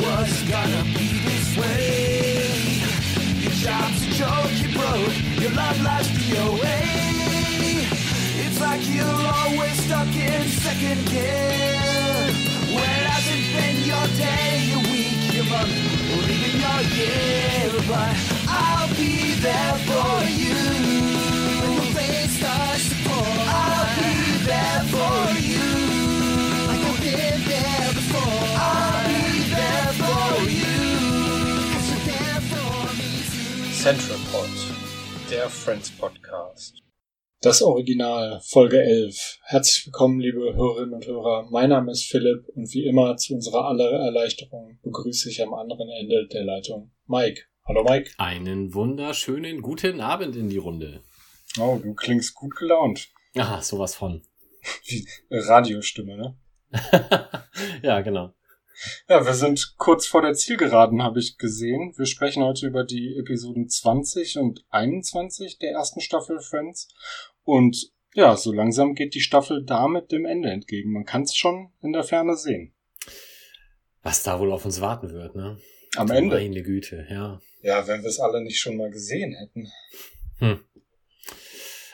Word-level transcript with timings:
was 0.00 0.42
gonna 0.48 0.82
be 0.96 1.08
this 1.24 1.56
way. 1.56 2.82
Your 3.42 3.56
job's 3.64 4.02
a 4.06 4.10
joke, 4.20 4.52
you 4.60 4.68
broke, 4.76 5.16
your 5.40 5.52
love 5.52 5.80
life's 5.82 6.08
DOA. 6.18 6.78
It's 8.44 8.60
like 8.60 8.82
you're 8.88 9.22
always 9.40 9.76
stuck 9.84 10.12
in 10.14 10.42
second 10.64 11.00
gear. 11.06 12.32
When 12.74 13.00
hasn't 13.10 13.46
been 13.56 13.76
your 13.90 14.06
day, 14.20 14.50
your 14.70 14.82
week, 14.92 15.20
your 15.36 15.46
month, 15.52 15.74
or 16.12 16.22
even 16.34 16.54
your 16.64 16.80
year. 16.96 17.72
But 17.88 18.16
I'll 18.48 18.88
be 18.96 19.34
there 19.46 19.76
for 19.88 20.12
you. 20.40 20.56
When 21.60 21.74
the 21.76 21.86
rain 21.96 22.28
starts 22.28 22.88
to 22.90 22.96
pour, 23.04 23.34
I'll 23.60 23.88
be 23.96 24.14
there 24.44 24.82
for 24.92 25.20
you. 25.20 25.25
Too. 33.86 33.92
Central 33.92 34.18
Pod, 34.32 34.48
der 35.30 35.48
Friends 35.48 35.92
Podcast. 35.92 36.82
Das 37.40 37.62
Original, 37.62 38.40
Folge 38.44 38.82
11. 38.82 39.38
Herzlich 39.44 39.86
willkommen, 39.86 40.18
liebe 40.18 40.56
Hörerinnen 40.56 40.94
und 40.94 41.06
Hörer. 41.06 41.46
Mein 41.52 41.70
Name 41.70 41.92
ist 41.92 42.02
Philipp 42.02 42.48
und 42.56 42.72
wie 42.74 42.84
immer 42.84 43.16
zu 43.16 43.34
unserer 43.34 43.66
aller 43.66 43.88
Erleichterung 43.92 44.80
begrüße 44.82 45.30
ich 45.30 45.40
am 45.40 45.54
anderen 45.54 45.88
Ende 45.88 46.26
der 46.26 46.42
Leitung 46.42 46.90
Mike. 47.06 47.42
Hallo 47.64 47.84
Mike. 47.84 48.10
Einen 48.18 48.74
wunderschönen 48.74 49.62
guten 49.62 50.00
Abend 50.00 50.34
in 50.34 50.48
die 50.48 50.58
Runde. 50.58 51.04
Oh, 51.56 51.78
du 51.80 51.94
klingst 51.94 52.34
gut 52.34 52.56
gelaunt. 52.56 53.06
Aha, 53.36 53.62
sowas 53.62 53.94
von. 53.94 54.20
Wie 54.86 55.06
Radiostimme, 55.30 56.16
ne? 56.16 56.36
ja, 57.84 58.00
genau. 58.00 58.34
Ja, 59.08 59.24
wir 59.24 59.34
sind 59.34 59.74
kurz 59.76 60.06
vor 60.06 60.22
der 60.22 60.34
Zielgeraden, 60.34 61.02
habe 61.02 61.20
ich 61.20 61.38
gesehen. 61.38 61.92
Wir 61.96 62.06
sprechen 62.06 62.42
heute 62.42 62.66
über 62.66 62.84
die 62.84 63.16
Episoden 63.16 63.68
20 63.68 64.38
und 64.38 64.64
21 64.70 65.58
der 65.58 65.72
ersten 65.72 66.00
Staffel 66.00 66.40
Friends. 66.40 66.88
Und 67.44 67.92
ja, 68.14 68.36
so 68.36 68.52
langsam 68.52 68.94
geht 68.94 69.14
die 69.14 69.20
Staffel 69.20 69.64
damit 69.64 70.12
dem 70.12 70.24
Ende 70.24 70.50
entgegen. 70.50 70.92
Man 70.92 71.04
kann 71.04 71.22
es 71.22 71.34
schon 71.34 71.72
in 71.82 71.92
der 71.92 72.04
Ferne 72.04 72.36
sehen. 72.36 72.74
Was 74.02 74.22
da 74.22 74.38
wohl 74.40 74.52
auf 74.52 74.64
uns 74.64 74.80
warten 74.80 75.10
wird, 75.10 75.34
ne? 75.34 75.58
Am 75.96 76.10
Ende. 76.10 76.36
Meine 76.36 76.62
Güte, 76.62 77.06
ja. 77.10 77.40
Ja, 77.62 77.86
wenn 77.86 78.02
wir 78.02 78.08
es 78.08 78.20
alle 78.20 78.42
nicht 78.42 78.58
schon 78.58 78.76
mal 78.76 78.90
gesehen 78.90 79.34
hätten. 79.34 79.70
Hm. 80.38 80.60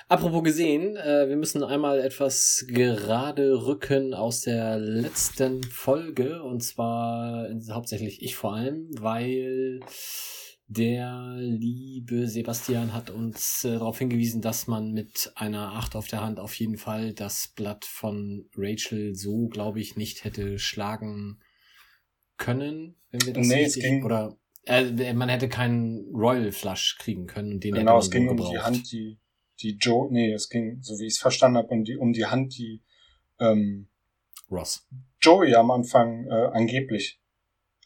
Apropos 0.08 0.42
gesehen, 0.42 0.96
äh, 0.96 1.28
wir 1.28 1.36
müssen 1.36 1.62
einmal 1.62 2.00
etwas 2.00 2.64
gerade 2.68 3.64
rücken 3.66 4.14
aus 4.14 4.42
der 4.42 4.78
letzten 4.78 5.62
Folge 5.62 6.42
und 6.42 6.62
zwar 6.62 7.48
äh, 7.48 7.58
hauptsächlich 7.70 8.22
ich 8.22 8.36
vor 8.36 8.54
allem, 8.54 8.88
weil 8.98 9.80
der 10.66 11.36
liebe 11.38 12.26
Sebastian 12.28 12.92
hat 12.94 13.10
uns 13.10 13.64
äh, 13.64 13.72
darauf 13.72 13.98
hingewiesen, 13.98 14.40
dass 14.40 14.66
man 14.66 14.92
mit 14.92 15.32
einer 15.34 15.72
Acht 15.72 15.96
auf 15.96 16.08
der 16.08 16.22
Hand 16.22 16.40
auf 16.40 16.54
jeden 16.54 16.76
Fall 16.78 17.12
das 17.12 17.52
Blatt 17.54 17.84
von 17.84 18.48
Rachel 18.56 19.14
so, 19.14 19.48
glaube 19.48 19.80
ich, 19.80 19.96
nicht 19.96 20.24
hätte 20.24 20.58
schlagen 20.58 21.40
können, 22.38 22.96
wenn 23.10 23.26
wir 23.26 23.32
das 23.34 23.46
Nee, 23.46 23.64
es 23.64 23.74
ging- 23.74 24.04
oder 24.04 24.36
äh, 24.64 25.12
man 25.12 25.28
hätte 25.28 25.48
keinen 25.48 26.04
Royal 26.14 26.52
Flush 26.52 26.96
kriegen 26.98 27.26
können 27.26 27.54
und 27.54 27.64
den 27.64 27.74
genau, 27.74 27.98
es 27.98 28.06
man 28.08 28.12
ging 28.12 28.28
um 28.28 28.36
die 28.36 28.42
gebraucht. 28.42 28.64
Hand, 28.64 28.92
die, 28.92 29.18
die 29.62 29.76
Joe, 29.76 30.12
nee, 30.12 30.32
es 30.32 30.48
ging, 30.48 30.82
so 30.82 30.98
wie 30.98 31.06
ich 31.06 31.14
es 31.14 31.18
verstanden 31.18 31.58
habe, 31.58 31.68
um 31.68 31.84
die, 31.84 31.96
um 31.96 32.12
die 32.12 32.26
Hand, 32.26 32.56
die 32.56 32.82
ähm, 33.38 33.88
Ross. 34.50 34.86
Joey 35.20 35.54
am 35.54 35.70
Anfang 35.70 36.26
äh, 36.26 36.50
angeblich 36.52 37.20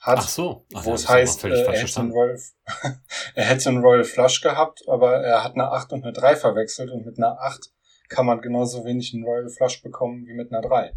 hat. 0.00 0.18
Ach 0.18 0.28
so. 0.28 0.66
Ach, 0.74 0.84
wo 0.84 0.94
es 0.94 1.08
heißt, 1.08 1.45
äh, 1.45 1.48
er, 1.48 1.73
hätte 1.73 2.01
einen. 2.01 2.11
Royal, 2.11 2.40
er 3.34 3.45
hätte 3.45 3.68
einen 3.68 3.78
Royal 3.78 4.05
Flush 4.05 4.40
gehabt, 4.40 4.83
aber 4.89 5.23
er 5.23 5.45
hat 5.45 5.55
eine 5.55 5.70
8 5.70 5.92
und 5.92 6.05
eine 6.05 6.12
3 6.12 6.36
verwechselt 6.36 6.90
und 6.90 7.05
mit 7.05 7.18
einer 7.18 7.40
8 7.40 7.73
kann 8.08 8.27
man 8.27 8.40
genauso 8.40 8.84
wenig 8.84 9.12
einen 9.14 9.24
Royal 9.24 9.48
Flush 9.48 9.83
bekommen 9.83 10.27
wie 10.27 10.34
mit 10.34 10.52
einer 10.52 10.62
3. 10.62 10.92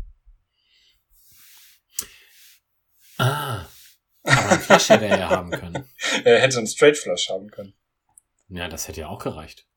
Ah. 3.17 3.65
Aber 4.23 4.49
ein 4.49 4.59
Flush 4.59 4.89
hätte 4.89 5.05
er 5.05 5.19
ja 5.19 5.29
haben 5.29 5.51
können. 5.51 5.85
Er 6.23 6.39
hätte 6.39 6.57
einen 6.57 6.67
Straight 6.67 6.97
Flush 6.97 7.29
haben 7.29 7.49
können. 7.49 7.73
Ja, 8.49 8.67
das 8.67 8.87
hätte 8.87 9.01
ja 9.01 9.07
auch 9.07 9.19
gereicht. 9.19 9.68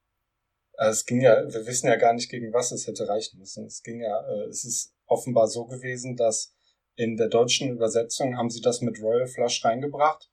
Also 0.75 0.93
es 0.93 1.07
ging 1.07 1.21
ja, 1.21 1.37
wir 1.53 1.67
wissen 1.67 1.87
ja 1.89 1.97
gar 1.97 2.13
nicht, 2.15 2.31
gegen 2.31 2.53
was 2.53 2.73
es 2.73 2.87
hätte 2.87 3.09
reichen 3.09 3.39
müssen. 3.39 3.67
Es 3.67 3.83
ging 3.83 4.01
ja, 4.01 4.21
äh, 4.29 4.49
es 4.49 4.65
ist 4.65 4.95
offenbar 5.07 5.49
so 5.49 5.67
gewesen, 5.67 6.17
dass 6.17 6.55
in 6.95 7.17
der 7.17 7.29
deutschen 7.29 7.71
Übersetzung 7.71 8.37
haben 8.37 8.51
sie 8.51 8.61
das 8.61 8.81
mit 8.81 9.01
Royal 9.01 9.27
Flush 9.27 9.65
reingebracht 9.65 10.31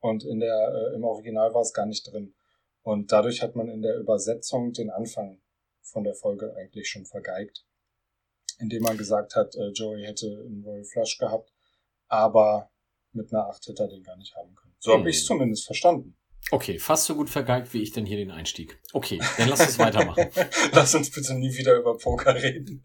und 0.00 0.24
in 0.24 0.40
der, 0.40 0.90
äh, 0.92 0.94
im 0.94 1.04
Original 1.04 1.54
war 1.54 1.62
es 1.62 1.72
gar 1.72 1.86
nicht 1.86 2.10
drin. 2.10 2.34
Und 2.82 3.12
dadurch 3.12 3.42
hat 3.42 3.54
man 3.54 3.68
in 3.68 3.82
der 3.82 3.96
Übersetzung 3.96 4.72
den 4.72 4.90
Anfang 4.90 5.40
von 5.82 6.04
der 6.04 6.14
Folge 6.14 6.54
eigentlich 6.56 6.88
schon 6.88 7.06
vergeigt, 7.06 7.64
indem 8.58 8.82
man 8.82 8.96
gesagt 8.98 9.36
hat, 9.36 9.54
äh, 9.54 9.68
Joey 9.70 10.04
hätte 10.04 10.26
einen 10.26 10.64
Royal 10.64 10.84
Flush 10.84 11.18
gehabt, 11.18 11.52
aber 12.08 12.70
mit 13.12 13.32
einer 13.32 13.46
8 13.48 13.68
hätte 13.68 13.84
er 13.84 13.88
den 13.88 14.02
gar 14.02 14.16
nicht 14.16 14.34
haben 14.34 14.54
können. 14.54 14.74
So 14.78 14.92
Hm. 14.92 15.00
habe 15.00 15.10
ich 15.10 15.18
es 15.18 15.24
zumindest 15.26 15.66
verstanden. 15.66 16.16
Okay, 16.50 16.78
fast 16.78 17.06
so 17.06 17.14
gut 17.14 17.30
vergeigt 17.30 17.72
wie 17.72 17.82
ich 17.82 17.92
denn 17.92 18.04
hier 18.04 18.16
den 18.16 18.30
Einstieg. 18.30 18.78
Okay, 18.92 19.20
dann 19.38 19.48
lass 19.48 19.60
uns 19.60 19.78
weitermachen. 19.78 20.28
Lass 20.72 20.94
uns 20.94 21.10
bitte 21.10 21.34
nie 21.34 21.56
wieder 21.56 21.76
über 21.76 21.96
Poker 21.96 22.34
reden. 22.34 22.84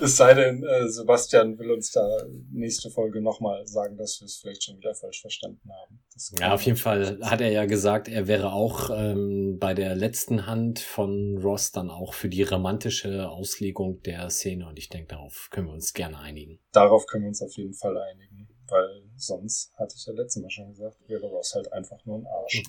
Es 0.00 0.16
sei 0.16 0.34
denn, 0.34 0.62
äh, 0.64 0.88
Sebastian 0.88 1.58
will 1.58 1.70
uns 1.70 1.92
da 1.92 2.06
nächste 2.50 2.90
Folge 2.90 3.22
nochmal 3.22 3.66
sagen, 3.66 3.96
dass 3.96 4.20
wir 4.20 4.26
es 4.26 4.36
vielleicht 4.36 4.64
schon 4.64 4.76
wieder 4.76 4.94
falsch 4.94 5.20
verstanden 5.20 5.70
haben. 5.70 6.00
Ja, 6.38 6.54
auf 6.54 6.62
jeden 6.62 6.76
Fall 6.76 7.18
hat 7.22 7.40
er 7.40 7.50
ja 7.50 7.64
gesagt, 7.64 8.08
er 8.08 8.26
wäre 8.26 8.52
auch 8.52 8.90
ähm, 8.90 9.58
bei 9.58 9.74
der 9.74 9.94
letzten 9.94 10.46
Hand 10.46 10.78
von 10.78 11.38
Ross 11.38 11.72
dann 11.72 11.90
auch 11.90 12.14
für 12.14 12.28
die 12.28 12.42
romantische 12.42 13.28
Auslegung 13.28 14.02
der 14.02 14.28
Szene 14.30 14.66
und 14.68 14.78
ich 14.78 14.88
denke, 14.88 15.08
darauf 15.08 15.48
können 15.50 15.68
wir 15.68 15.74
uns 15.74 15.94
gerne 15.94 16.18
einigen. 16.18 16.60
Darauf 16.72 17.06
können 17.06 17.24
wir 17.24 17.28
uns 17.28 17.42
auf 17.42 17.56
jeden 17.56 17.74
Fall 17.74 17.96
einigen, 17.96 18.48
weil 18.68 19.01
sonst, 19.16 19.72
hatte 19.76 19.94
ich 19.96 20.06
ja 20.06 20.12
letztes 20.12 20.42
Mal 20.42 20.50
schon 20.50 20.68
gesagt, 20.68 20.96
wäre 21.08 21.26
Ross 21.26 21.54
halt 21.54 21.72
einfach 21.72 22.04
nur 22.04 22.18
ein 22.18 22.26
Arsch. 22.26 22.62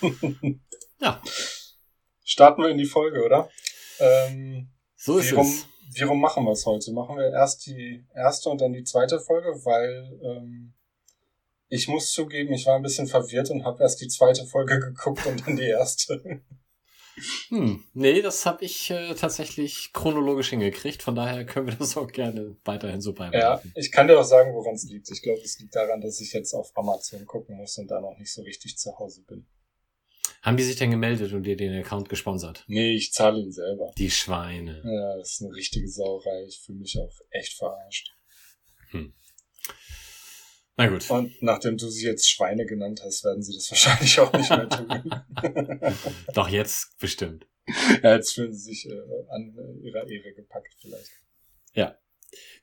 Ja, 0.98 1.20
Starten 2.28 2.60
wir 2.62 2.70
in 2.70 2.78
die 2.78 2.86
Folge, 2.86 3.24
oder? 3.24 3.48
Ähm, 4.00 4.68
so 4.96 5.16
ist 5.18 5.30
wie, 5.30 5.36
rum, 5.36 5.46
es. 5.46 5.66
wie 5.94 6.02
rum 6.02 6.20
machen 6.20 6.44
wir 6.44 6.50
es 6.50 6.66
heute? 6.66 6.92
Machen 6.92 7.16
wir 7.16 7.30
erst 7.30 7.66
die 7.66 8.04
erste 8.16 8.50
und 8.50 8.60
dann 8.60 8.72
die 8.72 8.82
zweite 8.82 9.20
Folge, 9.20 9.48
weil 9.64 10.20
ähm, 10.24 10.74
ich 11.68 11.86
muss 11.86 12.10
zugeben, 12.10 12.52
ich 12.52 12.66
war 12.66 12.74
ein 12.74 12.82
bisschen 12.82 13.06
verwirrt 13.06 13.50
und 13.50 13.64
habe 13.64 13.80
erst 13.80 14.00
die 14.00 14.08
zweite 14.08 14.44
Folge 14.44 14.80
geguckt 14.80 15.24
und 15.24 15.46
dann 15.46 15.56
die 15.56 15.68
erste. 15.68 16.42
Hm, 17.48 17.82
nee, 17.94 18.20
das 18.20 18.44
habe 18.44 18.64
ich 18.64 18.90
äh, 18.90 19.14
tatsächlich 19.14 19.90
chronologisch 19.92 20.50
hingekriegt, 20.50 21.02
von 21.02 21.14
daher 21.14 21.46
können 21.46 21.66
wir 21.66 21.74
das 21.74 21.96
auch 21.96 22.08
gerne 22.08 22.56
weiterhin 22.64 23.00
so 23.00 23.10
ja, 23.10 23.16
beibehalten. 23.16 23.72
ich 23.74 23.90
kann 23.90 24.06
dir 24.06 24.18
auch 24.18 24.24
sagen, 24.24 24.54
woran 24.54 24.74
es 24.74 24.84
liegt. 24.84 25.10
Ich 25.10 25.22
glaube, 25.22 25.40
es 25.40 25.58
liegt 25.58 25.74
daran, 25.74 26.00
dass 26.00 26.20
ich 26.20 26.32
jetzt 26.32 26.52
auf 26.52 26.76
Amazon 26.76 27.24
gucken 27.24 27.56
muss 27.56 27.78
und 27.78 27.90
da 27.90 28.00
noch 28.00 28.18
nicht 28.18 28.32
so 28.32 28.42
richtig 28.42 28.76
zu 28.76 28.98
Hause 28.98 29.22
bin. 29.22 29.46
Haben 30.42 30.56
die 30.56 30.62
sich 30.62 30.76
denn 30.76 30.90
gemeldet 30.90 31.32
und 31.32 31.42
dir 31.42 31.56
den 31.56 31.74
Account 31.80 32.08
gesponsert? 32.08 32.64
Nee, 32.68 32.94
ich 32.94 33.12
zahle 33.12 33.40
ihn 33.40 33.50
selber. 33.50 33.90
Die 33.98 34.10
Schweine. 34.10 34.82
Ja, 34.84 35.16
das 35.16 35.32
ist 35.32 35.42
eine 35.42 35.54
richtige 35.54 35.88
Sauerei. 35.88 36.44
Ich 36.46 36.60
fühle 36.60 36.78
mich 36.78 36.96
auch 36.98 37.12
echt 37.30 37.54
verarscht. 37.54 38.12
Na 40.76 40.88
gut. 40.88 41.10
Und 41.10 41.42
nachdem 41.42 41.78
du 41.78 41.88
sie 41.88 42.06
jetzt 42.06 42.28
Schweine 42.28 42.66
genannt 42.66 43.02
hast, 43.04 43.24
werden 43.24 43.42
sie 43.42 43.54
das 43.54 43.70
wahrscheinlich 43.70 44.20
auch 44.20 44.32
nicht 44.32 44.50
mehr 44.50 44.68
tun. 44.68 45.94
Doch 46.34 46.48
jetzt 46.48 46.98
bestimmt. 46.98 47.46
ja, 48.02 48.14
jetzt 48.14 48.34
fühlen 48.34 48.52
sie 48.52 48.74
sich 48.74 48.86
äh, 48.86 49.00
an 49.30 49.56
äh, 49.58 49.86
ihrer 49.86 50.06
Ehre 50.08 50.32
gepackt 50.34 50.76
vielleicht. 50.80 51.10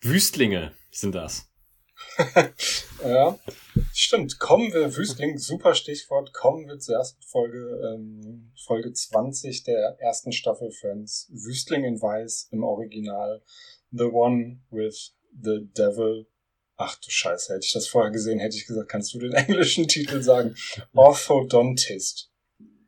Wüstlinge 0.02 0.74
sind 0.92 1.16
das. 1.16 1.50
Ja, 3.04 3.38
stimmt. 3.92 4.40
Kommen 4.40 4.72
wir, 4.72 4.96
Wüstling, 4.96 5.38
super 5.38 5.76
Stichwort, 5.76 6.32
kommen 6.32 6.70
wir 6.70 6.80
zur 6.80 6.96
ersten 6.96 7.22
Folge, 7.22 7.82
ähm, 7.94 8.54
Folge 8.66 8.94
20 8.94 9.64
der 9.66 9.98
ersten 10.00 10.32
Staffel 10.32 10.72
Friends. 10.72 11.30
Wüstling 11.34 11.84
in 11.84 12.02
Weiß 12.02 12.48
im 12.52 12.64
Original. 12.64 13.44
The 13.92 14.06
One 14.06 14.62
with 14.70 15.18
the 15.38 15.68
Devil. 15.78 16.28
Ach 16.76 16.96
du 17.00 17.10
Scheiße, 17.10 17.54
hätte 17.54 17.66
ich 17.66 17.72
das 17.74 17.88
vorher 17.88 18.12
gesehen, 18.12 18.40
hätte 18.40 18.58
ich 18.58 18.66
gesagt, 18.66 18.90
kannst 18.90 19.14
du 19.14 19.20
den 19.20 19.34
englischen 19.34 19.88
Titel 19.88 20.22
sagen? 20.22 20.56
Orthodontist. 20.94 22.30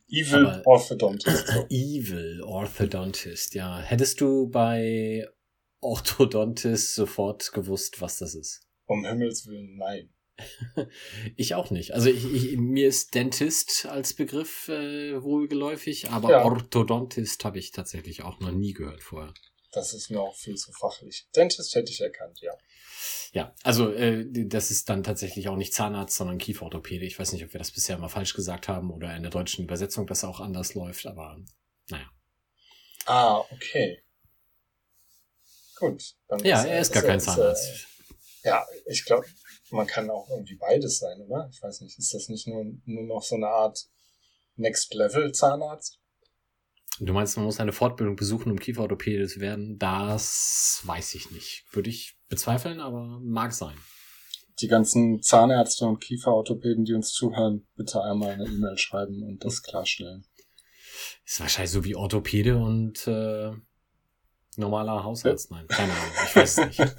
Evil 0.10 0.46
Aber- 0.48 0.62
Orthodontist. 0.68 1.48
So. 1.48 1.66
Evil 1.70 2.42
Orthodontist, 2.44 3.54
ja. 3.56 3.80
Hättest 3.80 4.22
du 4.22 4.48
bei 4.50 5.28
Orthodontist 5.82 6.96
sofort 6.96 7.52
gewusst, 7.54 8.02
was 8.02 8.18
das 8.18 8.36
ist? 8.36 8.62
Um 8.88 9.06
Himmels 9.06 9.48
Willen, 9.48 9.78
nein. 9.78 10.10
Ich 11.38 11.56
auch 11.56 11.72
nicht. 11.72 11.94
Also 11.94 12.10
ich, 12.10 12.26
ich, 12.34 12.58
mir 12.58 12.88
ist 12.90 13.16
Dentist 13.16 13.86
als 13.86 14.14
Begriff 14.14 14.68
äh, 14.68 15.22
wohlgeläufig, 15.24 16.10
aber 16.10 16.30
Ja. 16.32 16.44
Orthodontist 16.46 17.46
habe 17.46 17.58
ich 17.60 17.72
tatsächlich 17.72 18.24
auch 18.24 18.40
noch 18.42 18.52
nie 18.52 18.74
gehört 18.74 19.02
vorher. 19.02 19.34
das 19.72 19.94
ist 19.94 20.10
mir 20.10 20.20
auch 20.22 20.36
viel 20.36 20.56
zu 20.56 20.72
fachlich. 20.74 21.28
Dentist 21.36 21.74
hätte 21.76 21.92
ich 21.92 22.02
erkannt, 22.02 22.40
ja. 22.42 22.52
Ja, 23.32 23.54
also 23.64 23.92
äh, 23.92 24.26
das 24.48 24.72
ist 24.72 24.90
dann 24.90 25.04
tatsächlich 25.04 25.50
auch 25.50 25.58
nicht 25.58 25.74
Zahnarzt, 25.74 26.16
sondern 26.16 26.38
Kieferorthopäde. 26.38 27.06
Ich 27.06 27.20
weiß 27.20 27.34
nicht, 27.34 27.44
ob 27.44 27.54
wir 27.54 27.60
das 27.60 27.72
bisher 27.72 27.98
mal 27.98 28.10
falsch 28.10 28.34
gesagt 28.34 28.68
haben 28.68 28.92
oder 28.92 29.16
in 29.16 29.24
der 29.24 29.32
deutschen 29.32 29.66
Übersetzung 29.66 30.08
das 30.08 30.24
auch 30.24 30.40
anders 30.40 30.74
läuft, 30.74 31.06
aber 31.06 31.38
naja. 31.90 32.10
Ah, 33.06 33.40
okay. 33.52 34.04
Gut. 35.76 36.16
Dann 36.28 36.40
ja, 36.40 36.62
ist, 36.62 36.68
er 36.68 36.80
ist 36.80 36.94
gar 36.94 37.04
kein 37.04 37.18
ist, 37.18 37.26
Zahnarzt. 37.26 37.88
Äh, 38.44 38.48
ja, 38.48 38.66
ich 38.86 39.06
glaube, 39.06 39.26
man 39.72 39.88
kann 39.88 40.10
auch 40.10 40.30
irgendwie 40.30 40.56
beides 40.56 41.00
sein, 41.00 41.20
oder? 41.22 41.50
Ich 41.52 41.62
weiß 41.62 41.82
nicht, 41.82 41.98
ist 41.98 42.14
das 42.14 42.30
nicht 42.30 42.48
nur, 42.48 42.66
nur 42.86 43.04
noch 43.04 43.24
so 43.24 43.36
eine 43.36 43.48
Art 43.48 43.88
Next 44.56 44.94
Level 44.94 45.32
Zahnarzt? 45.34 46.00
Du 47.00 47.12
meinst, 47.12 47.36
man 47.36 47.46
muss 47.46 47.60
eine 47.60 47.74
Fortbildung 47.74 48.16
besuchen, 48.16 48.52
um 48.52 48.60
Kieferorthopäde 48.60 49.28
zu 49.28 49.42
werden? 49.42 49.78
Das 49.78 50.82
weiß 50.86 51.16
ich 51.16 51.32
nicht. 51.32 51.66
Würde 51.72 51.90
ich 51.90 52.15
bezweifeln, 52.28 52.80
aber 52.80 53.20
mag 53.22 53.54
sein. 53.54 53.76
Die 54.60 54.68
ganzen 54.68 55.22
Zahnärzte 55.22 55.86
und 55.86 56.00
Kieferorthopäden, 56.00 56.86
die 56.86 56.94
uns 56.94 57.12
zuhören, 57.12 57.68
bitte 57.76 58.02
einmal 58.02 58.32
eine 58.32 58.46
E-Mail 58.46 58.78
schreiben 58.78 59.24
und 59.24 59.44
das 59.44 59.64
klarstellen. 59.64 60.26
Ist 61.26 61.42
wahrscheinlich 61.42 61.72
so 61.72 61.84
wie 61.84 61.96
Orthopäde 61.96 62.58
und 62.58 63.06
äh, 63.08 63.52
normaler 64.56 65.04
Hausarzt. 65.04 65.52
Nein, 65.52 65.68
keine 65.68 65.92
Ahnung, 65.92 66.14
ich 66.26 66.36
weiß 66.36 66.58
es 66.58 66.68
nicht. 66.68 66.80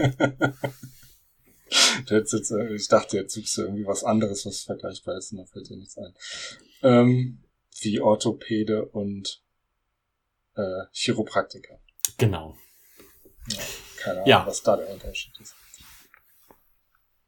Jetzt, 2.09 2.51
äh, 2.51 2.75
ich 2.75 2.89
dachte, 2.89 3.17
jetzt 3.17 3.35
suchst 3.35 3.59
du 3.59 3.63
irgendwie 3.63 3.87
was 3.87 4.05
anderes, 4.05 4.47
was 4.47 4.63
vergleichbar 4.63 5.17
ist, 5.17 5.33
und 5.33 5.39
da 5.39 5.47
fällt 5.47 5.69
dir 5.69 5.77
nichts 5.77 5.99
ein. 5.99 6.15
Ähm, 6.83 7.43
wie 7.81 8.01
Orthopäde 8.01 8.87
und 8.87 9.43
äh, 10.55 10.85
Chiropraktiker. 10.93 11.81
Genau. 12.19 12.57
Ja, 13.49 13.59
keine 13.97 14.17
Ahnung, 14.17 14.29
ja. 14.29 14.47
was 14.47 14.63
da 14.63 14.77
der 14.77 14.89
Unterschied 14.91 15.33
ist. 15.41 15.55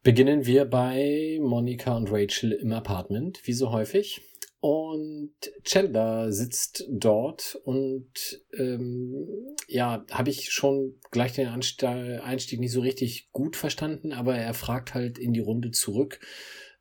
Beginnen 0.03 0.47
wir 0.47 0.65
bei 0.65 1.39
Monika 1.41 1.97
und 1.97 2.11
Rachel 2.11 2.53
im 2.53 2.73
Apartment, 2.73 3.47
wie 3.47 3.53
so 3.53 3.73
häufig. 3.73 4.23
Und 4.61 5.35
Chandler 5.63 6.33
sitzt 6.33 6.85
dort 6.91 7.57
und 7.63 8.11
ähm, 8.59 9.29
ja, 9.69 10.05
habe 10.11 10.31
ich 10.31 10.51
schon 10.51 10.99
gleich 11.13 11.33
den 11.33 11.47
Einstieg 11.47 12.59
nicht 12.59 12.73
so 12.73 12.81
richtig 12.81 13.31
gut 13.31 13.55
verstanden, 13.55 14.13
aber 14.13 14.37
er 14.37 14.55
fragt 14.55 14.95
halt 14.95 15.19
in 15.19 15.33
die 15.33 15.41
Runde 15.41 15.71
zurück, 15.71 16.19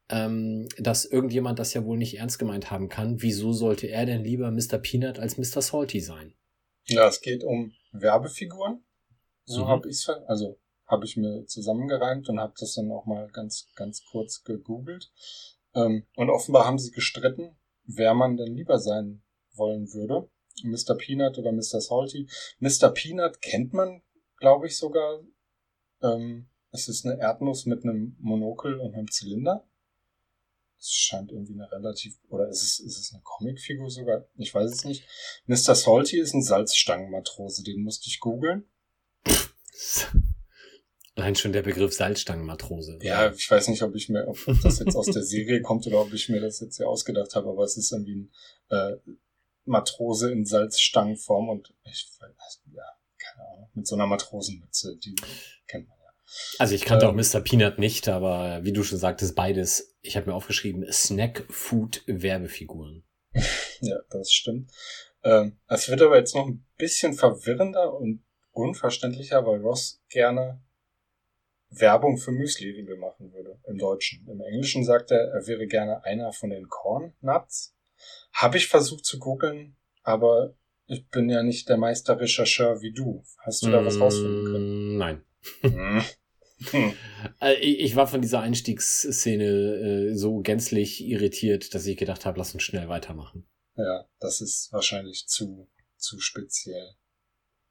ähm, 0.09 0.67
dass 0.79 1.05
irgendjemand 1.05 1.59
das 1.59 1.75
ja 1.75 1.85
wohl 1.85 1.97
nicht 1.97 2.17
ernst 2.17 2.39
gemeint 2.39 2.71
haben 2.71 2.89
kann. 2.89 3.21
Wieso 3.21 3.53
sollte 3.53 3.87
er 3.87 4.07
denn 4.07 4.23
lieber 4.23 4.49
Mr. 4.49 4.79
Peanut 4.79 5.19
als 5.19 5.37
Mr. 5.37 5.61
Salty 5.61 5.99
sein? 5.99 6.33
Ja, 6.85 7.07
es 7.07 7.21
geht 7.21 7.43
um 7.43 7.73
Werbefiguren. 7.91 8.83
So 9.47 9.63
mhm. 9.63 9.67
habe 9.69 9.89
ich 9.89 10.07
also 10.27 10.59
habe 10.85 11.05
ich 11.05 11.17
mir 11.17 11.45
zusammengereimt 11.45 12.29
und 12.29 12.39
habe 12.39 12.53
das 12.59 12.73
dann 12.73 12.91
auch 12.91 13.05
mal 13.05 13.27
ganz 13.29 13.67
ganz 13.75 14.03
kurz 14.11 14.43
gegoogelt. 14.43 15.11
Ähm, 15.73 16.05
und 16.15 16.29
offenbar 16.29 16.65
haben 16.65 16.77
sie 16.77 16.91
gestritten, 16.91 17.57
wer 17.85 18.13
man 18.13 18.35
denn 18.35 18.55
lieber 18.55 18.77
sein 18.77 19.23
wollen 19.53 19.93
würde. 19.93 20.29
Mr. 20.63 20.95
Peanut 20.95 21.37
oder 21.37 21.51
Mr. 21.51 21.79
Salty. 21.81 22.27
Mr. 22.59 22.89
Peanut 22.89 23.41
kennt 23.41 23.73
man, 23.73 24.01
glaube 24.37 24.67
ich, 24.67 24.77
sogar. 24.77 25.21
Ähm, 26.01 26.49
es 26.71 26.89
ist 26.89 27.05
eine 27.05 27.19
Erdnuss 27.19 27.65
mit 27.65 27.83
einem 27.83 28.17
Monokel 28.19 28.79
und 28.79 28.93
einem 28.93 29.09
Zylinder. 29.09 29.65
Es 30.77 30.91
scheint 30.91 31.31
irgendwie 31.31 31.53
eine 31.53 31.71
relativ, 31.71 32.19
oder 32.29 32.49
ist 32.49 32.61
es, 32.61 32.79
ist 32.79 32.99
es 32.99 33.13
eine 33.13 33.21
Comicfigur 33.23 33.89
sogar? 33.89 34.27
Ich 34.35 34.53
weiß 34.53 34.71
es 34.71 34.83
nicht. 34.83 35.07
Mr. 35.45 35.73
Salty 35.73 36.19
ist 36.19 36.33
ein 36.33 36.43
Salzstangenmatrose, 36.43 37.63
den 37.63 37.81
musste 37.83 38.09
ich 38.09 38.19
googeln. 38.19 38.67
Allein 41.15 41.35
schon 41.35 41.51
der 41.51 41.63
Begriff 41.63 41.93
Salzstangenmatrose. 41.93 42.99
Ja, 43.01 43.31
ich 43.31 43.49
weiß 43.49 43.69
nicht, 43.69 43.81
ob 43.81 43.95
ich 43.95 44.07
mir, 44.07 44.27
ob 44.27 44.37
das 44.61 44.77
jetzt 44.77 44.95
aus 44.95 45.07
der 45.07 45.23
Serie 45.23 45.63
kommt 45.63 45.87
oder 45.87 46.01
ob 46.01 46.13
ich 46.13 46.29
mir 46.29 46.39
das 46.39 46.59
jetzt 46.59 46.77
hier 46.77 46.87
ausgedacht 46.87 47.33
habe, 47.33 47.49
aber 47.49 47.63
es 47.63 47.75
ist 47.75 47.91
irgendwie 47.91 48.15
ein 48.15 48.31
äh, 48.69 48.97
Matrose 49.65 50.31
in 50.31 50.45
Salzstangenform 50.45 51.49
und 51.49 51.73
ich 51.85 52.07
ja, 52.71 52.83
keine 53.17 53.49
Ahnung, 53.49 53.71
mit 53.73 53.87
so 53.87 53.95
einer 53.95 54.05
Matrosenmütze, 54.05 54.95
die 54.97 55.15
kennt 55.67 55.89
man 55.89 55.97
ja. 55.97 56.11
Also 56.59 56.75
ich 56.75 56.85
kannte 56.85 57.07
ähm, 57.07 57.11
auch 57.11 57.15
Mr. 57.15 57.41
Peanut 57.41 57.79
nicht, 57.79 58.07
aber 58.07 58.63
wie 58.63 58.73
du 58.73 58.83
schon 58.83 58.99
sagtest, 58.99 59.35
beides, 59.35 59.97
ich 60.01 60.17
habe 60.17 60.29
mir 60.29 60.35
aufgeschrieben, 60.35 60.85
Snack-Food-Werbefiguren. 60.91 63.03
ja, 63.81 63.97
das 64.11 64.31
stimmt. 64.31 64.71
Ähm, 65.23 65.57
es 65.67 65.89
wird 65.89 66.03
aber 66.03 66.17
jetzt 66.17 66.35
noch 66.35 66.45
ein 66.45 66.63
bisschen 66.77 67.13
verwirrender 67.13 67.91
und 67.93 68.23
unverständlicher, 68.57 69.45
weil 69.45 69.61
Ross 69.61 70.01
gerne 70.09 70.61
Werbung 71.69 72.17
für 72.17 72.31
Müsli-Riegel 72.31 72.97
machen 72.97 73.33
würde 73.33 73.59
im 73.67 73.77
Deutschen. 73.77 74.27
Im 74.27 74.41
Englischen 74.41 74.83
sagt 74.85 75.11
er, 75.11 75.19
er 75.19 75.47
wäre 75.47 75.67
gerne 75.67 76.03
einer 76.03 76.31
von 76.31 76.49
den 76.49 76.67
Corn 76.69 77.13
Nuts. 77.21 77.75
Habe 78.33 78.57
ich 78.57 78.67
versucht 78.67 79.05
zu 79.05 79.19
googeln, 79.19 79.75
aber 80.03 80.55
ich 80.85 81.07
bin 81.09 81.29
ja 81.29 81.43
nicht 81.43 81.67
der 81.67 81.77
Meisterrechercheur 81.77 82.81
wie 82.81 82.93
du. 82.93 83.23
Hast 83.39 83.63
du 83.63 83.69
da 83.69 83.83
was 83.83 83.99
rausfinden 83.99 84.45
können? 84.45 84.95
Mm, 84.95 84.97
nein. 84.97 85.25
Hm. 85.61 86.03
Äh, 87.39 87.53
ich 87.59 87.95
war 87.95 88.07
von 88.07 88.21
dieser 88.21 88.39
Einstiegsszene 88.39 89.45
äh, 89.45 90.15
so 90.15 90.39
gänzlich 90.39 91.05
irritiert, 91.05 91.75
dass 91.75 91.85
ich 91.85 91.97
gedacht 91.97 92.25
habe, 92.25 92.39
lass 92.39 92.53
uns 92.53 92.63
schnell 92.63 92.87
weitermachen. 92.89 93.47
Ja, 93.75 94.09
das 94.19 94.41
ist 94.41 94.73
wahrscheinlich 94.73 95.27
zu, 95.27 95.69
zu 95.97 96.19
speziell. 96.19 96.95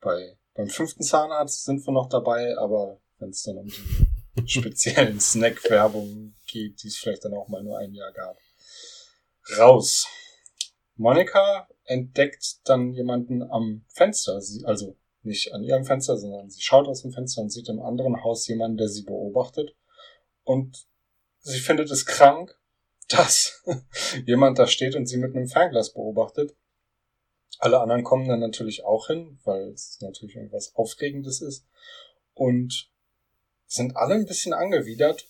Bei, 0.01 0.39
beim 0.57 0.69
fünften 0.69 1.03
Zahnarzt 1.03 1.65
sind 1.65 1.87
wir 1.87 1.93
noch 1.93 2.09
dabei, 2.09 2.57
aber 2.59 3.01
wenn 3.19 3.31
es 3.31 3.43
dann 3.43 3.59
um 3.59 3.67
die 3.67 4.47
speziellen 4.49 5.21
Snack-Werbung 5.21 6.35
geht, 6.47 6.83
die 6.83 6.89
es 6.89 6.97
vielleicht 6.97 7.25
dann 7.25 7.35
auch 7.35 7.49
mal 7.49 7.63
nur 7.63 7.79
ein 7.79 7.93
Jahr 7.93 8.13
gab. 8.13 8.37
Raus. 9.59 10.07
Monika 10.97 11.69
entdeckt 11.85 12.61
dann 12.65 12.93
jemanden 12.93 13.43
am 13.43 13.85
Fenster, 13.89 14.41
sie, 14.41 14.65
also 14.65 14.97
nicht 15.23 15.53
an 15.53 15.63
ihrem 15.63 15.85
Fenster, 15.85 16.17
sondern 16.17 16.49
sie 16.49 16.63
schaut 16.63 16.89
aus 16.89 17.03
dem 17.03 17.13
Fenster 17.13 17.43
und 17.43 17.51
sieht 17.51 17.69
im 17.69 17.83
anderen 17.83 18.23
Haus 18.25 18.47
jemanden, 18.49 18.79
der 18.79 18.89
sie 18.89 19.03
beobachtet. 19.03 19.77
Und 20.43 20.87
sie 21.41 21.59
findet 21.59 21.91
es 21.91 22.07
krank, 22.07 22.59
dass 23.09 23.63
jemand 24.25 24.59
da 24.59 24.67
steht 24.67 24.97
und 24.97 25.07
sie 25.07 25.19
mit 25.19 25.37
einem 25.37 25.49
Fernglas 25.49 25.93
beobachtet. 25.93 26.57
Alle 27.59 27.81
anderen 27.81 28.05
kommen 28.05 28.29
dann 28.29 28.41
natürlich 28.41 28.85
auch 28.85 29.07
hin, 29.07 29.39
weil 29.45 29.71
es 29.71 29.99
natürlich 30.01 30.37
irgendwas 30.37 30.75
Aufregendes 30.75 31.41
ist. 31.41 31.67
Und 32.35 32.91
sind 33.67 33.97
alle 33.97 34.15
ein 34.15 34.27
bisschen 34.27 34.53
angewidert. 34.53 35.27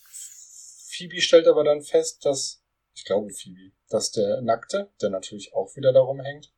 Phoebe 0.88 1.20
stellt 1.20 1.46
aber 1.46 1.64
dann 1.64 1.82
fest, 1.82 2.24
dass, 2.24 2.62
ich 2.94 3.04
glaube 3.04 3.30
Phoebe, 3.30 3.72
dass 3.88 4.10
der 4.10 4.40
Nackte, 4.42 4.90
der 5.00 5.10
natürlich 5.10 5.54
auch 5.54 5.74
wieder 5.76 5.92
darum 5.92 6.20
hängt, 6.20 6.52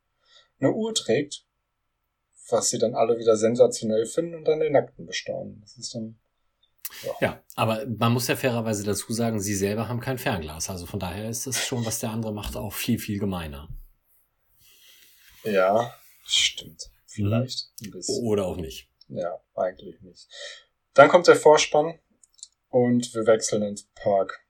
eine 0.59 0.71
Uhr 0.71 0.93
trägt, 0.93 1.45
was 2.49 2.69
sie 2.69 2.79
dann 2.79 2.95
alle 2.95 3.17
wieder 3.17 3.35
sensationell 3.35 4.05
finden 4.05 4.35
und 4.35 4.45
dann 4.45 4.59
den 4.59 4.73
Nackten 4.73 5.05
bestaunen. 5.05 5.61
Das 5.61 5.77
ist 5.77 5.93
dann. 5.93 6.19
Ja. 7.03 7.11
ja, 7.21 7.43
aber 7.55 7.85
man 7.85 8.13
muss 8.13 8.27
ja 8.27 8.35
fairerweise 8.35 8.83
dazu 8.83 9.13
sagen, 9.13 9.39
sie 9.39 9.53
selber 9.53 9.87
haben 9.87 9.99
kein 9.99 10.17
Fernglas. 10.17 10.69
Also 10.69 10.87
von 10.87 10.99
daher 10.99 11.29
ist 11.29 11.45
es 11.45 11.63
schon, 11.63 11.85
was 11.85 11.99
der 11.99 12.09
andere 12.09 12.33
macht, 12.33 12.57
auch 12.57 12.73
viel, 12.73 12.97
viel 12.97 13.19
gemeiner. 13.19 13.69
Ja, 15.51 15.95
stimmt. 16.25 16.89
Vielleicht 17.05 17.71
ein 17.81 17.91
bisschen. 17.91 18.23
Oder 18.25 18.45
auch 18.45 18.57
nicht. 18.57 18.89
Ja, 19.07 19.41
eigentlich 19.55 19.99
nicht. 20.01 20.27
Dann 20.93 21.09
kommt 21.09 21.27
der 21.27 21.35
Vorspann 21.35 21.99
und 22.69 23.13
wir 23.13 23.25
wechseln 23.25 23.63
ins 23.63 23.87
Park. 23.95 24.45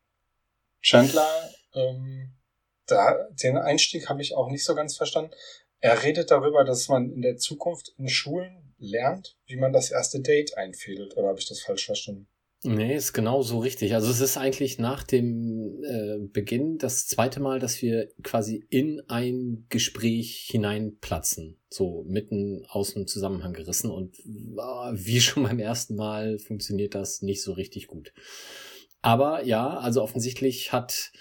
Chandler, 0.81 1.51
ähm, 1.73 2.33
da, 2.85 3.27
den 3.43 3.57
Einstieg 3.57 4.09
habe 4.09 4.21
ich 4.21 4.35
auch 4.35 4.49
nicht 4.49 4.65
so 4.65 4.75
ganz 4.75 4.97
verstanden. 4.97 5.31
Er 5.79 6.03
redet 6.03 6.31
darüber, 6.31 6.63
dass 6.65 6.87
man 6.89 7.11
in 7.11 7.21
der 7.21 7.37
Zukunft 7.37 7.93
in 7.97 8.09
Schulen 8.09 8.73
lernt, 8.77 9.37
wie 9.45 9.55
man 9.55 9.71
das 9.71 9.91
erste 9.91 10.19
Date 10.19 10.57
einfädelt. 10.57 11.15
Oder 11.15 11.29
habe 11.29 11.39
ich 11.39 11.47
das 11.47 11.61
falsch 11.61 11.85
verstanden? 11.85 12.27
Nee, 12.63 12.95
ist 12.95 13.13
genau 13.13 13.41
so 13.41 13.59
richtig. 13.59 13.93
Also 13.93 14.11
es 14.11 14.19
ist 14.19 14.35
eigentlich 14.35 14.79
nach 14.79 15.03
dem 15.03 15.81
äh, 15.81 16.17
Beginn 16.19 16.77
das 16.77 17.07
zweite 17.07 17.39
Mal, 17.39 17.59
dass 17.59 17.81
wir 17.81 18.09
quasi 18.21 18.65
in 18.69 19.01
ein 19.07 19.65
Gespräch 19.69 20.47
hineinplatzen. 20.51 21.57
So 21.69 22.03
mitten 22.05 22.65
aus 22.67 22.95
dem 22.95 23.07
Zusammenhang 23.07 23.53
gerissen. 23.53 23.89
Und 23.89 24.19
äh, 24.19 24.91
wie 24.91 25.21
schon 25.21 25.43
beim 25.43 25.59
ersten 25.59 25.95
Mal 25.95 26.37
funktioniert 26.37 26.95
das 26.95 27.21
nicht 27.21 27.41
so 27.41 27.53
richtig 27.53 27.87
gut. 27.87 28.11
Aber 29.01 29.45
ja, 29.45 29.77
also 29.77 30.01
offensichtlich 30.01 30.73
hat 30.73 31.13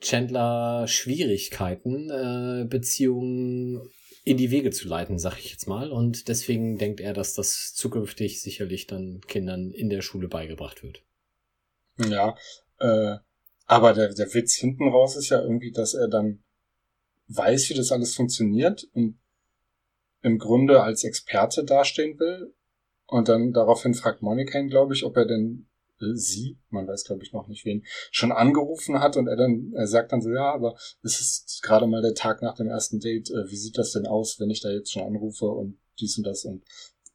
Chandler 0.00 0.86
Schwierigkeiten, 0.88 2.08
äh, 2.08 2.64
Beziehungen 2.66 3.90
in 4.24 4.36
die 4.36 4.50
Wege 4.50 4.70
zu 4.70 4.88
leiten, 4.88 5.18
sag 5.18 5.38
ich 5.38 5.50
jetzt 5.50 5.66
mal. 5.66 5.90
Und 5.90 6.28
deswegen 6.28 6.78
denkt 6.78 7.00
er, 7.00 7.12
dass 7.12 7.34
das 7.34 7.74
zukünftig 7.74 8.40
sicherlich 8.40 8.86
dann 8.86 9.20
Kindern 9.26 9.70
in 9.70 9.90
der 9.90 10.02
Schule 10.02 10.28
beigebracht 10.28 10.82
wird. 10.82 11.02
Ja, 11.98 12.36
äh, 12.78 13.16
aber 13.66 13.92
der, 13.92 14.14
der 14.14 14.32
Witz 14.34 14.54
hinten 14.54 14.88
raus 14.88 15.16
ist 15.16 15.30
ja 15.30 15.40
irgendwie, 15.40 15.72
dass 15.72 15.94
er 15.94 16.08
dann 16.08 16.42
weiß, 17.28 17.70
wie 17.70 17.74
das 17.74 17.92
alles 17.92 18.14
funktioniert 18.14 18.84
und 18.92 19.18
im 20.22 20.38
Grunde 20.38 20.82
als 20.82 21.04
Experte 21.04 21.64
dastehen 21.64 22.18
will 22.18 22.54
Und 23.06 23.28
dann 23.28 23.52
daraufhin 23.52 23.94
fragt 23.94 24.22
Monika 24.22 24.58
ihn, 24.58 24.68
glaube 24.68 24.94
ich, 24.94 25.04
ob 25.04 25.16
er 25.16 25.26
denn 25.26 25.68
sie, 26.14 26.58
man 26.70 26.86
weiß 26.86 27.04
glaube 27.04 27.22
ich 27.24 27.32
noch 27.32 27.48
nicht 27.48 27.64
wen, 27.64 27.84
schon 28.10 28.32
angerufen 28.32 29.00
hat 29.00 29.16
und 29.16 29.28
er 29.28 29.36
dann, 29.36 29.72
er 29.74 29.86
sagt 29.86 30.12
dann 30.12 30.22
so, 30.22 30.30
ja, 30.30 30.52
aber 30.52 30.74
es 31.02 31.20
ist 31.20 31.60
gerade 31.62 31.86
mal 31.86 32.02
der 32.02 32.14
Tag 32.14 32.42
nach 32.42 32.56
dem 32.56 32.68
ersten 32.68 33.00
Date, 33.00 33.30
äh, 33.30 33.50
wie 33.50 33.56
sieht 33.56 33.78
das 33.78 33.92
denn 33.92 34.06
aus, 34.06 34.38
wenn 34.40 34.50
ich 34.50 34.60
da 34.60 34.70
jetzt 34.70 34.92
schon 34.92 35.04
anrufe 35.04 35.46
und 35.46 35.78
dies 36.00 36.16
und 36.18 36.26
das 36.26 36.44
und 36.44 36.64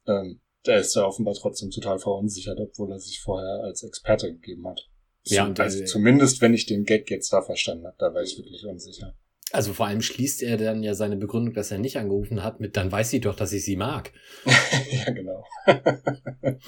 ähm, 0.06 0.40
der 0.66 0.80
ist 0.80 0.94
da 0.96 1.04
offenbar 1.04 1.34
trotzdem 1.34 1.70
total 1.70 1.98
verunsichert, 1.98 2.58
obwohl 2.60 2.92
er 2.92 2.98
sich 2.98 3.20
vorher 3.20 3.62
als 3.64 3.82
Experte 3.82 4.32
gegeben 4.32 4.66
hat. 4.66 4.88
Ja, 5.24 5.46
und, 5.46 5.60
also 5.60 5.80
äh, 5.80 5.84
zumindest, 5.84 6.40
wenn 6.40 6.54
ich 6.54 6.66
den 6.66 6.84
Gag 6.84 7.10
jetzt 7.10 7.32
da 7.32 7.42
verstanden 7.42 7.86
habe, 7.86 7.96
da 7.98 8.12
war 8.14 8.22
ich 8.22 8.36
wirklich 8.36 8.64
unsicher. 8.66 9.14
Also 9.50 9.72
vor 9.72 9.86
allem 9.86 10.02
schließt 10.02 10.42
er 10.42 10.58
dann 10.58 10.82
ja 10.82 10.94
seine 10.94 11.16
Begründung, 11.16 11.54
dass 11.54 11.70
er 11.70 11.78
nicht 11.78 11.96
angerufen 11.96 12.42
hat, 12.42 12.60
mit 12.60 12.76
dann 12.76 12.92
weiß 12.92 13.10
sie 13.10 13.20
doch, 13.20 13.34
dass 13.34 13.52
ich 13.52 13.64
sie 13.64 13.76
mag. 13.76 14.12
ja, 14.90 15.10
genau. 15.10 15.44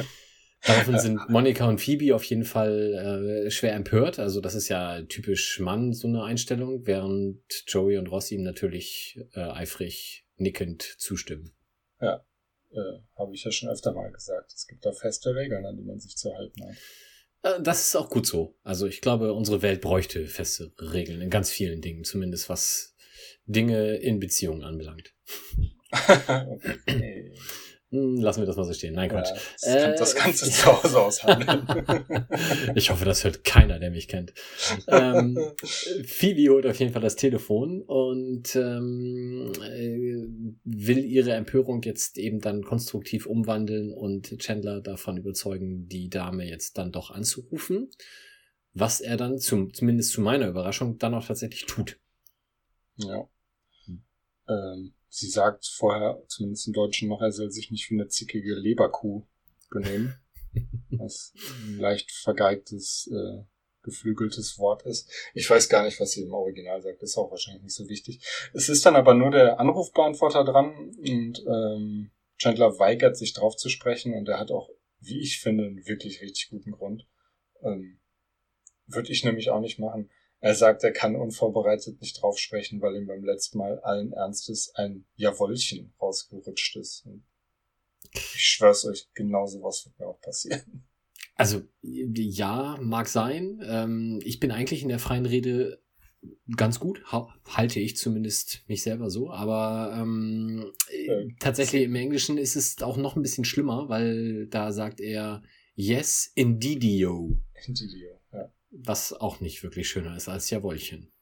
Daraufhin 0.67 0.99
sind 0.99 1.29
Monika 1.31 1.67
und 1.67 1.81
Phoebe 1.81 2.15
auf 2.15 2.25
jeden 2.25 2.45
Fall 2.45 3.47
äh, 3.47 3.51
schwer 3.51 3.75
empört. 3.75 4.19
Also 4.19 4.41
das 4.41 4.55
ist 4.55 4.69
ja 4.69 5.03
typisch 5.03 5.59
Mann, 5.61 5.93
so 5.93 6.07
eine 6.07 6.23
Einstellung, 6.23 6.87
während 6.87 7.41
Joey 7.67 7.97
und 7.97 8.09
Ross 8.09 8.31
ihm 8.31 8.43
natürlich 8.43 9.19
äh, 9.35 9.41
eifrig 9.41 10.27
nickend 10.37 10.83
zustimmen. 10.83 11.53
Äh, 12.73 13.01
habe 13.17 13.35
ich 13.35 13.45
ja 13.45 13.51
schon 13.51 13.69
öfter 13.69 13.93
mal 13.93 14.13
gesagt. 14.13 14.53
Es 14.55 14.67
gibt 14.67 14.85
da 14.85 14.93
feste 14.93 15.35
Regeln, 15.35 15.65
an 15.65 15.77
die 15.77 15.83
man 15.83 15.99
sich 15.99 16.17
zu 16.17 16.35
halten 16.35 16.63
hat. 16.65 16.77
Äh, 17.43 17.63
das 17.63 17.87
ist 17.87 17.97
auch 17.97 18.11
gut 18.11 18.27
so. 18.27 18.57
Also 18.63 18.87
ich 18.87 19.01
glaube, 19.01 19.33
unsere 19.33 19.63
Welt 19.63 19.81
bräuchte 19.81 20.27
feste 20.27 20.73
Regeln 20.79 21.21
in 21.21 21.31
ganz 21.31 21.51
vielen 21.51 21.81
Dingen, 21.81 22.05
zumindest 22.05 22.49
was 22.49 22.95
Dinge 23.47 23.97
in 23.97 24.21
Beziehungen 24.21 24.63
anbelangt. 24.63 25.15
okay. 25.93 27.33
Hm, 27.91 28.17
lassen 28.21 28.41
wir 28.43 28.47
das 28.47 28.57
mal 28.57 28.65
so 28.65 28.73
stehen. 28.73 28.95
Nein, 28.95 29.11
Ja, 29.11 29.17
Quatsch. 29.17 29.31
das, 29.33 29.63
kann, 29.63 29.93
Äh, 29.93 29.97
das 29.97 30.15
du 30.15 30.47
zu 30.51 30.67
Hause 30.67 31.01
aushandeln. 31.01 31.67
ich 32.77 32.91
hoffe, 32.91 33.05
das 33.05 33.25
hört 33.25 33.43
keiner, 33.43 33.81
der 33.81 33.91
mich 33.91 34.07
kennt. 34.07 34.33
Ähm, 34.87 35.37
Phoebe 36.07 36.53
holt 36.53 36.67
auf 36.67 36.79
jeden 36.79 36.93
Fall 36.93 37.03
das 37.03 37.17
Telefon 37.17 37.83
und 37.83 38.55
ähm, 38.55 39.53
äh, 39.61 40.25
will 40.65 41.05
ihre 41.05 41.33
Empörung 41.33 41.83
jetzt 41.83 42.17
eben 42.17 42.39
dann 42.41 42.63
konstruktiv 42.63 43.27
umwandeln 43.27 43.93
und 43.93 44.39
Chandler 44.39 44.81
davon 44.81 45.17
überzeugen, 45.17 45.89
die 45.89 46.09
Dame 46.09 46.49
jetzt 46.49 46.79
dann 46.79 46.93
doch 46.93 47.11
anzurufen. 47.11 47.91
Was 48.73 49.01
er 49.01 49.17
dann, 49.17 49.39
zum, 49.39 49.75
zumindest 49.75 50.13
zu 50.13 50.21
meiner 50.21 50.47
Überraschung, 50.47 50.97
dann 50.99 51.15
auch 51.15 51.27
tatsächlich 51.27 51.67
tut. 51.67 51.99
ja. 52.99 53.29
Hm. 53.87 54.05
Ähm, 54.49 54.95
sie 55.11 55.29
sagt 55.29 55.67
vorher, 55.67 56.23
zumindest 56.29 56.67
im 56.69 56.73
Deutschen 56.73 57.09
noch, 57.09 57.21
er 57.21 57.33
soll 57.33 57.51
sich 57.51 57.71
nicht 57.71 57.91
wie 57.91 57.95
eine 57.95 58.09
zickige 58.09 58.55
Leberkuh 58.55 59.27
benehmen. 59.71 60.15
was 60.91 61.33
ein 61.65 61.79
leicht 61.79 62.11
vergeigtes, 62.11 63.11
äh, 63.13 63.45
geflügeltes 63.83 64.59
Wort 64.59 64.83
ist. 64.83 65.11
Ich 65.35 65.49
weiß 65.49 65.69
gar 65.69 65.85
nicht, 65.85 66.01
was 66.01 66.13
sie 66.13 66.23
im 66.23 66.33
Original 66.33 66.83
sagt, 66.83 67.03
ist 67.03 67.17
auch 67.17 67.31
wahrscheinlich 67.31 67.63
nicht 67.63 67.75
so 67.75 67.89
wichtig. 67.89 68.21
Es 68.53 68.69
ist 68.69 68.85
dann 68.85 68.97
aber 68.97 69.15
nur 69.15 69.31
der 69.31 69.59
Anrufbeantworter 69.59 70.45
dran 70.45 70.93
und 70.99 71.45
ähm, 71.47 72.11
Chandler 72.37 72.79
weigert 72.79 73.17
sich 73.17 73.33
drauf 73.33 73.57
zu 73.57 73.69
sprechen 73.69 74.15
und 74.15 74.29
er 74.29 74.39
hat 74.39 74.51
auch, 74.51 74.71
wie 75.01 75.21
ich 75.21 75.41
finde, 75.41 75.65
einen 75.65 75.87
wirklich 75.87 76.21
richtig 76.21 76.51
guten 76.51 76.73
Grund. 76.73 77.07
Ähm, 77.63 78.01
Würde 78.87 79.13
ich 79.13 79.25
nämlich 79.25 79.51
auch 79.51 79.61
nicht 79.61 79.79
machen. 79.79 80.11
Er 80.41 80.55
sagt, 80.55 80.83
er 80.85 80.93
kann 80.93 81.17
unvorbereitet 81.17 82.01
nicht 82.01 82.21
drauf 82.21 82.39
sprechen, 82.39 82.81
weil 82.81 82.97
ihm 82.97 83.07
beim 83.07 83.25
letzten 83.25 83.59
Mal 83.59 83.79
allen 83.81 84.13
Ernstes 84.13 84.73
ein 84.75 85.05
Jawollchen 85.17 85.93
rausgerutscht 86.01 86.77
ist. 86.77 87.05
Und 87.05 87.25
ich 88.15 88.47
schwör's 88.47 88.87
euch, 88.87 89.09
genau 89.15 89.47
sowas 89.47 89.85
wird 89.85 89.99
mir 89.99 90.07
auch 90.07 90.21
passieren. 90.21 90.87
Also 91.37 91.63
ja, 91.83 92.79
mag 92.81 93.09
sein. 93.09 93.61
Ähm, 93.65 94.21
ich 94.25 94.41
bin 94.41 94.51
eigentlich 94.51 94.83
in 94.83 94.89
der 94.89 94.99
freien 94.99 95.27
Rede 95.27 95.83
ganz 96.57 96.79
gut, 96.81 97.03
ha 97.13 97.35
halte 97.47 97.81
ich 97.81 97.97
zumindest 97.97 98.63
mich 98.69 98.83
selber 98.83 99.11
so. 99.11 99.31
Aber 99.31 99.97
ähm, 99.97 100.71
äh, 100.91 101.07
Ähm, 101.07 101.37
tatsächlich 101.41 101.85
im 101.85 101.95
Englischen 101.95 102.39
ist 102.39 102.57
es 102.57 102.83
auch 102.83 102.97
noch 102.97 103.17
ein 103.17 103.23
bisschen 103.23 103.45
schlimmer, 103.45 103.89
weil 103.89 104.47
da 104.49 104.73
sagt 104.73 105.01
er 105.01 105.43
Yes, 105.75 106.31
indeedio, 106.35 107.39
Indeedio. 107.67 108.20
Was 108.71 109.13
auch 109.13 109.41
nicht 109.41 109.63
wirklich 109.63 109.89
schöner 109.89 110.17
ist 110.17 110.29
als 110.29 110.51
Jawollchen. 110.51 111.13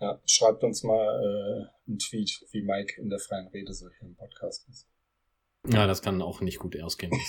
ja. 0.00 0.20
Schreibt 0.26 0.62
uns 0.64 0.82
mal 0.82 1.04
äh, 1.04 1.66
einen 1.88 1.98
Tweet, 1.98 2.44
wie 2.52 2.62
Mike 2.62 3.00
in 3.00 3.08
der 3.10 3.18
freien 3.18 3.48
Rede 3.48 3.72
so 3.72 3.88
hier 3.88 4.08
im 4.08 4.16
Podcast 4.16 4.68
ist. 4.68 4.86
Ja, 5.68 5.86
das 5.86 6.00
kann 6.00 6.22
auch 6.22 6.40
nicht 6.40 6.58
gut 6.58 6.80
ausgehen. 6.80 7.10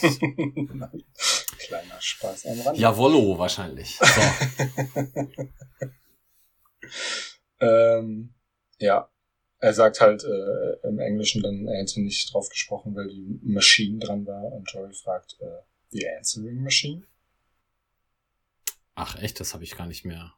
Kleiner 1.57 1.99
Spaß 1.99 2.45
am 2.45 2.61
Rand. 2.61 2.77
Jawollo 2.77 3.39
wahrscheinlich. 3.39 3.97
So. 3.97 4.05
Ähm, 7.59 8.33
ja, 8.77 9.09
er 9.59 9.73
sagt 9.73 9.99
halt 9.99 10.23
äh, 10.23 10.87
im 10.87 10.99
Englischen 10.99 11.41
dann, 11.41 11.67
er 11.67 11.81
hätte 11.81 12.01
nicht 12.01 12.31
drauf 12.33 12.49
gesprochen, 12.49 12.95
weil 12.95 13.07
die 13.07 13.39
Machine 13.41 13.99
dran 13.99 14.25
war 14.25 14.43
und 14.53 14.71
Joel 14.71 14.93
fragt, 14.93 15.37
äh, 15.39 15.63
the 15.89 16.07
answering 16.17 16.61
machine? 16.61 17.03
Ach 18.99 19.15
echt, 19.21 19.39
das 19.39 19.53
habe 19.53 19.63
ich 19.63 19.77
gar 19.77 19.85
nicht 19.85 20.05
mehr 20.05 20.33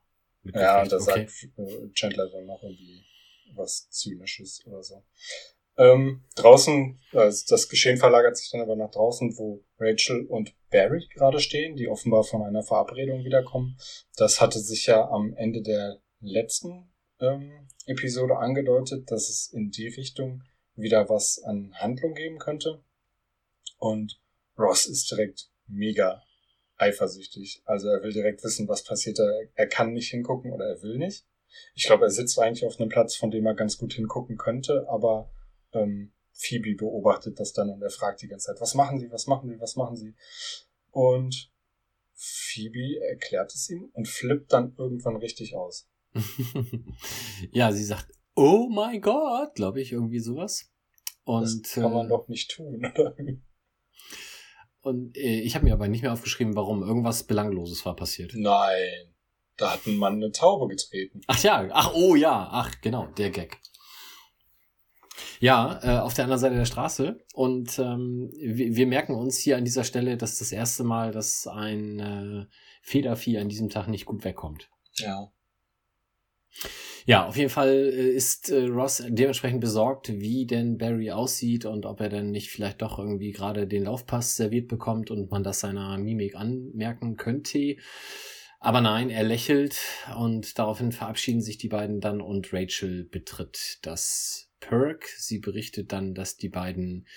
Ja, 0.53 0.81
und 0.81 0.91
da 0.91 0.99
Okay. 0.99 1.27
sagt 1.27 1.95
Chandler 1.95 2.29
dann 2.29 2.45
noch 2.45 2.61
irgendwie 2.61 3.05
was 3.53 3.89
Zynisches 3.89 4.65
oder 4.65 4.83
so. 4.83 5.01
Ähm, 5.77 6.25
draußen, 6.35 6.99
also 7.13 7.45
das 7.47 7.69
Geschehen 7.69 7.95
verlagert 7.95 8.35
sich 8.35 8.51
dann 8.51 8.59
aber 8.59 8.75
nach 8.75 8.91
draußen, 8.91 9.37
wo 9.37 9.63
Rachel 9.79 10.25
und 10.25 10.53
Barry 10.71 11.07
gerade 11.13 11.39
stehen, 11.39 11.77
die 11.77 11.87
offenbar 11.87 12.25
von 12.25 12.41
einer 12.41 12.61
Verabredung 12.61 13.23
wiederkommen. 13.23 13.77
Das 14.17 14.41
hatte 14.41 14.59
sich 14.59 14.87
ja 14.87 15.07
am 15.07 15.33
Ende 15.35 15.61
der 15.61 16.01
letzten 16.19 16.91
ähm, 17.21 17.69
Episode 17.85 18.39
angedeutet, 18.39 19.09
dass 19.09 19.29
es 19.29 19.53
in 19.53 19.71
die 19.71 19.87
Richtung 19.87 20.43
wieder 20.75 21.07
was 21.07 21.41
an 21.43 21.73
Handlung 21.75 22.13
geben 22.13 22.39
könnte. 22.39 22.83
Und 23.77 24.19
Ross 24.57 24.85
ist 24.85 25.09
direkt 25.09 25.49
mega 25.65 26.21
eifersüchtig. 26.79 27.61
Also 27.65 27.89
er 27.89 28.01
will 28.01 28.11
direkt 28.11 28.43
wissen, 28.43 28.67
was 28.67 28.83
passiert 28.83 29.19
da. 29.19 29.23
Er 29.55 29.67
kann 29.67 29.93
nicht 29.93 30.09
hingucken 30.09 30.51
oder 30.51 30.65
er 30.65 30.81
will 30.81 30.97
nicht. 30.97 31.25
Ich 31.75 31.85
glaube, 31.85 32.05
er 32.05 32.11
sitzt 32.11 32.39
eigentlich 32.39 32.65
auf 32.65 32.79
einem 32.79 32.89
Platz, 32.89 33.15
von 33.15 33.31
dem 33.31 33.45
er 33.45 33.55
ganz 33.55 33.77
gut 33.77 33.93
hingucken 33.93 34.37
könnte, 34.37 34.87
aber 34.87 35.31
ähm, 35.73 36.13
Phoebe 36.31 36.75
beobachtet 36.75 37.39
das 37.39 37.53
dann 37.53 37.69
und 37.69 37.81
er 37.81 37.89
fragt 37.89 38.21
die 38.21 38.27
ganze 38.27 38.47
Zeit, 38.47 38.61
was 38.61 38.75
machen 38.75 38.99
Sie, 38.99 39.11
was 39.11 39.27
machen 39.27 39.49
Sie, 39.49 39.59
was 39.59 39.75
machen 39.75 39.97
Sie? 39.97 40.15
Und 40.91 41.51
Phoebe 42.13 42.99
erklärt 43.09 43.53
es 43.53 43.69
ihm 43.69 43.89
und 43.93 44.07
flippt 44.07 44.53
dann 44.53 44.73
irgendwann 44.77 45.17
richtig 45.17 45.55
aus. 45.55 45.87
ja, 47.51 47.71
sie 47.71 47.83
sagt, 47.83 48.11
oh 48.35 48.67
mein 48.69 49.01
Gott, 49.01 49.55
glaube 49.55 49.81
ich, 49.81 49.91
irgendwie 49.91 50.19
sowas. 50.19 50.71
Und, 51.23 51.43
das 51.43 51.73
kann 51.73 51.93
man 51.93 52.07
äh, 52.07 52.09
doch 52.09 52.27
nicht 52.27 52.51
tun, 52.51 52.75
oder? 52.77 53.15
Und 54.81 55.17
äh, 55.17 55.41
ich 55.41 55.55
habe 55.55 55.65
mir 55.65 55.73
aber 55.73 55.87
nicht 55.87 56.01
mehr 56.01 56.13
aufgeschrieben, 56.13 56.55
warum 56.55 56.83
irgendwas 56.83 57.23
Belangloses 57.23 57.85
war 57.85 57.95
passiert. 57.95 58.33
Nein, 58.35 59.13
da 59.57 59.73
hat 59.73 59.85
ein 59.85 59.97
Mann 59.97 60.15
eine 60.15 60.31
Taube 60.31 60.67
getreten. 60.67 61.21
Ach 61.27 61.41
ja, 61.43 61.67
ach 61.71 61.93
oh 61.93 62.15
ja, 62.15 62.47
ach 62.51 62.79
genau, 62.81 63.07
der 63.17 63.29
Gag. 63.29 63.59
Ja, 65.39 65.79
äh, 65.83 65.99
auf 65.99 66.13
der 66.13 66.25
anderen 66.25 66.39
Seite 66.39 66.55
der 66.55 66.65
Straße. 66.65 67.23
Und 67.33 67.79
ähm, 67.79 68.29
wir, 68.39 68.75
wir 68.75 68.87
merken 68.87 69.15
uns 69.15 69.37
hier 69.37 69.57
an 69.57 69.65
dieser 69.65 69.83
Stelle, 69.83 70.17
dass 70.17 70.39
das 70.39 70.51
erste 70.51 70.83
Mal, 70.83 71.11
dass 71.11 71.47
ein 71.47 71.99
äh, 71.99 72.45
Federvieh 72.81 73.37
an 73.37 73.49
diesem 73.49 73.69
Tag 73.69 73.87
nicht 73.87 74.05
gut 74.05 74.23
wegkommt. 74.23 74.69
Ja. 74.95 75.31
Ja, 77.05 77.25
auf 77.25 77.37
jeden 77.37 77.49
Fall 77.49 77.69
äh, 77.69 78.11
ist 78.11 78.49
äh, 78.49 78.65
Ross 78.65 79.03
dementsprechend 79.07 79.61
besorgt, 79.61 80.09
wie 80.09 80.45
denn 80.45 80.77
Barry 80.77 81.11
aussieht 81.11 81.65
und 81.65 81.85
ob 81.85 82.01
er 82.01 82.09
denn 82.09 82.31
nicht 82.31 82.49
vielleicht 82.49 82.81
doch 82.81 82.99
irgendwie 82.99 83.31
gerade 83.31 83.67
den 83.67 83.83
Laufpass 83.83 84.35
serviert 84.35 84.67
bekommt 84.67 85.09
und 85.09 85.31
man 85.31 85.43
das 85.43 85.61
seiner 85.61 85.97
Mimik 85.97 86.35
anmerken 86.35 87.15
könnte. 87.15 87.77
Aber 88.59 88.81
nein, 88.81 89.09
er 89.09 89.23
lächelt 89.23 89.79
und 90.17 90.59
daraufhin 90.59 90.91
verabschieden 90.91 91.41
sich 91.41 91.57
die 91.57 91.69
beiden 91.69 92.01
dann 92.01 92.19
und 92.19 92.53
Rachel 92.53 93.05
betritt 93.05 93.79
das 93.83 94.51
Perk. 94.59 95.07
Sie 95.17 95.39
berichtet 95.39 95.93
dann, 95.93 96.13
dass 96.13 96.35
die 96.35 96.49
beiden 96.49 97.07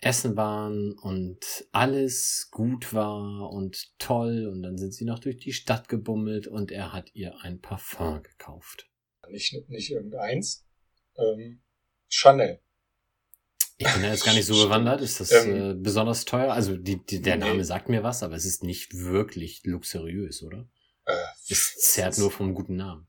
essen 0.00 0.36
waren 0.36 0.92
und 0.98 1.66
alles 1.72 2.48
gut 2.50 2.92
war 2.94 3.50
und 3.50 3.98
toll 3.98 4.46
und 4.46 4.62
dann 4.62 4.78
sind 4.78 4.94
sie 4.94 5.04
noch 5.04 5.18
durch 5.18 5.38
die 5.38 5.52
Stadt 5.52 5.88
gebummelt 5.88 6.46
und 6.46 6.70
er 6.70 6.92
hat 6.92 7.10
ihr 7.14 7.34
ein 7.42 7.60
Parfum 7.60 8.22
gekauft. 8.22 8.88
Nicht, 9.28 9.68
nicht 9.68 9.90
irgendeins. 9.90 10.64
Ähm, 11.16 11.62
Chanel. 12.08 12.60
Ich 13.76 13.92
bin 13.92 14.02
da 14.02 14.10
jetzt 14.10 14.24
gar 14.24 14.34
nicht 14.34 14.46
so 14.46 14.54
bewandert. 14.64 15.00
Ist 15.00 15.20
das 15.20 15.30
Ähm, 15.32 15.70
äh, 15.70 15.74
besonders 15.74 16.24
teuer? 16.24 16.52
Also 16.52 16.76
die, 16.76 17.04
die, 17.04 17.20
der 17.20 17.36
nee. 17.36 17.44
Name 17.46 17.64
sagt 17.64 17.88
mir 17.88 18.02
was, 18.02 18.22
aber 18.22 18.34
es 18.36 18.44
ist 18.44 18.62
nicht 18.62 18.94
wirklich 18.94 19.62
luxuriös, 19.64 20.42
oder? 20.42 20.68
Äh, 21.04 21.14
Es 21.48 21.76
zerrt 21.76 22.18
nur 22.18 22.30
vom 22.30 22.54
guten 22.54 22.76
Namen. 22.76 23.06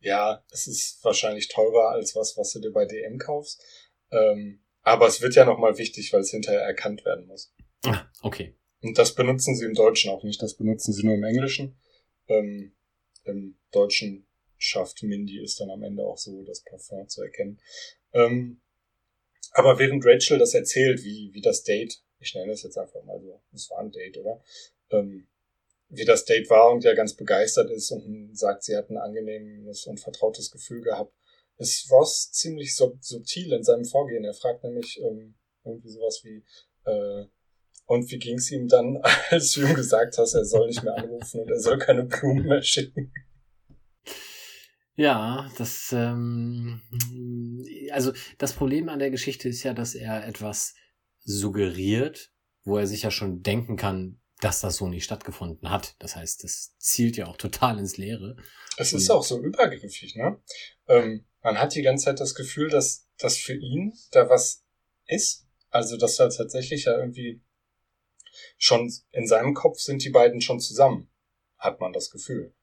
Ja, 0.00 0.42
es 0.50 0.66
ist 0.66 1.04
wahrscheinlich 1.04 1.48
teurer 1.48 1.90
als 1.90 2.16
was, 2.16 2.36
was 2.36 2.52
du 2.52 2.60
dir 2.60 2.72
bei 2.72 2.86
DM 2.86 3.18
kaufst. 3.18 3.62
Ähm, 4.10 4.62
aber 4.82 5.06
es 5.06 5.20
wird 5.20 5.34
ja 5.34 5.44
nochmal 5.44 5.78
wichtig, 5.78 6.12
weil 6.12 6.20
es 6.20 6.30
hinterher 6.30 6.62
erkannt 6.62 7.04
werden 7.04 7.26
muss. 7.26 7.52
Ah, 7.84 8.06
okay. 8.22 8.54
Und 8.82 8.98
das 8.98 9.14
benutzen 9.14 9.56
sie 9.56 9.66
im 9.66 9.74
Deutschen 9.74 10.10
auch 10.10 10.22
nicht, 10.22 10.40
das 10.42 10.56
benutzen 10.56 10.92
sie 10.92 11.04
nur 11.04 11.14
im 11.14 11.24
Englischen. 11.24 11.78
Ähm, 12.28 12.72
Im 13.24 13.58
Deutschen 13.72 14.26
schafft 14.56 15.02
Mindy 15.02 15.42
es 15.42 15.56
dann 15.56 15.70
am 15.70 15.82
Ende 15.82 16.04
auch 16.04 16.18
so, 16.18 16.42
das 16.44 16.62
Parfum 16.62 17.08
zu 17.08 17.22
erkennen. 17.22 17.60
Ähm, 18.12 18.60
aber 19.52 19.78
während 19.78 20.04
Rachel 20.06 20.38
das 20.38 20.54
erzählt, 20.54 21.02
wie, 21.02 21.30
wie 21.32 21.40
das 21.40 21.62
Date, 21.62 22.02
ich 22.18 22.34
nenne 22.34 22.52
das 22.52 22.62
jetzt 22.62 22.78
einfach 22.78 23.02
mal 23.04 23.20
so, 23.20 23.42
es 23.52 23.68
war 23.70 23.80
ein 23.80 23.90
Date, 23.90 24.16
oder? 24.18 24.42
Ähm, 24.90 25.26
wie 25.88 26.04
das 26.04 26.24
Date 26.24 26.48
war 26.50 26.70
und 26.70 26.84
ja 26.84 26.94
ganz 26.94 27.14
begeistert 27.14 27.70
ist 27.70 27.90
und 27.90 28.38
sagt, 28.38 28.62
sie 28.62 28.76
hat 28.76 28.90
ein 28.90 28.96
angenehmes 28.96 29.86
und 29.86 29.98
vertrautes 29.98 30.50
Gefühl 30.50 30.82
gehabt, 30.82 31.12
ist 31.60 31.90
Ross 31.90 32.32
ziemlich 32.32 32.74
subtil 32.74 33.52
in 33.52 33.62
seinem 33.62 33.84
Vorgehen. 33.84 34.24
Er 34.24 34.34
fragt 34.34 34.64
nämlich 34.64 35.00
ähm, 35.00 35.34
irgendwie 35.64 35.90
sowas 35.90 36.22
wie, 36.24 36.42
äh, 36.84 37.26
und 37.86 38.10
wie 38.10 38.18
ging 38.18 38.38
es 38.38 38.50
ihm 38.50 38.66
dann, 38.68 38.98
als 39.30 39.52
du 39.52 39.62
ihm 39.62 39.74
gesagt 39.74 40.16
hast, 40.18 40.34
er 40.34 40.44
soll 40.44 40.68
nicht 40.68 40.82
mehr 40.82 40.96
anrufen 40.96 41.40
und 41.40 41.50
er 41.50 41.60
soll 41.60 41.78
keine 41.78 42.04
Blumen 42.04 42.46
mehr 42.46 42.62
schicken? 42.62 43.12
Ja, 44.96 45.50
das, 45.56 45.92
ähm, 45.92 46.82
also 47.90 48.12
das 48.38 48.52
Problem 48.52 48.88
an 48.88 48.98
der 48.98 49.10
Geschichte 49.10 49.48
ist 49.48 49.62
ja, 49.62 49.72
dass 49.72 49.94
er 49.94 50.26
etwas 50.26 50.74
suggeriert, 51.20 52.32
wo 52.64 52.76
er 52.76 52.86
sich 52.86 53.02
ja 53.02 53.10
schon 53.10 53.42
denken 53.42 53.76
kann, 53.76 54.20
dass 54.40 54.60
das 54.60 54.76
so 54.76 54.88
nicht 54.88 55.04
stattgefunden 55.04 55.70
hat. 55.70 55.96
Das 55.98 56.16
heißt, 56.16 56.44
das 56.44 56.76
zielt 56.78 57.16
ja 57.16 57.26
auch 57.26 57.36
total 57.36 57.78
ins 57.78 57.96
Leere. 57.96 58.36
Es 58.76 58.92
ist 58.92 59.10
auch 59.10 59.22
so 59.22 59.42
übergriffig, 59.42 60.16
ne? 60.16 60.40
Ähm, 60.88 61.26
man 61.42 61.58
hat 61.58 61.74
die 61.74 61.82
ganze 61.82 62.06
Zeit 62.06 62.20
das 62.20 62.34
Gefühl, 62.34 62.68
dass 62.68 63.08
das 63.18 63.36
für 63.36 63.54
ihn 63.54 63.92
da 64.12 64.28
was 64.28 64.64
ist. 65.06 65.46
Also, 65.70 65.96
dass 65.96 66.16
da 66.16 66.28
tatsächlich 66.28 66.84
ja 66.84 66.98
irgendwie 66.98 67.40
schon 68.58 68.92
in 69.12 69.26
seinem 69.26 69.54
Kopf 69.54 69.78
sind 69.78 70.04
die 70.04 70.10
beiden 70.10 70.40
schon 70.40 70.60
zusammen, 70.60 71.10
hat 71.58 71.80
man 71.80 71.92
das 71.92 72.10
Gefühl. 72.10 72.54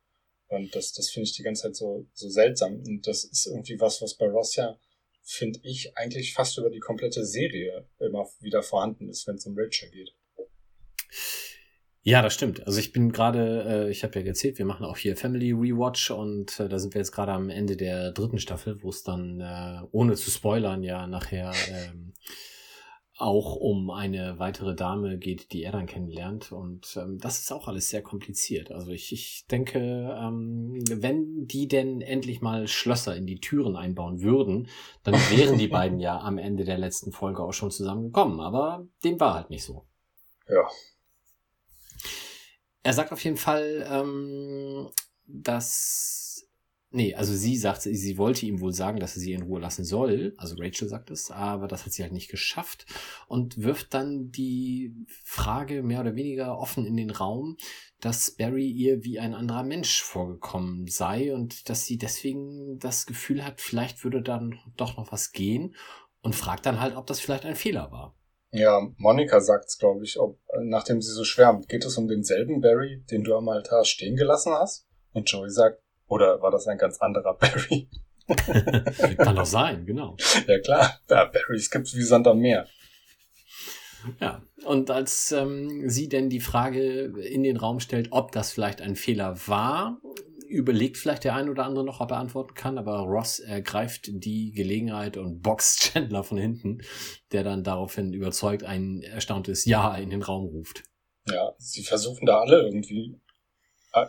Und 0.47 0.75
das, 0.75 0.93
das 0.93 1.09
finde 1.09 1.25
ich 1.25 1.35
die 1.35 1.43
ganze 1.43 1.63
Zeit 1.63 1.75
so, 1.75 2.07
so 2.13 2.29
seltsam. 2.29 2.81
Und 2.81 3.07
das 3.07 3.23
ist 3.23 3.47
irgendwie 3.47 3.79
was, 3.79 4.01
was 4.01 4.15
bei 4.15 4.27
Ross 4.27 4.55
ja, 4.55 4.79
finde 5.23 5.59
ich, 5.63 5.97
eigentlich 5.97 6.33
fast 6.33 6.57
über 6.57 6.69
die 6.69 6.79
komplette 6.79 7.25
Serie 7.25 7.87
immer 7.99 8.29
wieder 8.39 8.63
vorhanden 8.63 9.09
ist, 9.09 9.27
wenn 9.27 9.35
es 9.35 9.45
um 9.45 9.55
Rachel 9.57 9.89
geht. 9.91 10.15
Ja, 12.07 12.21
das 12.21 12.35
stimmt. 12.35 12.65
Also 12.65 12.79
ich 12.79 12.93
bin 12.93 13.11
gerade, 13.11 13.65
äh, 13.67 13.91
ich 13.91 14.05
habe 14.05 14.17
ja 14.17 14.25
erzählt, 14.25 14.59
wir 14.59 14.65
machen 14.65 14.85
auch 14.85 14.95
hier 14.95 15.17
Family 15.17 15.51
Rewatch 15.51 16.09
und 16.09 16.57
äh, 16.57 16.69
da 16.69 16.79
sind 16.79 16.93
wir 16.93 17.01
jetzt 17.01 17.11
gerade 17.11 17.33
am 17.33 17.49
Ende 17.49 17.75
der 17.75 18.13
dritten 18.13 18.39
Staffel, 18.39 18.81
wo 18.81 18.87
es 18.87 19.03
dann, 19.03 19.41
äh, 19.41 19.81
ohne 19.91 20.15
zu 20.15 20.31
spoilern, 20.31 20.83
ja 20.83 21.05
nachher 21.05 21.51
ähm, 21.69 22.13
auch 23.17 23.57
um 23.57 23.89
eine 23.89 24.39
weitere 24.39 24.73
Dame 24.73 25.17
geht, 25.17 25.51
die 25.51 25.63
er 25.63 25.73
dann 25.73 25.85
kennenlernt. 25.85 26.53
Und 26.53 26.95
ähm, 26.95 27.17
das 27.17 27.39
ist 27.39 27.51
auch 27.51 27.67
alles 27.67 27.89
sehr 27.89 28.03
kompliziert. 28.03 28.71
Also 28.71 28.91
ich, 28.91 29.11
ich 29.11 29.45
denke, 29.51 29.77
ähm, 30.17 30.81
wenn 30.89 31.45
die 31.45 31.67
denn 31.67 31.99
endlich 31.99 32.39
mal 32.39 32.69
Schlösser 32.69 33.17
in 33.17 33.25
die 33.25 33.41
Türen 33.41 33.75
einbauen 33.75 34.21
würden, 34.21 34.69
dann 35.03 35.15
wären 35.29 35.57
die 35.57 35.67
beiden 35.67 35.99
ja 35.99 36.21
am 36.21 36.37
Ende 36.37 36.63
der 36.63 36.77
letzten 36.77 37.11
Folge 37.11 37.43
auch 37.43 37.51
schon 37.51 37.69
zusammengekommen. 37.69 38.39
Aber 38.39 38.87
dem 39.03 39.19
war 39.19 39.33
halt 39.33 39.49
nicht 39.49 39.65
so. 39.65 39.85
Ja. 40.47 40.65
Er 42.87 42.93
sagt 42.93 43.11
auf 43.11 43.21
jeden 43.21 43.35
Fall, 43.35 43.85
ähm, 43.91 44.87
dass 45.25 46.47
Nee, 46.89 47.15
also 47.15 47.35
sie 47.35 47.57
sagt, 47.57 47.81
sie 47.81 48.17
wollte 48.17 48.45
ihm 48.45 48.61
wohl 48.61 48.71
sagen, 48.71 49.01
dass 49.01 49.17
er 49.17 49.19
sie 49.19 49.33
in 49.33 49.41
Ruhe 49.41 49.59
lassen 49.59 49.83
soll. 49.83 50.33
Also 50.37 50.55
Rachel 50.57 50.87
sagt 50.87 51.11
es, 51.11 51.29
aber 51.29 51.67
das 51.67 51.85
hat 51.85 51.91
sie 51.91 52.01
halt 52.01 52.13
nicht 52.13 52.31
geschafft 52.31 52.85
und 53.27 53.61
wirft 53.61 53.93
dann 53.93 54.31
die 54.31 54.95
Frage 55.25 55.83
mehr 55.83 55.99
oder 55.99 56.15
weniger 56.15 56.57
offen 56.57 56.85
in 56.85 56.95
den 56.95 57.09
Raum, 57.09 57.57
dass 57.99 58.31
Barry 58.31 58.69
ihr 58.69 59.03
wie 59.03 59.19
ein 59.19 59.33
anderer 59.33 59.63
Mensch 59.63 60.01
vorgekommen 60.01 60.87
sei 60.87 61.35
und 61.35 61.67
dass 61.67 61.85
sie 61.85 61.97
deswegen 61.97 62.79
das 62.79 63.05
Gefühl 63.05 63.43
hat, 63.43 63.59
vielleicht 63.59 64.05
würde 64.05 64.21
dann 64.21 64.61
doch 64.77 64.95
noch 64.95 65.11
was 65.11 65.33
gehen 65.33 65.75
und 66.21 66.37
fragt 66.37 66.65
dann 66.65 66.79
halt, 66.79 66.95
ob 66.95 67.05
das 67.05 67.19
vielleicht 67.19 67.43
ein 67.43 67.57
Fehler 67.57 67.91
war. 67.91 68.16
Ja, 68.51 68.81
Monika 68.97 69.41
sagt's, 69.41 69.77
glaube 69.77 70.03
ich, 70.05 70.19
ob, 70.19 70.39
nachdem 70.61 71.01
sie 71.01 71.11
so 71.11 71.23
schwärmt, 71.23 71.67
geht 71.67 71.85
es 71.85 71.97
um 71.97 72.07
denselben 72.07 72.61
Barry, 72.61 73.03
den 73.11 73.23
du 73.23 73.35
am 73.35 73.49
Altar 73.49 73.83
stehen 73.83 74.15
gelassen 74.15 74.53
hast? 74.53 74.87
Und 75.11 75.29
Joey 75.29 75.49
sagt, 75.49 75.81
oder 76.07 76.41
war 76.41 76.51
das 76.51 76.67
ein 76.67 76.77
ganz 76.77 76.99
anderer 76.99 77.33
Barry? 77.39 77.89
Kann 79.17 79.35
doch 79.35 79.45
sein, 79.45 79.85
genau. 79.85 80.17
Ja 80.47 80.59
klar, 80.59 80.99
ja, 81.09 81.25
Barrys 81.25 81.69
gibt's 81.69 81.95
wie 81.95 82.01
Sand 82.01 82.27
am 82.27 82.39
Meer. 82.39 82.67
Ja, 84.19 84.41
und 84.65 84.91
als 84.91 85.31
ähm, 85.31 85.89
sie 85.89 86.07
denn 86.09 86.29
die 86.29 86.39
Frage 86.39 87.03
in 87.05 87.43
den 87.43 87.57
Raum 87.57 87.79
stellt, 87.79 88.09
ob 88.11 88.31
das 88.31 88.51
vielleicht 88.51 88.81
ein 88.81 88.95
Fehler 88.95 89.35
war, 89.47 89.99
überlegt 90.47 90.97
vielleicht 90.97 91.23
der 91.23 91.35
ein 91.35 91.49
oder 91.49 91.65
andere 91.65 91.85
noch, 91.85 91.99
ob 91.99 92.11
er 92.11 92.17
antworten 92.17 92.53
kann, 92.53 92.77
aber 92.77 92.99
Ross 92.99 93.39
ergreift 93.39 94.09
die 94.09 94.51
Gelegenheit 94.51 95.17
und 95.17 95.41
boxt 95.41 95.79
Chandler 95.93 96.23
von 96.23 96.37
hinten, 96.37 96.79
der 97.31 97.43
dann 97.43 97.63
daraufhin 97.63 98.13
überzeugt 98.13 98.63
ein 98.63 99.01
erstauntes 99.01 99.65
Ja 99.65 99.95
in 99.95 100.09
den 100.09 100.21
Raum 100.21 100.45
ruft. 100.45 100.83
Ja, 101.27 101.53
sie 101.57 101.83
versuchen 101.83 102.25
da 102.25 102.39
alle 102.39 102.63
irgendwie 102.63 103.19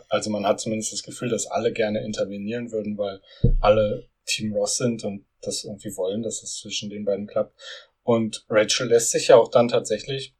also 0.09 0.29
man 0.29 0.45
hat 0.45 0.59
zumindest 0.59 0.93
das 0.93 1.03
Gefühl, 1.03 1.29
dass 1.29 1.47
alle 1.47 1.71
gerne 1.71 2.03
intervenieren 2.03 2.71
würden, 2.71 2.97
weil 2.97 3.21
alle 3.59 4.07
Team 4.25 4.53
Ross 4.53 4.77
sind 4.77 5.03
und 5.03 5.25
das 5.41 5.63
irgendwie 5.63 5.95
wollen, 5.95 6.21
dass 6.21 6.43
es 6.43 6.57
zwischen 6.57 6.89
den 6.89 7.05
beiden 7.05 7.27
klappt. 7.27 7.57
Und 8.03 8.45
Rachel 8.49 8.87
lässt 8.87 9.11
sich 9.11 9.29
ja 9.29 9.37
auch 9.37 9.49
dann 9.49 9.67
tatsächlich 9.67 10.35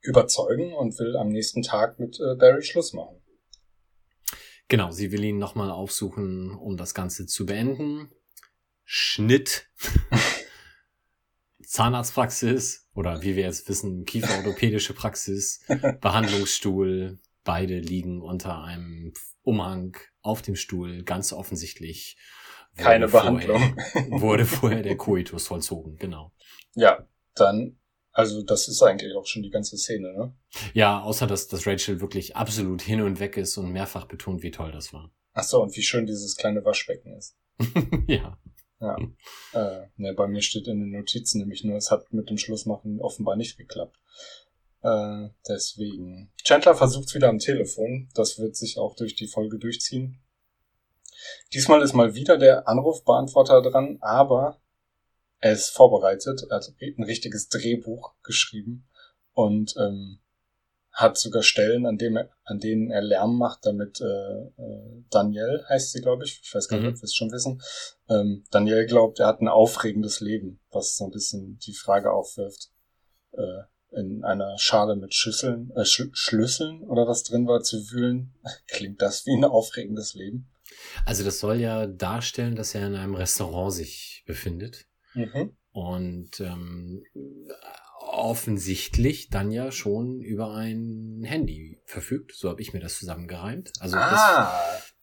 überzeugen 0.00 0.72
und 0.72 0.98
will 0.98 1.16
am 1.16 1.28
nächsten 1.28 1.62
Tag 1.62 1.98
mit 1.98 2.20
äh, 2.20 2.36
Barry 2.36 2.62
Schluss 2.62 2.92
machen. 2.92 3.20
Genau, 4.68 4.90
sie 4.90 5.12
will 5.12 5.24
ihn 5.24 5.38
nochmal 5.38 5.70
aufsuchen, 5.70 6.50
um 6.50 6.76
das 6.76 6.94
Ganze 6.94 7.26
zu 7.26 7.46
beenden. 7.46 8.10
Schnitt. 8.84 9.68
Zahnarztpraxis 11.62 12.88
oder 12.94 13.22
wie 13.22 13.36
wir 13.36 13.44
jetzt 13.44 13.68
wissen, 13.68 14.04
kieferorthopädische 14.04 14.94
Praxis, 14.94 15.64
Behandlungsstuhl, 16.00 17.18
Beide 17.46 17.78
liegen 17.78 18.22
unter 18.22 18.64
einem 18.64 19.12
Umhang 19.42 19.96
auf 20.20 20.42
dem 20.42 20.56
Stuhl, 20.56 21.04
ganz 21.04 21.32
offensichtlich. 21.32 22.18
Keine 22.76 23.06
Behandlung. 23.06 23.76
Vorher, 23.92 24.10
wurde 24.20 24.44
vorher 24.44 24.82
der 24.82 24.96
Koitus 24.96 25.46
vollzogen, 25.46 25.96
genau. 25.96 26.32
Ja, 26.74 27.06
dann, 27.36 27.78
also 28.16 28.40
das 28.40 28.66
ist 28.66 28.82
eigentlich 28.82 29.14
auch 29.14 29.26
schon 29.26 29.42
die 29.42 29.50
ganze 29.50 29.76
Szene, 29.76 30.10
ne? 30.14 30.34
Ja, 30.72 31.02
außer 31.02 31.26
dass, 31.26 31.48
dass 31.48 31.66
Rachel 31.66 32.00
wirklich 32.00 32.34
absolut 32.34 32.80
hin 32.80 33.02
und 33.02 33.20
weg 33.20 33.36
ist 33.36 33.58
und 33.58 33.70
mehrfach 33.70 34.06
betont, 34.06 34.42
wie 34.42 34.50
toll 34.50 34.72
das 34.72 34.94
war. 34.94 35.12
Ach 35.34 35.44
so, 35.44 35.62
und 35.62 35.76
wie 35.76 35.82
schön 35.82 36.06
dieses 36.06 36.34
kleine 36.34 36.64
Waschbecken 36.64 37.14
ist. 37.14 37.36
ja. 38.06 38.38
Ja. 38.80 38.96
Äh, 39.52 39.88
ne, 39.96 40.14
bei 40.14 40.26
mir 40.28 40.40
steht 40.40 40.66
in 40.66 40.80
den 40.80 40.92
Notizen 40.92 41.40
nämlich 41.40 41.62
nur, 41.62 41.76
es 41.76 41.90
hat 41.90 42.10
mit 42.10 42.30
dem 42.30 42.38
Schlussmachen 42.38 43.00
offenbar 43.00 43.36
nicht 43.36 43.58
geklappt. 43.58 43.98
Äh, 44.80 45.28
deswegen. 45.46 46.32
Chandler 46.42 46.74
versucht's 46.74 47.14
wieder 47.14 47.28
am 47.28 47.38
Telefon. 47.38 48.08
Das 48.14 48.38
wird 48.38 48.56
sich 48.56 48.78
auch 48.78 48.96
durch 48.96 49.14
die 49.14 49.28
Folge 49.28 49.58
durchziehen. 49.58 50.22
Diesmal 51.52 51.82
ist 51.82 51.92
mal 51.92 52.14
wieder 52.14 52.38
der 52.38 52.66
Anrufbeantworter 52.66 53.60
dran, 53.60 53.98
aber 54.00 54.58
er 55.40 55.52
ist 55.52 55.70
vorbereitet. 55.70 56.42
Er 56.48 56.56
hat 56.56 56.72
ein 56.80 57.04
richtiges 57.04 57.48
Drehbuch 57.48 58.14
geschrieben 58.22 58.88
und 59.32 59.74
ähm, 59.78 60.20
hat 60.96 61.18
sogar 61.18 61.42
Stellen, 61.42 61.84
an, 61.84 61.98
dem 61.98 62.16
er, 62.16 62.30
an 62.44 62.58
denen 62.58 62.90
er 62.90 63.02
Lärm 63.02 63.36
macht, 63.36 63.66
damit 63.66 64.00
äh, 64.00 64.04
äh, 64.04 65.04
Daniel 65.10 65.62
heißt 65.68 65.92
sie, 65.92 66.00
glaube 66.00 66.24
ich. 66.24 66.40
Ich 66.42 66.54
weiß 66.54 66.68
gar 66.68 66.78
nicht, 66.78 66.86
mhm. 66.86 66.94
ob 66.94 67.00
wir 67.00 67.04
es 67.04 67.14
schon 67.14 67.30
wissen. 67.32 67.62
Ähm, 68.08 68.44
Daniel 68.50 68.86
glaubt, 68.86 69.20
er 69.20 69.26
hat 69.26 69.42
ein 69.42 69.48
aufregendes 69.48 70.20
Leben, 70.20 70.58
was 70.70 70.96
so 70.96 71.04
ein 71.04 71.10
bisschen 71.10 71.58
die 71.58 71.74
Frage 71.74 72.10
aufwirft. 72.10 72.70
Äh, 73.32 73.64
in 73.92 74.24
einer 74.24 74.58
Schale 74.58 74.96
mit 74.96 75.14
Schüsseln, 75.14 75.70
äh, 75.76 75.84
Sch 75.84 76.08
Schlüsseln 76.12 76.82
oder 76.82 77.06
was 77.06 77.24
drin 77.24 77.46
war 77.46 77.62
zu 77.62 77.90
wühlen. 77.90 78.34
Klingt 78.66 79.02
das 79.02 79.26
wie 79.26 79.36
ein 79.36 79.44
aufregendes 79.44 80.14
Leben? 80.14 80.48
Also 81.04 81.24
das 81.24 81.40
soll 81.40 81.60
ja 81.60 81.86
darstellen, 81.86 82.56
dass 82.56 82.74
er 82.74 82.86
in 82.86 82.94
einem 82.94 83.14
Restaurant 83.14 83.72
sich 83.72 84.24
befindet. 84.26 84.86
Mhm. 85.16 85.56
Und 85.72 86.40
ähm, 86.40 87.02
offensichtlich 88.00 89.28
dann 89.28 89.50
ja 89.50 89.72
schon 89.72 90.20
über 90.20 90.54
ein 90.54 91.22
Handy 91.24 91.80
verfügt. 91.84 92.32
So 92.34 92.48
habe 92.48 92.62
ich 92.62 92.72
mir 92.72 92.80
das 92.80 92.98
zusammengereimt. 92.98 93.72
Also 93.80 93.96
ah. 93.96 94.10
das, 94.10 94.94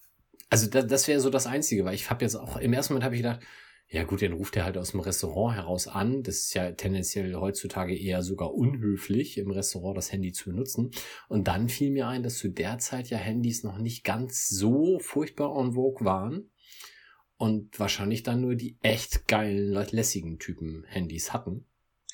also 0.50 0.70
das, 0.70 0.88
das 0.88 1.08
wäre 1.08 1.20
so 1.20 1.30
das 1.30 1.48
Einzige, 1.48 1.86
weil 1.86 1.96
ich 1.96 2.10
habe 2.10 2.24
jetzt 2.24 2.36
auch 2.36 2.58
im 2.58 2.74
ersten 2.74 2.94
Moment 2.94 3.06
habe 3.06 3.16
ich 3.16 3.22
gedacht, 3.22 3.42
ja 3.90 4.04
gut, 4.04 4.24
dann 4.24 4.34
ruft 4.34 4.56
er 4.56 4.66
halt 4.66 4.78
aus 4.78 4.92
dem 4.92 5.02
Restaurant 5.02 5.56
heraus 5.56 5.88
an. 5.88 6.24
Das 6.24 6.38
ist 6.38 6.54
ja 6.56 6.72
tendenziell 6.72 7.36
heutzutage 7.36 7.96
eher 7.96 8.24
sogar 8.24 8.54
unhöflich, 8.54 9.38
im 9.38 9.52
Restaurant 9.52 9.96
das 9.98 10.12
Handy 10.12 10.32
zu 10.32 10.50
benutzen. 10.50 10.90
Und 11.28 11.48
dann 11.48 11.70
fiel 11.70 11.92
mir 11.92 12.08
ein, 12.08 12.24
dass 12.24 12.40
zu 12.40 12.50
der 12.50 12.80
Zeit 12.80 13.10
ja 13.10 13.18
Handys 13.18 13.64
noch 13.64 13.78
nicht 13.78 14.04
ganz 14.04 14.48
so 14.48 14.98
furchtbar 15.00 15.56
en 15.56 15.74
vogue 15.74 16.06
waren. 16.06 16.50
Und 17.44 17.78
wahrscheinlich 17.78 18.24
dann 18.24 18.40
nur 18.40 18.56
die 18.56 18.78
echt 18.84 19.28
geilen, 19.28 19.74
lässigen 19.92 20.40
Typen 20.40 20.86
Handys 20.88 21.34
hatten. 21.34 21.66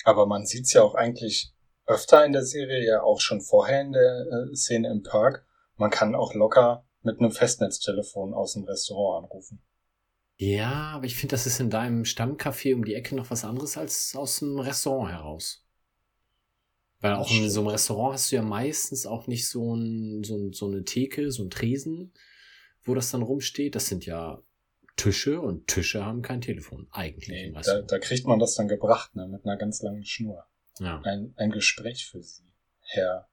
Aber 0.02 0.26
man 0.26 0.44
sieht's 0.44 0.72
ja 0.72 0.82
auch 0.82 0.96
eigentlich 0.96 1.52
öfter 1.86 2.26
in 2.26 2.32
der 2.32 2.44
Serie, 2.44 2.84
ja 2.84 3.02
auch 3.04 3.20
schon 3.20 3.40
vorher 3.40 3.82
in 3.82 3.92
der 3.92 4.26
äh, 4.26 4.56
Szene 4.56 4.90
im 4.90 5.04
Park. 5.04 5.46
Man 5.76 5.92
kann 5.92 6.16
auch 6.16 6.34
locker 6.34 6.84
mit 7.02 7.20
einem 7.20 7.30
Festnetztelefon 7.30 8.34
aus 8.34 8.54
dem 8.54 8.64
Restaurant 8.64 9.22
anrufen. 9.22 9.62
Ja, 10.36 10.94
aber 10.96 11.04
ich 11.04 11.14
finde, 11.14 11.34
das 11.34 11.46
ist 11.46 11.60
in 11.60 11.70
deinem 11.70 12.02
Stammcafé 12.02 12.74
um 12.74 12.84
die 12.84 12.94
Ecke 12.94 13.14
noch 13.14 13.30
was 13.30 13.44
anderes 13.44 13.78
als 13.78 14.16
aus 14.16 14.40
dem 14.40 14.58
Restaurant 14.58 15.12
heraus. 15.12 15.64
Weil 16.98 17.14
auch 17.14 17.30
in 17.30 17.48
so 17.48 17.60
einem 17.60 17.68
Restaurant 17.68 18.14
hast 18.14 18.32
du 18.32 18.36
ja 18.36 18.42
meistens 18.42 19.06
auch 19.06 19.28
nicht 19.28 19.48
so, 19.48 19.76
ein, 19.76 20.24
so, 20.24 20.36
ein, 20.36 20.52
so 20.52 20.66
eine 20.66 20.82
Theke, 20.82 21.30
so 21.30 21.44
ein 21.44 21.50
Tresen, 21.50 22.12
wo 22.82 22.96
das 22.96 23.12
dann 23.12 23.22
rumsteht. 23.22 23.76
Das 23.76 23.86
sind 23.86 24.06
ja 24.06 24.42
Tische 25.00 25.40
und 25.40 25.66
Tische 25.66 26.04
haben 26.04 26.20
kein 26.20 26.42
Telefon, 26.42 26.86
eigentlich. 26.90 27.28
Nee, 27.28 27.54
da, 27.62 27.80
da 27.80 27.98
kriegt 27.98 28.26
man 28.26 28.38
das 28.38 28.54
dann 28.54 28.68
gebracht, 28.68 29.16
ne, 29.16 29.26
mit 29.28 29.46
einer 29.46 29.56
ganz 29.56 29.80
langen 29.80 30.04
Schnur. 30.04 30.44
Ja. 30.78 31.00
Ein, 31.04 31.32
ein 31.36 31.50
Gespräch 31.50 32.06
für 32.06 32.22
Sie, 32.22 32.52
Herr 32.80 33.26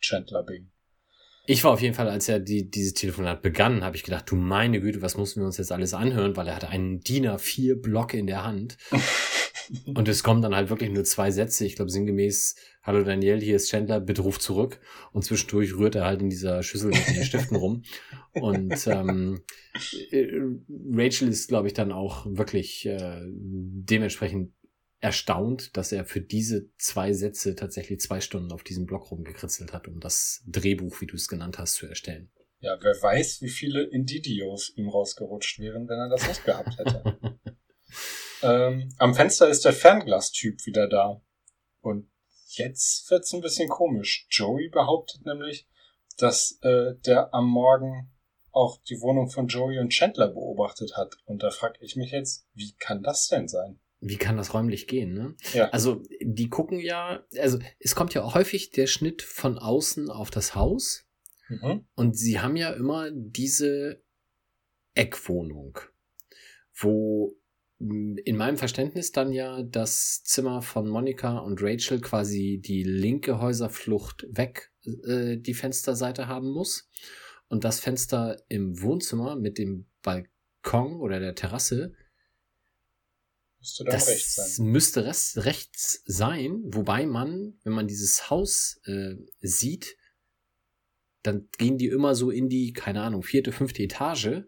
Chandler 0.00 0.42
Bing. 0.42 0.72
Ich 1.46 1.62
war 1.62 1.72
auf 1.72 1.80
jeden 1.80 1.94
Fall, 1.94 2.08
als 2.08 2.28
er 2.28 2.40
die, 2.40 2.68
dieses 2.68 2.94
Telefonat 2.94 3.40
begann, 3.40 3.84
habe 3.84 3.94
ich 3.94 4.02
gedacht, 4.02 4.28
du 4.30 4.34
meine 4.34 4.80
Güte, 4.80 5.00
was 5.00 5.16
müssen 5.16 5.40
wir 5.40 5.46
uns 5.46 5.58
jetzt 5.58 5.70
alles 5.70 5.94
anhören, 5.94 6.36
weil 6.36 6.48
er 6.48 6.56
hatte 6.56 6.68
einen 6.68 7.00
DIN 7.00 7.28
A4 7.28 7.80
Block 7.80 8.14
in 8.14 8.26
der 8.26 8.42
Hand. 8.42 8.76
und 9.86 10.08
es 10.08 10.22
kommen 10.22 10.42
dann 10.42 10.54
halt 10.54 10.70
wirklich 10.70 10.90
nur 10.90 11.04
zwei 11.04 11.30
Sätze. 11.30 11.64
Ich 11.64 11.76
glaube, 11.76 11.90
sinngemäß, 11.90 12.56
hallo 12.82 13.02
Daniel, 13.02 13.40
hier 13.40 13.56
ist 13.56 13.70
Chandler, 13.70 14.00
bitte 14.00 14.22
ruf 14.22 14.38
zurück. 14.38 14.80
Und 15.12 15.24
zwischendurch 15.24 15.76
rührt 15.76 15.94
er 15.94 16.04
halt 16.04 16.20
in 16.20 16.30
dieser 16.30 16.62
Schüssel 16.62 16.90
mit 16.90 17.06
den 17.08 17.24
Stiften 17.24 17.56
rum. 17.56 17.82
Und 18.32 18.86
ähm, 18.86 19.42
äh, 20.10 20.26
Rachel 20.92 21.28
ist, 21.28 21.48
glaube 21.48 21.68
ich, 21.68 21.74
dann 21.74 21.92
auch 21.92 22.26
wirklich 22.26 22.86
äh, 22.86 23.20
dementsprechend 23.26 24.52
erstaunt, 25.00 25.76
dass 25.76 25.90
er 25.90 26.04
für 26.04 26.20
diese 26.20 26.70
zwei 26.78 27.12
Sätze 27.12 27.56
tatsächlich 27.56 28.00
zwei 28.00 28.20
Stunden 28.20 28.52
auf 28.52 28.62
diesem 28.62 28.86
Blog 28.86 29.10
rumgekritzelt 29.10 29.72
hat, 29.72 29.88
um 29.88 29.98
das 29.98 30.44
Drehbuch, 30.46 31.00
wie 31.00 31.06
du 31.06 31.16
es 31.16 31.26
genannt 31.26 31.58
hast, 31.58 31.74
zu 31.74 31.86
erstellen. 31.86 32.30
Ja, 32.60 32.78
wer 32.80 32.94
weiß, 32.94 33.42
wie 33.42 33.48
viele 33.48 33.82
Indidios 33.82 34.72
ihm 34.76 34.88
rausgerutscht 34.88 35.58
wären, 35.58 35.88
wenn 35.88 35.98
er 35.98 36.08
das 36.08 36.28
nicht 36.28 36.44
gehabt 36.44 36.78
hätte. 36.78 37.18
ähm, 38.42 38.92
am 38.98 39.14
Fenster 39.14 39.48
ist 39.48 39.64
der 39.64 39.72
Fernglas-Typ 39.72 40.66
wieder 40.66 40.88
da. 40.88 41.20
Und 41.80 42.10
jetzt 42.48 43.10
wird's 43.10 43.32
ein 43.32 43.40
bisschen 43.40 43.68
komisch. 43.68 44.26
Joey 44.30 44.68
behauptet 44.68 45.24
nämlich, 45.26 45.68
dass 46.18 46.58
äh, 46.62 46.94
der 47.06 47.32
am 47.34 47.46
Morgen 47.48 48.10
auch 48.50 48.78
die 48.82 49.00
Wohnung 49.00 49.30
von 49.30 49.46
Joey 49.46 49.78
und 49.78 49.90
Chandler 49.90 50.28
beobachtet 50.28 50.96
hat. 50.96 51.16
Und 51.24 51.42
da 51.42 51.50
frage 51.50 51.78
ich 51.80 51.96
mich 51.96 52.10
jetzt, 52.10 52.46
wie 52.52 52.74
kann 52.78 53.02
das 53.02 53.28
denn 53.28 53.48
sein? 53.48 53.80
wie 54.02 54.16
kann 54.16 54.36
das 54.36 54.52
räumlich 54.52 54.88
gehen, 54.88 55.14
ne? 55.14 55.36
Ja. 55.54 55.70
Also, 55.70 56.02
die 56.20 56.50
gucken 56.50 56.80
ja, 56.80 57.24
also 57.38 57.60
es 57.78 57.94
kommt 57.94 58.14
ja 58.14 58.34
häufig 58.34 58.70
der 58.72 58.88
Schnitt 58.88 59.22
von 59.22 59.58
außen 59.58 60.10
auf 60.10 60.30
das 60.30 60.56
Haus. 60.56 61.06
Mhm. 61.48 61.86
Und 61.94 62.18
sie 62.18 62.40
haben 62.40 62.56
ja 62.56 62.72
immer 62.72 63.10
diese 63.12 64.02
Eckwohnung, 64.94 65.78
wo 66.74 67.36
in 67.82 68.36
meinem 68.36 68.56
Verständnis 68.56 69.10
dann 69.10 69.32
ja 69.32 69.62
das 69.62 70.22
Zimmer 70.22 70.62
von 70.62 70.88
Monika 70.88 71.38
und 71.38 71.60
Rachel 71.62 72.00
quasi 72.00 72.60
die 72.64 72.84
linke 72.84 73.40
Häuserflucht 73.40 74.26
weg 74.30 74.72
äh, 74.84 75.36
die 75.36 75.54
Fensterseite 75.54 76.28
haben 76.28 76.50
muss. 76.50 76.88
Und 77.48 77.64
das 77.64 77.80
Fenster 77.80 78.36
im 78.48 78.80
Wohnzimmer 78.80 79.36
mit 79.36 79.58
dem 79.58 79.86
Balkon 80.02 81.00
oder 81.00 81.18
der 81.20 81.34
Terrasse 81.34 81.94
Müsste 83.58 83.84
das 83.84 84.08
rechts 84.08 84.56
sein. 84.56 84.66
müsste 84.66 85.06
rechts 85.44 86.02
sein, 86.04 86.62
wobei 86.64 87.06
man, 87.06 87.58
wenn 87.62 87.72
man 87.72 87.86
dieses 87.86 88.28
Haus 88.28 88.80
äh, 88.86 89.14
sieht, 89.40 89.96
dann 91.22 91.48
gehen 91.58 91.78
die 91.78 91.86
immer 91.86 92.16
so 92.16 92.30
in 92.30 92.48
die, 92.48 92.72
keine 92.72 93.02
Ahnung, 93.02 93.22
vierte, 93.22 93.52
fünfte 93.52 93.84
Etage, 93.84 94.42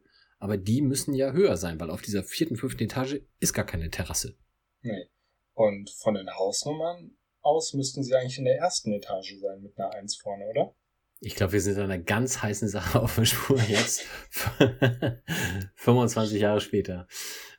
aber 0.44 0.58
die 0.58 0.82
müssen 0.82 1.14
ja 1.14 1.32
höher 1.32 1.56
sein, 1.56 1.80
weil 1.80 1.88
auf 1.90 2.02
dieser 2.02 2.22
vierten, 2.22 2.56
fünften 2.56 2.82
Etage 2.82 3.22
ist 3.40 3.54
gar 3.54 3.64
keine 3.64 3.88
Terrasse. 3.88 4.36
Nee. 4.82 5.08
Und 5.54 5.88
von 5.88 6.12
den 6.14 6.28
Hausnummern 6.36 7.12
aus 7.40 7.72
müssten 7.72 8.02
sie 8.04 8.14
eigentlich 8.14 8.36
in 8.36 8.44
der 8.44 8.58
ersten 8.58 8.92
Etage 8.92 9.36
sein 9.40 9.62
mit 9.62 9.78
einer 9.78 9.94
Eins 9.94 10.16
vorne, 10.16 10.44
oder? 10.50 10.74
Ich 11.20 11.34
glaube, 11.34 11.54
wir 11.54 11.62
sind 11.62 11.78
an 11.78 11.84
einer 11.84 11.98
ganz 11.98 12.42
heißen 12.42 12.68
Sache 12.68 13.00
auf 13.02 13.14
der 13.14 13.24
Spur 13.24 13.58
jetzt. 13.62 14.02
25 15.76 16.40
Jahre 16.40 16.60
später. 16.60 17.06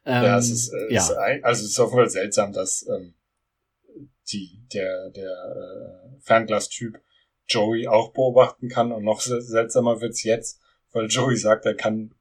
Ähm, 0.06 0.24
ja, 0.24 0.38
es 0.38 0.52
ist, 0.52 0.70
äh, 0.72 0.94
ja. 0.94 1.02
Ist, 1.02 1.12
ein- 1.14 1.44
also 1.44 1.64
es 1.66 1.72
ist 1.72 1.80
auf 1.80 1.90
jeden 1.90 1.98
Fall 2.04 2.10
seltsam, 2.10 2.54
dass 2.54 2.86
ähm, 2.88 3.16
die, 4.32 4.64
der, 4.74 5.10
der 5.10 5.32
äh, 5.32 6.20
Fernglas-Typ 6.22 7.02
Joey 7.48 7.88
auch 7.88 8.14
beobachten 8.14 8.70
kann 8.70 8.92
und 8.92 9.04
noch 9.04 9.22
sel- 9.22 9.42
seltsamer 9.42 10.02
wird's 10.02 10.22
jetzt, 10.24 10.60
weil 10.92 11.08
Joey 11.08 11.36
sagt, 11.38 11.66
er 11.66 11.76
kann 11.76 12.14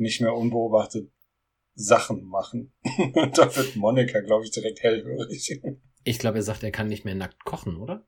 nicht 0.00 0.20
mehr 0.20 0.34
unbeobachtet 0.34 1.10
Sachen 1.74 2.24
machen. 2.24 2.72
und 3.14 3.38
da 3.38 3.54
wird 3.54 3.76
Monika, 3.76 4.20
glaube 4.20 4.44
ich, 4.44 4.50
direkt 4.50 4.82
hellhörig. 4.82 5.60
Ich 6.02 6.18
glaube, 6.18 6.38
er 6.38 6.42
sagt, 6.42 6.62
er 6.62 6.70
kann 6.70 6.88
nicht 6.88 7.04
mehr 7.04 7.14
nackt 7.14 7.44
kochen, 7.44 7.76
oder? 7.76 8.06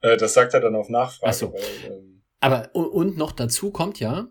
äh, 0.00 0.16
das 0.16 0.34
sagt 0.34 0.54
er 0.54 0.60
dann 0.60 0.76
auf 0.76 0.88
Nachfrage. 0.88 1.28
Ach 1.28 1.34
so. 1.34 1.52
Weil, 1.52 1.92
ähm, 1.92 2.22
Aber 2.38 2.72
und 2.72 3.16
noch 3.16 3.32
dazu 3.32 3.72
kommt 3.72 3.98
ja, 3.98 4.30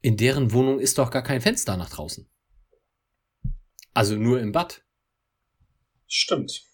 in 0.00 0.16
deren 0.16 0.52
Wohnung 0.52 0.80
ist 0.80 0.98
doch 0.98 1.12
gar 1.12 1.22
kein 1.22 1.40
Fenster 1.40 1.76
nach 1.76 1.90
draußen. 1.90 2.28
Also 3.94 4.16
nur 4.16 4.40
im 4.40 4.50
Bad. 4.50 4.84
Stimmt. 6.08 6.64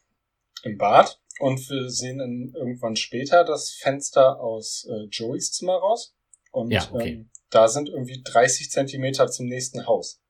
Im 0.63 0.79
Bad. 0.79 1.21
Und 1.41 1.59
wir 1.69 1.91
sehen 1.91 2.19
dann 2.19 2.53
irgendwann 2.55 2.97
später 2.97 3.45
das 3.45 3.73
Fenster 3.73 4.41
aus 4.41 4.87
äh, 4.91 5.07
Joeys 5.11 5.53
Zimmer 5.53 5.75
raus. 5.77 6.17
Und 6.51 6.71
Ja, 6.71 6.89
okay. 6.91 7.11
ähm, 7.11 7.31
da 7.51 7.69
sind 7.69 7.89
irgendwie 7.89 8.23
30 8.23 8.71
Zentimeter 8.71 9.29
zum 9.29 9.47
nächsten 9.47 9.87
Haus. 9.87 10.21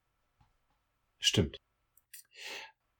Stimmt. 1.18 1.58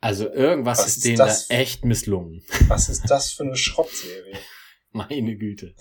Also 0.01 0.29
irgendwas 0.31 0.79
Was 0.79 0.89
ist 0.89 1.05
denen 1.05 1.17
das? 1.17 1.49
da 1.49 1.55
echt 1.57 1.85
misslungen. 1.85 2.45
Was 2.69 2.89
ist 2.89 3.11
das 3.11 3.33
für 3.33 3.45
eine 3.45 3.57
Schrottserie? 3.57 4.39
Meine 4.91 5.37
Güte. 5.37 5.75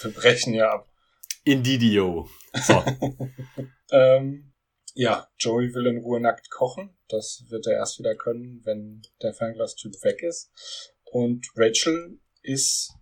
Wir 0.00 0.10
brechen 0.12 0.54
ja 0.54 0.70
ab. 0.70 0.90
Indidio. 1.44 2.28
So. 2.54 2.82
Ähm, 3.90 4.52
ja, 4.94 5.28
Joey 5.38 5.72
will 5.72 5.86
in 5.86 5.98
Ruhe 5.98 6.18
nackt 6.18 6.50
kochen. 6.50 6.96
Das 7.08 7.44
wird 7.48 7.66
er 7.66 7.74
erst 7.74 7.98
wieder 8.00 8.16
können, 8.16 8.60
wenn 8.64 9.02
der 9.22 9.32
Fernglas-Typ 9.32 9.92
weg 10.02 10.20
ist. 10.22 10.50
Und 11.04 11.46
Rachel 11.54 12.18
ist 12.42 12.92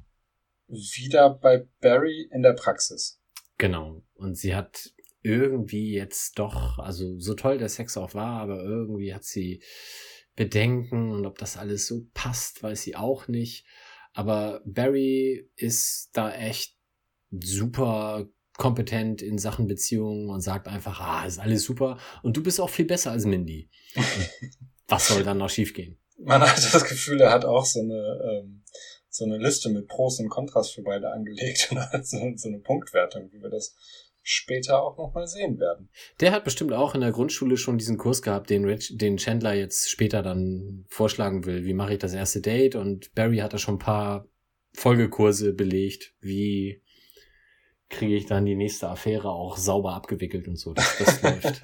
wieder 0.67 1.31
bei 1.31 1.67
Barry 1.81 2.29
in 2.31 2.43
der 2.43 2.53
Praxis. 2.53 3.22
Genau. 3.63 4.03
Und 4.15 4.37
sie 4.37 4.57
hat 4.57 4.91
irgendwie 5.23 5.93
jetzt 5.93 6.41
doch, 6.41 6.81
also 6.81 7.17
so 7.21 7.35
toll 7.35 7.59
der 7.59 7.69
Sex 7.69 7.97
auch 7.97 8.13
war, 8.13 8.41
aber 8.41 8.61
irgendwie 8.61 9.15
hat 9.15 9.23
sie 9.23 9.63
Bedenken 10.35 11.13
und 11.13 11.27
ob 11.27 11.39
das 11.39 11.57
alles 11.57 11.87
so 11.87 12.07
passt, 12.13 12.65
weiß 12.65 12.83
sie 12.83 12.97
auch 12.97 13.29
nicht. 13.29 13.65
Aber 14.15 14.63
Barry 14.65 15.49
ist 15.55 16.11
da 16.13 16.35
echt 16.35 16.77
super 17.31 18.27
kompetent 18.59 19.23
in 19.23 19.39
Sachen 19.39 19.69
Beziehungen 19.69 20.29
und 20.29 20.41
sagt 20.41 20.67
einfach, 20.67 21.01
ah, 21.01 21.25
ist 21.25 21.39
alles 21.39 21.63
super 21.63 21.99
und 22.25 22.37
du 22.37 22.43
bist 22.43 22.61
auch 22.61 22.69
viel 22.69 22.85
besser 22.85 23.13
als 23.13 23.27
Mindy. 23.27 23.71
Was 24.89 25.07
soll 25.07 25.23
dann 25.23 25.39
noch 25.39 25.51
schiefgehen? 25.51 25.99
Man 26.19 26.43
hat 26.43 26.75
das 26.75 26.85
Gefühl, 26.85 27.21
er 27.21 27.31
hat 27.31 27.45
auch 27.45 27.65
so 27.65 27.81
eine, 27.81 28.43
ähm, 28.43 28.65
so 29.13 29.27
eine 29.27 29.37
Liste 29.37 29.69
mit 29.69 29.89
Pros 29.89 30.19
und 30.21 30.31
Kontras 30.31 30.71
für 30.71 30.83
beide 30.83 31.11
angelegt 31.11 31.69
und 31.71 31.79
hat 31.79 32.07
so, 32.07 32.19
so 32.35 32.49
eine 32.49 32.59
Punktwertung, 32.59 33.31
wie 33.31 33.43
wir 33.43 33.51
das 33.51 33.77
später 34.23 34.83
auch 34.83 34.97
nochmal 34.97 35.27
sehen 35.27 35.59
werden. 35.59 35.91
Der 36.21 36.33
hat 36.33 36.45
bestimmt 36.45 36.73
auch 36.73 36.95
in 36.95 37.01
der 37.01 37.13
Grundschule 37.13 37.57
schon 37.57 37.77
diesen 37.77 37.99
Kurs 37.99 38.23
gehabt, 38.23 38.51
den, 38.51 38.65
Rich, 38.65 38.97
den 38.97 39.17
Chandler 39.17 39.53
jetzt 39.53 39.91
später 39.91 40.23
dann 40.23 40.87
vorschlagen 40.89 41.45
will. 41.45 41.65
Wie 41.65 41.75
mache 41.75 41.95
ich 41.95 41.99
das 41.99 42.15
erste 42.15 42.41
Date? 42.41 42.77
Und 42.77 43.15
Barry 43.15 43.39
hat 43.39 43.53
da 43.53 43.59
schon 43.59 43.75
ein 43.75 43.81
paar 43.81 44.29
Folgekurse 44.73 45.53
belegt. 45.53 46.15
Wie 46.21 46.83
kriege 47.91 48.17
ich 48.17 48.27
dann 48.27 48.47
die 48.47 48.57
nächste 48.57 48.89
Affäre 48.89 49.31
auch 49.31 49.59
sauber 49.59 49.93
abgewickelt 49.93 50.49
und 50.49 50.57
so. 50.57 50.73
Das, 50.73 50.99
das 50.99 51.23
läuft. 51.23 51.63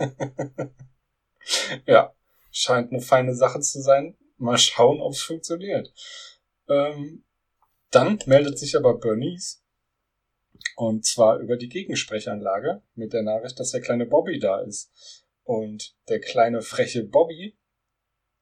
ja, 1.87 2.13
scheint 2.53 2.93
eine 2.93 3.01
feine 3.01 3.35
Sache 3.35 3.61
zu 3.61 3.81
sein. 3.81 4.17
Mal 4.37 4.59
schauen, 4.59 5.01
ob 5.01 5.13
es 5.13 5.23
funktioniert. 5.23 5.93
Ähm, 6.69 7.25
dann 7.91 8.19
meldet 8.27 8.59
sich 8.59 8.77
aber 8.77 8.99
Bernice. 8.99 9.63
Und 10.77 11.07
zwar 11.07 11.39
über 11.39 11.57
die 11.57 11.69
Gegensprechanlage 11.69 12.83
mit 12.95 13.13
der 13.13 13.23
Nachricht, 13.23 13.59
dass 13.59 13.71
der 13.71 13.81
kleine 13.81 14.07
Bobby 14.07 14.39
da 14.39 14.61
ist. 14.61 15.25
Und 15.45 15.97
der 16.09 16.21
kleine 16.21 16.63
freche 16.63 17.05
Bobby 17.05 17.57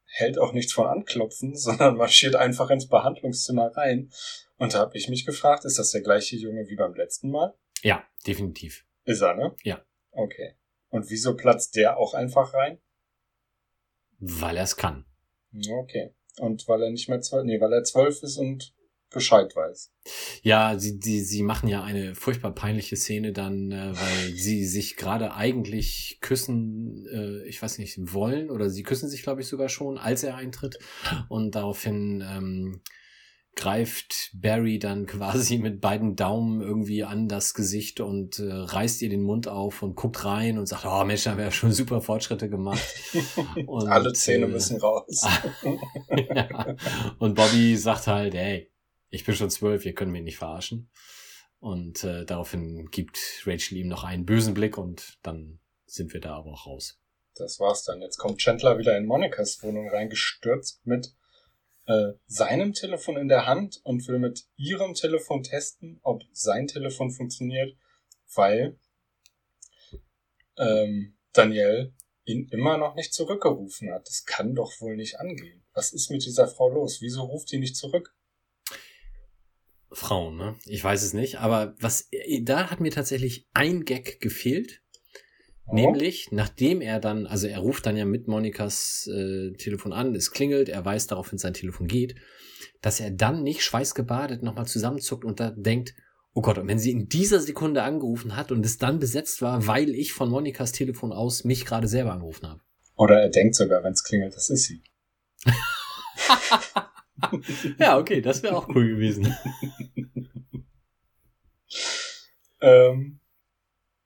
hält 0.05 0.39
auch 0.39 0.53
nichts 0.53 0.73
von 0.73 0.87
Anklopfen, 0.87 1.57
sondern 1.57 1.97
marschiert 1.97 2.37
einfach 2.37 2.71
ins 2.71 2.89
Behandlungszimmer 2.89 3.77
rein. 3.77 4.11
Und 4.57 4.75
da 4.75 4.79
habe 4.79 4.97
ich 4.97 5.09
mich 5.09 5.27
gefragt, 5.27 5.65
ist 5.65 5.79
das 5.79 5.91
der 5.91 6.01
gleiche 6.01 6.37
Junge 6.37 6.69
wie 6.69 6.77
beim 6.77 6.95
letzten 6.95 7.31
Mal? 7.31 7.55
Ja, 7.83 8.05
definitiv. 8.27 8.87
Ist 9.05 9.21
er, 9.21 9.35
ne? 9.35 9.55
Ja. 9.63 9.85
Okay. 10.11 10.57
Und 10.89 11.11
wieso 11.11 11.37
platzt 11.37 11.77
der 11.77 11.99
auch 11.99 12.15
einfach 12.15 12.55
rein? 12.55 12.81
Weil 14.19 14.57
er 14.57 14.65
es 14.65 14.77
kann. 14.77 15.05
Okay. 15.55 16.15
Und 16.39 16.67
weil 16.69 16.83
er 16.83 16.91
nicht 16.91 17.09
mehr 17.09 17.21
zwölf, 17.21 17.45
nee, 17.45 17.61
weil 17.61 17.73
er 17.73 17.85
zwölf 17.85 18.23
ist 18.23 18.39
und 18.39 18.75
Bescheid 19.17 19.55
weiß. 19.57 19.93
Ja, 20.43 20.79
sie, 20.79 20.99
die, 20.99 21.21
sie 21.21 21.43
machen 21.43 21.69
ja 21.69 21.83
eine 21.83 22.15
furchtbar 22.15 22.55
peinliche 22.55 22.97
Szene 22.97 23.33
dann, 23.33 23.73
äh, 23.73 23.93
weil 23.95 24.33
sie 24.35 24.65
sich 24.65 24.97
gerade 24.97 25.35
eigentlich 25.35 26.19
küssen, 26.21 27.07
äh, 27.13 27.49
ich 27.49 27.61
weiß 27.61 27.79
nicht, 27.79 27.99
wollen 28.13 28.51
oder 28.51 28.71
sie 28.71 28.83
küssen 28.83 29.09
sich, 29.09 29.23
glaube 29.23 29.41
ich, 29.41 29.49
sogar 29.49 29.69
schon, 29.69 29.99
als 29.99 30.23
er 30.23 30.37
eintritt. 30.37 30.79
Und 31.29 31.55
daraufhin 31.55 32.23
ähm, 32.27 32.83
greift 33.57 34.33
Barry 34.35 34.79
dann 34.79 35.07
quasi 35.07 35.59
mit 35.59 35.81
beiden 35.81 36.15
Daumen 36.15 36.61
irgendwie 36.61 37.03
an 37.03 37.27
das 37.27 37.55
Gesicht 37.55 38.01
und 38.01 38.39
äh, 38.39 38.53
reißt 38.53 39.03
ihr 39.03 39.09
den 39.09 39.23
Mund 39.23 39.49
auf 39.49 39.83
und 39.83 39.97
guckt 39.97 40.25
rein 40.25 40.59
und 40.59 40.67
sagt, 40.67 40.85
oh 40.85 41.05
Mensch, 41.05 41.25
da 41.25 41.31
haben 41.31 41.39
wir 41.39 41.47
ja 41.47 41.51
schon 41.51 41.73
super 41.73 42.01
Fortschritte 42.01 42.49
gemacht. 42.49 42.85
Und, 43.67 43.89
Alle 43.89 44.13
Zähne 44.13 44.45
äh, 44.45 44.49
müssen 44.49 44.79
raus. 44.79 45.25
ja. 46.11 46.77
Und 47.19 47.35
Bobby 47.35 47.77
sagt 47.77 48.07
halt, 48.07 48.35
hey, 48.35 48.71
ich 49.11 49.25
bin 49.25 49.35
schon 49.35 49.51
zwölf, 49.51 49.85
ihr 49.85 49.95
könnt 49.95 50.13
mich 50.13 50.23
nicht 50.23 50.39
verarschen. 50.39 50.91
Und 51.59 52.05
äh, 52.05 52.25
daraufhin 52.25 52.91
gibt 52.91 53.43
Rachel 53.47 53.79
ihm 53.79 53.89
noch 53.89 54.05
einen 54.05 54.27
bösen 54.27 54.55
Blick 54.55 54.77
und 54.79 55.19
dann 55.23 55.59
sind 55.87 56.13
wir 56.13 56.21
da 56.21 56.37
aber 56.37 56.53
auch 56.53 56.67
raus. 56.67 57.01
Das 57.35 57.61
war's 57.61 57.85
dann. 57.85 58.01
Jetzt 58.01 58.19
kommt 58.19 58.39
Chandler 58.39 58.79
wieder 58.79 58.97
in 58.97 59.07
Monikas 59.07 59.63
Wohnung 59.63 59.89
reingestürzt 59.89 60.87
mit 60.87 61.15
äh, 61.87 62.13
seinem 62.27 62.73
Telefon 62.73 63.17
in 63.17 63.29
der 63.29 63.47
Hand 63.47 63.81
und 63.85 64.07
will 64.09 64.19
mit 64.19 64.45
ihrem 64.57 64.95
Telefon 64.95 65.43
testen, 65.43 66.01
ob 66.03 66.23
sein 66.33 66.67
Telefon 66.67 67.11
funktioniert, 67.11 67.77
weil 68.35 68.79
ähm, 70.59 71.17
Danielle 71.33 71.95
ihn 72.25 72.49
immer 72.51 72.77
noch 72.77 72.95
nicht 72.97 73.15
zurückgerufen 73.15 73.93
hat. 73.93 74.09
Das 74.09 74.25
kann 74.25 74.55
doch 74.55 74.81
wohl 74.81 74.97
nicht 74.97 75.21
angehen. 75.21 75.65
Was 75.75 75.93
ist 75.93 76.11
mit 76.11 76.25
dieser 76.25 76.49
Frau 76.49 76.69
los? 76.69 77.01
Wieso 77.01 77.23
ruft 77.23 77.53
die 77.53 77.59
nicht 77.59 77.77
zurück? 77.77 78.15
Frauen, 79.97 80.37
ne? 80.37 80.57
Ich 80.67 80.85
weiß 80.85 81.03
es 81.03 81.15
nicht, 81.15 81.41
aber 81.41 81.75
was 81.81 82.11
da 82.43 82.71
hat 82.71 82.81
mir 82.81 82.91
tatsächlich 82.91 83.49
ein 83.55 83.85
Gag 83.85 84.21
gefehlt. 84.21 84.83
Oh. 85.67 85.75
Nämlich, 85.75 86.29
nachdem 86.31 86.83
er 86.83 87.01
dann, 87.01 87.27
also 87.27 87.47
er 87.47 87.59
ruft 87.59 87.87
dann 87.87 87.97
ja 87.97 88.05
mit 88.05 88.29
Monikas 88.29 89.09
äh, 89.13 89.53
Telefon 89.55 89.93
an, 89.93 90.15
es 90.15 90.31
klingelt, 90.31 90.69
er 90.69 90.85
weiß 90.85 91.07
darauf, 91.09 91.33
wenn 91.33 91.39
sein 91.39 91.55
Telefon 91.55 91.89
geht, 91.89 92.15
dass 92.83 93.01
er 93.01 93.11
dann 93.11 93.43
nicht 93.43 93.63
schweißgebadet 93.63 94.43
nochmal 94.43 94.67
zusammenzuckt 94.67 95.25
und 95.25 95.41
da 95.41 95.51
denkt, 95.51 95.95
oh 96.35 96.43
Gott, 96.43 96.59
und 96.59 96.69
wenn 96.69 96.79
sie 96.79 96.93
in 96.93 97.09
dieser 97.09 97.41
Sekunde 97.41 97.83
angerufen 97.83 98.37
hat 98.37 98.53
und 98.53 98.65
es 98.67 98.77
dann 98.77 98.99
besetzt 98.99 99.41
war, 99.41 99.67
weil 99.67 99.95
ich 99.95 100.13
von 100.13 100.29
Monikas 100.29 100.73
Telefon 100.73 101.13
aus 101.13 101.45
mich 101.45 101.65
gerade 101.65 101.89
selber 101.89 102.13
angerufen 102.13 102.47
habe. 102.47 102.61
Oder 102.97 103.23
er 103.23 103.31
denkt 103.31 103.55
sogar, 103.55 103.83
wenn 103.83 103.93
es 103.93 104.05
klingelt, 104.05 104.35
das 104.35 104.51
ist 104.51 104.65
sie. 104.65 104.83
ja, 107.79 107.99
okay, 107.99 108.21
das 108.21 108.43
wäre 108.43 108.57
auch 108.57 108.69
cool 108.69 108.89
gewesen. 108.89 109.35
ähm, 112.61 113.21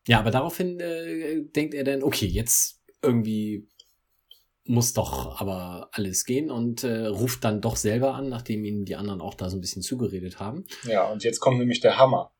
ja, 0.06 0.18
aber 0.18 0.30
daraufhin 0.30 0.80
äh, 0.80 1.42
denkt 1.42 1.74
er 1.74 1.84
dann, 1.84 2.02
okay, 2.02 2.26
jetzt 2.26 2.82
irgendwie 3.02 3.68
muss 4.64 4.92
doch 4.92 5.40
aber 5.40 5.88
alles 5.92 6.24
gehen 6.24 6.50
und 6.50 6.84
äh, 6.84 7.06
ruft 7.06 7.44
dann 7.44 7.60
doch 7.60 7.76
selber 7.76 8.14
an, 8.14 8.28
nachdem 8.28 8.64
ihn 8.64 8.84
die 8.84 8.96
anderen 8.96 9.20
auch 9.20 9.34
da 9.34 9.50
so 9.50 9.56
ein 9.56 9.60
bisschen 9.60 9.82
zugeredet 9.82 10.38
haben. 10.38 10.64
Ja, 10.84 11.10
und 11.10 11.24
jetzt 11.24 11.40
kommt 11.40 11.58
nämlich 11.58 11.80
der 11.80 11.98
Hammer. 11.98 12.32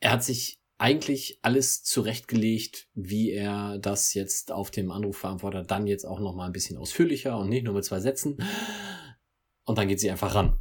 Er 0.00 0.12
hat 0.12 0.24
sich 0.24 0.59
eigentlich 0.80 1.38
alles 1.42 1.82
zurechtgelegt, 1.82 2.88
wie 2.94 3.32
er 3.32 3.78
das 3.78 4.14
jetzt 4.14 4.50
auf 4.50 4.70
dem 4.70 4.90
Anrufverantworter 4.90 5.62
dann 5.62 5.86
jetzt 5.86 6.06
auch 6.06 6.20
noch 6.20 6.34
mal 6.34 6.46
ein 6.46 6.52
bisschen 6.52 6.78
ausführlicher 6.78 7.36
und 7.38 7.50
nicht 7.50 7.64
nur 7.64 7.74
mit 7.74 7.84
zwei 7.84 8.00
Sätzen. 8.00 8.42
Und 9.64 9.76
dann 9.76 9.88
geht 9.88 10.00
sie 10.00 10.10
einfach 10.10 10.34
ran. 10.34 10.58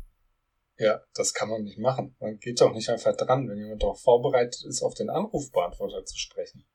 Ja, 0.78 1.02
das 1.14 1.34
kann 1.34 1.50
man 1.50 1.64
nicht 1.64 1.78
machen. 1.78 2.16
Man 2.20 2.38
geht 2.38 2.60
doch 2.60 2.74
nicht 2.74 2.90
einfach 2.90 3.16
dran, 3.16 3.48
wenn 3.48 3.58
jemand 3.58 3.82
darauf 3.82 4.02
vorbereitet 4.02 4.64
ist, 4.66 4.82
auf 4.82 4.94
den 4.94 5.10
Anrufbeantworter 5.10 6.04
zu 6.06 6.18
sprechen. 6.18 6.66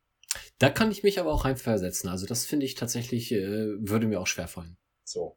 Da 0.59 0.70
kann 0.70 0.90
ich 0.90 1.02
mich 1.02 1.20
aber 1.20 1.33
auch 1.33 1.44
reinversetzen. 1.44 2.09
Also 2.09 2.26
das 2.26 2.46
finde 2.46 2.64
ich 2.66 2.74
tatsächlich, 2.74 3.30
äh, 3.30 3.66
würde 3.78 4.07
mir 4.07 4.20
auch 4.20 4.26
schwerfallen. 4.26 4.78
So. 5.04 5.37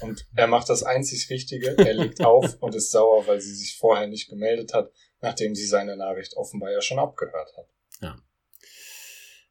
Und 0.00 0.26
er 0.34 0.46
macht 0.46 0.70
das 0.70 0.82
einzig 0.82 1.28
Richtige. 1.28 1.76
Er 1.76 1.94
legt 1.94 2.24
auf 2.24 2.56
und 2.60 2.74
ist 2.74 2.90
sauer, 2.90 3.26
weil 3.26 3.40
sie 3.40 3.54
sich 3.54 3.76
vorher 3.76 4.06
nicht 4.06 4.28
gemeldet 4.28 4.72
hat, 4.72 4.90
nachdem 5.24 5.54
sie 5.54 5.66
seine 5.66 5.96
Nachricht 5.96 6.36
offenbar 6.36 6.70
ja 6.70 6.80
schon 6.80 6.98
abgehört 6.98 7.50
hat. 7.56 7.66
Ja. 8.00 8.16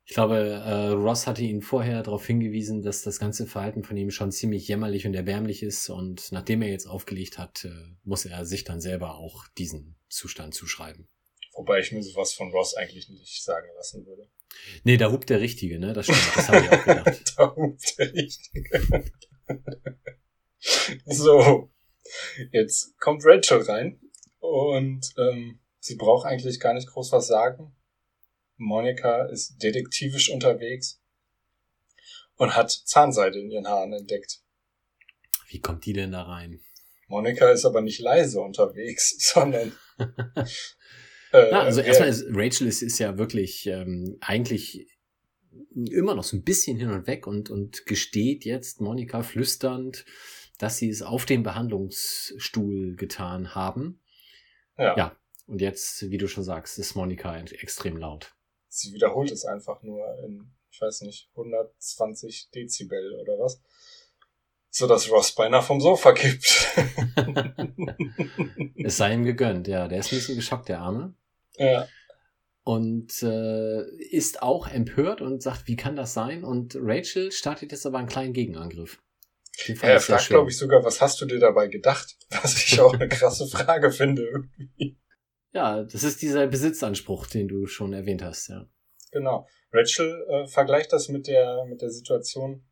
Ich 0.05 0.13
glaube, 0.13 0.35
äh, 0.37 0.89
Ross 0.89 1.27
hatte 1.27 1.43
ihn 1.43 1.61
vorher 1.61 2.03
darauf 2.03 2.25
hingewiesen, 2.27 2.81
dass 2.81 3.03
das 3.03 3.19
ganze 3.19 3.47
Verhalten 3.47 3.83
von 3.83 3.97
ihm 3.97 4.11
schon 4.11 4.31
ziemlich 4.31 4.67
jämmerlich 4.67 5.07
und 5.07 5.13
erbärmlich 5.13 5.63
ist. 5.63 5.89
Und 5.89 6.31
nachdem 6.31 6.61
er 6.61 6.69
jetzt 6.69 6.87
aufgelegt 6.87 7.37
hat, 7.37 7.65
äh, 7.65 7.71
muss 8.03 8.25
er 8.25 8.45
sich 8.45 8.63
dann 8.63 8.81
selber 8.81 9.15
auch 9.15 9.47
diesen 9.57 9.95
Zustand 10.09 10.53
zuschreiben. 10.53 11.07
Wobei 11.53 11.79
ich 11.79 11.91
mir 11.91 12.03
sowas 12.03 12.33
von 12.33 12.51
Ross 12.51 12.75
eigentlich 12.75 13.09
nicht 13.09 13.43
sagen 13.43 13.67
lassen 13.75 14.05
würde. 14.05 14.29
Nee, 14.83 14.97
da 14.97 15.11
hupt 15.11 15.29
der 15.29 15.41
Richtige, 15.41 15.79
ne? 15.79 15.93
Das 15.93 16.05
stimmt, 16.05 16.31
das 16.35 16.49
habe 16.49 16.59
ich 16.59 16.69
auch 16.69 16.85
gedacht. 16.85 17.33
da 17.37 17.55
hupt 17.55 17.97
der 17.97 18.13
Richtige. 18.13 19.11
so, 21.05 21.71
jetzt 22.51 22.99
kommt 22.99 23.23
Rachel 23.25 23.61
rein 23.61 23.99
und 24.39 25.13
ähm, 25.17 25.59
sie 25.83 25.95
braucht 25.95 26.25
eigentlich 26.25 26.59
gar 26.61 26.73
nicht 26.73 26.87
groß 26.87 27.11
was 27.11 27.27
sagen. 27.27 27.75
Monika 28.55 29.25
ist 29.25 29.61
detektivisch 29.61 30.29
unterwegs 30.29 31.01
und 32.35 32.55
hat 32.55 32.71
Zahnseide 32.71 33.39
in 33.39 33.51
ihren 33.51 33.67
Haaren 33.67 33.91
entdeckt. 33.91 34.39
Wie 35.49 35.59
kommt 35.59 35.85
die 35.85 35.93
denn 35.93 36.13
da 36.13 36.23
rein? 36.23 36.61
Monika 37.07 37.49
ist 37.49 37.65
aber 37.65 37.81
nicht 37.81 37.99
leise 37.99 38.39
unterwegs, 38.39 39.15
sondern. 39.33 39.73
äh, 41.33 41.51
ja, 41.51 41.63
also 41.63 41.81
erstmal 41.81 42.09
ist 42.09 42.25
Rachel 42.29 42.67
ist, 42.67 42.81
ist 42.81 42.99
ja 42.99 43.17
wirklich 43.17 43.67
ähm, 43.67 44.17
eigentlich 44.21 44.87
immer 45.75 46.15
noch 46.15 46.23
so 46.23 46.37
ein 46.37 46.43
bisschen 46.43 46.77
hin 46.77 46.91
und 46.91 47.07
weg 47.07 47.27
und, 47.27 47.49
und 47.49 47.85
gesteht 47.85 48.45
jetzt 48.45 48.79
Monika 48.79 49.21
flüsternd, 49.21 50.05
dass 50.59 50.77
sie 50.77 50.89
es 50.89 51.01
auf 51.01 51.25
dem 51.25 51.43
Behandlungsstuhl 51.43 52.95
getan 52.95 53.53
haben. 53.53 53.99
Ja. 54.77 54.97
ja. 54.97 55.17
Und 55.45 55.61
jetzt, 55.61 56.09
wie 56.09 56.17
du 56.17 56.27
schon 56.27 56.43
sagst, 56.43 56.79
ist 56.79 56.95
Monika 56.95 57.37
extrem 57.37 57.97
laut 57.97 58.33
sie 58.73 58.93
wiederholt 58.93 59.31
es 59.31 59.45
einfach 59.45 59.81
nur 59.83 60.05
in, 60.25 60.51
ich 60.71 60.81
weiß 60.81 61.01
nicht, 61.01 61.29
120 61.35 62.49
Dezibel 62.53 63.19
oder 63.21 63.33
was. 63.39 63.61
So 64.69 64.87
dass 64.87 65.11
Ross 65.11 65.35
beinahe 65.35 65.61
vom 65.61 65.79
Sofa 65.79 66.13
kippt. 66.13 66.67
es 68.83 68.97
sei 68.97 69.13
ihm 69.13 69.23
gegönnt, 69.23 69.67
ja. 69.67 69.87
Der 69.87 69.99
ist 69.99 70.11
ein 70.11 70.17
bisschen 70.17 70.35
geschockt, 70.35 70.69
der 70.69 70.79
Arme. 70.79 71.13
Ja. 71.57 71.87
Und 72.63 73.21
äh, 73.21 73.83
ist 74.09 74.41
auch 74.41 74.67
empört 74.67 75.21
und 75.21 75.43
sagt, 75.43 75.67
wie 75.67 75.75
kann 75.75 75.95
das 75.95 76.15
sein? 76.15 76.43
Und 76.43 76.75
Rachel 76.79 77.31
startet 77.31 77.71
jetzt 77.71 77.85
aber 77.85 77.99
einen 77.99 78.07
kleinen 78.07 78.33
Gegenangriff. 78.33 78.99
Ja, 79.67 79.75
er 79.83 79.99
fragt, 79.99 80.29
glaube 80.29 80.49
ich, 80.49 80.57
sogar, 80.57 80.83
was 80.83 80.99
hast 80.99 81.21
du 81.21 81.25
dir 81.25 81.37
dabei 81.37 81.67
gedacht? 81.67 82.17
Was 82.41 82.55
ich 82.55 82.81
auch 82.81 82.95
eine 82.95 83.07
krasse 83.09 83.45
Frage 83.45 83.91
finde 83.91 84.23
irgendwie. 84.23 84.97
Ja, 85.53 85.83
das 85.83 86.03
ist 86.03 86.21
dieser 86.21 86.47
Besitzanspruch, 86.47 87.27
den 87.27 87.47
du 87.47 87.67
schon 87.67 87.93
erwähnt 87.93 88.23
hast, 88.23 88.47
ja. 88.49 88.67
Genau. 89.11 89.47
Rachel 89.71 90.25
äh, 90.27 90.47
vergleicht 90.47 90.91
das 90.91 91.09
mit 91.09 91.27
der, 91.27 91.65
mit 91.65 91.81
der 91.81 91.91
Situation, 91.91 92.65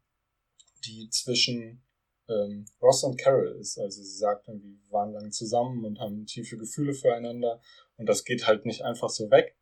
die 0.85 1.09
zwischen 1.09 1.83
ähm, 2.27 2.65
Ross 2.81 3.03
und 3.03 3.19
Carol 3.19 3.55
ist. 3.59 3.77
Also 3.77 4.01
sie 4.01 4.17
sagt, 4.17 4.47
wir 4.47 4.59
waren 4.89 5.13
lange 5.13 5.29
zusammen 5.29 5.85
und 5.85 5.99
haben 5.99 6.25
tiefe 6.25 6.57
Gefühle 6.57 6.93
füreinander 6.93 7.61
und 7.97 8.07
das 8.09 8.23
geht 8.23 8.47
halt 8.47 8.65
nicht 8.65 8.83
einfach 8.83 9.09
so 9.09 9.29
weg. 9.29 9.55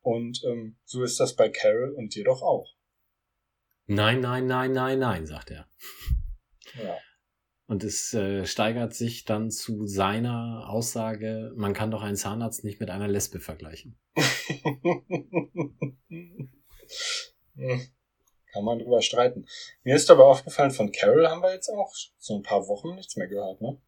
Und 0.00 0.42
ähm, 0.44 0.76
so 0.84 1.02
ist 1.02 1.18
das 1.20 1.34
bei 1.34 1.48
Carol 1.48 1.90
und 1.90 2.14
dir 2.14 2.24
doch 2.24 2.42
auch. 2.42 2.68
Nein, 3.86 4.20
nein, 4.20 4.46
nein, 4.46 4.72
nein, 4.72 4.98
nein, 4.98 5.26
sagt 5.26 5.50
er. 5.50 5.68
Ja. 6.82 6.96
Und 7.72 7.84
es 7.84 8.12
äh, 8.12 8.44
steigert 8.44 8.92
sich 8.92 9.24
dann 9.24 9.50
zu 9.50 9.86
seiner 9.86 10.68
Aussage, 10.68 11.52
man 11.56 11.72
kann 11.72 11.90
doch 11.90 12.02
einen 12.02 12.16
Zahnarzt 12.16 12.64
nicht 12.64 12.80
mit 12.80 12.90
einer 12.90 13.08
Lesbe 13.08 13.40
vergleichen. 13.40 13.98
kann 18.52 18.64
man 18.64 18.78
drüber 18.78 19.00
streiten. 19.00 19.46
Mir 19.84 19.96
ist 19.96 20.10
aber 20.10 20.26
aufgefallen, 20.26 20.70
von 20.70 20.92
Carol 20.92 21.26
haben 21.26 21.40
wir 21.40 21.54
jetzt 21.54 21.70
auch 21.70 21.94
so 22.18 22.36
ein 22.36 22.42
paar 22.42 22.68
Wochen 22.68 22.94
nichts 22.94 23.16
mehr 23.16 23.28
gehört, 23.28 23.62
ne? 23.62 23.80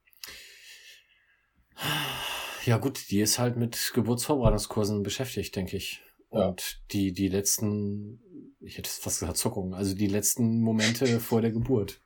Ja 2.64 2.78
gut, 2.78 3.10
die 3.10 3.20
ist 3.20 3.38
halt 3.38 3.58
mit 3.58 3.90
Geburtsvorbereitungskursen 3.92 5.02
beschäftigt, 5.02 5.54
denke 5.56 5.76
ich. 5.76 6.00
Ja. 6.32 6.48
Und 6.48 6.80
die, 6.90 7.12
die 7.12 7.28
letzten, 7.28 8.56
ich 8.60 8.78
hätte 8.78 8.88
fast 8.88 9.20
gesagt 9.20 9.36
Zuckungen, 9.36 9.74
also 9.74 9.94
die 9.94 10.06
letzten 10.06 10.62
Momente 10.62 11.20
vor 11.20 11.42
der 11.42 11.52
Geburt. 11.52 12.00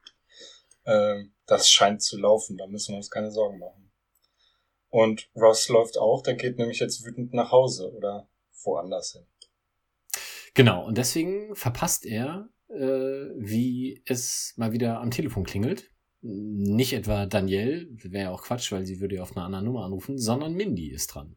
Ähm, 0.85 1.35
das 1.49 1.69
scheint 1.69 2.03
zu 2.03 2.19
laufen, 2.19 2.57
da 2.57 2.67
müssen 2.67 2.93
wir 2.93 2.99
uns 2.99 3.11
keine 3.11 3.33
Sorgen 3.33 3.59
machen. 3.59 3.91
Und 4.91 5.29
Ross 5.35 5.69
läuft 5.69 5.99
auch, 5.99 6.23
der 6.23 6.35
geht 6.35 6.59
nämlich 6.59 6.79
jetzt 6.79 7.05
wütend 7.05 7.35
nach 7.35 7.51
Hause 7.51 7.93
oder 7.93 8.29
woanders 8.65 9.13
hin. 9.13 9.27
Genau, 10.55 10.87
und 10.87 10.97
deswegen 10.99 11.55
verpasst 11.55 12.07
er, 12.07 12.49
äh, 12.69 12.77
wie 12.77 14.03
es 14.07 14.55
mal 14.57 14.73
wieder 14.73 15.01
am 15.01 15.11
Telefon 15.11 15.45
klingelt. 15.45 15.91
nicht 16.21 16.95
etwa 16.95 17.27
Danielle, 17.27 17.87
wäre 17.91 18.25
ja 18.25 18.31
auch 18.33 18.43
Quatsch, 18.43 18.73
weil 18.73 18.85
sie 18.85 19.01
würde 19.01 19.17
ja 19.17 19.23
auf 19.23 19.37
einer 19.37 19.47
anderen 19.47 19.67
Nummer 19.67 19.85
anrufen, 19.85 20.19
sondern 20.19 20.55
Mindy 20.55 20.91
ist 20.91 21.15
dran. 21.15 21.37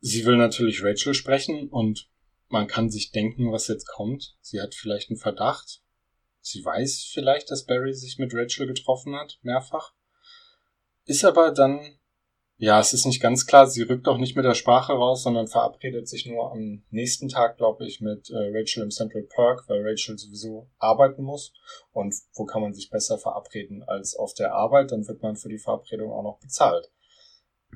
Sie 0.00 0.26
will 0.26 0.36
natürlich 0.36 0.82
Rachel 0.82 1.14
sprechen 1.14 1.68
und 1.68 2.10
man 2.48 2.66
kann 2.66 2.90
sich 2.90 3.12
denken, 3.12 3.52
was 3.52 3.68
jetzt 3.68 3.86
kommt. 3.86 4.36
Sie 4.40 4.60
hat 4.60 4.74
vielleicht 4.74 5.08
einen 5.10 5.20
Verdacht. 5.20 5.82
Sie 6.42 6.64
weiß 6.64 7.10
vielleicht, 7.12 7.50
dass 7.50 7.64
Barry 7.64 7.94
sich 7.94 8.18
mit 8.18 8.34
Rachel 8.34 8.66
getroffen 8.66 9.16
hat, 9.16 9.38
mehrfach. 9.42 9.94
Ist 11.04 11.24
aber 11.24 11.52
dann 11.52 11.98
ja, 12.62 12.78
es 12.78 12.92
ist 12.92 13.06
nicht 13.06 13.20
ganz 13.20 13.44
klar. 13.44 13.66
Sie 13.66 13.82
rückt 13.82 14.06
auch 14.06 14.18
nicht 14.18 14.36
mit 14.36 14.44
der 14.44 14.54
Sprache 14.54 14.92
raus, 14.92 15.24
sondern 15.24 15.48
verabredet 15.48 16.08
sich 16.08 16.26
nur 16.26 16.52
am 16.52 16.84
nächsten 16.90 17.28
Tag, 17.28 17.56
glaube 17.56 17.84
ich, 17.84 18.00
mit 18.00 18.30
äh, 18.30 18.36
Rachel 18.36 18.84
im 18.84 18.92
Central 18.92 19.24
Park, 19.24 19.64
weil 19.66 19.82
Rachel 19.82 20.16
sowieso 20.16 20.70
arbeiten 20.78 21.24
muss. 21.24 21.52
Und 21.90 22.14
wo 22.34 22.44
kann 22.44 22.62
man 22.62 22.72
sich 22.72 22.88
besser 22.88 23.18
verabreden 23.18 23.82
als 23.82 24.14
auf 24.14 24.32
der 24.34 24.54
Arbeit? 24.54 24.92
Dann 24.92 25.08
wird 25.08 25.22
man 25.22 25.34
für 25.34 25.48
die 25.48 25.58
Verabredung 25.58 26.12
auch 26.12 26.22
noch 26.22 26.38
bezahlt. 26.38 26.92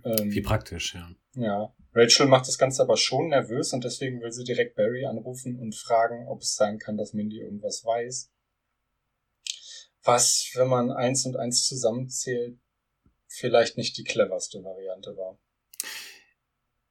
Ähm, 0.05 0.31
Wie 0.31 0.41
praktisch, 0.41 0.95
ja. 0.95 1.11
Ja. 1.35 1.75
Rachel 1.93 2.27
macht 2.27 2.47
das 2.47 2.57
Ganze 2.57 2.83
aber 2.83 2.97
schon 2.97 3.31
nervös 3.31 3.73
und 3.73 3.83
deswegen 3.83 4.21
will 4.21 4.31
sie 4.31 4.45
direkt 4.45 4.77
Barry 4.77 5.05
anrufen 5.05 5.59
und 5.59 5.75
fragen, 5.75 6.29
ob 6.29 6.43
es 6.43 6.55
sein 6.55 6.79
kann, 6.79 6.97
dass 6.97 7.13
Mindy 7.13 7.41
irgendwas 7.41 7.85
weiß. 7.85 8.31
Was, 10.07 10.51
wenn 10.55 10.69
man 10.69 10.91
eins 10.91 11.27
und 11.27 11.37
eins 11.37 11.67
zusammenzählt, 11.67 12.59
vielleicht 13.29 13.77
nicht 13.77 13.99
die 13.99 14.05
cleverste 14.05 14.63
Variante 14.65 15.17
war. 15.17 15.39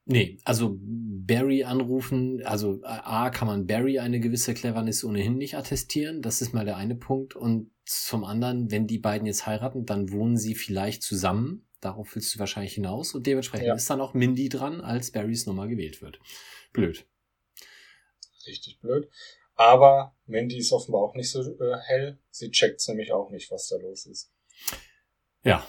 Nee, 0.08 0.38
also 0.44 0.76
Barry 0.78 1.64
anrufen, 1.64 2.40
also 2.44 2.80
A, 2.84 3.30
kann 3.30 3.48
man 3.48 3.66
Barry 3.66 3.98
eine 3.98 4.20
gewisse 4.20 4.54
Cleverness 4.54 5.02
ohnehin 5.02 5.36
nicht 5.36 5.56
attestieren, 5.56 6.22
das 6.22 6.40
ist 6.40 6.52
mal 6.52 6.64
der 6.64 6.76
eine 6.76 6.94
Punkt. 6.94 7.34
Und 7.34 7.72
zum 7.84 8.22
anderen, 8.22 8.70
wenn 8.70 8.86
die 8.86 8.98
beiden 8.98 9.26
jetzt 9.26 9.46
heiraten, 9.46 9.84
dann 9.84 10.12
wohnen 10.12 10.36
sie 10.36 10.54
vielleicht 10.54 11.02
zusammen. 11.02 11.66
Darauf 11.80 12.14
willst 12.14 12.32
du 12.34 12.38
wahrscheinlich 12.38 12.74
hinaus. 12.74 13.14
Und 13.14 13.26
dementsprechend 13.26 13.66
ja. 13.66 13.74
ist 13.74 13.90
dann 13.90 14.00
auch 14.00 14.14
Mindy 14.14 14.48
dran, 14.48 14.80
als 14.80 15.10
Barrys 15.10 15.46
Nummer 15.46 15.66
gewählt 15.66 16.00
wird. 16.02 16.20
Blöd. 16.72 17.04
Richtig 18.46 18.78
blöd. 18.80 19.08
Aber 19.56 20.14
Mindy 20.26 20.58
ist 20.58 20.72
offenbar 20.72 21.02
auch 21.02 21.14
nicht 21.14 21.30
so 21.30 21.40
äh, 21.40 21.78
hell. 21.86 22.18
Sie 22.30 22.50
checkt 22.50 22.86
nämlich 22.88 23.12
auch 23.12 23.30
nicht, 23.30 23.50
was 23.50 23.68
da 23.68 23.76
los 23.76 24.06
ist. 24.06 24.30
Ja, 25.42 25.66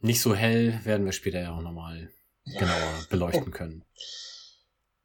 nicht 0.00 0.20
so 0.20 0.34
hell 0.34 0.80
werden 0.84 1.06
wir 1.06 1.12
später 1.12 1.40
ja 1.40 1.56
auch 1.56 1.62
nochmal 1.62 2.12
genauer 2.44 3.06
beleuchten 3.10 3.50
können. 3.50 3.84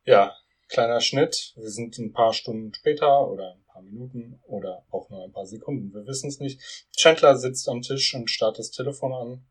Ja, 0.06 0.36
kleiner 0.70 1.02
Schnitt. 1.02 1.54
Wir 1.56 1.70
sind 1.70 2.00
ein 2.00 2.14
paar 2.14 2.34
Stunden 2.34 2.74
später 2.74 3.30
oder 3.30 3.54
ein 3.54 3.64
paar 3.66 3.84
Minuten 3.84 4.40
oder 4.48 4.84
auch 4.90 5.08
nur 5.12 5.24
ein 5.24 5.32
paar 5.32 5.46
Sekunden. 5.46 5.94
Wir 5.94 6.08
wissen 6.08 6.30
es 6.30 6.40
nicht. 6.40 6.60
Chandler 6.98 7.38
sitzt 7.38 7.70
am 7.70 7.84
Tisch 7.84 8.16
und 8.16 8.28
starrt 8.28 8.58
das 8.58 8.72
Telefon 8.72 9.14
an. 9.14 9.46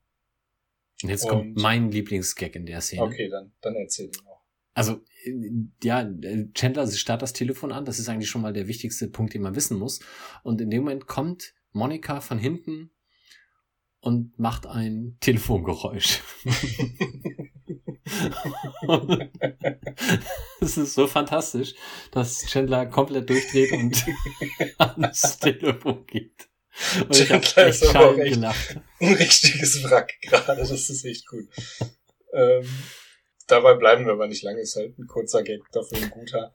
Und 1.02 1.08
jetzt 1.10 1.24
und 1.24 1.30
kommt 1.30 1.56
mein 1.58 1.92
Lieblingsgag 1.92 2.56
in 2.56 2.66
der 2.66 2.80
Szene. 2.80 3.02
Okay, 3.02 3.28
dann, 3.28 3.52
dann 3.60 3.76
erzähl 3.76 4.06
ihn 4.06 4.26
auch. 4.26 4.37
Also, 4.78 5.00
ja, 5.82 6.08
Chandler 6.54 6.86
starrt 6.86 7.22
das 7.22 7.32
Telefon 7.32 7.72
an. 7.72 7.84
Das 7.84 7.98
ist 7.98 8.08
eigentlich 8.08 8.30
schon 8.30 8.42
mal 8.42 8.52
der 8.52 8.68
wichtigste 8.68 9.08
Punkt, 9.08 9.34
den 9.34 9.42
man 9.42 9.56
wissen 9.56 9.76
muss. 9.76 9.98
Und 10.44 10.60
in 10.60 10.70
dem 10.70 10.84
Moment 10.84 11.08
kommt 11.08 11.52
Monika 11.72 12.20
von 12.20 12.38
hinten 12.38 12.92
und 13.98 14.38
macht 14.38 14.68
ein 14.68 15.16
Telefongeräusch. 15.18 16.20
Es 20.60 20.78
ist 20.78 20.94
so 20.94 21.06
fantastisch, 21.06 21.74
dass 22.12 22.46
Chandler 22.46 22.86
komplett 22.86 23.28
durchdreht 23.28 23.72
und 23.72 24.06
ans 24.78 25.38
Telefon 25.38 26.06
geht. 26.06 26.48
Und 27.00 27.14
Chandler 27.14 27.68
ich 27.68 27.82
ist 27.82 27.86
aber 27.86 28.10
auch 28.10 28.18
echt 28.18 28.34
gelacht. 28.34 28.80
ein 29.00 29.12
richtiges 29.14 29.82
Wrack 29.84 30.14
gerade, 30.22 30.60
das 30.60 30.70
ist 30.70 31.04
echt 31.04 31.26
gut. 31.26 31.48
ähm, 32.32 32.64
dabei 33.48 33.74
bleiben 33.74 34.06
wir 34.06 34.12
aber 34.12 34.28
nicht 34.28 34.42
lange, 34.42 34.60
ist 34.60 34.76
halt 34.76 34.98
ein 34.98 35.06
kurzer 35.06 35.42
Gag, 35.42 35.60
dafür 35.72 35.98
ein 35.98 36.10
guter. 36.10 36.54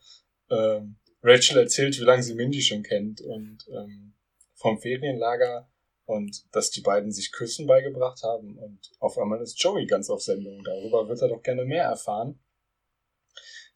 Ähm, 0.49 0.95
Rachel 1.21 1.57
erzählt, 1.57 1.97
wie 1.99 2.03
lange 2.03 2.23
sie 2.23 2.35
Mindy 2.35 2.61
schon 2.61 2.83
kennt 2.83 3.21
und 3.21 3.65
ähm, 3.69 4.13
vom 4.55 4.79
Ferienlager 4.79 5.69
und 6.05 6.45
dass 6.53 6.69
die 6.69 6.81
beiden 6.81 7.11
sich 7.11 7.31
Küssen 7.31 7.65
beigebracht 7.65 8.23
haben 8.23 8.57
und 8.57 8.91
auf 8.99 9.17
einmal 9.17 9.41
ist 9.41 9.61
Joey 9.61 9.85
ganz 9.85 10.09
auf 10.09 10.21
Sendung. 10.21 10.63
Darüber 10.63 11.07
wird 11.07 11.21
er 11.21 11.29
doch 11.29 11.41
gerne 11.41 11.65
mehr 11.65 11.83
erfahren. 11.83 12.39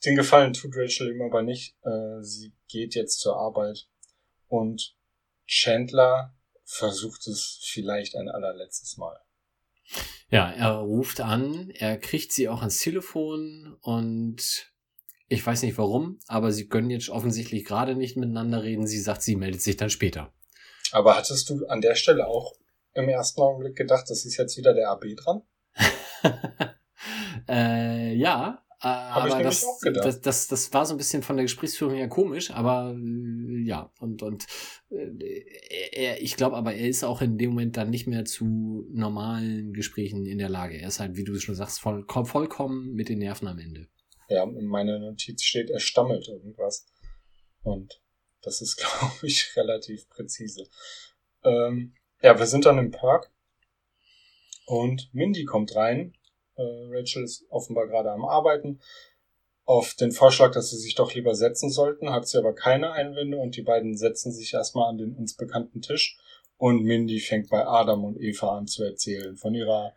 Den 0.06 0.15
Gefallen 0.15 0.53
tut 0.53 0.75
Rachel 0.75 1.12
ihm 1.12 1.21
aber 1.21 1.41
nicht. 1.41 1.75
Äh, 1.84 2.21
sie 2.21 2.53
geht 2.67 2.95
jetzt 2.95 3.19
zur 3.19 3.38
Arbeit 3.38 3.88
und 4.47 4.95
Chandler 5.47 6.36
versucht 6.65 7.25
es 7.27 7.60
vielleicht 7.63 8.15
ein 8.15 8.30
allerletztes 8.30 8.97
Mal. 8.97 9.17
Ja, 10.30 10.52
er 10.52 10.71
ruft 10.80 11.21
an, 11.21 11.69
er 11.69 11.97
kriegt 11.97 12.34
sie 12.34 12.50
auch 12.50 12.60
ans 12.60 12.80
Telefon 12.80 13.78
und 13.82 14.71
ich 15.30 15.45
weiß 15.45 15.63
nicht 15.63 15.78
warum, 15.78 16.19
aber 16.28 16.52
sie 16.52 16.67
können 16.67 16.89
jetzt 16.89 17.10
offensichtlich 17.10 17.65
gerade 17.65 17.95
nicht 17.95 18.17
miteinander 18.17 18.63
reden. 18.63 18.88
Sie 18.88 19.00
sagt, 19.00 19.21
sie 19.21 19.36
meldet 19.36 19.62
sich 19.62 19.78
dann 19.78 19.89
später. 19.89 20.34
Aber 20.91 21.17
hattest 21.17 21.50
du 21.50 21.65
an 21.67 21.82
der 21.82 21.95
Stelle 21.95 22.28
auch 22.28 22.54
im 22.93 23.10
ersten 23.10 23.41
Augenblick 23.41 23.76
gedacht, 23.76 24.10
das 24.10 24.26
ist 24.26 24.38
jetzt 24.38 24.58
wieder 24.58 24.73
der 24.73 24.89
AB 24.89 25.06
dran? 25.15 25.41
äh, 27.50 28.13
ja, 28.13 28.65
äh, 28.84 28.88
aber 28.88 29.42
das, 29.42 29.66
das, 29.82 30.22
das, 30.22 30.48
das 30.48 30.74
war 30.74 30.86
so 30.86 30.94
ein 30.94 30.98
bisschen 30.98 31.24
von 31.24 31.36
der 31.36 31.46
Gesprächsführung 31.46 31.96
her 31.96 32.08
komisch, 32.08 32.52
aber 32.52 32.96
äh, 32.96 33.63
ja, 33.63 33.92
und, 34.00 34.22
und 34.22 34.46
äh, 34.92 35.44
er, 35.92 36.22
ich 36.22 36.36
glaube 36.36 36.56
aber, 36.56 36.76
er 36.76 36.88
ist 36.88 37.04
auch 37.04 37.22
in 37.22 37.40
dem 37.40 37.52
Moment 37.52 37.76
dann 37.76 37.90
nicht 37.90 38.06
mehr 38.06 38.26
zu 38.26 38.86
normalen 38.92 39.74
Gesprächen 39.74 40.26
in 40.26 40.38
der 40.38 40.50
Lage. 40.50 40.78
Er 40.80 40.90
ist 40.90 41.00
halt, 41.00 41.18
wie 41.18 41.24
du 41.24 41.40
schon 41.40 41.56
sagst, 41.56 41.80
voll, 41.80 42.06
vollkommen 42.08 42.94
mit 42.94 43.10
den 43.10 43.20
Nerven 43.20 43.48
am 43.48 43.58
Ende. 43.58 43.88
Ja, 44.30 44.44
in 44.44 44.66
meiner 44.66 45.00
Notiz 45.00 45.42
steht, 45.44 45.70
er 45.70 45.80
stammelt 45.80 46.28
irgendwas. 46.28 46.86
Und 47.63 48.02
das 48.42 48.62
ist, 48.62 48.78
glaube 48.78 49.28
ich, 49.28 49.56
relativ 49.56 50.08
präzise. 50.10 50.70
Ähm, 51.44 51.96
ja, 52.22 52.38
wir 52.38 52.46
sind 52.46 52.66
dann 52.66 52.78
im 52.78 52.92
Park 52.92 53.32
und 54.66 55.10
Mindy 55.13 55.46
kommt 55.46 55.76
rein. 55.76 56.13
Äh, 56.58 56.63
Rachel 56.89 57.24
ist 57.24 57.46
offenbar 57.50 57.88
gerade 57.88 58.12
am 58.12 58.26
Arbeiten. 58.26 58.80
Auf 59.65 59.96
den 59.96 60.12
Vorschlag, 60.12 60.54
dass 60.54 60.70
sie 60.70 60.78
sich 60.78 60.96
doch 60.96 61.13
lieber 61.13 61.36
setzen 61.36 61.70
sollten, 61.70 62.10
hat 62.10 62.28
sie 62.28 62.38
aber 62.38 62.54
keine 62.54 62.91
Einwände 62.91 63.38
und 63.38 63.56
die 63.58 63.63
beiden 63.63 63.98
setzen 63.98 64.32
sich 64.32 64.54
erstmal 64.54 64.89
an 64.89 64.98
den 64.98 65.15
uns 65.15 65.36
bekannten 65.36 65.82
Tisch 65.82 66.17
und 66.58 66.84
Mindy 66.84 67.20
fängt 67.20 67.50
bei 67.50 67.65
Adam 67.65 68.06
und 68.06 68.20
Eva 68.20 68.58
an 68.58 68.67
zu 68.67 68.84
erzählen 68.84 69.36
von 69.36 69.54
ihrer 69.54 69.96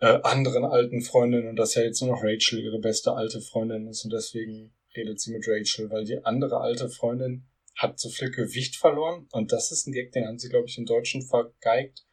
äh, 0.00 0.18
anderen 0.22 0.64
alten 0.64 1.02
Freundin 1.02 1.48
und 1.48 1.56
dass 1.56 1.74
ja 1.74 1.82
jetzt 1.82 2.00
nur 2.00 2.12
noch 2.12 2.22
Rachel 2.22 2.60
ihre 2.60 2.78
beste 2.78 3.12
alte 3.12 3.40
Freundin 3.40 3.86
ist 3.86 4.04
und 4.04 4.12
deswegen 4.12 4.72
redet 4.96 5.20
sie 5.20 5.32
mit 5.32 5.46
Rachel, 5.46 5.90
weil 5.90 6.04
die 6.04 6.24
andere 6.24 6.60
alte 6.60 6.88
Freundin 6.88 7.46
hat 7.76 7.98
so 7.98 8.08
viel 8.08 8.30
Gewicht 8.30 8.76
verloren 8.76 9.28
und 9.32 9.52
das 9.52 9.70
ist 9.72 9.86
ein 9.86 9.92
Gag, 9.92 10.12
den 10.12 10.26
haben 10.26 10.38
sie, 10.38 10.48
glaube 10.48 10.68
ich, 10.68 10.78
im 10.78 10.86
Deutschen 10.86 11.22
vergeigt. 11.22 12.06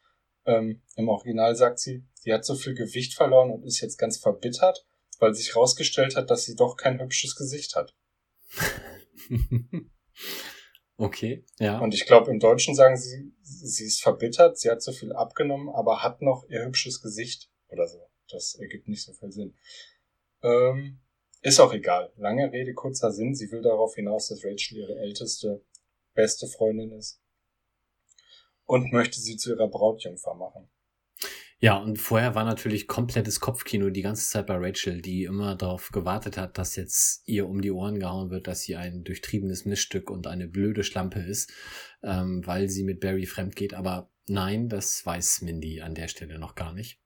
Ähm, 0.45 0.81
Im 0.95 1.09
Original 1.09 1.55
sagt 1.55 1.79
sie, 1.79 2.03
sie 2.27 2.33
hat 2.33 2.43
so 2.43 2.55
viel 2.55 2.73
Gewicht 2.73 3.13
verloren 3.13 3.51
und 3.51 3.63
ist 3.63 3.79
jetzt 3.79 3.97
ganz 3.97 4.17
verbittert, 4.17 4.85
weil 5.19 5.33
sich 5.33 5.55
herausgestellt 5.55 6.17
hat, 6.17 6.29
dass 6.29 6.43
sie 6.43 6.57
doch 6.57 6.75
kein 6.75 6.99
hübsches 6.99 7.37
Gesicht 7.37 7.77
hat. 7.77 7.95
okay, 10.97 11.45
ja. 11.57 11.79
Und 11.79 11.93
ich 11.93 12.05
glaube, 12.05 12.29
im 12.29 12.39
Deutschen 12.39 12.75
sagen 12.75 12.97
sie, 12.97 13.31
sie 13.41 13.85
ist 13.85 14.01
verbittert, 14.01 14.59
sie 14.59 14.69
hat 14.69 14.81
so 14.81 14.91
viel 14.91 15.13
abgenommen, 15.13 15.69
aber 15.69 16.03
hat 16.03 16.21
noch 16.21 16.43
ihr 16.49 16.65
hübsches 16.65 17.01
Gesicht 17.01 17.49
oder 17.69 17.87
so. 17.87 18.05
Das 18.29 18.55
ergibt 18.55 18.89
nicht 18.89 19.03
so 19.03 19.13
viel 19.13 19.31
Sinn. 19.31 19.55
Ähm, 20.43 20.99
ist 21.41 21.61
auch 21.61 21.71
egal. 21.71 22.11
Lange 22.17 22.51
Rede, 22.51 22.73
kurzer 22.73 23.13
Sinn. 23.13 23.35
Sie 23.35 23.49
will 23.51 23.61
darauf 23.61 23.95
hinaus, 23.95 24.27
dass 24.27 24.43
Rachel 24.43 24.79
ihre 24.79 24.99
älteste, 24.99 25.63
beste 26.13 26.45
Freundin 26.47 26.91
ist. 26.91 27.21
Und 28.65 28.91
möchte 28.91 29.21
sie 29.21 29.37
zu 29.37 29.51
ihrer 29.51 29.69
Brautjungfer 29.69 30.33
machen. 30.33 30.69
Ja, 31.59 31.77
und 31.77 31.97
vorher 31.97 32.35
war 32.35 32.43
natürlich 32.43 32.87
komplettes 32.87 33.39
Kopfkino 33.39 33.89
die 33.89 34.03
ganze 34.03 34.29
Zeit 34.29 34.45
bei 34.45 34.57
Rachel, 34.57 35.01
die 35.01 35.23
immer 35.23 35.55
darauf 35.55 35.89
gewartet 35.89 36.37
hat, 36.37 36.59
dass 36.59 36.75
jetzt 36.75 37.23
ihr 37.25 37.47
um 37.47 37.61
die 37.61 37.71
Ohren 37.71 37.99
gehauen 37.99 38.29
wird, 38.29 38.45
dass 38.47 38.61
sie 38.61 38.75
ein 38.75 39.03
durchtriebenes 39.03 39.65
Missstück 39.65 40.11
und 40.11 40.27
eine 40.27 40.47
blöde 40.47 40.83
Schlampe 40.83 41.19
ist, 41.19 41.51
ähm, 42.03 42.45
weil 42.45 42.69
sie 42.69 42.83
mit 42.83 42.99
Barry 42.99 43.25
fremd 43.25 43.55
geht. 43.55 43.73
Aber 43.73 44.11
nein, 44.27 44.69
das 44.69 45.03
weiß 45.03 45.41
Mindy 45.41 45.81
an 45.81 45.95
der 45.95 46.09
Stelle 46.09 46.37
noch 46.37 46.53
gar 46.53 46.73
nicht. 46.73 46.99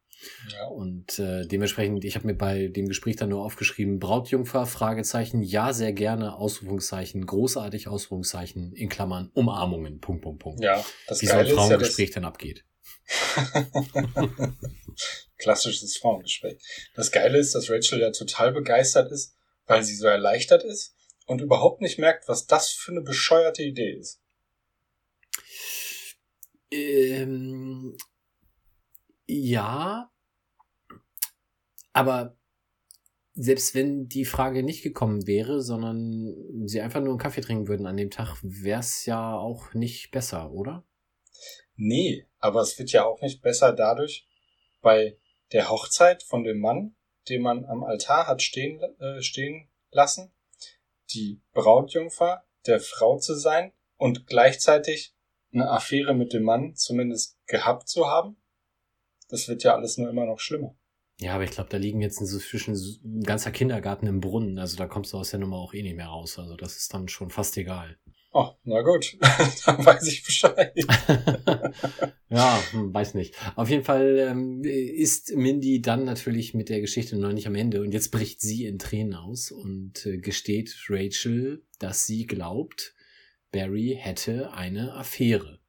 Ja. 0.51 0.67
Und 0.67 1.17
äh, 1.17 1.47
dementsprechend, 1.47 2.03
ich 2.03 2.15
habe 2.15 2.27
mir 2.27 2.35
bei 2.35 2.67
dem 2.67 2.87
Gespräch 2.87 3.15
dann 3.15 3.29
nur 3.29 3.43
aufgeschrieben, 3.43 3.99
Brautjungfer, 3.99 4.65
Fragezeichen, 4.65 5.41
ja, 5.41 5.73
sehr 5.73 5.93
gerne, 5.93 6.35
Ausrufungszeichen, 6.35 7.25
großartig, 7.25 7.87
Ausrufungszeichen, 7.87 8.73
in 8.73 8.89
Klammern, 8.89 9.31
Umarmungen, 9.33 9.99
Punkt, 9.99 10.23
Punkt, 10.23 10.39
Punkt. 10.43 10.63
Ja, 10.63 10.83
das 11.07 11.21
Wie 11.21 11.27
so 11.27 11.37
ein 11.37 11.47
Frauengespräch 11.47 12.09
ja, 12.09 12.15
dann 12.15 12.25
abgeht. 12.25 12.65
Klassisches 15.37 15.97
Frauengespräch. 15.97 16.61
Das 16.95 17.11
Geile 17.11 17.37
ist, 17.37 17.55
dass 17.55 17.69
Rachel 17.69 17.99
ja 17.99 18.11
total 18.11 18.51
begeistert 18.51 19.11
ist, 19.11 19.35
weil 19.65 19.83
sie 19.83 19.95
so 19.95 20.07
erleichtert 20.07 20.63
ist 20.63 20.95
und 21.25 21.41
überhaupt 21.41 21.81
nicht 21.81 21.99
merkt, 21.99 22.27
was 22.27 22.47
das 22.47 22.69
für 22.69 22.91
eine 22.91 23.01
bescheuerte 23.01 23.63
Idee 23.63 23.93
ist. 23.93 24.21
Ähm, 26.71 27.97
ja, 29.27 30.11
aber 31.93 32.37
selbst 33.33 33.75
wenn 33.75 34.07
die 34.07 34.25
Frage 34.25 34.63
nicht 34.63 34.83
gekommen 34.83 35.25
wäre, 35.25 35.61
sondern 35.61 36.67
sie 36.67 36.81
einfach 36.81 36.99
nur 36.99 37.11
einen 37.11 37.17
Kaffee 37.19 37.41
trinken 37.41 37.67
würden 37.67 37.87
an 37.87 37.97
dem 37.97 38.09
Tag, 38.09 38.37
wäre 38.41 38.81
es 38.81 39.05
ja 39.05 39.35
auch 39.35 39.73
nicht 39.73 40.11
besser, 40.11 40.51
oder? 40.51 40.85
Nee, 41.75 42.27
aber 42.39 42.61
es 42.61 42.77
wird 42.77 42.91
ja 42.91 43.05
auch 43.05 43.21
nicht 43.21 43.41
besser 43.41 43.73
dadurch, 43.73 44.27
bei 44.81 45.17
der 45.51 45.69
Hochzeit 45.69 46.23
von 46.23 46.43
dem 46.43 46.59
Mann, 46.59 46.95
den 47.29 47.41
man 47.41 47.65
am 47.65 47.83
Altar 47.83 48.27
hat 48.27 48.41
stehen, 48.41 48.81
äh, 48.99 49.21
stehen 49.21 49.69
lassen, 49.91 50.33
die 51.13 51.41
Brautjungfer 51.53 52.43
der 52.65 52.79
Frau 52.79 53.17
zu 53.17 53.35
sein 53.35 53.73
und 53.97 54.27
gleichzeitig 54.27 55.13
eine 55.53 55.69
Affäre 55.69 56.13
mit 56.13 56.33
dem 56.33 56.43
Mann 56.43 56.75
zumindest 56.75 57.37
gehabt 57.45 57.89
zu 57.89 58.07
haben. 58.07 58.37
Das 59.29 59.47
wird 59.47 59.63
ja 59.63 59.75
alles 59.75 59.97
nur 59.97 60.09
immer 60.09 60.25
noch 60.25 60.39
schlimmer. 60.39 60.75
Ja, 61.19 61.35
aber 61.35 61.43
ich 61.43 61.51
glaube, 61.51 61.69
da 61.69 61.77
liegen 61.77 62.01
jetzt 62.01 62.19
inzwischen 62.19 62.73
ein 62.73 63.21
ganzer 63.23 63.51
Kindergarten 63.51 64.07
im 64.07 64.21
Brunnen. 64.21 64.57
Also 64.57 64.75
da 64.75 64.87
kommst 64.87 65.13
du 65.13 65.17
aus 65.17 65.29
der 65.29 65.39
Nummer 65.39 65.57
auch 65.57 65.73
eh 65.73 65.83
nicht 65.83 65.95
mehr 65.95 66.07
raus. 66.07 66.39
Also 66.39 66.55
das 66.55 66.77
ist 66.77 66.93
dann 66.93 67.07
schon 67.09 67.29
fast 67.29 67.55
egal. 67.57 67.99
Oh, 68.33 68.49
na 68.63 68.81
gut, 68.81 69.17
dann 69.65 69.85
weiß 69.85 70.07
ich 70.07 70.23
Bescheid. 70.23 70.73
ja, 72.29 72.63
hm, 72.71 72.93
weiß 72.93 73.13
nicht. 73.15 73.35
Auf 73.57 73.69
jeden 73.69 73.83
Fall 73.83 74.19
ähm, 74.19 74.63
ist 74.63 75.35
Mindy 75.35 75.81
dann 75.81 76.05
natürlich 76.05 76.53
mit 76.53 76.69
der 76.69 76.79
Geschichte 76.79 77.17
noch 77.17 77.33
nicht 77.33 77.47
am 77.47 77.55
Ende 77.55 77.81
und 77.81 77.91
jetzt 77.91 78.09
bricht 78.09 78.39
sie 78.39 78.65
in 78.65 78.79
Tränen 78.79 79.15
aus 79.15 79.51
und 79.51 80.05
äh, 80.05 80.17
gesteht 80.17 80.73
Rachel, 80.87 81.65
dass 81.79 82.05
sie 82.05 82.25
glaubt, 82.25 82.95
Barry 83.51 83.97
hätte 83.99 84.53
eine 84.53 84.93
Affäre. 84.93 85.59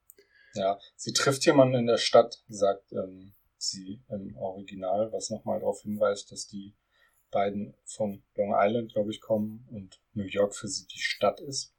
Ja, 0.55 0.79
sie 0.95 1.13
trifft 1.13 1.45
jemanden 1.47 1.75
in 1.75 1.87
der 1.87 1.99
Stadt, 1.99 2.45
sagt 2.49 2.93
ähm, 2.93 3.33
sie 3.57 4.03
im 4.09 4.37
Original, 4.37 5.11
was 5.13 5.31
nochmal 5.31 5.59
darauf 5.59 5.83
hinweist, 5.83 6.31
dass 6.31 6.47
die 6.47 6.77
beiden 7.33 7.75
von 7.85 8.23
Long 8.37 8.55
Island, 8.55 8.93
glaube 8.93 9.11
ich, 9.11 9.21
kommen 9.21 9.67
und 9.73 10.01
New 10.13 10.27
York 10.27 10.55
für 10.55 10.69
sie 10.69 10.87
die 10.87 11.01
Stadt 11.01 11.41
ist. 11.41 11.75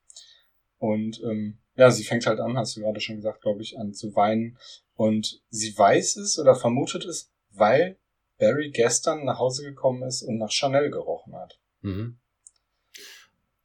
Und 0.84 1.22
ähm, 1.24 1.60
ja, 1.78 1.90
sie 1.92 2.04
fängt 2.04 2.26
halt 2.26 2.42
an, 2.42 2.58
hast 2.58 2.76
du 2.76 2.82
gerade 2.82 3.00
schon 3.00 3.16
gesagt, 3.16 3.42
glaube 3.42 3.62
ich, 3.62 3.80
an 3.80 3.94
zu 3.94 4.14
weinen. 4.18 4.58
Und 4.96 5.42
sie 5.50 5.78
weiß 5.78 6.18
es 6.18 6.38
oder 6.38 6.56
vermutet 6.56 7.06
es, 7.06 7.32
weil 7.52 7.98
Barry 8.38 8.70
gestern 8.70 9.24
nach 9.24 9.40
Hause 9.40 9.64
gekommen 9.64 10.04
ist 10.04 10.24
und 10.24 10.40
nach 10.40 10.52
Chanel 10.52 10.92
gerochen 10.92 11.36
hat. 11.36 11.58
Mhm. 11.84 12.20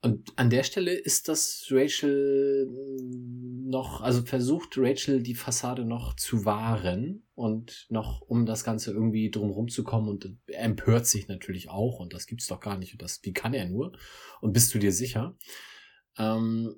Und 0.00 0.32
an 0.36 0.48
der 0.48 0.62
Stelle 0.62 0.92
ist 0.92 1.26
das 1.26 1.66
Rachel 1.72 2.68
noch, 3.64 4.00
also 4.00 4.22
versucht 4.22 4.74
Rachel 4.76 5.20
die 5.20 5.34
Fassade 5.34 5.84
noch 5.84 6.14
zu 6.14 6.44
wahren 6.44 7.26
und 7.34 7.88
noch 7.88 8.20
um 8.20 8.46
das 8.46 8.62
Ganze 8.62 8.92
irgendwie 8.92 9.32
drumherum 9.32 9.66
zu 9.66 9.82
kommen 9.82 10.08
und 10.08 10.36
empört 10.46 11.06
sich 11.06 11.26
natürlich 11.26 11.68
auch 11.68 11.98
und 11.98 12.14
das 12.14 12.28
gibt's 12.28 12.46
doch 12.46 12.60
gar 12.60 12.78
nicht 12.78 12.92
und 12.92 13.02
das, 13.02 13.18
wie 13.24 13.32
kann 13.32 13.54
er 13.54 13.68
nur? 13.68 13.90
Und 14.40 14.52
bist 14.52 14.72
du 14.72 14.78
dir 14.78 14.92
sicher? 14.92 15.36
Ähm, 16.18 16.74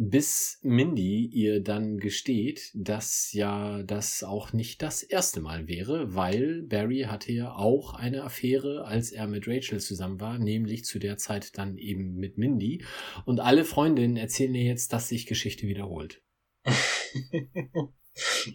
bis 0.00 0.60
Mindy 0.62 1.26
ihr 1.26 1.60
dann 1.60 1.98
gesteht, 1.98 2.70
dass 2.72 3.32
ja 3.32 3.82
das 3.82 4.22
auch 4.22 4.52
nicht 4.52 4.80
das 4.80 5.02
erste 5.02 5.40
Mal 5.40 5.66
wäre, 5.66 6.14
weil 6.14 6.62
Barry 6.62 7.06
hatte 7.08 7.32
ja 7.32 7.52
auch 7.52 7.94
eine 7.94 8.22
Affäre, 8.22 8.84
als 8.84 9.10
er 9.10 9.26
mit 9.26 9.48
Rachel 9.48 9.80
zusammen 9.80 10.20
war, 10.20 10.38
nämlich 10.38 10.84
zu 10.84 11.00
der 11.00 11.16
Zeit 11.16 11.58
dann 11.58 11.76
eben 11.76 12.14
mit 12.14 12.38
Mindy. 12.38 12.84
Und 13.26 13.40
alle 13.40 13.64
Freundinnen 13.64 14.16
erzählen 14.16 14.54
ihr 14.54 14.62
jetzt, 14.62 14.92
dass 14.92 15.08
sich 15.08 15.26
Geschichte 15.26 15.66
wiederholt. 15.66 16.22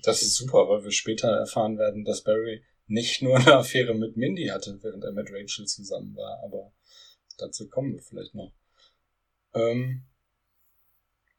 das 0.04 0.22
ist 0.22 0.36
super, 0.36 0.70
weil 0.70 0.86
wir 0.86 0.92
später 0.92 1.28
erfahren 1.28 1.78
werden, 1.78 2.06
dass 2.06 2.24
Barry 2.24 2.64
nicht 2.88 3.22
nur 3.22 3.36
eine 3.36 3.56
Affäre 3.56 3.94
mit 3.94 4.16
Mindy 4.16 4.46
hatte, 4.46 4.80
während 4.82 5.04
er 5.04 5.12
mit 5.12 5.30
Rachel 5.30 5.66
zusammen 5.66 6.16
war, 6.16 6.42
aber 6.42 6.72
dazu 7.38 7.68
kommen 7.68 7.96
wir 7.96 8.02
vielleicht 8.02 8.34
noch. 8.34 8.54
Ähm 9.54 10.06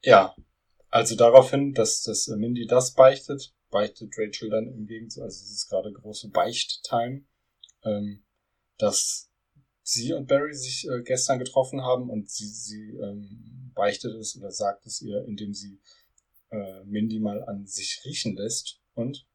ja, 0.05 0.35
also 0.89 1.15
daraufhin, 1.15 1.73
dass, 1.73 2.03
dass 2.03 2.27
Mindy 2.27 2.67
das 2.67 2.93
beichtet, 2.93 3.53
beichtet 3.69 4.13
Rachel 4.17 4.49
dann 4.49 4.67
im 4.67 4.85
Gegenzug, 4.85 5.23
also 5.23 5.43
es 5.43 5.51
ist 5.51 5.67
gerade 5.67 5.91
große 5.91 6.29
Beicht-Time, 6.29 7.25
ähm, 7.83 8.23
dass 8.77 9.29
sie 9.81 10.13
und 10.13 10.27
Barry 10.27 10.53
sich 10.53 10.87
äh, 10.87 11.01
gestern 11.03 11.39
getroffen 11.39 11.81
haben 11.81 12.09
und 12.09 12.29
sie, 12.29 12.47
sie 12.47 12.91
ähm, 12.91 13.71
beichtet 13.73 14.15
es 14.15 14.37
oder 14.37 14.51
sagt 14.51 14.85
es 14.85 15.01
ihr, 15.01 15.25
indem 15.25 15.53
sie 15.53 15.81
äh, 16.51 16.83
Mindy 16.85 17.19
mal 17.19 17.43
an 17.43 17.65
sich 17.65 18.01
riechen 18.05 18.35
lässt 18.35 18.79
und 18.93 19.27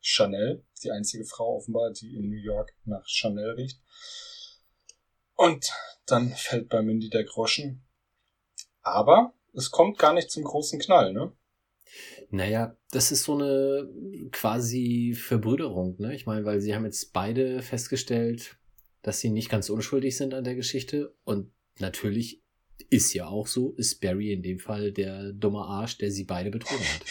Chanel, 0.00 0.64
die 0.82 0.92
einzige 0.92 1.24
Frau 1.24 1.56
offenbar, 1.56 1.90
die 1.90 2.16
in 2.16 2.30
New 2.30 2.40
York 2.40 2.74
nach 2.84 3.06
Chanel 3.06 3.50
riecht. 3.50 3.80
Und 5.34 5.70
dann 6.06 6.30
fällt 6.30 6.68
bei 6.68 6.80
Mindy 6.80 7.10
der 7.10 7.24
Groschen. 7.24 7.82
Aber 8.82 9.34
es 9.54 9.70
kommt 9.70 9.98
gar 9.98 10.12
nicht 10.12 10.30
zum 10.30 10.44
großen 10.44 10.78
Knall, 10.78 11.12
ne? 11.12 11.32
Naja, 12.30 12.76
das 12.92 13.10
ist 13.10 13.24
so 13.24 13.34
eine 13.34 13.88
quasi 14.30 15.14
Verbrüderung, 15.14 15.96
ne? 15.98 16.14
Ich 16.14 16.26
meine, 16.26 16.44
weil 16.44 16.60
sie 16.60 16.74
haben 16.74 16.84
jetzt 16.84 17.12
beide 17.12 17.62
festgestellt, 17.62 18.56
dass 19.02 19.20
sie 19.20 19.30
nicht 19.30 19.48
ganz 19.48 19.70
unschuldig 19.70 20.16
sind 20.16 20.34
an 20.34 20.44
der 20.44 20.54
Geschichte. 20.54 21.14
Und 21.24 21.52
natürlich 21.78 22.42
ist 22.90 23.12
ja 23.14 23.26
auch 23.26 23.46
so, 23.46 23.72
ist 23.76 24.00
Barry 24.00 24.32
in 24.32 24.42
dem 24.42 24.58
Fall 24.58 24.92
der 24.92 25.32
dumme 25.32 25.60
Arsch, 25.60 25.98
der 25.98 26.10
sie 26.10 26.24
beide 26.24 26.50
betrogen 26.50 26.84
hat. 26.84 27.02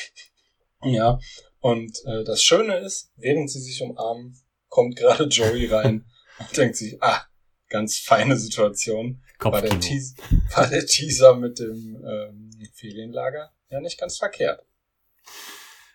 Ja, 0.81 1.19
und 1.59 1.91
äh, 2.05 2.23
das 2.23 2.41
Schöne 2.41 2.77
ist, 2.77 3.11
während 3.17 3.51
sie 3.51 3.59
sich 3.59 3.81
umarmen, 3.81 4.37
kommt 4.69 4.95
gerade 4.95 5.25
Joey 5.25 5.65
rein 5.65 6.05
und 6.39 6.55
denkt 6.55 6.77
sich, 6.77 6.95
ah, 7.03 7.21
ganz 7.67 7.97
feine 7.97 8.37
Situation. 8.37 9.21
War 9.39 9.61
der, 9.61 9.79
Teaser, 9.79 10.15
war 10.55 10.67
der 10.67 10.85
Teaser 10.85 11.35
mit 11.35 11.59
dem 11.59 12.03
ähm, 12.05 12.51
Ferienlager 12.73 13.51
ja 13.69 13.79
nicht 13.79 13.99
ganz 13.99 14.17
verkehrt. 14.17 14.65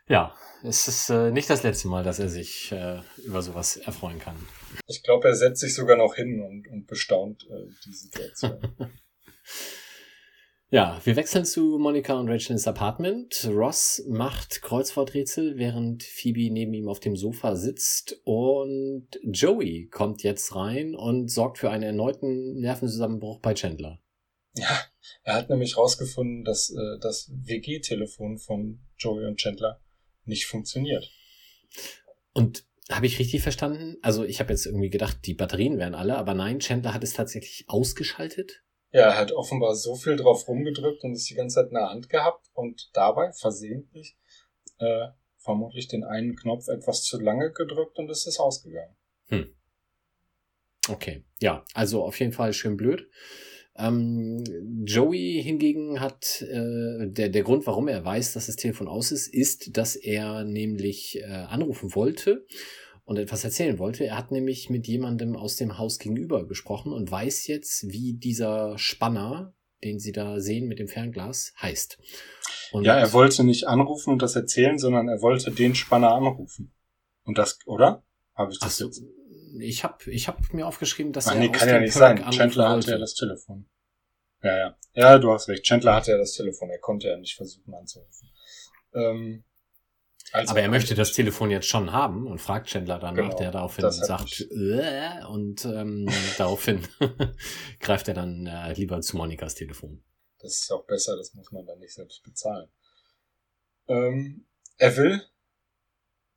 Ja, 0.06 0.34
es 0.62 0.88
ist 0.88 1.10
äh, 1.10 1.30
nicht 1.30 1.48
das 1.50 1.62
letzte 1.62 1.88
Mal, 1.88 2.04
dass 2.04 2.18
er 2.18 2.28
sich 2.28 2.72
äh, 2.72 3.00
über 3.18 3.42
sowas 3.42 3.76
erfreuen 3.76 4.18
kann. 4.18 4.36
Ich 4.86 5.02
glaube, 5.02 5.28
er 5.28 5.34
setzt 5.34 5.60
sich 5.60 5.74
sogar 5.74 5.96
noch 5.96 6.14
hin 6.14 6.40
und, 6.40 6.68
und 6.68 6.86
bestaunt 6.86 7.46
äh, 7.50 7.70
die 7.84 7.92
Situation. 7.92 8.58
Ja, 10.74 11.00
wir 11.04 11.14
wechseln 11.14 11.44
zu 11.44 11.78
Monika 11.78 12.14
und 12.18 12.28
Rachel 12.28 12.50
ins 12.50 12.66
Apartment. 12.66 13.48
Ross 13.48 14.02
macht 14.08 14.60
Kreuzworträtsel, 14.60 15.56
während 15.56 16.02
Phoebe 16.02 16.52
neben 16.52 16.74
ihm 16.74 16.88
auf 16.88 16.98
dem 16.98 17.14
Sofa 17.14 17.54
sitzt. 17.54 18.20
Und 18.24 19.06
Joey 19.22 19.86
kommt 19.86 20.24
jetzt 20.24 20.56
rein 20.56 20.96
und 20.96 21.30
sorgt 21.30 21.58
für 21.58 21.70
einen 21.70 21.84
erneuten 21.84 22.58
Nervenzusammenbruch 22.58 23.38
bei 23.38 23.54
Chandler. 23.54 24.00
Ja, 24.56 24.80
er 25.22 25.34
hat 25.34 25.48
nämlich 25.48 25.76
rausgefunden, 25.76 26.42
dass 26.42 26.70
äh, 26.70 26.98
das 27.00 27.30
WG-Telefon 27.32 28.38
von 28.38 28.80
Joey 28.98 29.26
und 29.26 29.36
Chandler 29.36 29.80
nicht 30.24 30.46
funktioniert. 30.46 31.08
Und 32.32 32.64
habe 32.90 33.06
ich 33.06 33.20
richtig 33.20 33.42
verstanden? 33.42 33.98
Also 34.02 34.24
ich 34.24 34.40
habe 34.40 34.52
jetzt 34.52 34.66
irgendwie 34.66 34.90
gedacht, 34.90 35.18
die 35.24 35.34
Batterien 35.34 35.78
wären 35.78 35.94
alle, 35.94 36.16
aber 36.16 36.34
nein, 36.34 36.58
Chandler 36.58 36.94
hat 36.94 37.04
es 37.04 37.12
tatsächlich 37.12 37.66
ausgeschaltet. 37.68 38.64
Ja, 38.94 39.08
er 39.08 39.16
hat 39.18 39.32
offenbar 39.32 39.74
so 39.74 39.96
viel 39.96 40.14
drauf 40.14 40.46
rumgedrückt 40.46 41.02
und 41.02 41.14
es 41.14 41.24
die 41.24 41.34
ganze 41.34 41.56
Zeit 41.56 41.66
in 41.66 41.74
der 41.74 41.90
Hand 41.90 42.08
gehabt 42.08 42.46
und 42.54 42.90
dabei 42.92 43.32
versehentlich 43.32 44.16
äh, 44.78 45.08
vermutlich 45.36 45.88
den 45.88 46.04
einen 46.04 46.36
Knopf 46.36 46.68
etwas 46.68 47.02
zu 47.02 47.20
lange 47.20 47.50
gedrückt 47.50 47.98
und 47.98 48.08
es 48.08 48.24
ist 48.24 48.38
ausgegangen. 48.38 48.94
Hm. 49.26 49.52
Okay, 50.88 51.24
ja, 51.40 51.64
also 51.74 52.04
auf 52.04 52.20
jeden 52.20 52.32
Fall 52.32 52.52
schön 52.52 52.76
blöd. 52.76 53.10
Ähm, 53.74 54.44
Joey 54.86 55.42
hingegen 55.42 55.98
hat, 55.98 56.42
äh, 56.42 57.08
der, 57.08 57.30
der 57.30 57.42
Grund, 57.42 57.66
warum 57.66 57.88
er 57.88 58.04
weiß, 58.04 58.34
dass 58.34 58.46
das 58.46 58.54
Telefon 58.54 58.86
aus 58.86 59.10
ist, 59.10 59.26
ist, 59.26 59.76
dass 59.76 59.96
er 59.96 60.44
nämlich 60.44 61.18
äh, 61.18 61.24
anrufen 61.24 61.96
wollte 61.96 62.46
und 63.04 63.18
etwas 63.18 63.44
erzählen 63.44 63.78
wollte. 63.78 64.04
Er 64.06 64.16
hat 64.16 64.30
nämlich 64.30 64.70
mit 64.70 64.86
jemandem 64.86 65.36
aus 65.36 65.56
dem 65.56 65.78
Haus 65.78 65.98
gegenüber 65.98 66.46
gesprochen 66.46 66.92
und 66.92 67.10
weiß 67.10 67.46
jetzt, 67.46 67.88
wie 67.90 68.14
dieser 68.14 68.78
Spanner, 68.78 69.54
den 69.82 69.98
Sie 69.98 70.12
da 70.12 70.40
sehen 70.40 70.66
mit 70.66 70.78
dem 70.78 70.88
Fernglas, 70.88 71.52
heißt. 71.60 71.98
Und 72.72 72.84
ja, 72.84 72.96
er 72.96 73.12
wollte 73.12 73.44
nicht 73.44 73.68
anrufen 73.68 74.10
und 74.12 74.22
das 74.22 74.34
erzählen, 74.34 74.78
sondern 74.78 75.08
er 75.08 75.20
wollte 75.20 75.50
den 75.50 75.74
Spanner 75.74 76.12
anrufen. 76.12 76.74
Und 77.24 77.38
das, 77.38 77.58
oder? 77.66 78.04
Habe 78.34 78.52
ich 78.52 78.58
das 78.58 78.78
so, 78.78 78.90
Ich 79.60 79.84
habe 79.84 80.10
ich 80.10 80.26
hab 80.26 80.52
mir 80.52 80.66
aufgeschrieben, 80.66 81.12
dass 81.12 81.28
Ach, 81.28 81.34
er 81.34 81.40
nee, 81.40 81.50
kann 81.50 81.68
ja 81.68 81.80
nicht 81.80 81.92
sein. 81.92 82.16
Chandler 82.30 82.70
hatte 82.70 82.90
ja 82.90 82.98
das 82.98 83.14
Telefon. 83.14 83.68
Ja, 84.42 84.58
ja. 84.58 84.76
Ja, 84.94 85.18
du 85.18 85.32
hast 85.32 85.48
recht. 85.48 85.64
Chandler 85.64 85.94
hatte 85.94 86.12
ja 86.12 86.18
das 86.18 86.32
Telefon. 86.32 86.70
Er 86.70 86.78
konnte 86.78 87.08
ja 87.08 87.16
nicht 87.16 87.36
versuchen 87.36 87.74
anzurufen. 87.74 88.28
Ähm, 88.94 89.44
also, 90.32 90.50
aber 90.50 90.60
er 90.60 90.68
möchte 90.68 90.94
das 90.94 91.12
Telefon 91.12 91.50
jetzt 91.50 91.66
schon 91.66 91.92
haben 91.92 92.26
und 92.26 92.40
fragt 92.40 92.68
Chandler 92.68 92.98
danach, 92.98 93.14
genau, 93.14 93.36
der 93.36 93.52
daraufhin 93.52 93.90
sagt, 93.90 94.40
äh, 94.50 95.24
und 95.28 95.64
ähm, 95.64 96.08
daraufhin 96.38 96.86
greift 97.80 98.08
er 98.08 98.14
dann 98.14 98.46
äh, 98.46 98.72
lieber 98.72 99.00
zu 99.00 99.16
Monikas 99.16 99.54
Telefon. 99.54 100.02
Das 100.38 100.58
ist 100.58 100.72
auch 100.72 100.84
besser, 100.84 101.16
das 101.16 101.34
muss 101.34 101.52
man 101.52 101.64
dann 101.66 101.78
nicht 101.78 101.94
selbst 101.94 102.22
bezahlen. 102.22 102.68
Ähm, 103.88 104.46
er 104.78 104.96
will 104.96 105.22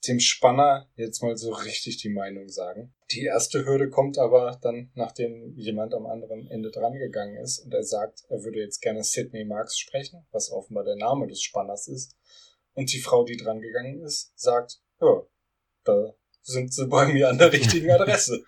dem 0.07 0.19
Spanner 0.19 0.89
jetzt 0.95 1.21
mal 1.21 1.35
so 1.35 1.51
richtig 1.51 1.97
die 1.97 2.09
Meinung 2.09 2.49
sagen. 2.49 2.93
Die 3.11 3.23
erste 3.23 3.65
Hürde 3.65 3.89
kommt 3.89 4.17
aber 4.17 4.59
dann, 4.61 4.91
nachdem 4.95 5.53
jemand 5.55 5.93
am 5.93 6.05
anderen 6.05 6.47
Ende 6.47 6.71
drangegangen 6.71 7.37
ist 7.37 7.59
und 7.59 7.73
er 7.73 7.83
sagt, 7.83 8.23
er 8.29 8.43
würde 8.43 8.59
jetzt 8.59 8.81
gerne 8.81 9.03
Sidney 9.03 9.43
Marks 9.43 9.77
sprechen, 9.77 10.25
was 10.31 10.51
offenbar 10.51 10.83
der 10.83 10.95
Name 10.95 11.27
des 11.27 11.41
Spanners 11.41 11.87
ist. 11.87 12.15
Und 12.77 12.93
die 12.93 12.99
Frau, 12.99 13.23
die 13.23 13.37
drangegangen 13.37 14.01
ist, 14.03 14.31
sagt, 14.35 14.79
ja, 15.01 15.23
da 15.83 16.13
sind 16.43 16.71
sie 16.71 16.85
bei 16.85 17.11
mir 17.11 17.27
an 17.27 17.39
der 17.39 17.51
richtigen 17.51 17.89
Adresse. 17.99 18.43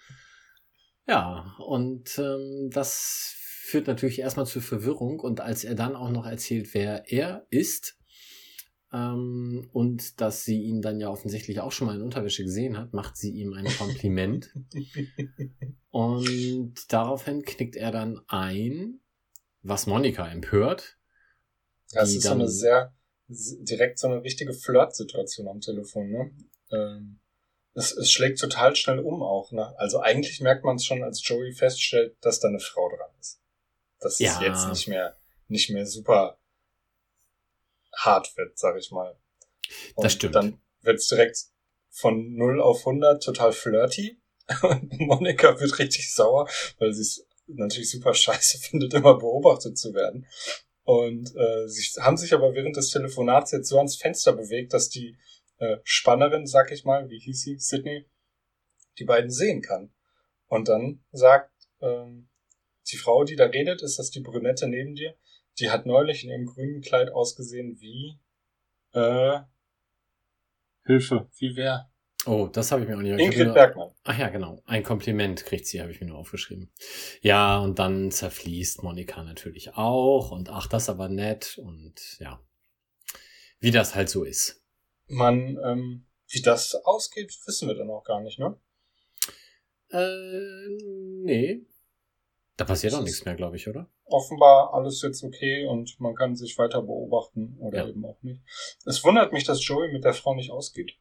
Ja, 1.08 1.56
und 1.58 2.16
ähm, 2.20 2.70
das 2.72 3.34
führt 3.64 3.88
natürlich 3.88 4.20
erstmal 4.20 4.46
zur 4.46 4.62
Verwirrung 4.62 5.20
und 5.20 5.42
als 5.42 5.64
er 5.64 5.74
dann 5.74 5.96
auch 5.96 6.12
noch 6.12 6.28
erzählt, 6.28 6.76
wer 6.76 7.12
er 7.12 7.48
ist, 7.50 7.98
ähm, 8.94 9.68
und 9.74 10.22
dass 10.22 10.44
sie 10.44 10.62
ihn 10.62 10.84
dann 10.84 11.00
ja 11.00 11.10
offensichtlich 11.10 11.60
auch 11.60 11.72
schon 11.72 11.88
mal 11.88 11.96
in 11.96 12.04
Unterwäsche 12.04 12.44
gesehen 12.44 12.78
hat, 12.78 12.94
macht 12.94 13.18
sie 13.18 13.32
ihm 13.32 13.54
ein 13.54 13.66
Kompliment. 13.66 14.54
und 15.90 16.74
daraufhin 16.94 17.42
knickt 17.42 17.76
er 17.76 17.90
dann 17.90 18.22
ein, 18.28 19.00
was 19.64 19.88
Monika 19.88 20.28
empört. 20.28 21.00
Das 21.94 22.14
ist 22.14 22.22
so 22.22 22.34
eine 22.34 22.48
sehr, 22.48 22.94
direkt 23.30 24.00
so 24.00 24.08
eine 24.08 24.24
richtige 24.24 24.54
Flirt-Situation 24.54 25.48
am 25.48 25.62
Telefon, 25.62 26.10
ne? 26.10 26.32
Ähm, 26.72 27.20
es, 27.74 27.92
es 27.92 28.12
schlägt 28.12 28.40
total 28.40 28.76
schnell 28.76 29.00
um 29.00 29.22
auch, 29.22 29.52
ne? 29.52 29.74
Also 29.78 30.00
eigentlich 30.00 30.42
merkt 30.42 30.66
man 30.66 30.78
es 30.78 30.86
schon, 30.86 31.04
als 31.04 31.26
Joey 31.26 31.54
feststellt, 31.54 32.18
dass 32.22 32.40
da 32.40 32.48
eine 32.48 32.60
Frau 32.60 32.90
dran 32.90 33.12
ist. 33.20 33.40
Das 34.00 34.20
ja. 34.20 34.34
ist 34.34 34.42
jetzt 34.42 34.68
nicht 34.70 34.88
mehr, 34.88 35.18
nicht 35.48 35.70
mehr 35.70 35.86
super 35.86 36.40
hart 37.96 38.36
wird, 38.38 38.58
sag 38.58 38.78
ich 38.78 38.92
mal. 38.92 39.18
Und 39.96 40.04
das 40.04 40.14
stimmt. 40.14 40.36
Dann 40.36 40.62
wird's 40.82 41.08
direkt 41.08 41.46
von 41.90 42.36
0 42.36 42.62
auf 42.62 42.80
100 42.80 43.22
total 43.24 43.52
flirty. 43.52 44.22
Und 44.64 45.00
Monika 45.00 45.60
wird 45.60 45.78
richtig 45.78 46.12
sauer, 46.14 46.50
weil 46.80 46.92
sie 46.94 47.02
es 47.02 47.28
natürlich 47.48 47.92
super 47.92 48.14
scheiße 48.14 48.58
findet, 48.70 48.94
immer 48.94 49.18
beobachtet 49.18 49.78
zu 49.78 49.94
werden. 49.94 50.28
Und 50.90 51.36
äh, 51.36 51.68
sie 51.68 52.02
haben 52.02 52.18
sich 52.18 52.34
aber 52.34 52.56
während 52.56 52.76
des 52.76 52.90
Telefonats 52.90 53.52
jetzt 53.52 53.70
so 53.70 53.78
ans 53.78 53.96
Fenster 53.96 54.34
bewegt, 54.34 54.74
dass 54.74 54.90
die 54.90 55.16
äh, 55.60 55.78
Spannerin, 55.84 56.48
sag 56.48 56.72
ich 56.72 56.84
mal, 56.84 57.12
wie 57.12 57.20
hieß 57.20 57.44
sie, 57.44 57.60
Sydney, 57.60 58.08
die 58.98 59.06
beiden 59.06 59.30
sehen 59.30 59.62
kann. 59.62 59.94
Und 60.48 60.68
dann 60.68 61.04
sagt 61.12 61.52
ähm, 61.80 62.28
die 62.92 62.98
Frau, 62.98 63.24
die 63.24 63.36
da 63.36 63.46
redet, 63.46 63.84
ist 63.84 64.00
das 64.00 64.10
die 64.10 64.22
Brünette 64.22 64.68
neben 64.68 64.96
dir, 64.96 65.16
die 65.60 65.70
hat 65.70 65.86
neulich 65.86 66.24
in 66.24 66.32
ihrem 66.32 66.48
grünen 66.48 66.82
Kleid 66.82 67.12
ausgesehen 67.12 67.80
wie 67.80 68.18
äh, 68.94 69.42
Hilfe, 70.88 71.30
wie 71.38 71.56
wer? 71.56 71.89
Oh, 72.26 72.48
das 72.52 72.72
habe 72.72 72.84
ich 72.84 72.88
mir 72.90 72.98
auch 72.98 73.02
nicht 73.02 73.18
Ingrid 73.18 73.54
Bergmann. 73.54 73.92
Ach 74.04 74.18
ja, 74.18 74.28
genau. 74.30 74.62
Ein 74.66 74.84
Kompliment 74.84 75.46
kriegt 75.46 75.66
sie, 75.66 75.82
habe 75.82 75.92
ich 75.92 76.02
mir 76.02 76.08
nur 76.08 76.18
aufgeschrieben. 76.18 76.72
Ja, 77.22 77.60
und 77.60 77.80
dann 77.80 78.12
zerfließt 78.12 78.84
Monika 78.84 79.24
natürlich 79.24 79.76
auch. 79.76 80.32
Und 80.32 80.50
ach, 80.50 80.68
das 80.68 80.84
ist 80.84 80.90
aber 80.90 81.08
nett. 81.08 81.58
Und 81.58 82.18
ja, 82.20 82.44
wie 83.60 83.72
das 83.72 83.96
halt 83.96 84.10
so 84.10 84.24
ist. 84.26 84.62
Man, 85.08 85.58
ähm, 85.64 86.06
wie 86.28 86.42
das 86.42 86.76
ausgeht, 86.76 87.36
wissen 87.46 87.68
wir 87.70 87.76
dann 87.76 87.90
auch 87.90 88.04
gar 88.04 88.22
nicht, 88.22 88.38
ne? 88.38 88.60
Äh, 89.92 90.68
nee. 91.24 91.66
Da 92.58 92.66
passiert 92.66 92.94
auch 92.94 93.02
nichts 93.02 93.24
mehr, 93.24 93.36
glaube 93.36 93.56
ich, 93.56 93.70
oder? 93.70 93.90
Offenbar 94.04 94.74
alles 94.74 95.02
jetzt 95.02 95.24
okay 95.24 95.66
und 95.66 95.98
man 96.00 96.14
kann 96.14 96.36
sich 96.36 96.58
weiter 96.58 96.82
beobachten 96.82 97.56
oder 97.60 97.80
ja. 97.80 97.88
eben 97.88 98.04
auch 98.06 98.22
nicht. 98.22 98.42
Es 98.86 99.04
wundert 99.06 99.32
mich, 99.32 99.46
dass 99.46 99.66
Joey 99.66 99.94
mit 99.94 100.04
der 100.04 100.14
Frau 100.14 100.36
nicht 100.36 100.52
ausgeht. 100.52 100.92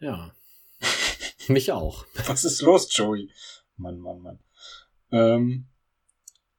Ja. 0.00 0.34
mich 1.48 1.72
auch. 1.72 2.06
Was 2.26 2.44
ist 2.44 2.62
los, 2.62 2.88
Joey? 2.94 3.30
Mann, 3.76 3.98
Mann, 3.98 4.20
Mann. 4.20 4.38
Ähm, 5.12 5.68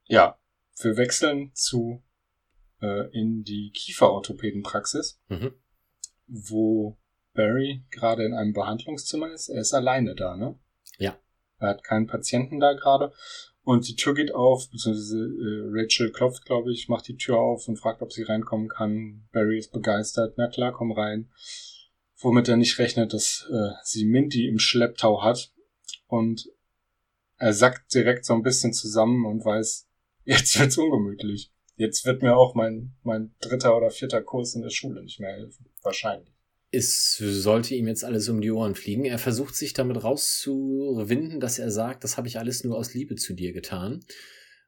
ja, 0.06 0.38
wir 0.80 0.96
wechseln 0.96 1.52
zu 1.54 2.02
äh, 2.80 3.10
in 3.12 3.44
die 3.44 3.70
Kieferorthopädenpraxis, 3.72 5.20
mhm. 5.28 5.52
wo 6.26 6.96
Barry 7.34 7.84
gerade 7.90 8.24
in 8.24 8.34
einem 8.34 8.52
Behandlungszimmer 8.52 9.30
ist. 9.32 9.48
Er 9.48 9.60
ist 9.60 9.74
alleine 9.74 10.14
da, 10.14 10.36
ne? 10.36 10.58
Ja. 10.98 11.16
Er 11.58 11.68
hat 11.70 11.84
keinen 11.84 12.06
Patienten 12.06 12.60
da 12.60 12.72
gerade. 12.72 13.12
Und 13.62 13.86
die 13.86 13.96
Tür 13.96 14.14
geht 14.14 14.34
auf, 14.34 14.70
beziehungsweise 14.70 15.18
äh, 15.18 15.62
Rachel 15.70 16.10
klopft, 16.10 16.46
glaube 16.46 16.72
ich, 16.72 16.88
macht 16.88 17.06
die 17.06 17.16
Tür 17.16 17.38
auf 17.38 17.68
und 17.68 17.76
fragt, 17.76 18.00
ob 18.00 18.12
sie 18.12 18.22
reinkommen 18.22 18.68
kann. 18.68 19.28
Barry 19.32 19.58
ist 19.58 19.72
begeistert. 19.72 20.34
Na 20.38 20.48
klar, 20.48 20.72
komm 20.72 20.92
rein. 20.92 21.30
Womit 22.18 22.48
er 22.48 22.56
nicht 22.56 22.78
rechnet, 22.78 23.12
dass 23.12 23.48
äh, 23.50 23.70
sie 23.84 24.04
Mindy 24.04 24.48
im 24.48 24.58
Schlepptau 24.58 25.22
hat. 25.22 25.52
Und 26.06 26.50
er 27.36 27.52
sackt 27.52 27.94
direkt 27.94 28.24
so 28.24 28.34
ein 28.34 28.42
bisschen 28.42 28.72
zusammen 28.72 29.24
und 29.26 29.44
weiß, 29.44 29.86
jetzt 30.24 30.58
wird's 30.58 30.78
ungemütlich. 30.78 31.50
Jetzt 31.76 32.04
wird 32.04 32.22
mir 32.22 32.36
auch 32.36 32.54
mein, 32.54 32.96
mein 33.04 33.34
dritter 33.40 33.76
oder 33.76 33.90
vierter 33.90 34.20
Kurs 34.20 34.54
in 34.54 34.62
der 34.62 34.70
Schule 34.70 35.02
nicht 35.02 35.20
mehr 35.20 35.32
helfen. 35.32 35.66
Wahrscheinlich 35.82 36.34
es 36.70 37.16
sollte 37.16 37.74
ihm 37.74 37.88
jetzt 37.88 38.04
alles 38.04 38.28
um 38.28 38.40
die 38.40 38.50
Ohren 38.50 38.74
fliegen. 38.74 39.04
Er 39.04 39.18
versucht 39.18 39.54
sich 39.56 39.72
damit 39.72 40.04
rauszuwinden, 40.04 41.40
dass 41.40 41.58
er 41.58 41.70
sagt, 41.70 42.04
das 42.04 42.16
habe 42.16 42.28
ich 42.28 42.38
alles 42.38 42.62
nur 42.64 42.76
aus 42.76 42.94
Liebe 42.94 43.16
zu 43.16 43.32
dir 43.32 43.52
getan. 43.52 44.04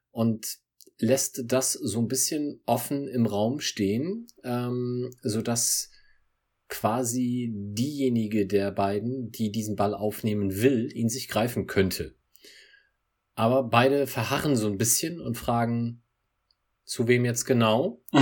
Und 0.09 0.57
lässt 0.97 1.43
das 1.45 1.73
so 1.73 1.99
ein 1.99 2.07
bisschen 2.07 2.61
offen 2.65 3.07
im 3.07 3.25
Raum 3.25 3.59
stehen, 3.59 4.27
ähm, 4.43 5.11
so 5.21 5.41
dass 5.41 5.90
quasi 6.71 7.51
diejenige 7.53 8.47
der 8.47 8.71
beiden, 8.71 9.29
die 9.29 9.51
diesen 9.51 9.75
Ball 9.75 9.93
aufnehmen 9.93 10.61
will, 10.61 10.89
ihn 10.95 11.09
sich 11.09 11.27
greifen 11.27 11.67
könnte. 11.67 12.15
Aber 13.35 13.63
beide 13.63 14.07
verharren 14.07 14.55
so 14.55 14.67
ein 14.67 14.77
bisschen 14.77 15.19
und 15.19 15.37
fragen, 15.37 16.01
zu 16.85 17.07
wem 17.07 17.25
jetzt 17.25 17.45
genau. 17.45 18.01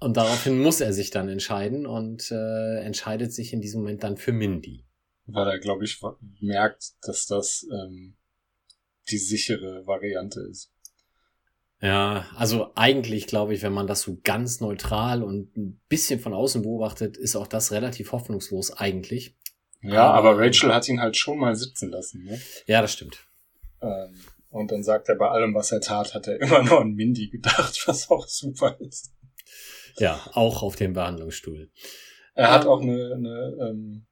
und 0.00 0.16
daraufhin 0.16 0.60
muss 0.60 0.80
er 0.80 0.92
sich 0.92 1.10
dann 1.10 1.28
entscheiden 1.28 1.86
und 1.86 2.30
äh, 2.30 2.80
entscheidet 2.82 3.32
sich 3.32 3.52
in 3.52 3.60
diesem 3.60 3.82
Moment 3.82 4.04
dann 4.04 4.16
für 4.16 4.32
Mindy. 4.32 4.86
Weil 5.26 5.48
er, 5.48 5.58
glaube 5.58 5.84
ich, 5.84 6.00
merkt, 6.40 6.92
dass 7.02 7.26
das 7.26 7.66
ähm, 7.72 8.16
die 9.10 9.18
sichere 9.18 9.86
Variante 9.86 10.40
ist. 10.48 10.72
Ja, 11.80 12.26
also 12.36 12.72
eigentlich 12.74 13.26
glaube 13.26 13.54
ich, 13.54 13.62
wenn 13.62 13.72
man 13.72 13.86
das 13.86 14.02
so 14.02 14.18
ganz 14.22 14.60
neutral 14.60 15.22
und 15.22 15.56
ein 15.56 15.80
bisschen 15.88 16.20
von 16.20 16.34
außen 16.34 16.62
beobachtet, 16.62 17.16
ist 17.16 17.36
auch 17.36 17.46
das 17.46 17.72
relativ 17.72 18.12
hoffnungslos 18.12 18.72
eigentlich. 18.72 19.36
Ja, 19.82 20.10
aber, 20.10 20.30
aber 20.30 20.40
Rachel 20.40 20.74
hat 20.74 20.88
ihn 20.88 21.00
halt 21.00 21.16
schon 21.16 21.38
mal 21.38 21.56
sitzen 21.56 21.90
lassen. 21.90 22.24
Ne? 22.24 22.38
Ja, 22.66 22.82
das 22.82 22.92
stimmt. 22.92 23.26
Ähm, 23.80 24.14
und 24.50 24.72
dann 24.72 24.82
sagt 24.82 25.08
er, 25.08 25.14
bei 25.14 25.28
allem, 25.28 25.54
was 25.54 25.72
er 25.72 25.80
tat, 25.80 26.14
hat 26.14 26.26
er 26.26 26.40
immer 26.40 26.62
nur 26.62 26.80
an 26.82 26.92
Mindy 26.92 27.30
gedacht, 27.30 27.82
was 27.86 28.10
auch 28.10 28.26
super 28.26 28.76
ist. 28.80 29.12
Ja, 29.96 30.20
auch 30.34 30.62
auf 30.62 30.76
dem 30.76 30.92
Behandlungsstuhl. 30.92 31.70
Er 32.34 32.52
hat 32.52 32.64
ähm, 32.64 32.68
auch 32.68 32.82
eine, 32.82 33.14
eine 33.14 33.56
ähm, 33.70 34.06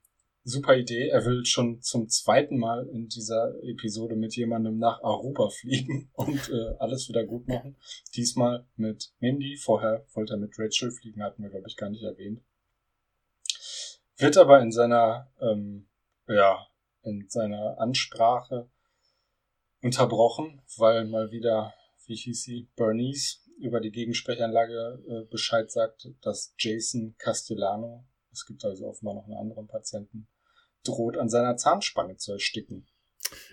super 0.49 0.77
Idee. 0.77 1.09
Er 1.09 1.25
will 1.25 1.45
schon 1.45 1.83
zum 1.83 2.09
zweiten 2.09 2.59
Mal 2.59 2.89
in 2.89 3.09
dieser 3.09 3.55
Episode 3.63 4.17
mit 4.17 4.35
jemandem 4.37 4.79
nach 4.79 5.03
Aruba 5.03 5.49
fliegen 5.61 6.11
und 6.15 6.49
äh, 6.49 6.75
alles 6.79 7.09
wieder 7.09 7.25
gut 7.25 7.47
machen. 7.47 7.77
Diesmal 8.17 8.67
mit 8.77 9.13
Mindy. 9.21 9.57
Vorher 9.57 10.07
wollte 10.15 10.35
er 10.35 10.39
mit 10.39 10.59
Rachel 10.59 10.91
fliegen, 10.91 11.23
hatten 11.23 11.43
wir, 11.43 11.51
glaube 11.51 11.69
ich, 11.69 11.77
gar 11.77 11.91
nicht 11.91 12.03
erwähnt. 12.03 12.43
Wird 14.17 14.37
aber 14.37 14.61
in 14.61 14.73
seiner, 14.73 15.31
ähm, 15.41 15.89
ja, 16.27 16.67
in 17.03 17.29
seiner 17.29 17.79
Ansprache 17.79 18.69
unterbrochen, 19.81 20.61
weil 20.77 21.07
mal 21.07 21.31
wieder, 21.31 21.73
wie 22.07 22.17
hieß 22.17 22.43
sie, 22.43 22.69
Bernice 22.75 23.45
über 23.61 23.81
die 23.81 23.93
Gegensprechanlage 23.93 25.05
äh, 25.09 25.31
Bescheid 25.31 25.71
sagt, 25.71 26.09
dass 26.21 26.55
Jason 26.59 27.15
Castellano, 27.19 28.05
es 28.33 28.45
gibt 28.45 28.65
also 28.65 28.87
offenbar 28.87 29.15
noch 29.15 29.25
einen 29.25 29.37
anderen 29.37 29.69
Patienten, 29.69 30.29
droht 30.85 31.17
an 31.17 31.29
seiner 31.29 31.57
Zahnspange 31.57 32.17
zu 32.17 32.33
ersticken. 32.33 32.87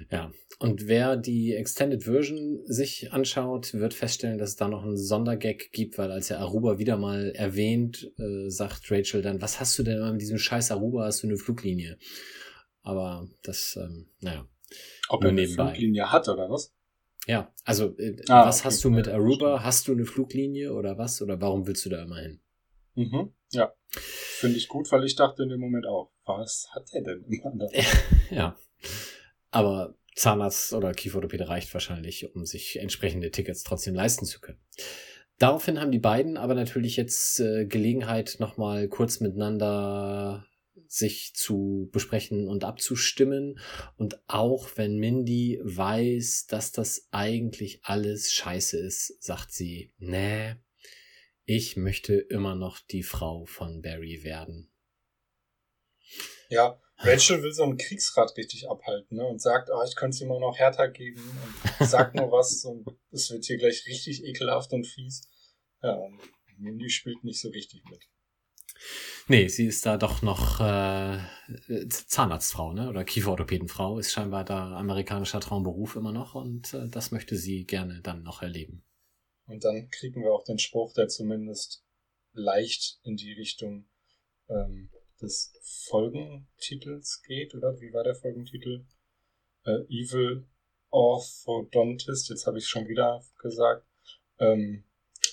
Ja, 0.10 0.32
und 0.60 0.88
wer 0.88 1.18
die 1.18 1.54
Extended 1.54 2.04
Version 2.04 2.62
sich 2.66 3.12
anschaut, 3.12 3.74
wird 3.74 3.94
feststellen, 3.94 4.38
dass 4.38 4.52
es 4.52 4.56
da 4.56 4.68
noch 4.68 4.84
einen 4.84 4.98
Sondergag 4.98 5.72
gibt, 5.72 5.98
weil 5.98 6.12
als 6.12 6.30
er 6.30 6.40
Aruba 6.40 6.78
wieder 6.80 6.98
mal 6.98 7.32
erwähnt, 7.32 8.12
äh, 8.18 8.50
sagt 8.50 8.90
Rachel 8.90 9.22
dann, 9.22 9.42
was 9.42 9.60
hast 9.60 9.78
du 9.78 9.84
denn 9.84 10.02
an 10.02 10.18
diesem 10.18 10.38
scheiß 10.38 10.72
Aruba, 10.72 11.06
hast 11.06 11.24
du 11.24 11.28
eine 11.28 11.38
Fluglinie? 11.38 11.98
Aber 12.84 13.28
das, 13.44 13.78
ähm, 13.82 14.08
naja, 14.22 14.48
ob 15.10 15.24
er 15.24 15.30
eine 15.30 15.42
nebenbei. 15.42 15.72
Fluglinie 15.72 16.12
hat 16.12 16.30
oder 16.30 16.50
was? 16.50 16.74
Ja, 17.28 17.52
also 17.64 17.98
äh, 17.98 18.16
ah, 18.30 18.46
was 18.46 18.60
okay. 18.60 18.68
hast 18.68 18.84
du 18.84 18.92
mit 18.92 19.08
Aruba? 19.08 19.64
Hast 19.64 19.88
du 19.88 19.94
eine 19.94 20.06
Fluglinie 20.06 20.74
oder 20.74 20.98
was? 20.98 21.22
Oder 21.22 21.42
warum 21.42 21.66
willst 21.68 21.86
du 21.86 21.90
da 21.90 22.04
immer 22.04 22.20
hin? 22.20 22.40
Mhm, 22.94 23.34
ja, 23.52 23.74
finde 23.90 24.58
ich 24.58 24.68
gut, 24.68 24.90
weil 24.92 25.04
ich 25.04 25.16
dachte 25.16 25.44
in 25.44 25.50
dem 25.50 25.60
Moment 25.60 25.86
auch, 25.86 26.12
was 26.26 26.68
hat 26.72 26.90
er 26.94 27.02
denn 27.02 27.24
immer 27.26 27.68
ja, 28.32 28.58
aber 29.52 29.96
Zahnarzt 30.16 30.74
oder 30.74 30.94
Kieferorthopäde 30.94 31.48
reicht 31.48 31.74
wahrscheinlich, 31.74 32.34
um 32.36 32.46
sich 32.46 32.78
entsprechende 32.80 33.32
Tickets 33.32 33.64
trotzdem 33.64 33.96
leisten 33.96 34.26
zu 34.26 34.40
können. 34.40 34.60
Daraufhin 35.38 35.82
haben 35.82 35.92
die 35.92 36.00
beiden 36.00 36.38
aber 36.38 36.56
natürlich 36.56 36.96
jetzt 36.96 37.42
äh, 37.42 37.66
Gelegenheit, 37.66 38.38
nochmal 38.40 38.88
kurz 38.88 39.20
miteinander 39.20 40.46
sich 40.88 41.34
zu 41.36 41.90
besprechen 41.92 42.48
und 42.48 42.64
abzustimmen. 42.64 43.60
Und 43.98 44.20
auch 44.28 44.70
wenn 44.76 44.98
Mindy 44.98 45.60
weiß, 45.64 46.48
dass 46.48 46.72
das 46.72 47.08
eigentlich 47.12 47.80
alles 47.84 48.32
scheiße 48.32 48.78
ist, 48.78 49.22
sagt 49.22 49.52
sie, 49.52 49.94
nee, 49.98 50.56
ich 51.44 51.76
möchte 51.76 52.16
immer 52.16 52.56
noch 52.56 52.80
die 52.80 53.04
Frau 53.04 53.46
von 53.46 53.82
Barry 53.82 54.24
werden. 54.24 54.72
Ja, 56.50 56.80
Rachel 57.00 57.44
will 57.44 57.54
so 57.54 57.64
einen 57.64 57.78
Kriegsrat 57.78 58.36
richtig 58.38 58.70
abhalten 58.70 59.18
ne? 59.18 59.26
und 59.26 59.42
sagt, 59.42 59.70
oh, 59.70 59.84
ich 59.84 59.96
könnte 59.96 60.16
es 60.16 60.22
immer 60.22 60.40
noch 60.40 60.58
härter 60.58 60.90
geben 60.90 61.22
und 61.80 61.88
sagt 61.88 62.16
nur 62.16 62.32
was 62.32 62.64
und 62.66 62.86
es 63.12 63.30
wird 63.32 63.46
hier 63.46 63.58
gleich 63.58 63.86
richtig 63.86 64.24
ekelhaft 64.24 64.72
und 64.72 64.86
fies. 64.86 65.28
Ja, 65.82 65.94
und 65.94 66.20
Mindy 66.58 66.90
spielt 66.90 67.24
nicht 67.24 67.40
so 67.40 67.50
richtig 67.50 67.84
mit. 67.90 68.02
Nee, 69.28 69.48
sie 69.48 69.66
ist 69.66 69.86
da 69.86 69.98
doch 69.98 70.22
noch 70.22 70.60
äh, 70.60 71.20
Zahnarztfrau, 71.90 72.74
ne? 72.74 72.90
Oder 72.90 73.04
Kieferorthopädenfrau 73.04 74.00
ist 74.00 74.12
scheinbar 74.12 74.44
da 74.44 74.76
amerikanischer 74.76 75.40
Traumberuf 75.40 75.96
immer 75.96 76.12
noch 76.12 76.36
und 76.36 76.74
äh, 76.74 76.88
das 76.90 77.12
möchte 77.12 77.36
sie 77.36 77.66
gerne 77.66 78.02
dann 78.02 78.24
noch 78.24 78.42
erleben. 78.42 78.84
Und 79.48 79.64
dann 79.64 79.90
kriegen 79.90 80.22
wir 80.22 80.32
auch 80.34 80.44
den 80.44 80.60
Spruch, 80.60 80.94
der 80.94 81.08
zumindest 81.08 81.84
leicht 82.34 83.00
in 83.04 83.16
die 83.16 83.34
Richtung 83.34 83.88
ähm, 84.50 84.90
des 85.26 85.54
Folgentitels 85.90 87.22
geht, 87.24 87.54
oder? 87.56 87.80
Wie 87.82 87.94
war 87.94 88.04
der 88.04 88.16
Folgentitel? 88.16 88.86
Äh, 89.66 89.82
Evil 89.90 90.48
Orthodontist, 90.90 92.30
jetzt 92.30 92.48
habe 92.48 92.58
ich 92.58 92.68
schon 92.68 92.88
wieder 92.88 93.22
gesagt. 93.42 93.86
Ähm, 94.40 94.86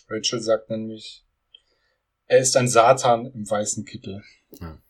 Rachel 0.09 0.40
sagt 0.40 0.70
nämlich, 0.70 1.24
er 2.26 2.38
ist 2.38 2.57
ein 2.57 2.68
Satan 2.68 3.26
im 3.26 3.49
weißen 3.49 3.84
Kittel. 3.84 4.22
Ja. 4.61 4.82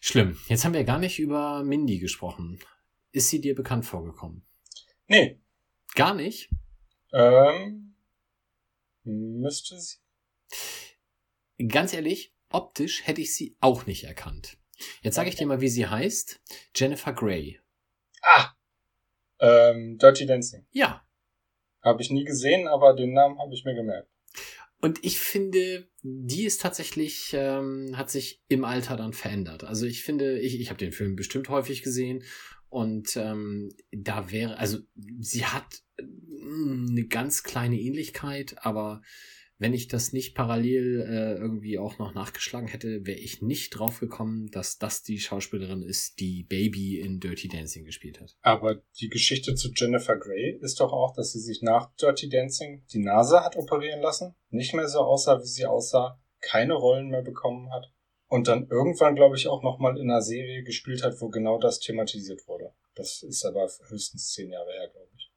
Schlimm. 0.00 0.38
Jetzt 0.48 0.64
haben 0.64 0.74
wir 0.74 0.84
gar 0.84 0.98
nicht 0.98 1.18
über 1.18 1.64
Mindy 1.64 1.98
gesprochen. 1.98 2.60
Ist 3.10 3.30
sie 3.30 3.40
dir 3.40 3.54
bekannt 3.54 3.84
vorgekommen? 3.84 4.46
Nee. 5.06 5.40
Gar 5.94 6.14
nicht? 6.14 6.50
Ähm, 7.12 7.96
müsste 9.02 9.80
sie. 9.80 9.96
Ganz 11.68 11.92
ehrlich, 11.92 12.34
optisch 12.50 13.06
hätte 13.06 13.20
ich 13.20 13.34
sie 13.34 13.56
auch 13.60 13.86
nicht 13.86 14.04
erkannt. 14.04 14.58
Jetzt 15.02 15.16
sage 15.16 15.28
ich 15.28 15.36
dir 15.36 15.46
mal, 15.46 15.60
wie 15.60 15.68
sie 15.68 15.86
heißt. 15.86 16.40
Jennifer 16.74 17.12
Grey. 17.12 17.60
Ah! 18.22 18.50
Ähm, 19.40 19.98
Dirty 19.98 20.26
Dancing. 20.26 20.66
Ja. 20.70 21.04
Habe 21.82 22.02
ich 22.02 22.10
nie 22.10 22.24
gesehen, 22.24 22.66
aber 22.68 22.94
den 22.94 23.12
Namen 23.12 23.38
habe 23.38 23.54
ich 23.54 23.64
mir 23.64 23.74
gemerkt. 23.74 24.10
Und 24.80 25.04
ich 25.04 25.18
finde, 25.18 25.88
die 26.02 26.44
ist 26.44 26.60
tatsächlich, 26.60 27.32
ähm, 27.32 27.96
hat 27.96 28.10
sich 28.10 28.42
im 28.48 28.64
Alter 28.64 28.96
dann 28.96 29.12
verändert. 29.12 29.64
Also 29.64 29.86
ich 29.86 30.04
finde, 30.04 30.38
ich, 30.38 30.60
ich 30.60 30.70
habe 30.70 30.78
den 30.78 30.92
Film 30.92 31.16
bestimmt 31.16 31.48
häufig 31.48 31.82
gesehen 31.82 32.22
und 32.68 33.16
ähm, 33.16 33.70
da 33.90 34.30
wäre, 34.30 34.58
also 34.58 34.78
sie 35.18 35.44
hat 35.44 35.82
äh, 35.96 36.02
eine 36.02 37.06
ganz 37.08 37.42
kleine 37.42 37.78
Ähnlichkeit, 37.78 38.56
aber 38.58 39.02
wenn 39.58 39.74
ich 39.74 39.88
das 39.88 40.12
nicht 40.12 40.34
parallel 40.34 41.00
äh, 41.00 41.34
irgendwie 41.34 41.78
auch 41.78 41.98
noch 41.98 42.14
nachgeschlagen 42.14 42.68
hätte, 42.68 43.04
wäre 43.04 43.18
ich 43.18 43.42
nicht 43.42 43.70
drauf 43.70 44.00
gekommen, 44.00 44.50
dass 44.50 44.78
das 44.78 45.02
die 45.02 45.18
Schauspielerin 45.18 45.82
ist, 45.82 46.20
die 46.20 46.44
Baby 46.44 47.00
in 47.00 47.18
Dirty 47.18 47.48
Dancing 47.48 47.84
gespielt 47.84 48.20
hat. 48.20 48.36
Aber 48.42 48.76
die 49.00 49.08
Geschichte 49.08 49.54
zu 49.54 49.70
Jennifer 49.74 50.16
Grey 50.16 50.58
ist 50.60 50.80
doch 50.80 50.92
auch, 50.92 51.14
dass 51.14 51.32
sie 51.32 51.40
sich 51.40 51.62
nach 51.62 51.94
Dirty 51.96 52.28
Dancing 52.28 52.84
die 52.92 53.00
Nase 53.00 53.40
hat 53.40 53.56
operieren 53.56 54.00
lassen, 54.00 54.34
nicht 54.50 54.74
mehr 54.74 54.88
so 54.88 55.00
aussah, 55.00 55.40
wie 55.40 55.46
sie 55.46 55.66
aussah, 55.66 56.20
keine 56.40 56.74
Rollen 56.74 57.08
mehr 57.08 57.22
bekommen 57.22 57.72
hat 57.72 57.92
und 58.28 58.46
dann 58.46 58.68
irgendwann, 58.70 59.16
glaube 59.16 59.36
ich, 59.36 59.48
auch 59.48 59.62
nochmal 59.62 59.98
in 59.98 60.10
einer 60.10 60.22
Serie 60.22 60.62
gespielt 60.62 61.02
hat, 61.02 61.20
wo 61.20 61.28
genau 61.28 61.58
das 61.58 61.80
thematisiert 61.80 62.46
wurde. 62.46 62.72
Das 62.94 63.22
ist 63.22 63.44
aber 63.44 63.68
höchstens 63.88 64.32
zehn 64.32 64.50
Jahre 64.50 64.70
her, 64.72 64.88
glaube 64.92 65.10
ich. 65.16 65.27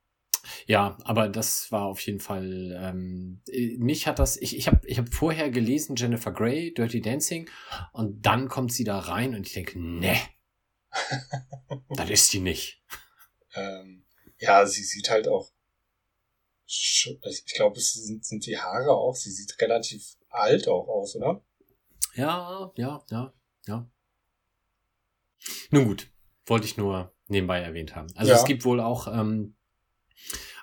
Ja, 0.65 0.97
aber 1.03 1.29
das 1.29 1.71
war 1.71 1.85
auf 1.85 1.99
jeden 2.01 2.19
Fall, 2.19 2.77
ähm, 2.79 3.41
mich 3.77 4.07
hat 4.07 4.19
das, 4.19 4.37
ich, 4.37 4.57
ich 4.57 4.67
habe 4.67 4.85
ich 4.87 4.97
hab 4.97 5.13
vorher 5.13 5.49
gelesen 5.49 5.95
Jennifer 5.95 6.31
Grey, 6.31 6.73
Dirty 6.73 7.01
Dancing, 7.01 7.49
und 7.93 8.25
dann 8.25 8.47
kommt 8.47 8.73
sie 8.73 8.83
da 8.83 8.99
rein 8.99 9.35
und 9.35 9.47
ich 9.47 9.53
denke, 9.53 9.79
ne, 9.79 10.17
das 11.89 12.09
ist 12.09 12.33
die 12.33 12.39
nicht. 12.39 12.83
Ähm, 13.53 14.05
ja, 14.39 14.65
sie 14.65 14.83
sieht 14.83 15.09
halt 15.09 15.27
auch, 15.27 15.51
ich 16.65 17.45
glaube, 17.53 17.77
es 17.77 17.93
sind, 17.93 18.25
sind 18.25 18.45
die 18.45 18.57
Haare 18.57 18.91
auch, 18.91 19.15
sie 19.15 19.31
sieht 19.31 19.59
relativ 19.61 20.15
alt 20.29 20.67
auch 20.67 20.87
aus, 20.87 21.15
oder? 21.15 21.43
Ja, 22.15 22.71
ja, 22.75 23.03
ja, 23.09 23.33
ja. 23.67 23.89
Nun 25.69 25.85
gut, 25.85 26.11
wollte 26.45 26.65
ich 26.65 26.77
nur 26.77 27.13
nebenbei 27.27 27.59
erwähnt 27.59 27.95
haben. 27.95 28.07
Also 28.15 28.31
ja. 28.31 28.37
es 28.37 28.45
gibt 28.45 28.65
wohl 28.65 28.79
auch 28.79 29.07
ähm, 29.07 29.55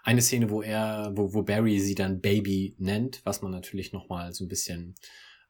eine 0.03 0.23
Szene, 0.23 0.51
wo 0.51 0.63
er, 0.63 1.13
wo, 1.15 1.35
wo 1.35 1.43
Barry 1.43 1.81
sie 1.81 1.95
dann 1.95 2.21
Baby 2.21 2.75
nennt, 2.79 3.21
was 3.25 3.43
man 3.43 3.53
natürlich 3.53 3.93
nochmal 3.93 4.33
so 4.33 4.45
ein 4.45 4.49
bisschen 4.49 4.95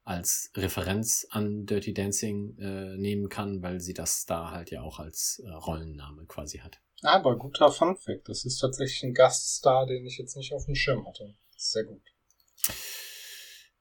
als 0.05 0.51
Referenz 0.57 1.27
an 1.31 1.67
Dirty 1.67 1.93
Dancing 1.93 2.57
äh, 2.59 2.97
nehmen 2.97 3.29
kann, 3.29 3.63
weil 3.63 3.81
sie 3.81 3.93
das 3.93 4.25
da 4.25 4.51
halt 4.51 4.71
ja 4.71 4.83
auch 4.83 4.99
als 4.99 5.43
äh, 5.45 5.51
Rollenname 5.51 6.25
quasi 6.27 6.59
hat. 6.59 6.81
Aber 7.03 7.37
guter 7.37 7.71
Fun 7.71 7.97
Fact. 7.97 8.29
Das 8.29 8.45
ist 8.45 8.59
tatsächlich 8.59 9.03
ein 9.03 9.15
Gaststar, 9.15 9.87
den 9.87 10.07
ich 10.07 10.19
jetzt 10.19 10.37
nicht 10.37 10.53
auf 10.55 10.65
dem 10.65 10.75
Schirm 10.75 11.07
hatte. 11.07 11.35
Sehr 11.57 11.85
gut. 11.85 12.03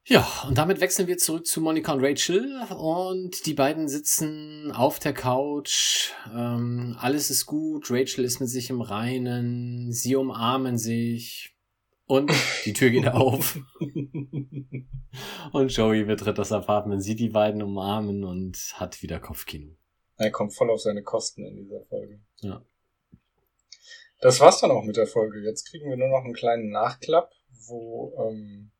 Ja, 0.09 0.25
und 0.47 0.57
damit 0.57 0.79
wechseln 0.79 1.09
wir 1.09 1.17
zurück 1.17 1.45
zu 1.45 1.59
Monika 1.59 1.91
und 1.91 2.01
Rachel 2.01 2.61
und 2.77 3.45
die 3.45 3.53
beiden 3.53 3.89
sitzen 3.89 4.71
auf 4.71 4.99
der 4.99 5.11
Couch. 5.11 6.11
Ähm, 6.33 6.95
alles 6.97 7.29
ist 7.29 7.45
gut, 7.45 7.91
Rachel 7.91 8.23
ist 8.23 8.39
mit 8.39 8.47
sich 8.47 8.69
im 8.69 8.79
Reinen, 8.79 9.91
sie 9.91 10.15
umarmen 10.15 10.77
sich 10.77 11.57
und 12.05 12.31
die 12.63 12.71
Tür 12.71 12.89
geht 12.89 13.09
auf. 13.09 13.59
und 15.51 15.75
Joey 15.75 16.05
betritt 16.05 16.37
das 16.37 16.53
Apartment, 16.53 17.03
sieht 17.03 17.19
die 17.19 17.27
beiden 17.27 17.61
umarmen 17.61 18.23
und 18.23 18.75
hat 18.75 19.01
wieder 19.01 19.19
Kopfkino. 19.19 19.75
Er 20.15 20.31
kommt 20.31 20.55
voll 20.55 20.69
auf 20.71 20.79
seine 20.79 21.03
Kosten 21.03 21.45
in 21.45 21.57
dieser 21.57 21.81
Folge. 21.81 22.21
Ja. 22.39 22.63
Das 24.21 24.39
war's 24.39 24.61
dann 24.61 24.71
auch 24.71 24.85
mit 24.85 24.95
der 24.95 25.07
Folge. 25.07 25.41
Jetzt 25.41 25.69
kriegen 25.69 25.89
wir 25.89 25.97
nur 25.97 26.07
noch 26.07 26.23
einen 26.23 26.33
kleinen 26.33 26.69
Nachklapp, 26.69 27.33
wo 27.67 28.13
ähm, 28.25 28.71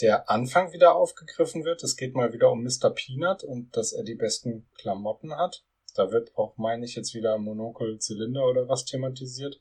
der 0.00 0.30
Anfang 0.30 0.72
wieder 0.72 0.94
aufgegriffen 0.94 1.64
wird. 1.64 1.82
Es 1.82 1.96
geht 1.96 2.14
mal 2.14 2.32
wieder 2.32 2.50
um 2.50 2.62
Mr. 2.62 2.90
Peanut 2.90 3.42
und 3.42 3.76
dass 3.76 3.92
er 3.92 4.04
die 4.04 4.14
besten 4.14 4.68
Klamotten 4.74 5.34
hat. 5.36 5.64
Da 5.94 6.12
wird 6.12 6.36
auch, 6.36 6.56
meine 6.56 6.84
ich, 6.84 6.94
jetzt 6.94 7.14
wieder 7.14 7.38
Monokel, 7.38 7.98
Zylinder 7.98 8.46
oder 8.46 8.68
was 8.68 8.84
thematisiert. 8.84 9.60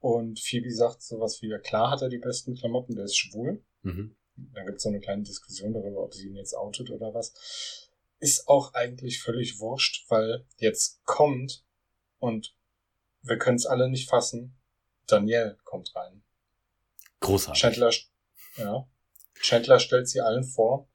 Und 0.00 0.40
Phoebe 0.40 0.70
sagt 0.70 1.02
sowas 1.02 1.40
wie, 1.40 1.48
ja 1.48 1.58
klar 1.58 1.90
hat 1.90 2.02
er 2.02 2.08
die 2.08 2.18
besten 2.18 2.54
Klamotten, 2.54 2.96
der 2.96 3.04
ist 3.04 3.16
schwul. 3.16 3.62
Mhm. 3.82 4.16
Dann 4.36 4.66
gibt 4.66 4.78
es 4.78 4.82
so 4.82 4.88
eine 4.88 5.00
kleine 5.00 5.22
Diskussion 5.22 5.72
darüber, 5.72 6.02
ob 6.02 6.14
sie 6.14 6.28
ihn 6.28 6.36
jetzt 6.36 6.54
outet 6.56 6.90
oder 6.90 7.14
was. 7.14 7.88
Ist 8.18 8.48
auch 8.48 8.74
eigentlich 8.74 9.20
völlig 9.22 9.58
wurscht, 9.60 10.04
weil 10.10 10.44
jetzt 10.58 11.04
kommt 11.04 11.64
und 12.18 12.54
wir 13.22 13.38
können 13.38 13.56
es 13.56 13.66
alle 13.66 13.88
nicht 13.88 14.08
fassen. 14.08 14.54
Danielle 15.06 15.58
kommt 15.64 15.94
rein. 15.94 16.22
Großartig. 17.20 17.60
Chandler, 17.60 17.92
ja. 18.56 18.88
Chandler 19.40 19.78
stellt 19.78 20.08
sie 20.08 20.20
allen 20.20 20.44
vor. 20.44 20.88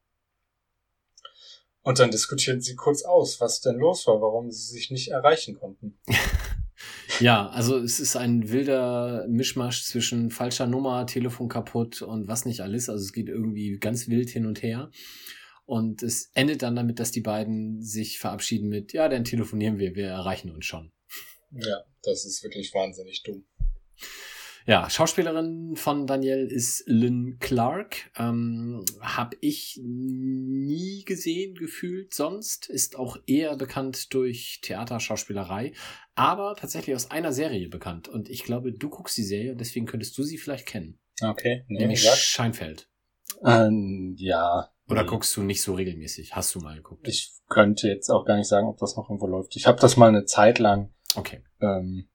Und 1.82 2.00
dann 2.00 2.12
diskutieren 2.12 2.60
sie 2.60 2.76
kurz 2.76 3.04
aus, 3.04 3.40
was 3.40 3.62
denn 3.62 3.78
los 3.78 4.06
war, 4.08 4.22
warum 4.22 4.52
sie 4.52 4.74
sich 4.74 4.92
nicht 4.92 5.10
erreichen 5.10 5.56
konnten. 5.56 5.98
ja, 7.22 7.48
also 7.48 7.78
es 7.78 8.02
ist 8.02 8.18
ein 8.18 8.50
wilder 8.52 9.26
Mischmasch 9.30 9.86
zwischen 9.86 10.30
falscher 10.30 10.68
Nummer, 10.68 11.06
Telefon 11.08 11.48
kaputt 11.48 12.02
und 12.02 12.28
was 12.28 12.46
nicht 12.46 12.60
alles. 12.60 12.90
Also 12.90 13.06
es 13.06 13.14
geht 13.14 13.30
irgendwie 13.30 13.78
ganz 13.80 14.10
wild 14.10 14.30
hin 14.30 14.46
und 14.46 14.62
her. 14.64 14.92
Und 15.66 16.04
es 16.04 16.30
endet 16.34 16.62
dann 16.62 16.76
damit, 16.76 17.00
dass 17.00 17.12
die 17.12 17.22
beiden 17.22 17.82
sich 17.82 18.20
verabschieden 18.20 18.70
mit, 18.70 18.94
ja, 18.94 19.08
dann 19.08 19.24
telefonieren 19.24 19.78
wir, 19.78 19.96
wir 19.96 20.08
erreichen 20.08 20.52
uns 20.52 20.66
schon. 20.66 20.92
Ja, 21.52 21.84
das 22.04 22.26
ist 22.26 22.44
wirklich 22.44 22.74
wahnsinnig 22.74 23.24
dumm. 23.24 23.46
Ja, 24.68 24.90
Schauspielerin 24.90 25.78
von 25.78 26.08
Danielle 26.08 26.46
ist 26.46 26.84
Lynn 26.88 27.38
Clark. 27.40 28.12
Ähm, 28.18 28.84
hab 29.00 29.34
ich 29.40 29.80
nie 29.82 31.06
gesehen, 31.06 31.56
gefühlt 31.56 32.14
sonst. 32.14 32.70
Ist 32.70 33.00
auch 33.00 33.16
eher 33.28 33.56
bekannt 33.56 34.14
durch 34.14 34.60
Theaterschauspielerei, 34.62 35.72
aber 36.16 36.54
tatsächlich 36.58 36.98
aus 36.98 37.12
einer 37.12 37.32
Serie 37.32 37.70
bekannt. 37.70 38.10
Und 38.10 38.30
ich 38.30 38.44
glaube, 38.44 38.74
du 38.74 38.90
guckst 38.90 39.18
die 39.18 39.24
Serie, 39.24 39.56
deswegen 39.56 39.86
könntest 39.86 40.18
du 40.18 40.24
sie 40.24 40.38
vielleicht 40.38 40.66
kennen. 40.66 41.00
Okay. 41.22 41.64
Nee, 41.70 41.80
Nämlich 41.80 42.02
gesagt. 42.02 42.18
Scheinfeld. 42.18 42.90
Ähm, 43.46 44.16
ja. 44.18 44.70
Oder 44.90 45.04
nee. 45.04 45.10
guckst 45.10 45.38
du 45.38 45.44
nicht 45.44 45.62
so 45.62 45.76
regelmäßig? 45.76 46.36
Hast 46.36 46.54
du 46.56 46.60
mal 46.60 46.76
geguckt? 46.76 47.08
Ich 47.08 47.32
könnte 47.48 47.88
jetzt 47.88 48.10
auch 48.10 48.26
gar 48.26 48.36
nicht 48.36 48.50
sagen, 48.50 48.68
ob 48.68 48.78
das 48.80 48.98
noch 48.98 49.10
irgendwo 49.10 49.28
läuft. 49.28 49.56
Ich 49.56 49.66
habe 49.66 49.80
das 49.80 49.96
mal 49.96 50.10
eine 50.10 50.26
Zeit 50.26 50.60
lang 50.60 50.94
okay. 51.16 51.42
ähm, 51.62 52.10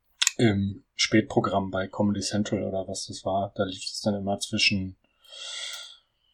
im 0.51 0.84
Spätprogramm 0.95 1.70
bei 1.70 1.86
Comedy 1.86 2.20
Central 2.20 2.64
oder 2.64 2.86
was 2.88 3.07
das 3.07 3.24
war. 3.24 3.53
Da 3.55 3.64
lief 3.64 3.84
es 3.84 4.01
dann 4.01 4.14
immer 4.14 4.38
zwischen 4.38 4.97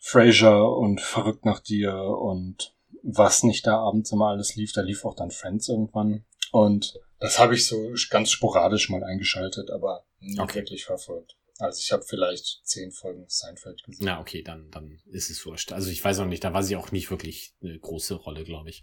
Frasier 0.01 0.65
und 0.65 1.01
Verrückt 1.01 1.45
nach 1.45 1.61
dir 1.61 1.95
und 1.95 2.75
was 3.03 3.43
nicht 3.43 3.67
da 3.67 3.79
abends 3.79 4.13
immer 4.13 4.29
alles 4.29 4.57
lief. 4.57 4.73
Da 4.73 4.81
lief 4.81 5.05
auch 5.05 5.15
dann 5.15 5.31
Friends 5.31 5.69
irgendwann. 5.69 6.25
Und 6.53 6.99
das 7.21 7.39
habe 7.39 7.55
ich 7.55 7.67
so 7.67 7.77
ganz 8.11 8.31
sporadisch 8.31 8.89
mal 8.89 9.05
eingeschaltet, 9.05 9.71
aber 9.71 10.05
nie 10.21 10.41
Okay. 10.41 10.61
wirklich 10.61 10.85
verfolgt. 10.85 11.37
Also 11.61 11.81
ich 11.81 11.91
habe 11.91 12.05
vielleicht 12.07 12.61
zehn 12.63 12.93
Folgen 12.93 13.25
Seinfeld 13.27 13.83
gesehen. 13.83 14.07
Na, 14.07 14.21
okay, 14.21 14.43
dann, 14.43 14.71
dann 14.71 15.01
ist 15.07 15.29
es 15.29 15.45
wurscht. 15.45 15.73
Also 15.73 15.91
ich 15.91 16.05
weiß 16.05 16.21
auch 16.21 16.27
nicht, 16.27 16.45
da 16.45 16.55
war 16.55 16.63
sie 16.63 16.77
auch 16.77 16.93
nicht 16.93 17.11
wirklich 17.11 17.53
eine 17.61 17.77
große 17.77 18.15
Rolle, 18.15 18.45
glaube 18.45 18.71
ich. 18.71 18.83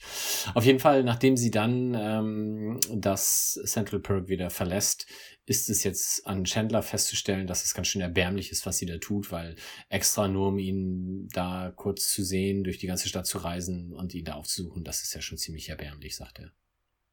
Auf 0.53 0.65
jeden 0.65 0.80
Fall, 0.80 1.03
nachdem 1.03 1.38
sie 1.38 1.51
dann 1.51 1.93
ähm, 1.93 2.80
das 2.93 3.53
Central 3.65 4.01
Perk 4.01 4.28
wieder 4.28 4.49
verlässt, 4.49 5.07
ist 5.45 5.69
es 5.69 5.86
jetzt 5.86 6.28
an 6.28 6.43
Chandler 6.43 6.84
festzustellen, 6.84 7.47
dass 7.47 7.63
es 7.63 7.73
ganz 7.73 7.88
schön 7.88 8.01
erbärmlich 8.01 8.51
ist, 8.51 8.65
was 8.65 8.78
sie 8.78 8.86
da 8.86 8.97
tut, 8.97 9.32
weil 9.32 9.55
extra 9.88 10.28
nur 10.28 10.49
um 10.49 10.59
ihn 10.59 11.30
da 11.32 11.71
kurz 11.73 12.11
zu 12.11 12.23
sehen, 12.23 12.65
durch 12.65 12.80
die 12.80 12.88
ganze 12.88 13.07
Stadt 13.07 13.26
zu 13.26 13.38
reisen 13.38 13.93
und 13.93 14.13
ihn 14.13 14.26
da 14.26 14.34
aufzusuchen, 14.34 14.84
das 14.84 15.01
ist 15.01 15.13
ja 15.13 15.21
schon 15.21 15.38
ziemlich 15.38 15.69
erbärmlich, 15.69 16.17
sagt 16.17 16.39
er. 16.39 16.51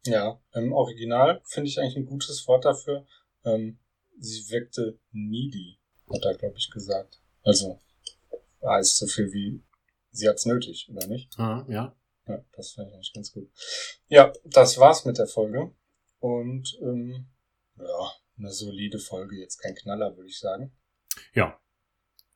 Ja, 0.07 0.41
im 0.55 0.73
Original 0.73 1.41
finde 1.45 1.69
ich 1.69 1.79
eigentlich 1.79 1.97
ein 1.97 2.07
gutes 2.07 2.49
Wort 2.49 2.65
dafür. 2.65 3.07
Ähm, 3.45 3.79
sie 4.19 4.51
wirkte 4.51 4.99
needy, 5.11 5.79
hat 6.11 6.25
er, 6.25 6.35
glaube 6.35 6.57
ich, 6.59 6.71
gesagt. 6.71 7.21
Also 7.43 7.81
heißt 8.63 8.99
so 8.99 9.07
viel 9.07 9.33
wie, 9.33 9.63
sie 10.11 10.29
hat's 10.29 10.47
nötig, 10.47 10.89
oder 10.91 11.07
nicht? 11.07 11.39
Ah, 11.39 11.65
ja. 11.69 11.97
Ja, 12.27 12.45
das 12.53 12.73
finde 12.73 12.91
ich 12.91 12.95
eigentlich 12.95 13.13
ganz 13.13 13.33
gut. 13.33 13.51
Ja, 14.09 14.33
das 14.45 14.79
war's 14.79 15.05
mit 15.05 15.19
der 15.19 15.27
Folge. 15.27 15.75
Und 16.21 16.79
ähm, 16.81 17.27
ja, 17.77 18.13
eine 18.39 18.53
solide 18.53 18.99
Folge, 18.99 19.41
jetzt 19.41 19.59
kein 19.59 19.75
Knaller, 19.75 20.17
würde 20.17 20.29
ich 20.29 20.39
sagen. 20.39 20.73
Ja. 21.35 21.59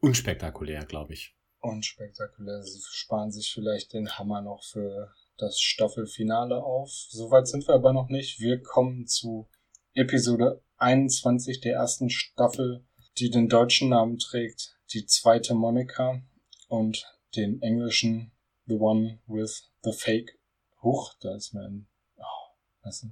Unspektakulär, 0.01 0.85
glaube 0.85 1.14
ich. 1.14 1.37
Und 1.61 1.85
spektakulär. 1.85 2.62
Sie 2.62 2.81
sparen 2.91 3.31
sich 3.31 3.53
vielleicht 3.53 3.93
den 3.93 4.18
Hammer 4.18 4.43
noch 4.43 4.64
für 4.64 5.12
das 5.37 5.61
Staffelfinale 5.61 6.62
auf. 6.62 6.91
Soweit 6.91 7.49
sind 7.49 7.66
wir 7.66 7.74
aber 7.74 7.93
noch 7.93 8.09
nicht. 8.09 8.41
Wir 8.41 8.61
kommen 8.61 9.07
zu 9.07 9.49
Episode 9.95 10.62
21 10.79 11.61
der 11.61 11.74
ersten 11.74 12.11
Staffel, 12.11 12.85
die 13.18 13.31
den 13.31 13.49
deutschen 13.49 13.89
Namen 13.89 14.18
trägt, 14.18 14.77
die 14.93 15.07
zweite 15.07 15.55
Monika 15.55 16.22
und 16.68 17.05
den 17.35 17.61
englischen 17.62 18.33
The 18.66 18.74
One 18.74 19.20
with 19.27 19.70
the 19.83 19.93
Fake. 19.93 20.39
Huch, 20.83 21.14
da 21.20 21.35
ist 21.35 21.55
mir 21.55 21.62
ein, 21.62 21.87
oh, 22.16 22.85
weißt 22.85 23.05
du, 23.05 23.07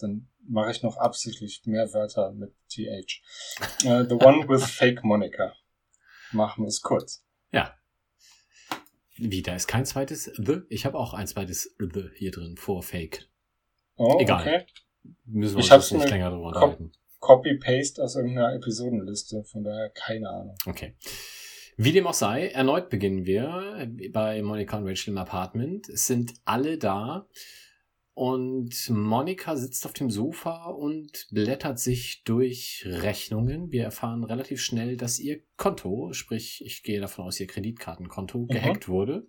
dann 0.00 0.28
mache 0.48 0.70
ich 0.70 0.82
noch 0.82 0.96
absichtlich 0.96 1.62
mehr 1.64 1.92
Wörter 1.92 2.32
mit 2.32 2.54
TH. 2.68 3.22
Äh, 3.84 4.04
the 4.04 4.14
One 4.14 4.48
with 4.48 4.64
Fake 4.64 5.02
Monika. 5.04 5.54
Machen 6.32 6.64
wir 6.64 6.68
es 6.68 6.82
kurz. 6.82 7.24
Ja. 7.52 7.74
Wie, 9.16 9.42
da 9.42 9.54
ist 9.54 9.66
kein 9.66 9.86
zweites 9.86 10.24
The? 10.36 10.62
Ich 10.68 10.84
habe 10.84 10.98
auch 10.98 11.14
ein 11.14 11.26
zweites 11.26 11.74
The 11.78 12.10
hier 12.14 12.32
drin, 12.32 12.56
vor 12.56 12.82
Fake. 12.82 13.28
Oh, 13.96 14.18
Egal. 14.20 14.40
okay. 14.40 14.66
Müssen 15.24 15.54
wir 15.54 15.60
Ich 15.60 15.66
uns 15.66 15.70
hab's 15.70 15.90
jetzt 15.90 16.00
nicht 16.00 16.10
länger 16.10 16.30
drüber 16.30 16.48
unterhalten. 16.48 16.92
Copy-Paste 17.26 18.04
aus 18.04 18.14
irgendeiner 18.14 18.54
Episodenliste, 18.54 19.42
von 19.42 19.64
daher 19.64 19.90
keine 19.90 20.30
Ahnung. 20.30 20.54
Okay. 20.64 20.94
Wie 21.76 21.90
dem 21.90 22.06
auch 22.06 22.14
sei, 22.14 22.46
erneut 22.48 22.88
beginnen 22.88 23.26
wir 23.26 23.90
bei 24.12 24.40
Monika 24.42 24.78
und 24.78 24.86
Rachel 24.86 25.10
im 25.10 25.18
Apartment. 25.18 25.88
Es 25.88 26.06
sind 26.06 26.34
alle 26.44 26.78
da 26.78 27.26
und 28.14 28.88
Monika 28.90 29.56
sitzt 29.56 29.84
auf 29.86 29.92
dem 29.92 30.08
Sofa 30.08 30.66
und 30.66 31.26
blättert 31.32 31.80
sich 31.80 32.22
durch 32.22 32.84
Rechnungen. 32.86 33.72
Wir 33.72 33.82
erfahren 33.82 34.22
relativ 34.22 34.62
schnell, 34.62 34.96
dass 34.96 35.18
ihr 35.18 35.42
Konto, 35.56 36.12
sprich, 36.12 36.62
ich 36.64 36.84
gehe 36.84 37.00
davon 37.00 37.24
aus, 37.24 37.40
ihr 37.40 37.48
Kreditkartenkonto, 37.48 38.46
gehackt 38.46 38.88
wurde. 38.88 39.26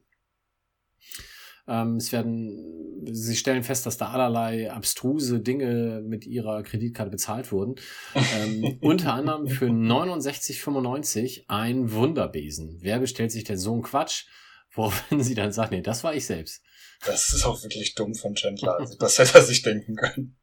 Ähm, 1.68 1.98
es 1.98 2.12
werden, 2.12 3.06
sie 3.12 3.36
stellen 3.36 3.64
fest, 3.64 3.86
dass 3.86 3.98
da 3.98 4.10
allerlei 4.10 4.72
abstruse 4.72 5.40
Dinge 5.40 6.02
mit 6.06 6.26
ihrer 6.26 6.64
Kreditkarte 6.64 7.12
bezahlt 7.12 7.52
wurden. 7.52 7.76
Ähm, 8.16 8.78
unter 8.82 9.14
anderem 9.14 9.48
für 9.48 9.68
69,95 9.68 11.44
ein 11.48 11.92
Wunderbesen. 11.92 12.78
Wer 12.82 13.00
bestellt 13.00 13.32
sich 13.32 13.44
denn 13.44 13.58
so 13.58 13.74
einen 13.74 13.84
Quatsch? 13.84 14.26
Woraufhin 14.72 15.24
sie 15.24 15.36
dann 15.36 15.52
sagt, 15.52 15.72
nee, 15.72 15.82
das 15.82 16.04
war 16.04 16.16
ich 16.16 16.26
selbst. 16.26 16.64
Das 17.06 17.34
ist 17.34 17.46
auch 17.46 17.62
wirklich 17.64 17.96
dumm 17.96 18.16
von 18.16 18.36
Chandler. 18.36 18.80
Also, 18.80 18.98
das 18.98 19.20
hätte 19.20 19.36
er 19.36 19.44
sich 19.44 19.62
denken 19.62 19.96
können. 19.96 20.38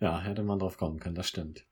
Ja, 0.00 0.20
hätte 0.20 0.42
man 0.42 0.58
drauf 0.58 0.76
kommen 0.76 0.98
können, 1.00 1.14
das 1.14 1.28
stimmt. 1.28 1.64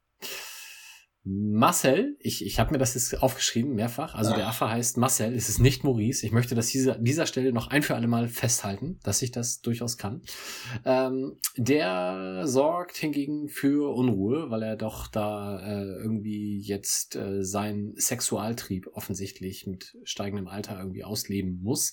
Marcel, 1.33 2.17
ich, 2.19 2.45
ich 2.45 2.59
habe 2.59 2.73
mir 2.73 2.79
das 2.79 2.95
jetzt 2.95 3.23
aufgeschrieben, 3.23 3.75
mehrfach. 3.75 4.15
Also 4.15 4.35
der 4.35 4.47
Ach. 4.47 4.51
Affe 4.51 4.71
heißt 4.71 4.97
Marcel, 4.97 5.35
es 5.35 5.49
ist 5.49 5.61
nicht 5.61 5.85
Maurice. 5.85 6.27
Ich 6.27 6.33
möchte 6.33 6.57
das 6.57 6.69
dieser, 6.69 6.99
dieser 6.99 7.27
Stelle 7.27 7.53
noch 7.53 7.69
ein 7.69 7.83
für 7.83 7.95
alle 7.95 8.09
Mal 8.09 8.29
festhalten, 8.29 8.99
dass 9.05 9.23
ich 9.23 9.31
das 9.31 9.61
durchaus 9.61 9.97
kann. 9.97 10.23
Ähm, 10.85 11.37
der 11.57 12.43
sorgt 12.47 12.97
hingegen 12.97 13.49
für 13.49 13.95
Unruhe, 13.95 14.51
weil 14.51 14.63
er 14.63 14.77
doch 14.77 15.07
da 15.07 15.61
äh, 15.61 15.85
irgendwie 16.03 16.59
jetzt 16.59 17.15
äh, 17.15 17.45
seinen 17.45 17.95
Sexualtrieb 17.97 18.89
offensichtlich 18.93 19.67
mit 19.67 19.97
steigendem 20.03 20.49
Alter 20.49 20.79
irgendwie 20.79 21.05
ausleben 21.05 21.61
muss. 21.63 21.93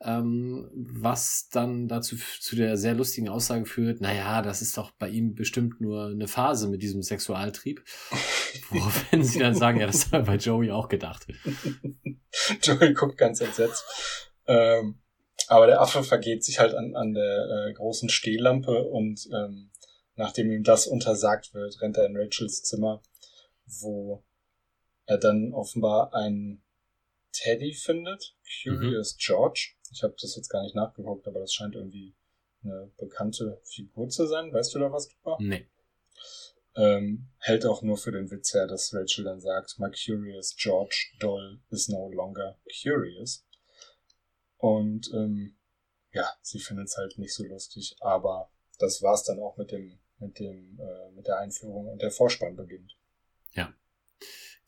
Ähm, 0.00 0.70
was 0.72 1.48
dann 1.50 1.88
dazu 1.88 2.16
zu 2.38 2.54
der 2.54 2.76
sehr 2.76 2.94
lustigen 2.94 3.28
Aussage 3.28 3.66
führt, 3.66 4.00
naja, 4.00 4.42
das 4.42 4.62
ist 4.62 4.76
doch 4.76 4.92
bei 4.92 5.08
ihm 5.08 5.34
bestimmt 5.34 5.80
nur 5.80 6.06
eine 6.06 6.28
Phase 6.28 6.68
mit 6.68 6.82
diesem 6.82 7.02
Sexualtrieb. 7.02 7.82
Woraufhin 8.70 9.24
sie 9.24 9.40
dann 9.40 9.54
sagen, 9.54 9.80
ja, 9.80 9.86
das 9.86 10.12
war 10.12 10.22
bei 10.22 10.36
Joey 10.36 10.70
auch 10.70 10.88
gedacht. 10.88 11.26
Joey 12.62 12.94
guckt 12.94 13.18
ganz 13.18 13.40
entsetzt. 13.40 13.84
Ähm, 14.46 15.00
aber 15.48 15.66
der 15.66 15.80
Affe 15.80 16.04
vergeht 16.04 16.44
sich 16.44 16.60
halt 16.60 16.74
an, 16.74 16.94
an 16.94 17.14
der 17.14 17.68
äh, 17.68 17.72
großen 17.72 18.08
Stehlampe 18.08 18.84
und 18.84 19.26
ähm, 19.32 19.70
nachdem 20.14 20.50
ihm 20.52 20.62
das 20.62 20.86
untersagt 20.86 21.54
wird, 21.54 21.80
rennt 21.80 21.96
er 21.96 22.06
in 22.06 22.16
Rachels 22.16 22.62
Zimmer, 22.62 23.02
wo 23.66 24.24
er 25.06 25.18
dann 25.18 25.52
offenbar 25.54 26.12
einen 26.14 26.62
Teddy 27.32 27.72
findet, 27.72 28.36
Curious 28.62 29.16
George. 29.18 29.74
Ich 29.92 30.02
habe 30.02 30.14
das 30.20 30.36
jetzt 30.36 30.48
gar 30.48 30.62
nicht 30.62 30.74
nachgeguckt, 30.74 31.26
aber 31.26 31.40
das 31.40 31.52
scheint 31.52 31.74
irgendwie 31.74 32.14
eine 32.62 32.90
bekannte 32.98 33.60
Figur 33.64 34.08
zu 34.08 34.26
sein. 34.26 34.52
Weißt 34.52 34.74
du 34.74 34.78
da 34.78 34.92
was 34.92 35.08
drüber? 35.08 35.36
Nee. 35.40 35.68
ähm, 36.76 37.28
hält 37.38 37.66
auch 37.66 37.82
nur 37.82 37.96
für 37.96 38.12
den 38.12 38.30
Witz 38.30 38.54
her, 38.54 38.66
dass 38.66 38.92
Rachel 38.94 39.24
dann 39.24 39.40
sagt, 39.40 39.78
my 39.78 39.90
curious 39.90 40.54
George 40.56 41.12
doll 41.18 41.60
is 41.70 41.88
no 41.88 42.08
longer 42.10 42.58
curious. 42.82 43.46
Und 44.56 45.10
ähm, 45.14 45.56
ja, 46.12 46.28
sie 46.42 46.58
findet 46.58 46.88
es 46.88 46.96
halt 46.96 47.18
nicht 47.18 47.34
so 47.34 47.44
lustig, 47.44 47.96
aber 48.00 48.50
das 48.78 49.02
war's 49.02 49.24
dann 49.24 49.40
auch 49.40 49.56
mit 49.56 49.70
dem, 49.70 49.98
mit 50.18 50.38
dem, 50.38 50.78
äh, 50.80 51.10
mit 51.12 51.26
der 51.26 51.38
Einführung 51.38 51.88
und 51.88 52.02
der 52.02 52.10
Vorspann 52.10 52.56
beginnt. 52.56 52.96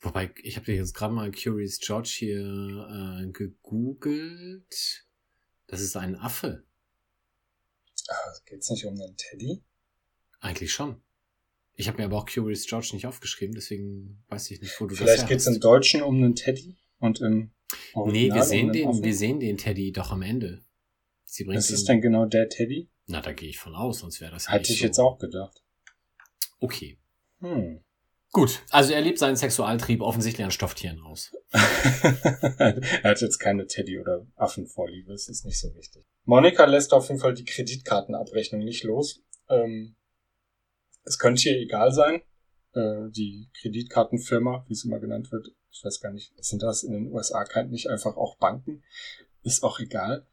Wobei, 0.01 0.33
ich 0.41 0.57
habe 0.57 0.71
jetzt 0.71 0.95
gerade 0.95 1.13
mal 1.13 1.31
Curious 1.31 1.79
George 1.79 2.09
hier 2.17 2.39
äh, 2.39 3.27
gegoogelt. 3.31 5.05
Das 5.71 5.79
ist 5.79 5.95
ein 5.95 6.17
Affe. 6.17 6.65
Ah, 8.09 8.33
geht's 8.45 8.69
nicht 8.69 8.85
um 8.85 8.99
einen 8.99 9.15
Teddy? 9.15 9.63
Eigentlich 10.41 10.73
schon. 10.73 11.01
Ich 11.75 11.87
habe 11.87 11.97
mir 11.97 12.03
aber 12.05 12.17
auch 12.17 12.25
Curious 12.25 12.65
George 12.67 12.89
nicht 12.91 13.07
aufgeschrieben, 13.07 13.55
deswegen 13.55 14.21
weiß 14.27 14.51
ich 14.51 14.61
nicht, 14.61 14.79
wo 14.81 14.85
du 14.85 14.95
Vielleicht 14.95 15.23
das 15.23 15.29
geht's 15.29 15.45
her 15.45 15.53
im 15.53 15.61
Deutschen 15.61 16.01
um 16.01 16.15
einen 16.17 16.35
Teddy 16.35 16.75
und 16.99 17.21
im. 17.21 17.51
Original 17.93 18.11
Nee, 18.11 18.33
wir 18.33 18.41
um 18.41 18.47
sehen 18.47 18.59
einen 18.65 18.73
den, 18.73 18.87
Affen? 18.89 19.03
wir 19.03 19.15
sehen 19.15 19.39
den 19.39 19.57
Teddy 19.57 19.93
doch 19.93 20.11
am 20.11 20.21
Ende. 20.23 20.61
Sie 21.23 21.45
bringt 21.45 21.57
Was 21.59 21.69
ist 21.69 21.87
denn 21.87 22.01
genau 22.01 22.25
der 22.25 22.49
Teddy? 22.49 22.89
Na, 23.07 23.21
da 23.21 23.31
gehe 23.31 23.47
ich 23.47 23.57
von 23.57 23.73
aus, 23.73 23.99
sonst 23.99 24.19
wäre 24.19 24.31
das 24.31 24.47
ja 24.47 24.51
Hatte 24.51 24.73
ich 24.73 24.79
so. 24.79 24.85
jetzt 24.85 24.99
auch 24.99 25.17
gedacht. 25.19 25.63
Okay. 26.59 26.99
Hm. 27.39 27.81
Gut, 28.33 28.61
also 28.69 28.93
er 28.93 29.01
lebt 29.01 29.19
seinen 29.19 29.35
Sexualtrieb 29.35 30.01
offensichtlich 30.01 30.45
an 30.45 30.51
Stofftieren 30.51 31.01
aus. 31.01 31.33
er 31.51 33.03
hat 33.03 33.19
jetzt 33.19 33.39
keine 33.39 33.67
Teddy- 33.67 33.99
oder 33.99 34.25
Affenvorliebe, 34.35 35.11
es 35.11 35.27
ist 35.27 35.45
nicht 35.45 35.59
so 35.59 35.75
wichtig. 35.75 36.05
Monika 36.23 36.63
lässt 36.63 36.93
auf 36.93 37.09
jeden 37.09 37.19
Fall 37.19 37.33
die 37.33 37.43
Kreditkartenabrechnung 37.43 38.63
nicht 38.63 38.83
los. 38.83 39.21
Ähm, 39.49 39.97
es 41.03 41.19
könnte 41.19 41.49
ihr 41.49 41.59
egal 41.59 41.91
sein. 41.91 42.21
Äh, 42.73 43.09
die 43.09 43.49
Kreditkartenfirma, 43.59 44.63
wie 44.67 44.73
es 44.73 44.85
immer 44.85 44.99
genannt 44.99 45.29
wird, 45.33 45.49
ich 45.69 45.83
weiß 45.83 45.99
gar 45.99 46.13
nicht, 46.13 46.33
sind 46.41 46.63
das 46.63 46.83
in 46.83 46.93
den 46.93 47.11
USA 47.11 47.45
nicht 47.63 47.89
einfach 47.89 48.15
auch 48.15 48.37
Banken? 48.37 48.83
Ist 49.43 49.63
auch 49.63 49.79
egal. 49.79 50.25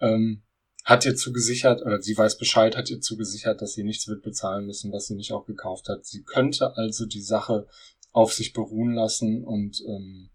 Ähm, 0.00 0.42
hat 0.88 1.04
ihr 1.04 1.16
zugesichert, 1.16 1.82
oder 1.82 2.00
sie 2.00 2.16
weiß 2.16 2.38
Bescheid, 2.38 2.74
hat 2.74 2.88
ihr 2.88 2.98
zugesichert, 2.98 3.60
dass 3.60 3.74
sie 3.74 3.84
nichts 3.84 4.08
wird 4.08 4.22
bezahlen 4.22 4.64
müssen, 4.64 4.90
was 4.90 5.06
sie 5.06 5.16
nicht 5.16 5.32
auch 5.32 5.44
gekauft 5.44 5.86
hat. 5.90 6.06
Sie 6.06 6.22
könnte 6.22 6.78
also 6.78 7.04
die 7.04 7.20
Sache 7.20 7.66
auf 8.12 8.32
sich 8.32 8.54
beruhen 8.54 8.94
lassen 8.94 9.44
und 9.44 9.82
ähm, 9.86 10.30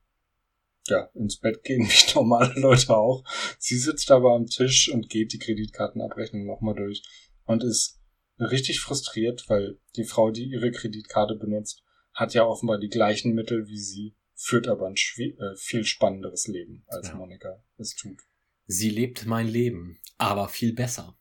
ja, 0.86 1.10
ins 1.16 1.40
Bett 1.40 1.64
gehen, 1.64 1.82
wie 1.88 2.14
normale 2.14 2.54
Leute 2.60 2.96
auch. 2.96 3.24
Sie 3.58 3.80
sitzt 3.80 4.12
aber 4.12 4.36
am 4.36 4.46
Tisch 4.46 4.92
und 4.94 5.10
geht 5.10 5.34
die 5.34 5.40
Kreditkartenabrechnung 5.40 6.46
nochmal 6.46 6.76
durch 6.76 7.02
und 7.46 7.64
ist 7.64 8.00
richtig 8.38 8.80
frustriert, 8.80 9.50
weil 9.50 9.80
die 9.96 10.04
Frau, 10.04 10.30
die 10.30 10.46
ihre 10.46 10.70
Kreditkarte 10.70 11.34
benutzt, 11.34 11.82
hat 12.14 12.36
ja 12.36 12.46
offenbar 12.46 12.78
die 12.78 12.90
gleichen 12.90 13.34
Mittel 13.34 13.68
wie 13.68 13.80
sie 13.80 14.16
führt 14.36 14.68
aber 14.68 14.86
ein 14.86 14.96
äh, 15.18 15.56
viel 15.56 15.84
spannenderes 15.84 16.48
Leben, 16.48 16.84
als 16.88 17.08
ja. 17.08 17.16
Monika 17.16 17.64
es 17.78 17.96
tut. 17.96 18.20
Sie 18.74 18.90
lebt 18.90 19.26
mein 19.26 19.48
Leben, 19.48 20.00
aber 20.18 20.50
viel 20.50 20.74
besser. 20.74 21.16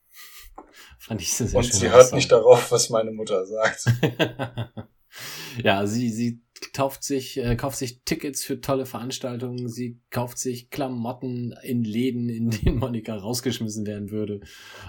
Fand 0.98 1.20
ich 1.20 1.32
sehr, 1.32 1.48
sehr 1.48 1.58
Und 1.58 1.72
sie 1.72 1.90
hört 1.90 2.12
nicht 2.14 2.32
darauf, 2.32 2.72
was 2.72 2.88
meine 2.88 3.10
Mutter 3.10 3.44
sagt. 3.46 3.84
ja, 5.62 5.86
sie, 5.86 6.10
sie 6.10 6.42
kauft 6.72 7.04
sich, 7.04 7.36
äh, 7.36 7.56
kauft 7.56 7.76
sich 7.76 8.02
Tickets 8.04 8.42
für 8.42 8.60
tolle 8.60 8.86
Veranstaltungen, 8.86 9.68
sie 9.68 10.00
kauft 10.10 10.38
sich 10.38 10.70
Klamotten 10.70 11.54
in 11.62 11.84
Läden, 11.84 12.30
in 12.30 12.50
denen 12.50 12.78
Monika 12.78 13.14
rausgeschmissen 13.14 13.86
werden 13.86 14.10
würde. 14.10 14.40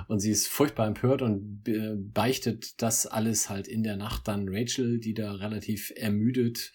Und 0.08 0.20
sie 0.20 0.32
ist 0.32 0.48
furchtbar 0.48 0.88
empört 0.88 1.22
und 1.22 1.68
äh, 1.68 1.96
beichtet 1.96 2.82
das 2.82 3.08
alles 3.08 3.50
halt 3.50 3.68
in 3.68 3.84
der 3.84 3.98
Nacht 3.98 4.28
dann 4.28 4.48
Rachel, 4.50 5.00
die 5.00 5.14
da 5.14 5.34
relativ 5.34 5.92
ermüdet 5.96 6.72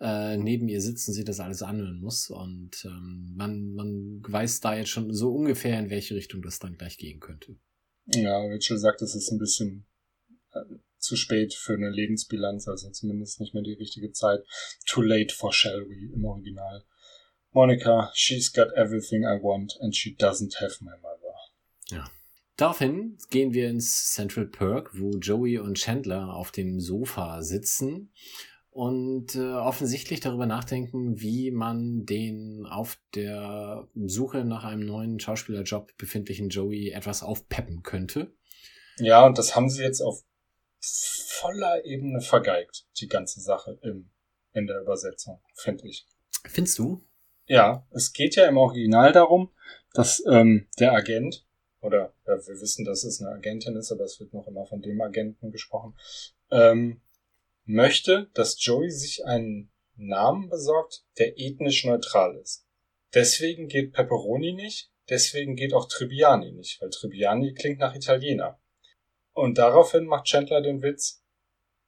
äh, 0.00 0.36
neben 0.36 0.68
ihr 0.68 0.80
sitzen, 0.80 1.12
sie 1.12 1.24
das 1.24 1.40
alles 1.40 1.62
anhören 1.62 2.00
muss. 2.00 2.30
Und 2.30 2.84
ähm, 2.84 3.34
man, 3.36 3.72
man 3.74 4.22
weiß 4.26 4.60
da 4.60 4.76
jetzt 4.76 4.90
schon 4.90 5.12
so 5.12 5.32
ungefähr, 5.34 5.78
in 5.78 5.90
welche 5.90 6.14
Richtung 6.14 6.42
das 6.42 6.58
dann 6.58 6.76
gleich 6.76 6.98
gehen 6.98 7.20
könnte. 7.20 7.56
Ja, 8.06 8.38
Rachel 8.38 8.78
sagt, 8.78 9.02
es 9.02 9.14
ist 9.14 9.30
ein 9.30 9.38
bisschen 9.38 9.86
äh, 10.52 10.60
zu 10.98 11.16
spät 11.16 11.54
für 11.54 11.74
eine 11.74 11.90
Lebensbilanz, 11.90 12.68
also 12.68 12.90
zumindest 12.90 13.40
nicht 13.40 13.54
mehr 13.54 13.62
die 13.62 13.74
richtige 13.74 14.12
Zeit. 14.12 14.44
Too 14.86 15.02
late 15.02 15.34
for 15.34 15.52
shall 15.52 15.86
we 15.88 16.12
im 16.12 16.24
Original. 16.24 16.84
Monica, 17.52 18.10
she's 18.14 18.52
got 18.52 18.68
everything 18.76 19.24
I 19.24 19.38
want 19.42 19.76
and 19.80 19.94
she 19.94 20.16
doesn't 20.16 20.60
have 20.60 20.82
my 20.82 20.92
mother. 21.02 21.34
Ja. 21.90 22.10
Daraufhin 22.56 23.18
gehen 23.30 23.54
wir 23.54 23.68
ins 23.68 24.12
Central 24.12 24.46
Perk, 24.46 24.90
wo 24.98 25.18
Joey 25.18 25.58
und 25.58 25.78
Chandler 25.78 26.34
auf 26.34 26.50
dem 26.50 26.80
Sofa 26.80 27.42
sitzen 27.42 28.12
und 28.72 29.34
äh, 29.34 29.52
offensichtlich 29.52 30.20
darüber 30.20 30.46
nachdenken, 30.46 31.20
wie 31.20 31.50
man 31.50 32.06
den 32.06 32.66
auf 32.66 32.98
der 33.14 33.86
Suche 33.94 34.44
nach 34.44 34.64
einem 34.64 34.86
neuen 34.86 35.20
Schauspielerjob 35.20 35.94
befindlichen 35.98 36.48
Joey 36.48 36.90
etwas 36.90 37.22
aufpeppen 37.22 37.82
könnte. 37.82 38.32
Ja, 38.96 39.26
und 39.26 39.36
das 39.36 39.54
haben 39.54 39.68
sie 39.68 39.82
jetzt 39.82 40.00
auf 40.00 40.24
voller 40.80 41.84
Ebene 41.84 42.22
vergeigt, 42.22 42.86
die 42.98 43.08
ganze 43.08 43.40
Sache 43.42 43.78
im, 43.82 44.10
in 44.54 44.66
der 44.66 44.80
Übersetzung, 44.80 45.40
finde 45.54 45.88
ich. 45.88 46.06
Findest 46.46 46.78
du? 46.78 47.04
Ja, 47.46 47.86
es 47.90 48.14
geht 48.14 48.36
ja 48.36 48.46
im 48.46 48.56
Original 48.56 49.12
darum, 49.12 49.50
dass 49.92 50.22
ähm, 50.26 50.66
der 50.78 50.92
Agent, 50.92 51.46
oder 51.82 52.14
ja, 52.26 52.38
wir 52.38 52.60
wissen, 52.60 52.86
dass 52.86 53.04
es 53.04 53.20
eine 53.20 53.32
Agentin 53.32 53.76
ist, 53.76 53.92
aber 53.92 54.04
es 54.04 54.18
wird 54.18 54.32
noch 54.32 54.46
immer 54.46 54.64
von 54.64 54.80
dem 54.80 54.98
Agenten 55.02 55.50
gesprochen, 55.50 55.94
ähm, 56.50 57.02
möchte, 57.64 58.30
dass 58.34 58.62
Joey 58.64 58.90
sich 58.90 59.24
einen 59.24 59.72
Namen 59.96 60.48
besorgt, 60.48 61.04
der 61.18 61.38
ethnisch 61.38 61.84
neutral 61.84 62.36
ist. 62.36 62.66
Deswegen 63.14 63.68
geht 63.68 63.92
Pepperoni 63.92 64.52
nicht, 64.52 64.90
deswegen 65.08 65.54
geht 65.54 65.74
auch 65.74 65.86
Tribbiani 65.88 66.52
nicht, 66.52 66.80
weil 66.80 66.90
Tribbiani 66.90 67.54
klingt 67.54 67.78
nach 67.78 67.94
Italiener. 67.94 68.58
Und 69.32 69.58
daraufhin 69.58 70.06
macht 70.06 70.26
Chandler 70.26 70.60
den 70.60 70.82
Witz 70.82 71.22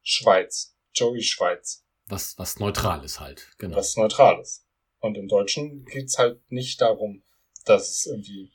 Schweiz. 0.03 0.77
Joey 0.95 1.23
Schweiz. 1.23 1.85
Was, 2.07 2.39
was 2.39 2.59
neutral 2.59 3.05
ist 3.05 3.21
halt, 3.21 3.51
genau. 3.59 3.77
Was 3.77 3.97
neutral 3.97 4.41
ist. 4.41 4.67
Und 4.99 5.17
im 5.17 5.29
Deutschen 5.29 5.85
geht's 5.87 6.19
halt 6.19 6.41
nicht 6.51 6.81
darum, 6.81 7.25
dass 7.65 7.91
es 7.91 8.07
irgendwie 8.07 8.53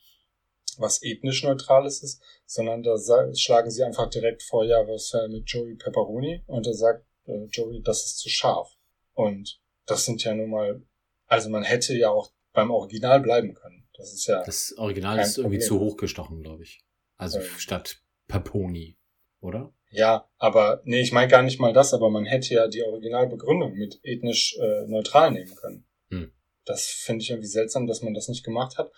was 0.77 1.03
ethnisch 1.03 1.43
Neutrales 1.43 2.01
ist, 2.03 2.21
sondern 2.45 2.83
da 2.83 2.95
schlagen 3.35 3.69
sie 3.69 3.83
einfach 3.83 4.09
direkt 4.09 4.43
vor, 4.43 4.63
ja, 4.63 4.87
was 4.87 5.13
wäre 5.13 5.27
mit 5.27 5.49
Joey 5.49 5.75
Pepperoni? 5.75 6.43
Und 6.47 6.65
er 6.65 6.73
sagt 6.73 7.05
äh, 7.29 7.45
Joey, 7.51 7.81
das 7.83 8.05
ist 8.05 8.19
zu 8.19 8.29
scharf. 8.29 8.75
Und 9.13 9.61
das 9.85 10.05
sind 10.05 10.23
ja 10.23 10.33
nun 10.33 10.49
mal, 10.49 10.81
also 11.27 11.49
man 11.49 11.63
hätte 11.63 11.95
ja 11.97 12.09
auch 12.09 12.31
beim 12.53 12.71
Original 12.71 13.19
bleiben 13.19 13.53
können. 13.53 13.87
Das 13.97 14.13
ist 14.13 14.27
ja. 14.27 14.43
Das 14.43 14.73
Original 14.77 15.19
ist 15.19 15.37
irgendwie 15.37 15.59
zu 15.59 15.79
hoch 15.79 15.97
gestochen, 15.97 16.41
glaube 16.41 16.63
ich. 16.63 16.83
Also 17.17 17.39
ähm, 17.39 17.45
statt 17.57 18.01
Paponi, 18.27 18.97
oder? 19.41 19.73
Ja, 19.91 20.29
aber 20.37 20.81
nee, 20.85 21.01
ich 21.01 21.11
meine 21.11 21.29
gar 21.29 21.41
nicht 21.41 21.59
mal 21.59 21.73
das, 21.73 21.93
aber 21.93 22.09
man 22.09 22.25
hätte 22.25 22.53
ja 22.53 22.67
die 22.67 22.83
Originalbegründung 22.83 23.73
mit 23.73 23.99
ethnisch 24.03 24.57
äh, 24.59 24.85
neutral 24.87 25.31
nehmen 25.31 25.55
können. 25.55 25.87
Hm. 26.09 26.31
Das 26.65 26.85
finde 26.85 27.23
ich 27.23 27.31
irgendwie 27.31 27.49
seltsam, 27.49 27.87
dass 27.87 28.01
man 28.01 28.13
das 28.13 28.27
nicht 28.27 28.45
gemacht 28.45 28.77
hat. 28.77 28.91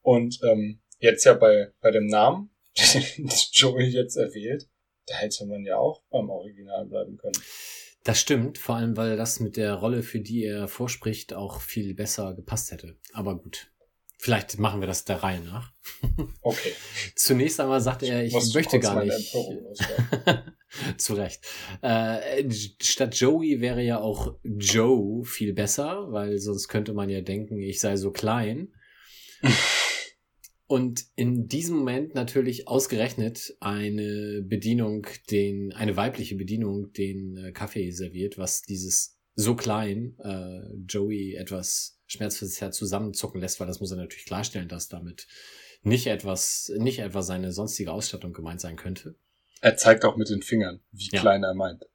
Und 0.00 0.40
ähm, 0.42 0.80
jetzt 0.98 1.24
ja 1.24 1.34
bei, 1.34 1.72
bei 1.80 1.90
dem 1.90 2.06
Namen, 2.06 2.50
den 3.16 3.30
Joey 3.52 3.88
jetzt 3.88 4.16
erwählt, 4.16 4.68
da 5.08 5.16
hätte 5.16 5.46
man 5.46 5.64
ja 5.64 5.76
auch 5.76 6.02
beim 6.10 6.30
Original 6.30 6.86
bleiben 6.86 7.16
können. 7.16 7.40
Das 8.04 8.20
stimmt, 8.20 8.58
vor 8.58 8.76
allem 8.76 8.96
weil 8.96 9.16
das 9.16 9.40
mit 9.40 9.56
der 9.56 9.74
Rolle, 9.74 10.02
für 10.02 10.20
die 10.20 10.44
er 10.44 10.68
vorspricht, 10.68 11.34
auch 11.34 11.60
viel 11.60 11.94
besser 11.94 12.34
gepasst 12.34 12.70
hätte. 12.70 12.96
Aber 13.12 13.36
gut. 13.36 13.70
Vielleicht 14.20 14.58
machen 14.58 14.80
wir 14.80 14.88
das 14.88 15.04
der 15.04 15.22
Reihe 15.22 15.40
nach. 15.40 15.72
Okay. 16.42 16.72
Zunächst 17.14 17.60
einmal 17.60 17.80
sagt 17.80 18.02
er, 18.02 18.24
ich 18.24 18.32
Musst 18.32 18.54
möchte 18.54 18.80
gar 18.80 19.04
nicht. 19.04 19.32
Zu 20.96 21.14
Recht. 21.14 21.44
Äh, 21.82 22.50
statt 22.80 23.14
Joey 23.14 23.60
wäre 23.60 23.82
ja 23.82 24.00
auch 24.00 24.38
Joe 24.42 25.24
viel 25.24 25.52
besser, 25.52 26.10
weil 26.10 26.38
sonst 26.38 26.68
könnte 26.68 26.94
man 26.94 27.08
ja 27.08 27.20
denken, 27.20 27.60
ich 27.60 27.80
sei 27.80 27.96
so 27.96 28.10
klein. 28.10 28.72
Und 30.68 31.06
in 31.16 31.48
diesem 31.48 31.78
Moment 31.78 32.14
natürlich 32.14 32.68
ausgerechnet 32.68 33.56
eine 33.58 34.42
Bedienung, 34.42 35.06
den, 35.30 35.72
eine 35.72 35.96
weibliche 35.96 36.36
Bedienung 36.36 36.92
den 36.92 37.38
äh, 37.38 37.52
Kaffee 37.52 37.90
serviert, 37.90 38.36
was 38.36 38.62
dieses 38.62 39.16
so 39.34 39.56
klein 39.56 40.14
äh, 40.18 40.60
Joey 40.86 41.36
etwas 41.36 41.98
schmerzverzerrt 42.06 42.74
zusammenzucken 42.74 43.40
lässt, 43.40 43.60
weil 43.60 43.66
das 43.66 43.80
muss 43.80 43.92
er 43.92 43.96
natürlich 43.96 44.26
klarstellen, 44.26 44.68
dass 44.68 44.88
damit 44.88 45.26
nicht 45.82 46.06
etwas, 46.06 46.70
nicht 46.76 46.98
etwa 46.98 47.22
seine 47.22 47.52
sonstige 47.52 47.90
Ausstattung 47.90 48.34
gemeint 48.34 48.60
sein 48.60 48.76
könnte. 48.76 49.14
Er 49.62 49.76
zeigt 49.76 50.04
auch 50.04 50.16
mit 50.16 50.28
den 50.28 50.42
Fingern, 50.42 50.80
wie 50.92 51.08
ja. 51.12 51.20
klein 51.20 51.44
er 51.44 51.54
meint. 51.54 51.86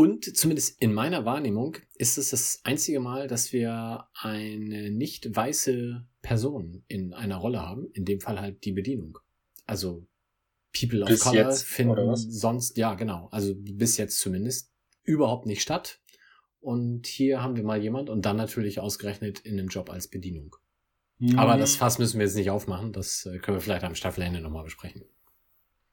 Und 0.00 0.34
zumindest 0.34 0.80
in 0.80 0.94
meiner 0.94 1.26
Wahrnehmung 1.26 1.76
ist 1.96 2.16
es 2.16 2.30
das 2.30 2.62
einzige 2.64 3.00
Mal, 3.00 3.28
dass 3.28 3.52
wir 3.52 4.08
eine 4.14 4.90
nicht 4.90 5.36
weiße 5.36 6.06
Person 6.22 6.84
in 6.88 7.12
einer 7.12 7.36
Rolle 7.36 7.60
haben. 7.60 7.90
In 7.92 8.06
dem 8.06 8.18
Fall 8.18 8.40
halt 8.40 8.64
die 8.64 8.72
Bedienung. 8.72 9.18
Also 9.66 10.06
People 10.72 11.02
of 11.02 11.08
bis 11.10 11.20
Color 11.20 11.34
jetzt, 11.50 11.64
finden 11.64 12.16
sonst, 12.16 12.78
ja 12.78 12.94
genau, 12.94 13.28
also 13.30 13.52
bis 13.54 13.98
jetzt 13.98 14.18
zumindest 14.20 14.72
überhaupt 15.02 15.44
nicht 15.44 15.60
statt. 15.60 16.00
Und 16.60 17.06
hier 17.06 17.42
haben 17.42 17.56
wir 17.56 17.62
mal 17.64 17.82
jemand 17.82 18.08
und 18.08 18.24
dann 18.24 18.38
natürlich 18.38 18.80
ausgerechnet 18.80 19.40
in 19.40 19.58
einem 19.58 19.68
Job 19.68 19.90
als 19.90 20.08
Bedienung. 20.08 20.56
Mhm. 21.18 21.38
Aber 21.38 21.58
das 21.58 21.76
Fass 21.76 21.98
müssen 21.98 22.18
wir 22.18 22.24
jetzt 22.24 22.36
nicht 22.36 22.48
aufmachen. 22.48 22.94
Das 22.94 23.26
äh, 23.26 23.38
können 23.38 23.58
wir 23.58 23.62
vielleicht 23.62 23.84
am 23.84 23.94
Staffelende 23.94 24.40
nochmal 24.40 24.64
besprechen. 24.64 25.04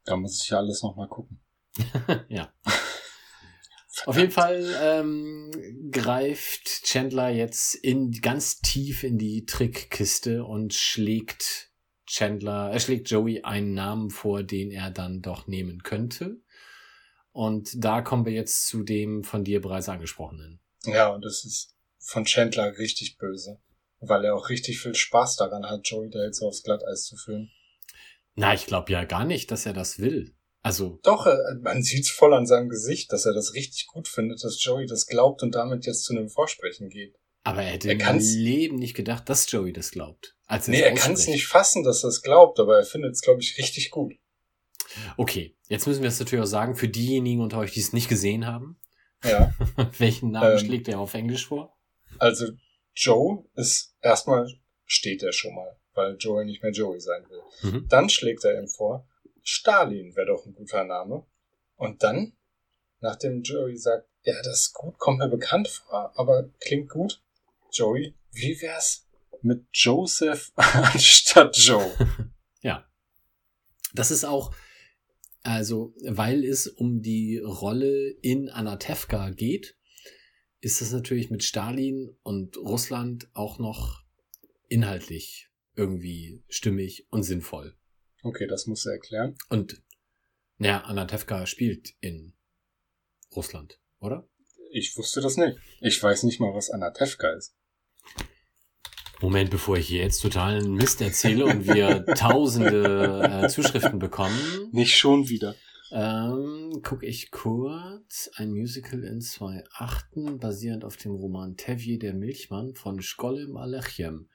Da 0.05 0.15
muss 0.15 0.41
ich 0.41 0.49
ja 0.49 0.59
alles 0.59 0.81
nochmal 0.81 1.09
gucken. 1.09 1.41
ja. 2.29 2.53
Auf 4.05 4.17
jeden 4.17 4.31
Fall 4.31 4.63
ähm, 4.81 5.51
greift 5.91 6.83
Chandler 6.85 7.29
jetzt 7.29 7.75
in 7.75 8.11
ganz 8.11 8.59
tief 8.59 9.03
in 9.03 9.17
die 9.17 9.45
Trickkiste 9.45 10.43
und 10.43 10.73
schlägt 10.73 11.71
Chandler, 12.05 12.69
er 12.69 12.75
äh, 12.75 12.79
schlägt 12.79 13.09
Joey 13.09 13.43
einen 13.43 13.73
Namen 13.73 14.09
vor, 14.09 14.43
den 14.43 14.71
er 14.71 14.91
dann 14.91 15.21
doch 15.21 15.47
nehmen 15.47 15.83
könnte. 15.83 16.41
Und 17.31 17.83
da 17.83 18.01
kommen 18.01 18.25
wir 18.25 18.33
jetzt 18.33 18.67
zu 18.67 18.83
dem 18.83 19.23
von 19.23 19.43
dir 19.43 19.61
bereits 19.61 19.89
angesprochenen. 19.89 20.59
Ja, 20.85 21.09
und 21.09 21.23
das 21.23 21.45
ist 21.45 21.75
von 21.99 22.25
Chandler 22.25 22.77
richtig 22.77 23.17
böse. 23.17 23.59
Weil 23.99 24.25
er 24.25 24.35
auch 24.35 24.49
richtig 24.49 24.79
viel 24.79 24.95
Spaß 24.95 25.37
daran 25.37 25.65
hat, 25.65 25.87
Joey 25.87 26.09
da 26.09 26.23
jetzt 26.23 26.41
aufs 26.41 26.63
Glatteis 26.63 27.03
zu 27.05 27.15
führen. 27.17 27.51
Na, 28.35 28.53
ich 28.53 28.67
glaube 28.67 28.91
ja 28.91 29.03
gar 29.03 29.25
nicht, 29.25 29.51
dass 29.51 29.65
er 29.65 29.73
das 29.73 29.99
will. 29.99 30.36
Also. 30.61 30.99
Doch, 31.03 31.25
äh, 31.27 31.37
man 31.61 31.83
sieht's 31.83 32.09
voll 32.09 32.33
an 32.33 32.45
seinem 32.45 32.69
Gesicht, 32.69 33.11
dass 33.13 33.25
er 33.25 33.33
das 33.33 33.53
richtig 33.53 33.87
gut 33.87 34.07
findet, 34.07 34.43
dass 34.43 34.63
Joey 34.63 34.85
das 34.85 35.07
glaubt 35.07 35.43
und 35.43 35.55
damit 35.55 35.85
jetzt 35.85 36.03
zu 36.03 36.13
einem 36.13 36.29
Vorsprechen 36.29 36.89
geht. 36.89 37.15
Aber 37.43 37.63
er 37.63 37.71
hätte 37.71 37.89
er 37.89 38.09
im 38.09 38.19
Leben 38.19 38.75
nicht 38.75 38.93
gedacht, 38.93 39.29
dass 39.29 39.49
Joey 39.49 39.71
das 39.71 39.91
glaubt. 39.91 40.35
Als 40.47 40.67
nee, 40.67 40.81
er 40.81 40.93
kann 40.93 41.13
es 41.13 41.27
nicht 41.27 41.47
fassen, 41.47 41.83
dass 41.83 42.03
er 42.03 42.09
es 42.09 42.21
glaubt, 42.21 42.59
aber 42.59 42.77
er 42.77 42.85
findet 42.85 43.13
es, 43.13 43.21
glaube 43.21 43.41
ich, 43.41 43.57
richtig 43.57 43.89
gut. 43.89 44.13
Okay, 45.15 45.55
jetzt 45.67 45.87
müssen 45.87 46.01
wir 46.01 46.09
es 46.09 46.19
natürlich 46.19 46.43
auch 46.43 46.49
sagen, 46.49 46.75
für 46.75 46.89
diejenigen 46.89 47.41
unter 47.41 47.59
euch, 47.59 47.71
die 47.71 47.79
es 47.79 47.93
nicht 47.93 48.09
gesehen 48.09 48.45
haben. 48.45 48.79
Ja. 49.23 49.53
Welchen 49.97 50.31
Namen 50.31 50.53
ähm, 50.53 50.59
schlägt 50.59 50.87
er 50.87 50.99
auf 50.99 51.13
Englisch 51.13 51.47
vor? 51.47 51.77
Also 52.17 52.47
Joe 52.93 53.45
ist 53.55 53.95
erstmal 54.01 54.47
steht 54.85 55.23
er 55.23 55.33
schon 55.33 55.53
mal, 55.53 55.77
weil 55.93 56.15
Joey 56.17 56.45
nicht 56.45 56.63
mehr 56.63 56.71
Joey 56.71 56.99
sein 56.99 57.23
will. 57.29 57.71
Mhm. 57.71 57.87
Dann 57.89 58.09
schlägt 58.09 58.43
er 58.43 58.59
ihm 58.59 58.67
vor, 58.67 59.07
Stalin 59.49 60.13
wäre 60.17 60.27
doch 60.27 60.45
ein 60.45 60.53
guter 60.53 60.83
Name. 60.83 61.25
Und 61.77 62.03
dann, 62.03 62.33
nachdem 62.99 63.43
Joey 63.43 63.77
sagt, 63.77 64.09
ja, 64.23 64.35
das 64.43 64.59
ist 64.59 64.73
gut, 64.73 64.97
kommt 64.97 65.19
mir 65.19 65.29
bekannt 65.29 65.69
vor, 65.69 66.11
aber 66.19 66.49
klingt 66.59 66.89
gut. 66.89 67.23
Joey, 67.71 68.13
wie 68.31 68.61
wär's 68.61 69.07
mit 69.41 69.65
Joseph 69.71 70.51
anstatt 70.55 71.55
Joe? 71.55 71.89
ja. 72.61 72.85
Das 73.93 74.11
ist 74.11 74.25
auch, 74.25 74.53
also, 75.43 75.95
weil 76.03 76.43
es 76.43 76.67
um 76.67 77.01
die 77.01 77.37
Rolle 77.37 78.09
in 78.21 78.49
Anatevka 78.49 79.29
geht, 79.29 79.77
ist 80.59 80.81
das 80.81 80.91
natürlich 80.91 81.29
mit 81.29 81.45
Stalin 81.45 82.13
und 82.21 82.57
Russland 82.57 83.29
auch 83.33 83.59
noch 83.59 84.03
inhaltlich 84.67 85.49
irgendwie 85.73 86.43
stimmig 86.49 87.07
und 87.11 87.23
sinnvoll. 87.23 87.77
Okay, 88.23 88.47
das 88.47 88.67
musst 88.67 88.85
du 88.85 88.89
erklären. 88.89 89.35
Und 89.49 89.81
naja, 90.57 90.81
Anatevka 90.81 91.45
spielt 91.45 91.93
in 91.99 92.33
Russland, 93.35 93.79
oder? 93.99 94.27
Ich 94.71 94.97
wusste 94.97 95.21
das 95.21 95.37
nicht. 95.37 95.57
Ich 95.81 96.01
weiß 96.01 96.23
nicht 96.23 96.39
mal, 96.39 96.53
was 96.53 96.69
Anatevka 96.69 97.29
ist. 97.33 97.55
Moment, 99.21 99.49
bevor 99.49 99.77
ich 99.77 99.87
hier 99.87 100.03
jetzt 100.03 100.21
totalen 100.21 100.73
Mist 100.73 101.01
erzähle 101.01 101.45
und 101.45 101.67
wir 101.67 102.05
tausende 102.15 103.43
äh, 103.43 103.47
Zuschriften 103.47 103.99
bekommen. 103.99 104.69
Nicht 104.71 104.95
schon 104.95 105.29
wieder. 105.29 105.55
Ähm, 105.91 106.81
guck 106.83 107.03
ich 107.03 107.31
kurz. 107.31 108.29
Ein 108.35 108.51
Musical 108.51 109.03
in 109.03 109.21
zwei 109.21 109.63
Achten, 109.73 110.39
basierend 110.39 110.85
auf 110.85 110.97
dem 110.97 111.13
Roman 111.13 111.55
Tevje 111.55 111.97
der 111.97 112.13
Milchmann 112.13 112.75
von 112.75 113.01
Szkolim 113.01 113.57
Alechem. 113.57 114.29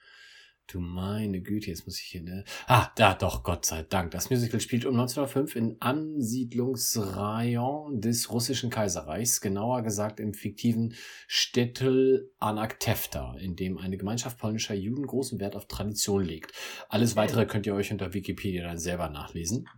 Du 0.73 0.81
meine 0.81 1.41
Güte, 1.43 1.69
jetzt 1.69 1.85
muss 1.85 2.01
ich 2.01 2.07
hier, 2.07 2.23
ne? 2.23 2.47
Ah, 2.67 2.91
da 2.97 3.15
doch, 3.15 3.43
Gott 3.43 3.67
sei 3.67 3.83
Dank. 3.83 4.11
Das 4.13 4.31
Musical 4.31 4.59
spielt 4.59 4.87
um 4.87 4.95
1905 4.95 5.55
in 5.55 5.77
Ansiedlungsrayon 5.81 8.01
des 8.01 8.33
russischen 8.33 8.71
Kaiserreichs, 8.71 9.43
genauer 9.43 9.83
gesagt 9.83 10.19
im 10.19 10.33
fiktiven 10.33 10.95
Städtel 11.27 12.33
Anaktefta, 12.39 13.37
in 13.37 13.55
dem 13.55 13.77
eine 13.77 13.99
Gemeinschaft 13.99 14.39
polnischer 14.39 14.73
Juden 14.73 15.07
großen 15.07 15.39
Wert 15.41 15.57
auf 15.57 15.67
Tradition 15.67 16.25
legt. 16.25 16.53
Alles 16.89 17.17
weitere 17.17 17.45
könnt 17.45 17.67
ihr 17.67 17.75
euch 17.75 17.93
unter 17.93 18.15
Wikipedia 18.15 18.65
dann 18.65 18.79
selber 18.79 19.11
nachlesen. 19.11 19.69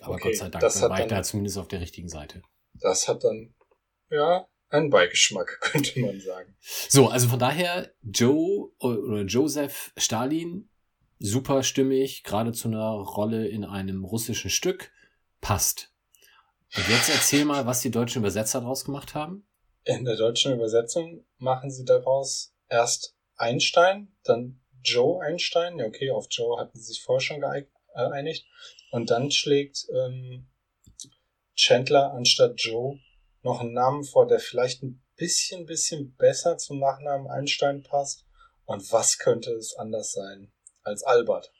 Aber 0.00 0.16
Okay, 0.16 0.28
Gott 0.28 0.36
sei 0.36 0.50
Dank, 0.50 0.60
das 0.60 0.80
dann 0.80 0.90
war 0.90 1.00
ich 1.00 1.06
da 1.06 1.22
zumindest 1.22 1.56
auf 1.56 1.68
der 1.68 1.80
richtigen 1.80 2.10
Seite. 2.10 2.42
Das 2.74 3.08
hat 3.08 3.24
dann, 3.24 3.54
ja, 4.10 4.46
einen 4.68 4.90
Beigeschmack, 4.90 5.58
könnte 5.60 6.00
man 6.00 6.20
sagen. 6.20 6.56
So, 6.88 7.08
also 7.08 7.28
von 7.28 7.38
daher, 7.38 7.92
Joe 8.02 8.70
oder 8.78 9.22
Joseph 9.22 9.92
Stalin, 9.96 10.68
super 11.18 11.62
stimmig, 11.62 12.24
gerade 12.24 12.52
zu 12.52 12.68
einer 12.68 12.90
Rolle 12.90 13.46
in 13.48 13.64
einem 13.64 14.04
russischen 14.04 14.50
Stück, 14.50 14.90
passt. 15.40 15.92
Und 16.76 16.88
jetzt 16.88 17.08
erzähl 17.08 17.44
mal, 17.44 17.66
was 17.66 17.80
die 17.80 17.90
deutschen 17.90 18.20
Übersetzer 18.22 18.60
draus 18.60 18.84
gemacht 18.84 19.14
haben. 19.14 19.46
In 19.84 20.04
der 20.04 20.16
deutschen 20.16 20.52
Übersetzung 20.52 21.24
machen 21.38 21.70
sie 21.70 21.84
daraus 21.84 22.54
erst 22.68 23.16
Einstein, 23.36 24.12
dann 24.24 24.60
Joe 24.82 25.22
Einstein. 25.22 25.78
Ja, 25.78 25.86
okay, 25.86 26.10
auf 26.10 26.26
Joe 26.30 26.58
hatten 26.58 26.76
sie 26.78 26.92
sich 26.92 27.02
vorher 27.02 27.20
schon 27.20 27.40
geeig- 27.40 27.68
äh, 27.94 28.08
geeinigt. 28.08 28.46
Und 28.90 29.10
dann 29.10 29.30
schlägt 29.30 29.86
ähm, 29.94 30.48
Chandler 31.54 32.12
anstatt 32.12 32.60
Joe 32.60 32.98
noch 33.46 33.60
einen 33.60 33.72
Namen 33.72 34.04
vor, 34.04 34.26
der 34.26 34.38
vielleicht 34.38 34.82
ein 34.82 35.02
bisschen, 35.16 35.64
bisschen 35.64 36.14
besser 36.16 36.58
zum 36.58 36.78
Nachnamen 36.78 37.28
Einstein 37.28 37.82
passt. 37.82 38.26
Und 38.66 38.92
was 38.92 39.18
könnte 39.18 39.52
es 39.52 39.74
anders 39.76 40.12
sein 40.12 40.52
als 40.82 41.02
Albert? 41.04 41.52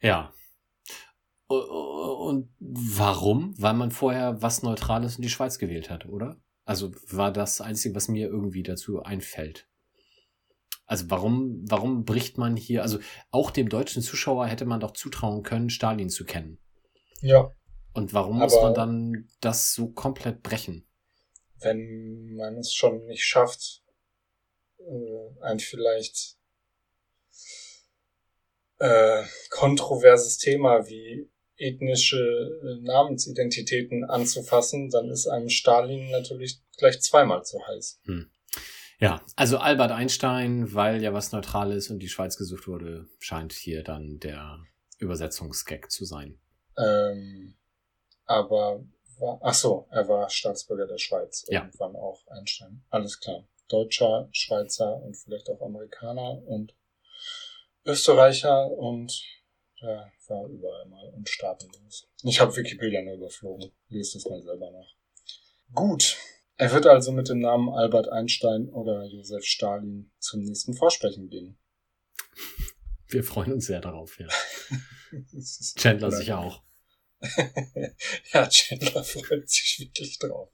Ja. 0.00 0.32
Und 1.48 2.54
warum? 2.60 3.54
Weil 3.58 3.74
man 3.74 3.90
vorher 3.90 4.40
was 4.42 4.62
Neutrales 4.62 5.16
in 5.16 5.22
die 5.22 5.28
Schweiz 5.30 5.58
gewählt 5.58 5.90
hat, 5.90 6.06
oder? 6.06 6.40
Also 6.64 6.92
war 7.10 7.32
das 7.32 7.60
Einzige, 7.60 7.94
was 7.94 8.08
mir 8.08 8.28
irgendwie 8.28 8.62
dazu 8.62 9.02
einfällt. 9.02 9.66
Also 10.86 11.10
warum, 11.10 11.64
warum 11.68 12.04
bricht 12.04 12.38
man 12.38 12.56
hier, 12.56 12.82
also 12.82 12.98
auch 13.30 13.50
dem 13.50 13.68
deutschen 13.68 14.02
Zuschauer 14.02 14.46
hätte 14.46 14.64
man 14.64 14.80
doch 14.80 14.92
zutrauen 14.92 15.42
können, 15.42 15.70
Stalin 15.70 16.08
zu 16.08 16.24
kennen. 16.24 16.58
Ja. 17.20 17.50
Und 17.92 18.14
warum 18.14 18.38
muss 18.38 18.54
Aber- 18.54 18.64
man 18.66 18.74
dann 18.74 19.28
das 19.40 19.74
so 19.74 19.90
komplett 19.90 20.42
brechen? 20.42 20.87
Wenn 21.60 22.34
man 22.34 22.58
es 22.58 22.72
schon 22.72 23.04
nicht 23.06 23.24
schafft, 23.24 23.82
äh, 24.78 25.42
ein 25.42 25.58
vielleicht 25.58 26.36
äh, 28.78 29.24
kontroverses 29.50 30.38
Thema 30.38 30.88
wie 30.88 31.28
ethnische 31.56 32.16
äh, 32.16 32.80
Namensidentitäten 32.82 34.04
anzufassen, 34.04 34.90
dann 34.90 35.10
ist 35.10 35.26
einem 35.26 35.48
Stalin 35.48 36.10
natürlich 36.10 36.60
gleich 36.76 37.00
zweimal 37.00 37.44
zu 37.44 37.58
heiß. 37.66 38.00
Ja, 39.00 39.24
also 39.36 39.58
Albert 39.58 39.92
Einstein, 39.92 40.72
weil 40.74 41.02
ja 41.02 41.12
was 41.12 41.32
Neutrales 41.32 41.90
und 41.90 42.00
die 42.00 42.08
Schweiz 42.08 42.36
gesucht 42.36 42.66
wurde, 42.66 43.08
scheint 43.18 43.52
hier 43.52 43.82
dann 43.82 44.18
der 44.18 44.60
Übersetzungsgag 44.98 45.90
zu 45.90 46.04
sein. 46.04 46.38
Ähm, 46.76 47.54
aber 48.24 48.84
war, 49.20 49.38
ach 49.42 49.54
so, 49.54 49.86
er 49.90 50.08
war 50.08 50.28
Staatsbürger 50.28 50.86
der 50.86 50.98
Schweiz. 50.98 51.44
Ja. 51.48 51.60
Irgendwann 51.60 51.96
auch 51.96 52.26
Einstein. 52.28 52.82
Alles 52.90 53.20
klar. 53.20 53.46
Deutscher, 53.68 54.28
Schweizer 54.32 55.02
und 55.02 55.16
vielleicht 55.16 55.50
auch 55.50 55.60
Amerikaner 55.60 56.42
und 56.46 56.74
Österreicher 57.84 58.70
und 58.70 59.22
ja, 59.80 60.10
war 60.28 60.46
überall 60.46 60.86
mal 60.86 61.08
und 61.10 61.28
staatenlos. 61.28 62.08
Ich 62.22 62.40
habe 62.40 62.54
Wikipedia 62.56 63.02
nur 63.02 63.14
überflogen. 63.14 63.70
Lest 63.88 64.16
es 64.16 64.28
mal 64.28 64.42
selber 64.42 64.70
nach. 64.70 64.94
Gut. 65.72 66.16
Er 66.56 66.72
wird 66.72 66.86
also 66.86 67.12
mit 67.12 67.28
dem 67.28 67.38
Namen 67.38 67.68
Albert 67.68 68.08
Einstein 68.08 68.68
oder 68.68 69.04
Josef 69.04 69.44
Stalin 69.44 70.10
zum 70.18 70.40
nächsten 70.40 70.74
Vorsprechen 70.74 71.28
gehen. 71.28 71.56
Wir 73.06 73.22
freuen 73.22 73.52
uns 73.52 73.66
sehr 73.66 73.80
darauf, 73.80 74.18
ja. 74.18 74.26
Chandler 75.76 76.10
sicher 76.10 76.40
auch. 76.40 76.62
ja, 78.32 78.48
Chandler 78.48 79.04
freut 79.04 79.48
sich 79.48 79.80
wirklich 79.80 80.18
drauf. 80.18 80.50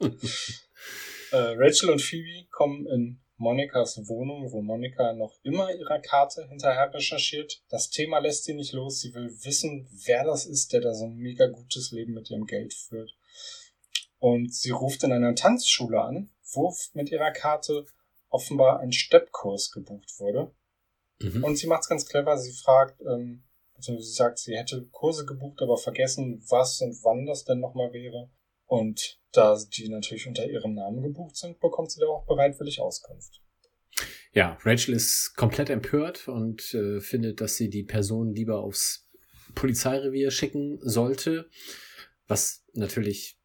äh, 1.31 1.37
Rachel 1.37 1.91
und 1.91 2.01
Phoebe 2.01 2.47
kommen 2.51 2.87
in 2.87 3.21
Monikas 3.37 3.99
Wohnung, 4.09 4.53
wo 4.53 4.63
Monika 4.63 5.13
noch 5.13 5.39
immer 5.43 5.75
ihrer 5.75 5.99
Karte 5.99 6.47
hinterher 6.49 6.93
recherchiert. 6.95 7.63
Das 7.69 7.91
Thema 7.91 8.19
lässt 8.19 8.45
sie 8.45 8.55
nicht 8.55 8.73
los. 8.73 9.01
Sie 9.01 9.13
will 9.13 9.31
wissen, 9.45 9.89
wer 10.05 10.25
das 10.25 10.47
ist, 10.47 10.73
der 10.73 10.81
da 10.81 10.95
so 10.95 11.07
ein 11.07 11.17
mega 11.17 11.47
gutes 11.47 11.91
Leben 11.91 12.15
mit 12.15 12.31
ihrem 12.31 12.47
Geld 12.47 12.73
führt. 12.73 13.15
Und 14.19 14.55
sie 14.55 14.71
ruft 14.71 15.03
in 15.03 15.13
einer 15.13 15.35
Tanzschule 15.35 16.01
an, 16.01 16.31
wo 16.53 16.75
mit 16.95 17.11
ihrer 17.11 17.33
Karte 17.33 17.85
offenbar 18.29 18.81
ein 18.81 18.93
Steppkurs 18.93 19.73
gebucht 19.73 20.19
wurde. 20.19 20.55
Mhm. 21.21 21.45
Und 21.45 21.57
sie 21.57 21.67
macht's 21.67 21.89
ganz 21.89 22.07
clever. 22.07 22.39
Sie 22.39 22.53
fragt, 22.53 23.01
ähm, 23.03 23.43
beziehungsweise 23.75 24.09
sie 24.09 24.15
sagt, 24.15 24.39
sie 24.39 24.57
hätte 24.57 24.87
Kurse 24.91 25.25
gebucht, 25.27 25.61
aber 25.63 25.77
vergessen, 25.77 26.43
was 26.49 26.81
und 26.81 26.97
wann 27.03 27.27
das 27.27 27.45
denn 27.45 27.61
nochmal 27.61 27.93
wäre. 27.93 28.31
Und 28.67 29.21
da 29.33 29.59
die 29.77 29.89
natürlich 29.89 30.27
unter 30.27 30.49
ihrem 30.49 30.75
Namen 30.75 31.03
gebucht 31.03 31.37
sind, 31.37 31.61
bekommt 31.61 31.91
sie 31.91 32.01
da 32.01 32.07
auch 32.07 32.27
bereitwillig 32.27 32.81
Auskunft. 32.81 33.43
Ja, 34.33 34.59
Rachel 34.63 34.95
ist 34.95 35.35
komplett 35.37 35.71
empört 35.71 36.27
und 36.27 36.75
äh, 36.75 37.01
findet, 37.01 37.41
dass 37.41 37.57
sie 37.57 37.71
die 37.71 37.85
Person 37.85 38.35
lieber 38.35 38.61
aufs 38.61 39.09
Polizeirevier 39.55 40.31
schicken 40.33 40.79
sollte, 40.81 41.49
was 42.27 42.65
natürlich 42.73 43.39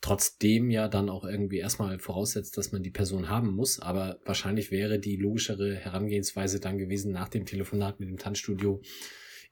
trotzdem 0.00 0.70
ja 0.70 0.88
dann 0.88 1.08
auch 1.08 1.24
irgendwie 1.24 1.58
erstmal 1.58 1.98
voraussetzt, 1.98 2.58
dass 2.58 2.72
man 2.72 2.82
die 2.82 2.90
Person 2.90 3.28
haben 3.28 3.54
muss, 3.54 3.80
aber 3.80 4.20
wahrscheinlich 4.24 4.70
wäre 4.70 4.98
die 4.98 5.16
logischere 5.16 5.76
Herangehensweise 5.76 6.60
dann 6.60 6.78
gewesen, 6.78 7.12
nach 7.12 7.28
dem 7.28 7.46
Telefonat 7.46 8.00
mit 8.00 8.08
dem 8.08 8.18
Tanzstudio 8.18 8.82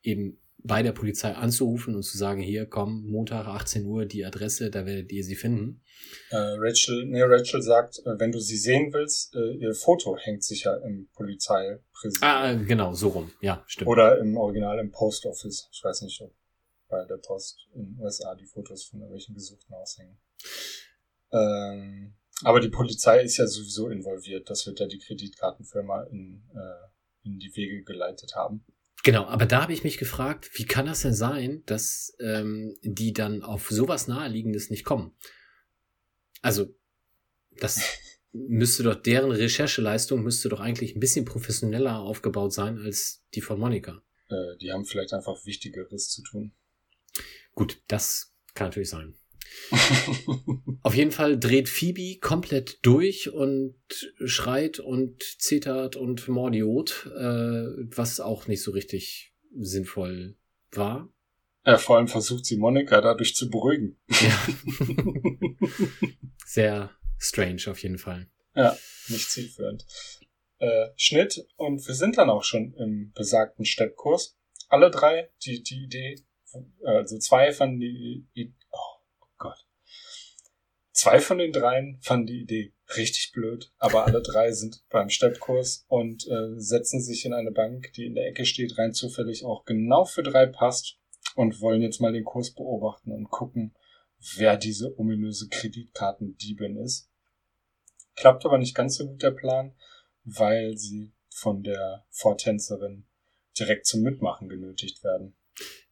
eben 0.03 0.39
bei 0.63 0.83
der 0.83 0.93
Polizei 0.93 1.33
anzurufen 1.33 1.95
und 1.95 2.03
zu 2.03 2.19
sagen, 2.19 2.41
hier 2.43 2.67
komm, 2.67 3.07
Montag 3.07 3.47
18 3.47 3.87
Uhr 3.87 4.05
die 4.05 4.25
Adresse, 4.25 4.71
da 4.71 4.85
werdet 4.85 5.11
ihr 5.13 5.25
sie 5.25 5.37
finden. 5.37 5.83
Äh, 6.31 6.37
Rachel, 6.37 7.07
nee, 7.07 7.23
Rachel 7.23 7.63
sagt, 7.63 7.99
äh, 8.01 8.19
wenn 8.19 8.33
du 8.33 8.39
sie 8.41 8.57
sehen 8.57 8.93
willst, 8.93 9.35
äh, 9.35 9.53
ihr 9.55 9.75
Foto 9.75 10.17
hängt 10.19 10.45
sicher 10.45 10.83
im 10.83 11.09
Polizeipräsidium. 11.15 12.31
Ah, 12.31 12.53
genau, 12.55 12.95
so 12.95 13.09
rum. 13.09 13.31
Ja, 13.41 13.65
stimmt. 13.67 13.89
Oder 13.89 14.19
im 14.19 14.37
Original 14.37 14.79
im 14.79 14.91
Post 14.91 15.27
Office. 15.27 15.69
Ich 15.73 15.83
weiß 15.83 16.03
nicht, 16.03 16.21
ob 16.21 16.35
bei 16.89 17.05
der 17.05 17.19
Post 17.19 17.67
in 17.75 17.95
den 17.95 18.01
USA 18.01 18.35
die 18.35 18.47
Fotos 18.47 18.85
von 18.85 19.01
irgendwelchen 19.01 19.35
Gesuchten 19.35 19.73
aushängen. 19.73 20.19
Ähm, 21.33 22.15
aber 22.43 22.61
die 22.61 22.69
Polizei 22.69 23.23
ist 23.23 23.37
ja 23.37 23.47
sowieso 23.47 23.89
involviert. 23.89 24.51
Das 24.51 24.67
wird 24.67 24.81
ja 24.81 24.87
die 24.87 24.99
Kreditkartenfirma 24.99 26.03
in, 26.05 26.43
äh, 26.55 27.27
in 27.29 27.39
die 27.39 27.55
Wege 27.55 27.83
geleitet 27.85 28.35
haben. 28.35 28.65
Genau, 29.03 29.25
aber 29.25 29.47
da 29.47 29.63
habe 29.63 29.73
ich 29.73 29.85
mich 29.85 29.97
gefragt, 29.97 30.51
wie 30.55 30.67
kann 30.67 30.87
das 30.87 31.03
denn 31.03 31.15
sein, 31.15 31.63
dass 31.67 32.15
ähm, 32.21 32.77
die 32.83 33.13
dann 33.13 33.43
auf 33.43 33.71
sowas 33.71 34.09
Naheliegendes 34.09 34.69
nicht 34.69 34.85
kommen? 34.85 35.17
Also, 36.43 36.75
das 37.53 37.83
müsste 38.33 38.83
doch, 38.83 38.95
deren 38.95 39.33
Rechercheleistung 39.33 40.23
müsste 40.23 40.51
doch 40.51 40.61
eigentlich 40.61 40.95
ein 40.95 41.01
bisschen 41.01 41.25
professioneller 41.25 42.01
aufgebaut 42.01 42.53
sein 42.53 42.79
als 42.79 43.25
die 43.35 43.41
von 43.41 43.59
Monika. 43.59 44.03
Äh, 44.29 44.57
die 44.61 44.71
haben 44.71 44.85
vielleicht 44.85 45.15
einfach 45.15 45.45
Wichtigeres 45.47 46.11
zu 46.11 46.23
tun. 46.23 46.53
Gut, 47.55 47.83
das 47.89 48.35
kann 48.55 48.69
natürlich 48.69 48.91
sein. 48.91 49.17
Auf 50.83 50.95
jeden 50.95 51.13
Fall 51.13 51.39
dreht 51.39 51.69
Phoebe 51.69 52.19
komplett 52.21 52.79
durch 52.83 53.33
und 53.33 53.77
schreit 54.25 54.79
und 54.79 55.23
zittert 55.23 55.97
und 55.97 56.27
mordiot, 56.29 57.11
äh, 57.17 57.67
was 57.97 58.21
auch 58.21 58.47
nicht 58.49 58.63
so 58.63 58.71
richtig 58.73 59.35
sinnvoll 59.57 60.37
war. 60.73 61.09
ja, 61.65 61.79
vor 61.79 61.97
allem 61.97 62.09
versucht 62.09 62.47
sie 62.47 62.57
Monika 62.57 63.01
dadurch 63.01 63.35
zu 63.35 63.51
beruhigen. 63.51 63.99
Ja. 64.09 64.47
Sehr 66.47 66.91
strange 67.19 67.63
auf 67.69 67.83
jeden 67.83 67.99
Fall. 67.99 68.29
Ja, 68.55 68.77
nicht 69.09 69.31
zielführend. 69.31 69.87
Äh, 70.59 70.89
Schnitt 70.97 71.47
und 71.57 71.87
wir 71.87 71.95
sind 71.95 72.19
dann 72.19 72.31
auch 72.31 72.45
schon 72.45 72.75
im 72.75 73.13
besagten 73.15 73.65
Steppkurs. 73.65 74.37
Alle 74.69 74.91
drei, 74.91 75.31
die, 75.45 75.63
die 75.63 75.85
Idee, 75.85 76.17
also 76.85 77.19
zwei 77.19 77.53
fanden 77.53 77.81
die, 77.81 78.55
oh 78.71 78.90
Gott. 79.41 79.67
Zwei 80.93 81.19
von 81.19 81.39
den 81.39 81.53
dreien 81.53 81.99
fanden 82.03 82.27
die 82.27 82.43
Idee 82.43 82.73
richtig 82.97 83.33
blöd, 83.33 83.73
aber 83.79 84.07
alle 84.07 84.23
drei 84.23 84.53
sind 84.53 84.85
beim 84.91 85.09
Steppkurs 85.09 85.85
und 85.89 86.27
äh, 86.29 86.59
setzen 86.59 87.01
sich 87.01 87.25
in 87.25 87.33
eine 87.33 87.53
Bank, 87.53 87.93
die 87.95 88.07
in 88.07 88.15
der 88.15 88.27
Ecke 88.27 88.45
steht, 88.45 88.79
rein 88.79 88.93
zufällig 88.93 89.45
auch 89.45 89.65
genau 89.65 90.05
für 90.05 90.23
drei 90.23 90.47
passt 90.47 90.99
und 91.35 91.61
wollen 91.61 91.83
jetzt 91.83 92.01
mal 92.01 92.13
den 92.13 92.25
Kurs 92.25 92.55
beobachten 92.55 93.13
und 93.13 93.31
gucken, 93.31 93.75
wer 94.37 94.57
diese 94.57 94.99
ominöse 94.99 95.49
Kreditkartendiebin 95.49 96.77
ist. 96.77 97.09
Klappt 98.17 98.45
aber 98.45 98.59
nicht 98.59 98.75
ganz 98.75 98.97
so 98.97 99.07
gut 99.07 99.23
der 99.23 99.31
Plan, 99.31 99.75
weil 100.25 100.77
sie 100.77 101.15
von 101.31 101.63
der 101.63 102.05
Vortänzerin 102.11 103.07
direkt 103.59 103.87
zum 103.87 104.03
Mitmachen 104.03 104.49
genötigt 104.49 105.03
werden. 105.03 105.37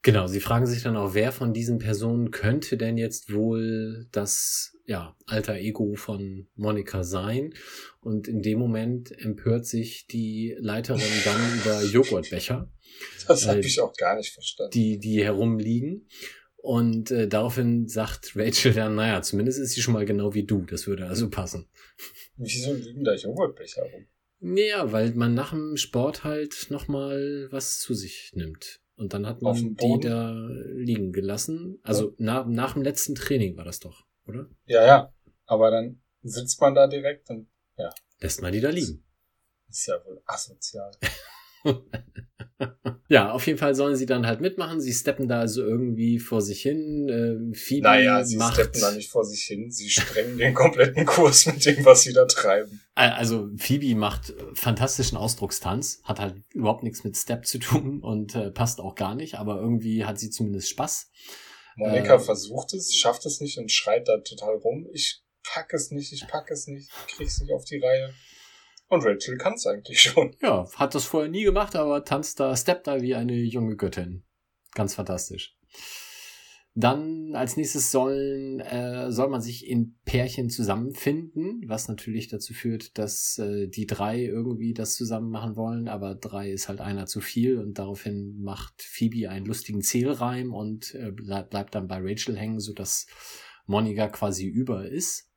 Genau, 0.03 0.27
sie 0.27 0.41
fragen 0.41 0.67
sich 0.67 0.83
dann 0.83 0.97
auch, 0.97 1.15
wer 1.15 1.33
von 1.33 1.53
diesen 1.53 1.79
Personen 1.79 2.31
könnte 2.31 2.77
denn 2.77 2.97
jetzt 2.97 3.33
wohl 3.33 4.07
das 4.13 4.79
ja, 4.89 5.15
alter 5.27 5.57
Ego 5.57 5.97
von 5.97 6.49
Monika 6.55 7.05
sein. 7.05 7.53
Und 8.01 8.27
in 8.27 8.41
dem 8.41 8.59
Moment 8.59 9.13
empört 9.21 9.67
sich 9.67 10.07
die 10.07 10.57
Leiterin 10.59 11.03
dann 11.25 11.59
über 11.61 11.83
Joghurtbecher. 11.83 12.73
Das 13.27 13.47
habe 13.47 13.61
ich 13.61 13.81
auch 13.81 13.93
gar 13.95 14.17
nicht 14.17 14.33
verstanden. 14.33 14.71
Die, 14.71 14.99
die 14.99 15.23
herumliegen. 15.23 16.09
Und 16.57 17.11
äh, 17.11 17.29
daraufhin 17.29 17.87
sagt 17.87 18.33
Rachel 18.35 18.73
dann, 18.73 18.95
naja, 18.95 19.21
zumindest 19.21 19.59
ist 19.61 19.73
sie 19.73 19.83
schon 19.83 19.95
mal 19.95 20.07
genau 20.07 20.33
wie 20.33 20.45
du. 20.45 20.63
Das 20.63 20.87
würde 20.87 21.07
also 21.07 21.29
passen. 21.29 21.69
Wieso 22.37 22.73
liegen 22.73 23.05
da 23.05 23.15
Joghurtbecher 23.15 23.83
rum? 23.83 24.07
Naja, 24.41 24.91
weil 24.91 25.13
man 25.13 25.35
nach 25.35 25.51
dem 25.51 25.77
Sport 25.77 26.25
halt 26.25 26.69
nochmal 26.71 27.49
was 27.51 27.79
zu 27.81 27.93
sich 27.93 28.33
nimmt. 28.35 28.81
Und 28.99 29.13
dann 29.13 29.27
hat 29.27 29.43
man 29.43 29.77
die 29.77 30.01
da 30.01 30.33
liegen 30.75 31.13
gelassen. 31.13 31.79
Also 31.83 32.11
ja. 32.11 32.15
nach, 32.19 32.47
nach 32.47 32.73
dem 32.73 32.83
letzten 32.83 33.15
Training 33.15 33.57
war 33.57 33.65
das 33.65 33.79
doch, 33.79 34.05
oder? 34.27 34.51
Ja, 34.65 34.85
ja. 34.85 35.15
Aber 35.47 35.71
dann 35.71 36.03
sitzt 36.23 36.61
man 36.61 36.75
da 36.75 36.89
direkt 36.89 37.31
und 37.31 37.49
ja. 37.77 37.91
Lässt 38.19 38.43
man 38.43 38.53
die 38.53 38.61
da 38.61 38.71
liegen. 38.71 39.05
Ist 39.69 39.87
ja 39.87 39.95
wohl 40.05 40.21
asozial. 40.27 40.91
ja, 43.09 43.33
auf 43.33 43.47
jeden 43.47 43.59
Fall 43.59 43.75
sollen 43.75 43.97
sie 43.97 44.07
dann 44.07 44.27
halt 44.27 44.41
mitmachen. 44.41 44.81
Sie 44.81 44.93
steppen 44.93 45.29
da 45.29 45.41
also 45.41 45.63
irgendwie 45.63 46.19
vor 46.19 46.43
sich 46.43 46.63
hin. 46.63 47.09
Äh, 47.09 47.57
Phoebe 47.57 47.85
naja, 47.85 48.25
sie 48.25 48.37
macht... 48.37 48.55
steppen 48.55 48.81
da 48.81 48.93
nicht 48.93 49.11
vor 49.11 49.25
sich 49.25 49.43
hin. 49.43 49.71
Sie 49.71 49.91
sprengen 49.91 50.39
den 50.39 50.55
kompletten 50.55 51.05
Kurs 51.07 51.47
mit 51.47 51.65
dem, 51.65 51.85
was 51.85 52.03
sie 52.03 52.13
da 52.13 52.27
treiben. 52.27 52.81
Also 52.95 53.49
Phoebe 53.57 53.95
macht 53.95 54.35
fantastischen 54.55 55.17
Ausdruckstanz, 55.19 56.01
hat 56.05 56.21
halt 56.21 56.37
überhaupt 56.53 56.83
nichts 56.83 57.05
mit 57.05 57.17
Step 57.17 57.47
zu 57.47 57.59
tun 57.59 58.01
und 58.01 58.35
äh, 58.35 58.51
passt 58.51 58.81
auch 58.81 58.95
gar 58.95 59.15
nicht, 59.15 59.37
aber 59.37 59.61
irgendwie 59.61 60.05
hat 60.05 60.19
sie 60.19 60.31
zumindest 60.31 60.69
Spaß. 60.71 61.11
Monika 61.77 62.17
äh, 62.17 62.19
versucht 62.19 62.75
es, 62.75 62.95
schafft 62.97 63.25
es 63.25 63.41
nicht 63.41 63.59
und 63.59 63.71
schreit 63.71 64.09
da 64.09 64.19
total 64.19 64.57
rum. 64.57 64.89
Ich 64.93 65.23
pack 65.45 65.73
es 65.73 65.91
nicht, 65.91 66.13
ich 66.13 66.27
pack 66.27 66.51
es 66.51 66.67
nicht, 66.67 66.91
ich 67.07 67.15
krieg's 67.15 67.41
nicht 67.41 67.53
auf 67.53 67.65
die 67.65 67.79
Reihe. 67.79 68.13
Und 68.89 69.05
Rachel 69.05 69.37
kann 69.37 69.55
es 69.55 69.67
eigentlich 69.67 70.01
schon. 70.01 70.35
Ja, 70.41 70.67
hat 70.77 70.95
das 70.95 71.05
vorher 71.05 71.31
nie 71.31 71.45
gemacht, 71.45 71.77
aber 71.77 72.05
tanzt 72.05 72.41
da, 72.41 72.57
steppt 72.57 72.87
da 72.87 73.03
wie 73.03 73.15
eine 73.15 73.35
junge 73.35 73.77
Göttin. 73.77 74.25
Ganz 74.75 74.95
fantastisch. 74.95 75.57
Dann 76.75 77.35
als 77.35 77.57
nächstes 77.57 77.91
sollen, 77.91 78.61
äh, 78.61 79.11
soll 79.11 79.29
man 79.29 79.41
sich 79.41 79.67
in 79.67 79.99
Pärchen 80.05 80.49
zusammenfinden, 80.49 81.63
was 81.67 81.89
natürlich 81.89 82.29
dazu 82.29 82.55
führt, 82.55 82.97
dass 82.99 83.37
äh, 83.39 83.67
die 83.67 83.87
drei 83.87 84.23
irgendwie 84.23 84.75
das 84.75 84.95
zusammen 84.95 85.31
machen 85.31 85.57
wollen, 85.57 85.89
aber 85.89 86.15
drei 86.15 86.51
ist 86.53 86.69
halt 86.69 86.81
einer 86.81 87.07
zu 87.07 87.21
viel 87.21 87.59
und 87.59 87.81
daraufhin 87.81 88.41
macht 88.41 88.81
Phoebe 88.81 89.29
einen 89.29 89.47
lustigen 89.47 89.83
Zählreim 89.83 90.55
und 90.55 90.95
äh, 90.95 91.11
bleibt 91.11 91.75
dann 91.75 91.89
bei 91.89 91.99
Rachel 92.01 92.37
hängen, 92.37 92.61
sodass 92.61 93.07
Monika 93.67 94.07
quasi 94.09 94.47
über 94.47 94.87
ist 94.87 95.28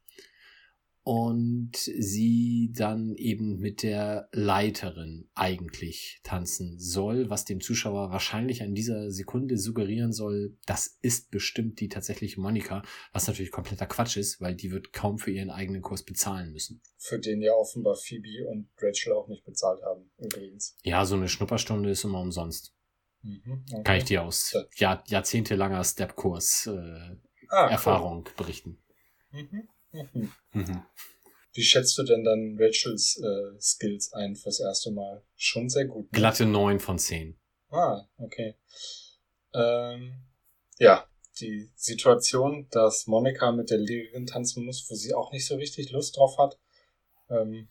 und 1.03 1.75
sie 1.75 2.71
dann 2.75 3.15
eben 3.15 3.57
mit 3.57 3.81
der 3.81 4.29
Leiterin 4.33 5.29
eigentlich 5.33 6.19
tanzen 6.23 6.77
soll, 6.77 7.29
was 7.29 7.45
dem 7.45 7.59
Zuschauer 7.59 8.11
wahrscheinlich 8.11 8.61
an 8.61 8.75
dieser 8.75 9.11
Sekunde 9.11 9.57
suggerieren 9.57 10.13
soll, 10.13 10.57
das 10.67 10.99
ist 11.01 11.31
bestimmt 11.31 11.79
die 11.79 11.89
tatsächliche 11.89 12.39
Monika, 12.39 12.83
was 13.13 13.27
natürlich 13.27 13.51
kompletter 13.51 13.87
Quatsch 13.87 14.17
ist, 14.17 14.41
weil 14.41 14.55
die 14.55 14.71
wird 14.71 14.93
kaum 14.93 15.17
für 15.17 15.31
ihren 15.31 15.49
eigenen 15.49 15.81
Kurs 15.81 16.03
bezahlen 16.03 16.51
müssen. 16.51 16.81
Für 16.97 17.19
den 17.19 17.41
ja 17.41 17.53
offenbar 17.53 17.95
Phoebe 17.95 18.47
und 18.47 18.69
Rachel 18.77 19.13
auch 19.13 19.27
nicht 19.27 19.43
bezahlt 19.43 19.81
haben, 19.83 20.11
übrigens. 20.19 20.77
Ja, 20.83 21.03
so 21.05 21.15
eine 21.15 21.29
Schnupperstunde 21.29 21.89
ist 21.89 22.03
immer 22.03 22.21
umsonst. 22.21 22.75
Mhm, 23.23 23.65
okay. 23.71 23.83
Kann 23.83 23.97
ich 23.97 24.03
dir 24.05 24.23
aus 24.23 24.55
Jahr, 24.75 25.03
jahrzehntelanger 25.07 25.83
Step-Kurs 25.83 26.67
äh, 26.67 27.15
ah, 27.49 27.69
Erfahrung 27.69 28.25
cool. 28.27 28.33
berichten. 28.37 28.77
Mhm. 29.31 29.67
Mhm. 29.91 30.31
Mhm. 30.53 30.83
Wie 31.53 31.63
schätzt 31.63 31.97
du 31.97 32.03
denn 32.03 32.23
dann 32.23 32.57
Rachels 32.59 33.17
äh, 33.17 33.59
Skills 33.59 34.13
ein 34.13 34.35
fürs 34.35 34.59
erste 34.59 34.91
Mal? 34.91 35.21
Schon 35.35 35.69
sehr 35.69 35.85
gut. 35.85 36.05
Ne? 36.05 36.17
Glatte 36.19 36.45
neun 36.45 36.79
von 36.79 36.97
zehn. 36.97 37.37
Ah, 37.69 38.05
okay. 38.17 38.55
Ähm, 39.53 40.13
ja, 40.79 41.07
die 41.39 41.69
Situation, 41.75 42.67
dass 42.71 43.07
Monika 43.07 43.51
mit 43.51 43.69
der 43.69 43.79
Lehrerin 43.79 44.25
tanzen 44.25 44.65
muss, 44.65 44.89
wo 44.89 44.95
sie 44.95 45.13
auch 45.13 45.31
nicht 45.31 45.45
so 45.45 45.55
richtig 45.55 45.91
Lust 45.91 46.17
drauf 46.17 46.37
hat, 46.37 46.57
ähm, 47.29 47.67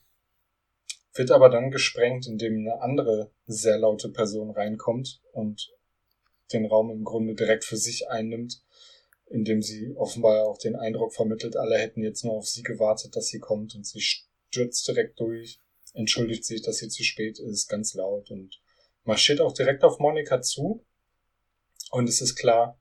wird 1.15 1.31
aber 1.31 1.49
dann 1.49 1.71
gesprengt, 1.71 2.27
indem 2.27 2.59
eine 2.59 2.81
andere 2.83 3.31
sehr 3.47 3.79
laute 3.79 4.11
Person 4.11 4.51
reinkommt 4.51 5.21
und 5.33 5.71
den 6.53 6.67
Raum 6.67 6.91
im 6.91 7.05
Grunde 7.05 7.35
direkt 7.35 7.65
für 7.65 7.77
sich 7.77 8.09
einnimmt 8.09 8.63
indem 9.31 9.63
sie 9.63 9.95
offenbar 9.97 10.47
auch 10.47 10.59
den 10.59 10.77
Eindruck 10.77 11.15
vermittelt, 11.15 11.57
alle 11.57 11.79
hätten 11.79 12.03
jetzt 12.03 12.25
nur 12.25 12.35
auf 12.35 12.49
sie 12.49 12.63
gewartet, 12.63 13.17
dass 13.17 13.29
sie 13.29 13.39
kommt 13.39 13.75
und 13.75 13.87
sie 13.87 14.01
stürzt 14.01 14.87
direkt 14.89 15.19
durch, 15.21 15.61
entschuldigt 15.95 16.45
sich, 16.45 16.63
dass 16.63 16.79
sie 16.79 16.89
zu 16.89 17.05
spät 17.05 17.39
ist, 17.39 17.69
ganz 17.69 17.95
laut 17.95 18.31
und 18.31 18.61
marschiert 19.05 19.41
auch 19.41 19.53
direkt 19.53 19.85
auf 19.85 19.99
Monika 19.99 20.43
zu. 20.43 20.85
Und 21.91 22.09
es 22.09 22.21
ist 22.21 22.37
klar, 22.37 22.79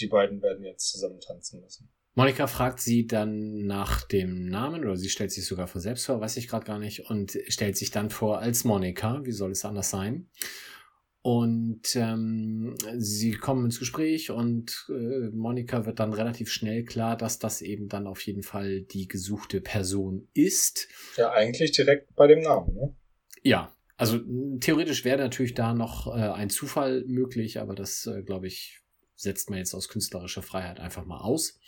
die 0.00 0.08
beiden 0.08 0.42
werden 0.42 0.64
jetzt 0.64 0.90
zusammen 0.90 1.20
tanzen 1.20 1.60
müssen. 1.60 1.90
Monika 2.14 2.46
fragt 2.46 2.80
sie 2.80 3.06
dann 3.06 3.66
nach 3.66 4.06
dem 4.06 4.46
Namen 4.48 4.84
oder 4.84 4.96
sie 4.96 5.08
stellt 5.08 5.32
sich 5.32 5.44
sogar 5.46 5.66
von 5.66 5.80
selbst 5.80 6.06
vor, 6.06 6.20
weiß 6.20 6.36
ich 6.36 6.48
gerade 6.48 6.64
gar 6.64 6.78
nicht, 6.78 7.10
und 7.10 7.36
stellt 7.48 7.76
sich 7.76 7.90
dann 7.90 8.08
vor 8.08 8.38
als 8.38 8.64
Monika. 8.64 9.24
Wie 9.24 9.32
soll 9.32 9.50
es 9.50 9.64
anders 9.64 9.90
sein? 9.90 10.28
Und 11.26 11.96
ähm, 11.96 12.76
sie 12.98 13.32
kommen 13.32 13.64
ins 13.64 13.78
Gespräch 13.78 14.30
und 14.30 14.84
äh, 14.90 15.30
Monika 15.30 15.86
wird 15.86 15.98
dann 15.98 16.12
relativ 16.12 16.50
schnell 16.50 16.84
klar, 16.84 17.16
dass 17.16 17.38
das 17.38 17.62
eben 17.62 17.88
dann 17.88 18.06
auf 18.06 18.20
jeden 18.26 18.42
Fall 18.42 18.82
die 18.82 19.08
gesuchte 19.08 19.62
Person 19.62 20.28
ist. 20.34 20.86
Ja, 21.16 21.32
eigentlich 21.32 21.72
direkt 21.72 22.14
bei 22.14 22.26
dem 22.26 22.42
Namen, 22.42 22.74
ne? 22.74 22.94
Ja, 23.42 23.74
also 23.96 24.20
theoretisch 24.60 25.06
wäre 25.06 25.16
natürlich 25.16 25.54
da 25.54 25.72
noch 25.72 26.08
äh, 26.08 26.10
ein 26.10 26.50
Zufall 26.50 27.04
möglich, 27.06 27.58
aber 27.58 27.74
das, 27.74 28.04
äh, 28.04 28.22
glaube 28.22 28.46
ich, 28.46 28.82
setzt 29.16 29.48
man 29.48 29.58
jetzt 29.58 29.72
aus 29.72 29.88
künstlerischer 29.88 30.42
Freiheit 30.42 30.78
einfach 30.78 31.06
mal 31.06 31.22
aus. 31.22 31.58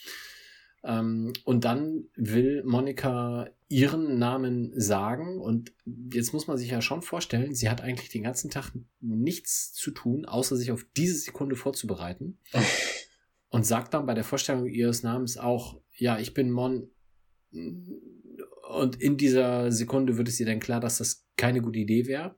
Ähm, 0.87 1.33
und 1.45 1.65
dann 1.65 2.05
will 2.15 2.63
Monika 2.65 3.51
ihren 3.69 4.19
Namen 4.19 4.73
sagen. 4.81 5.41
Und 5.41 5.73
jetzt 6.13 6.33
muss 6.33 6.47
man 6.47 6.57
sich 6.57 6.71
ja 6.71 6.81
schon 6.81 7.03
vorstellen, 7.03 7.55
sie 7.55 7.69
hat 7.69 7.81
eigentlich 7.81 8.09
den 8.09 8.23
ganzen 8.23 8.51
Tag 8.51 8.71
nichts 9.01 9.73
zu 9.73 9.91
tun, 9.91 10.25
außer 10.25 10.57
sich 10.57 10.71
auf 10.71 10.87
diese 10.97 11.17
Sekunde 11.17 11.57
vorzubereiten. 11.57 12.39
und 13.49 13.67
sagt 13.67 13.95
dann 13.95 14.07
bei 14.07 14.15
der 14.15 14.25
Vorstellung 14.25 14.67
ihres 14.67 15.03
Namens 15.03 15.37
auch, 15.37 15.81
ja, 15.97 16.19
ich 16.19 16.35
bin 16.35 16.51
Mon. 16.51 16.91
Und 17.51 19.01
in 19.01 19.17
dieser 19.17 19.73
Sekunde 19.73 20.17
wird 20.17 20.29
es 20.29 20.39
ihr 20.39 20.47
dann 20.47 20.61
klar, 20.61 20.81
dass 20.81 20.99
das 20.99 21.27
keine 21.37 21.63
gute 21.63 21.81
Idee 21.81 22.07
wäre. 22.07 22.37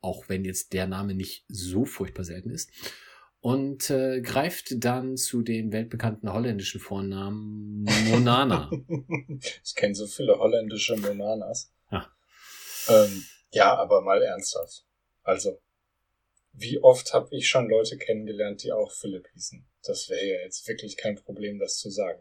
Auch 0.00 0.28
wenn 0.28 0.44
jetzt 0.44 0.72
der 0.72 0.86
Name 0.86 1.14
nicht 1.14 1.44
so 1.48 1.84
furchtbar 1.84 2.24
selten 2.24 2.50
ist 2.50 2.70
und 3.40 3.90
äh, 3.90 4.20
greift 4.20 4.84
dann 4.84 5.16
zu 5.16 5.42
den 5.42 5.72
weltbekannten 5.72 6.32
holländischen 6.32 6.80
Vornamen 6.80 7.84
Monana. 8.08 8.70
ich 9.64 9.74
kenne 9.74 9.94
so 9.94 10.06
viele 10.06 10.38
holländische 10.38 10.96
Monanas. 10.96 11.72
Ja. 11.90 12.10
Ähm, 12.88 13.24
ja, 13.52 13.76
aber 13.76 14.00
mal 14.00 14.22
ernsthaft. 14.22 14.84
Also, 15.22 15.60
wie 16.52 16.80
oft 16.80 17.12
habe 17.14 17.28
ich 17.36 17.48
schon 17.48 17.68
Leute 17.68 17.96
kennengelernt, 17.96 18.62
die 18.64 18.72
auch 18.72 18.90
Philipp 18.90 19.28
hießen? 19.32 19.64
Das 19.84 20.08
wäre 20.08 20.24
ja 20.24 20.40
jetzt 20.40 20.66
wirklich 20.66 20.96
kein 20.96 21.16
Problem, 21.16 21.58
das 21.58 21.76
zu 21.78 21.90
sagen. 21.90 22.20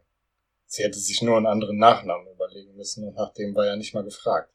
Sie 0.67 0.83
hätte 0.83 0.99
sich 0.99 1.21
nur 1.21 1.37
einen 1.37 1.47
anderen 1.47 1.77
Nachnamen 1.77 2.27
überlegen 2.31 2.75
müssen 2.75 3.07
und 3.07 3.15
nach 3.15 3.33
dem 3.33 3.55
war 3.55 3.65
ja 3.65 3.75
nicht 3.75 3.93
mal 3.93 4.03
gefragt. 4.03 4.53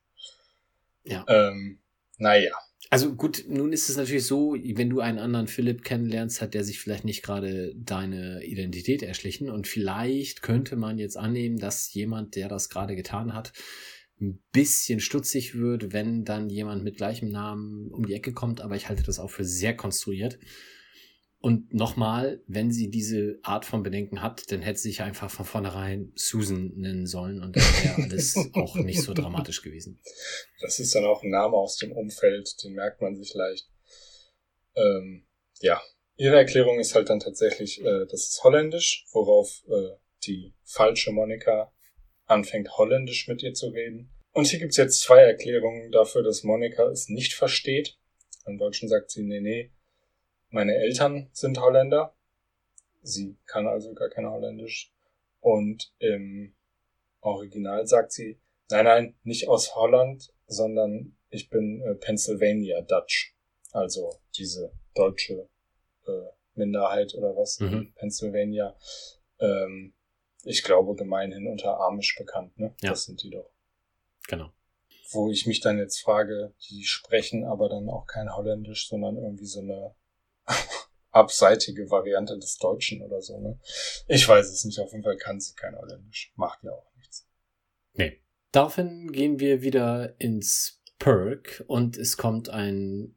Ja. 1.04 1.24
Ähm, 1.26 1.80
naja. 2.18 2.56
Also 2.92 3.14
gut, 3.14 3.46
nun 3.48 3.72
ist 3.72 3.88
es 3.88 3.96
natürlich 3.96 4.26
so, 4.26 4.52
wenn 4.52 4.90
du 4.90 5.00
einen 5.00 5.18
anderen 5.18 5.46
Philipp 5.46 5.82
kennenlernst, 5.82 6.42
hat 6.42 6.52
der 6.52 6.62
sich 6.62 6.78
vielleicht 6.78 7.06
nicht 7.06 7.22
gerade 7.22 7.74
deine 7.74 8.44
Identität 8.44 9.02
erschlichen 9.02 9.48
und 9.48 9.66
vielleicht 9.66 10.42
könnte 10.42 10.76
man 10.76 10.98
jetzt 10.98 11.16
annehmen, 11.16 11.56
dass 11.56 11.94
jemand, 11.94 12.36
der 12.36 12.50
das 12.50 12.68
gerade 12.68 12.94
getan 12.94 13.32
hat, 13.32 13.54
ein 14.20 14.42
bisschen 14.52 15.00
stutzig 15.00 15.54
wird, 15.54 15.94
wenn 15.94 16.26
dann 16.26 16.50
jemand 16.50 16.84
mit 16.84 16.98
gleichem 16.98 17.30
Namen 17.30 17.88
um 17.88 18.04
die 18.04 18.12
Ecke 18.12 18.34
kommt, 18.34 18.60
aber 18.60 18.76
ich 18.76 18.90
halte 18.90 19.04
das 19.04 19.18
auch 19.18 19.30
für 19.30 19.46
sehr 19.46 19.74
konstruiert. 19.74 20.38
Und 21.42 21.74
nochmal, 21.74 22.40
wenn 22.46 22.70
sie 22.70 22.88
diese 22.88 23.40
Art 23.42 23.64
von 23.64 23.82
Bedenken 23.82 24.22
hat, 24.22 24.52
dann 24.52 24.62
hätte 24.62 24.78
sie 24.78 24.90
sich 24.90 25.02
einfach 25.02 25.28
von 25.28 25.44
vornherein 25.44 26.12
Susan 26.14 26.70
nennen 26.76 27.04
sollen 27.04 27.42
und 27.42 27.56
dann 27.56 27.64
wäre 27.64 28.04
alles 28.04 28.36
auch 28.52 28.76
nicht 28.76 29.02
so 29.02 29.12
dramatisch 29.12 29.60
gewesen. 29.60 30.00
Das 30.60 30.78
ist 30.78 30.94
dann 30.94 31.04
auch 31.04 31.24
ein 31.24 31.30
Name 31.30 31.56
aus 31.56 31.78
dem 31.78 31.90
Umfeld, 31.90 32.62
den 32.62 32.74
merkt 32.74 33.00
man 33.00 33.16
sich 33.16 33.34
leicht. 33.34 33.68
Ähm, 34.76 35.26
ja, 35.58 35.82
ihre 36.14 36.36
Erklärung 36.36 36.78
ist 36.78 36.94
halt 36.94 37.10
dann 37.10 37.18
tatsächlich, 37.18 37.80
äh, 37.80 38.06
das 38.08 38.28
ist 38.28 38.44
holländisch, 38.44 39.04
worauf 39.10 39.64
äh, 39.66 39.96
die 40.24 40.54
falsche 40.62 41.10
Monika 41.10 41.72
anfängt, 42.26 42.78
holländisch 42.78 43.26
mit 43.26 43.42
ihr 43.42 43.52
zu 43.52 43.70
reden. 43.70 44.14
Und 44.30 44.46
hier 44.46 44.60
gibt's 44.60 44.76
jetzt 44.76 45.00
zwei 45.00 45.22
Erklärungen 45.22 45.90
dafür, 45.90 46.22
dass 46.22 46.44
Monika 46.44 46.88
es 46.88 47.08
nicht 47.08 47.34
versteht. 47.34 47.98
Im 48.46 48.58
Deutschen 48.58 48.88
sagt 48.88 49.10
sie, 49.10 49.24
nee, 49.24 49.40
nee, 49.40 49.72
meine 50.52 50.76
Eltern 50.76 51.28
sind 51.32 51.58
Holländer. 51.58 52.14
Sie 53.02 53.36
kann 53.46 53.66
also 53.66 53.92
gar 53.94 54.08
kein 54.08 54.30
Holländisch. 54.30 54.92
Und 55.40 55.92
im 55.98 56.54
Original 57.20 57.86
sagt 57.86 58.12
sie, 58.12 58.38
nein, 58.70 58.84
nein, 58.84 59.14
nicht 59.24 59.48
aus 59.48 59.74
Holland, 59.74 60.32
sondern 60.46 61.16
ich 61.30 61.50
bin 61.50 61.82
äh, 61.82 61.94
Pennsylvania 61.94 62.80
Dutch. 62.82 63.34
Also 63.72 64.14
diese 64.36 64.72
deutsche 64.94 65.48
äh, 66.06 66.28
Minderheit 66.54 67.14
oder 67.14 67.34
was 67.34 67.58
mhm. 67.58 67.72
in 67.72 67.94
Pennsylvania. 67.94 68.76
Ähm, 69.40 69.94
ich 70.44 70.62
glaube 70.62 70.94
gemeinhin 70.94 71.46
unter 71.46 71.80
Amish 71.80 72.16
bekannt, 72.16 72.58
ne? 72.58 72.74
Ja. 72.82 72.90
Das 72.90 73.04
sind 73.04 73.22
die 73.22 73.30
doch. 73.30 73.50
Genau. 74.28 74.52
Wo 75.12 75.30
ich 75.30 75.46
mich 75.46 75.60
dann 75.60 75.78
jetzt 75.78 76.00
frage, 76.00 76.52
die 76.68 76.84
sprechen 76.84 77.44
aber 77.44 77.68
dann 77.68 77.88
auch 77.88 78.06
kein 78.06 78.34
Holländisch, 78.34 78.88
sondern 78.88 79.16
irgendwie 79.16 79.46
so 79.46 79.60
eine 79.60 79.94
abseitige 81.10 81.90
Variante 81.90 82.38
des 82.38 82.56
Deutschen 82.58 83.02
oder 83.02 83.20
so, 83.20 83.38
ne? 83.40 83.58
Ich 84.08 84.26
weiß 84.26 84.50
es 84.50 84.64
nicht. 84.64 84.80
Auf 84.80 84.92
jeden 84.92 85.04
Fall 85.04 85.16
kann 85.16 85.40
sie 85.40 85.54
kein 85.54 85.76
Holländisch. 85.76 86.32
Macht 86.36 86.64
ja 86.64 86.72
auch 86.72 86.90
nichts. 86.96 87.28
Nee. 87.94 88.20
Daraufhin 88.50 89.12
gehen 89.12 89.38
wir 89.40 89.62
wieder 89.62 90.14
ins 90.18 90.82
Perk 90.98 91.64
und 91.66 91.96
es 91.96 92.16
kommt 92.16 92.48
ein 92.48 93.16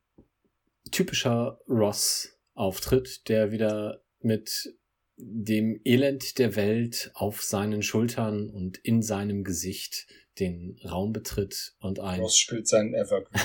typischer 0.91 1.60
Ross-Auftritt, 1.68 3.27
der 3.27 3.52
wieder 3.52 4.03
mit 4.19 4.76
dem 5.18 5.80
Elend 5.85 6.38
der 6.39 6.56
Welt 6.56 7.11
auf 7.14 7.41
seinen 7.41 7.81
Schultern 7.81 8.49
und 8.49 8.77
in 8.80 9.02
seinem 9.02 9.43
Gesicht 9.43 10.07
den 10.39 10.80
Raum 10.84 11.14
betritt 11.14 11.76
und 11.80 11.99
ein. 11.99 12.19
Ross 12.19 12.38
spielt 12.38 12.68
seinen 12.68 12.93
Evergreen. 12.93 13.41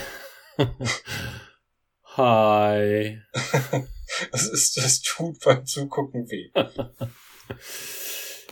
Hi. 2.16 3.20
das 4.32 4.46
ist, 4.48 4.76
das 4.76 5.00
tut 5.02 5.38
beim 5.44 5.64
Zugucken 5.64 6.28
weh. 6.30 6.50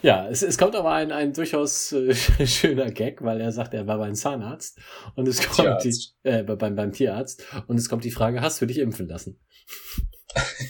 Ja, 0.01 0.29
es, 0.29 0.43
es 0.43 0.59
kommt 0.59 0.77
aber 0.77 0.93
ein, 0.93 1.11
ein 1.11 1.33
durchaus 1.33 1.91
äh, 1.91 2.15
schöner 2.47 2.91
Gag, 2.93 3.23
weil 3.23 3.41
er 3.41 3.51
sagt, 3.51 3.75
er 3.75 3.87
war 3.89 3.99
beim 3.99 4.15
Zahnarzt 4.15 4.79
und 5.17 5.27
es 5.27 5.43
kommt 5.43 5.57
Tierarzt. 5.57 6.15
die, 6.25 6.29
äh, 6.29 6.43
beim, 6.45 6.77
beim 6.77 6.93
Tierarzt 6.93 7.45
und 7.67 7.79
es 7.79 7.89
kommt 7.89 8.05
die 8.05 8.13
Frage, 8.13 8.41
hast 8.41 8.61
du 8.61 8.67
dich 8.67 8.79
impfen 8.79 9.09
lassen? 9.09 9.41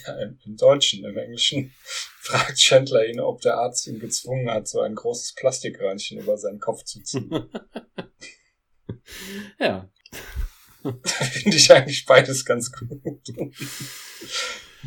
Ja, 0.06 0.19
im, 0.23 0.39
im 0.47 0.56
Deutschen, 0.56 1.05
im 1.05 1.16
Englischen 1.19 1.74
fragt 2.20 2.56
Chandler 2.56 3.06
ihn, 3.06 3.20
ob 3.20 3.43
der 3.43 3.56
Arzt 3.56 3.86
ihn 3.86 3.98
gezwungen 3.98 4.51
hat, 4.51 4.66
so 4.66 4.81
ein 4.81 4.94
großes 4.94 5.35
Plastikröhrchen 5.35 6.19
über 6.19 6.39
seinen 6.39 6.60
Kopf 6.60 6.85
zu 6.85 7.02
ziehen. 7.02 7.51
ja. 9.59 9.90
Finde 11.05 11.56
ich 11.56 11.73
eigentlich 11.73 12.06
beides 12.06 12.44
ganz 12.44 12.73
gut. 12.73 13.01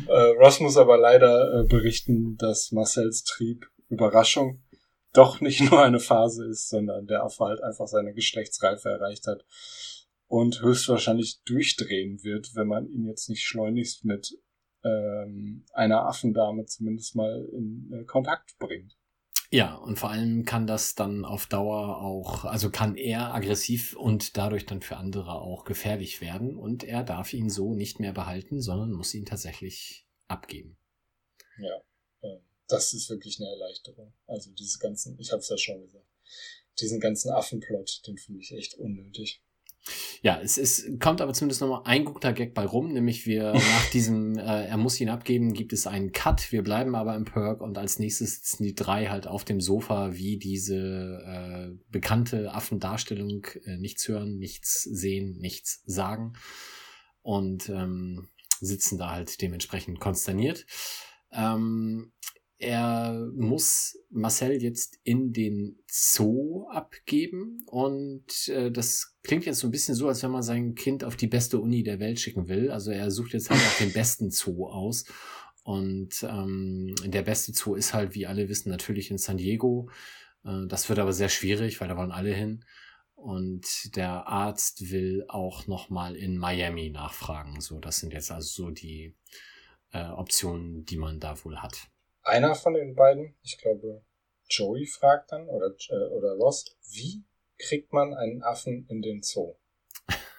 äh, 0.06 0.12
Ross 0.12 0.60
muss 0.60 0.76
aber 0.76 0.98
leider 0.98 1.60
äh, 1.60 1.64
berichten, 1.66 2.36
dass 2.36 2.72
Marcells 2.72 3.24
Trieb 3.24 3.66
Überraschung 3.88 4.62
doch 5.12 5.40
nicht 5.40 5.60
nur 5.60 5.82
eine 5.82 6.00
Phase 6.00 6.46
ist, 6.46 6.68
sondern 6.68 7.06
der 7.06 7.22
Affe 7.22 7.44
halt 7.44 7.62
einfach 7.62 7.86
seine 7.86 8.14
Geschlechtsreife 8.14 8.88
erreicht 8.88 9.26
hat 9.26 9.44
und 10.26 10.62
höchstwahrscheinlich 10.62 11.42
durchdrehen 11.44 12.22
wird, 12.22 12.54
wenn 12.54 12.66
man 12.66 12.88
ihn 12.88 13.06
jetzt 13.06 13.28
nicht 13.28 13.44
schleunigst 13.44 14.04
mit 14.04 14.34
ähm, 14.84 15.64
einer 15.72 16.06
Affendame 16.06 16.64
zumindest 16.64 17.14
mal 17.14 17.46
in 17.52 17.92
äh, 17.92 18.04
Kontakt 18.04 18.56
bringt. 18.58 18.96
Ja, 19.52 19.74
und 19.74 19.98
vor 19.98 20.08
allem 20.08 20.46
kann 20.46 20.66
das 20.66 20.94
dann 20.94 21.26
auf 21.26 21.46
Dauer 21.46 22.00
auch, 22.00 22.46
also 22.46 22.70
kann 22.70 22.96
er 22.96 23.34
aggressiv 23.34 23.94
und 23.94 24.38
dadurch 24.38 24.64
dann 24.64 24.80
für 24.80 24.96
andere 24.96 25.42
auch 25.42 25.66
gefährlich 25.66 26.22
werden 26.22 26.56
und 26.56 26.84
er 26.84 27.04
darf 27.04 27.34
ihn 27.34 27.50
so 27.50 27.74
nicht 27.74 28.00
mehr 28.00 28.14
behalten, 28.14 28.62
sondern 28.62 28.92
muss 28.92 29.12
ihn 29.12 29.26
tatsächlich 29.26 30.06
abgeben. 30.26 30.78
Ja, 31.58 31.82
ähm, 32.22 32.40
das 32.66 32.94
ist 32.94 33.10
wirklich 33.10 33.40
eine 33.40 33.50
Erleichterung. 33.50 34.14
Also 34.26 34.50
diese 34.52 34.78
ganzen, 34.78 35.18
ich 35.20 35.32
habe 35.32 35.40
es 35.40 35.50
ja 35.50 35.58
schon 35.58 35.82
gesagt, 35.82 36.08
diesen 36.80 36.98
ganzen 36.98 37.30
Affenplot, 37.30 38.06
den 38.06 38.16
finde 38.16 38.40
ich 38.40 38.52
echt 38.52 38.72
unnötig. 38.78 39.42
Ja, 40.22 40.40
es, 40.40 40.58
es 40.58 40.88
kommt 41.00 41.20
aber 41.20 41.32
zumindest 41.32 41.60
nochmal 41.60 41.82
ein 41.84 42.04
guter 42.04 42.32
Gag 42.32 42.54
bei 42.54 42.64
rum, 42.64 42.92
nämlich 42.92 43.26
wir 43.26 43.52
nach 43.54 43.90
diesem, 43.90 44.38
äh, 44.38 44.66
er 44.66 44.76
muss 44.76 45.00
ihn 45.00 45.08
abgeben, 45.08 45.52
gibt 45.52 45.72
es 45.72 45.86
einen 45.86 46.12
Cut. 46.12 46.52
Wir 46.52 46.62
bleiben 46.62 46.94
aber 46.94 47.16
im 47.16 47.24
Perk 47.24 47.60
und 47.60 47.78
als 47.78 47.98
nächstes 47.98 48.36
sitzen 48.36 48.62
die 48.62 48.74
drei 48.74 49.06
halt 49.06 49.26
auf 49.26 49.44
dem 49.44 49.60
Sofa, 49.60 50.14
wie 50.14 50.38
diese 50.38 51.22
äh, 51.26 51.76
bekannte 51.90 52.52
Affendarstellung, 52.52 53.46
äh, 53.64 53.76
nichts 53.76 54.06
hören, 54.06 54.38
nichts 54.38 54.82
sehen, 54.82 55.38
nichts 55.38 55.82
sagen 55.86 56.34
und 57.22 57.68
ähm, 57.68 58.28
sitzen 58.60 58.98
da 58.98 59.10
halt 59.10 59.40
dementsprechend 59.42 59.98
konsterniert. 60.00 60.66
Ähm, 61.32 62.12
er 62.62 63.28
muss 63.34 63.98
Marcel 64.08 64.62
jetzt 64.62 65.00
in 65.02 65.32
den 65.32 65.82
Zoo 65.90 66.68
abgeben 66.68 67.64
und 67.66 68.48
äh, 68.48 68.70
das 68.70 69.16
klingt 69.24 69.46
jetzt 69.46 69.58
so 69.58 69.66
ein 69.66 69.72
bisschen 69.72 69.96
so, 69.96 70.06
als 70.06 70.22
wenn 70.22 70.30
man 70.30 70.44
sein 70.44 70.76
Kind 70.76 71.02
auf 71.02 71.16
die 71.16 71.26
beste 71.26 71.58
Uni 71.58 71.82
der 71.82 71.98
Welt 71.98 72.20
schicken 72.20 72.46
will. 72.46 72.70
Also 72.70 72.92
er 72.92 73.10
sucht 73.10 73.32
jetzt 73.32 73.50
halt 73.50 73.60
auch 73.60 73.78
den 73.78 73.92
besten 73.92 74.30
Zoo 74.30 74.66
aus 74.68 75.04
und 75.64 76.22
ähm, 76.22 76.94
der 77.04 77.22
beste 77.22 77.52
Zoo 77.52 77.74
ist 77.74 77.94
halt, 77.94 78.14
wie 78.14 78.26
alle 78.26 78.48
wissen, 78.48 78.70
natürlich 78.70 79.10
in 79.10 79.18
San 79.18 79.38
Diego. 79.38 79.90
Äh, 80.44 80.66
das 80.68 80.88
wird 80.88 81.00
aber 81.00 81.12
sehr 81.12 81.28
schwierig, 81.28 81.80
weil 81.80 81.88
da 81.88 81.96
wollen 81.96 82.12
alle 82.12 82.32
hin. 82.32 82.64
Und 83.16 83.96
der 83.96 84.28
Arzt 84.28 84.90
will 84.90 85.24
auch 85.28 85.66
noch 85.66 85.90
mal 85.90 86.16
in 86.16 86.38
Miami 86.38 86.90
nachfragen. 86.90 87.60
So, 87.60 87.80
das 87.80 87.98
sind 87.98 88.12
jetzt 88.12 88.30
also 88.30 88.64
so 88.64 88.70
die 88.70 89.16
äh, 89.92 90.08
Optionen, 90.10 90.84
die 90.84 90.96
man 90.96 91.18
da 91.18 91.44
wohl 91.44 91.58
hat 91.58 91.88
einer 92.22 92.54
von 92.54 92.74
den 92.74 92.94
beiden, 92.94 93.36
ich 93.42 93.58
glaube 93.58 94.02
Joey 94.48 94.86
fragt 94.86 95.32
dann 95.32 95.48
oder, 95.48 95.74
äh, 95.88 96.08
oder 96.08 96.32
Ross, 96.32 96.76
wie 96.90 97.24
kriegt 97.58 97.92
man 97.92 98.14
einen 98.14 98.42
Affen 98.42 98.86
in 98.88 99.02
den 99.02 99.22
Zoo? 99.22 99.56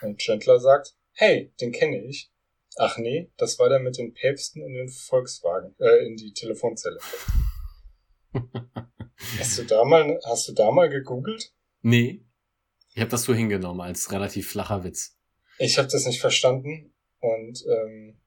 Und 0.01 0.19
Chandler 0.19 0.59
sagt, 0.59 0.95
hey, 1.13 1.53
den 1.61 1.71
kenne 1.71 2.03
ich. 2.05 2.31
Ach 2.77 2.97
nee, 2.97 3.31
das 3.37 3.59
war 3.59 3.69
der 3.69 3.79
mit 3.79 3.97
den 3.97 4.13
Päpsten 4.13 4.61
in 4.63 4.73
den 4.73 4.89
Volkswagen, 4.89 5.75
äh, 5.79 6.05
in 6.05 6.15
die 6.15 6.33
Telefonzelle. 6.33 6.99
hast 9.39 9.57
du 9.57 9.63
da 9.63 9.83
mal, 9.83 10.19
hast 10.25 10.47
du 10.47 10.53
da 10.53 10.71
mal 10.71 10.89
gegoogelt? 10.89 11.53
Nee. 11.81 12.25
Ich 12.95 12.99
habe 12.99 13.11
das 13.11 13.23
so 13.23 13.33
hingenommen 13.33 13.81
als 13.81 14.11
relativ 14.11 14.51
flacher 14.51 14.83
Witz. 14.83 15.17
Ich 15.57 15.77
habe 15.77 15.87
das 15.87 16.05
nicht 16.05 16.19
verstanden 16.19 16.93
und 17.19 17.63
ähm, 17.67 18.19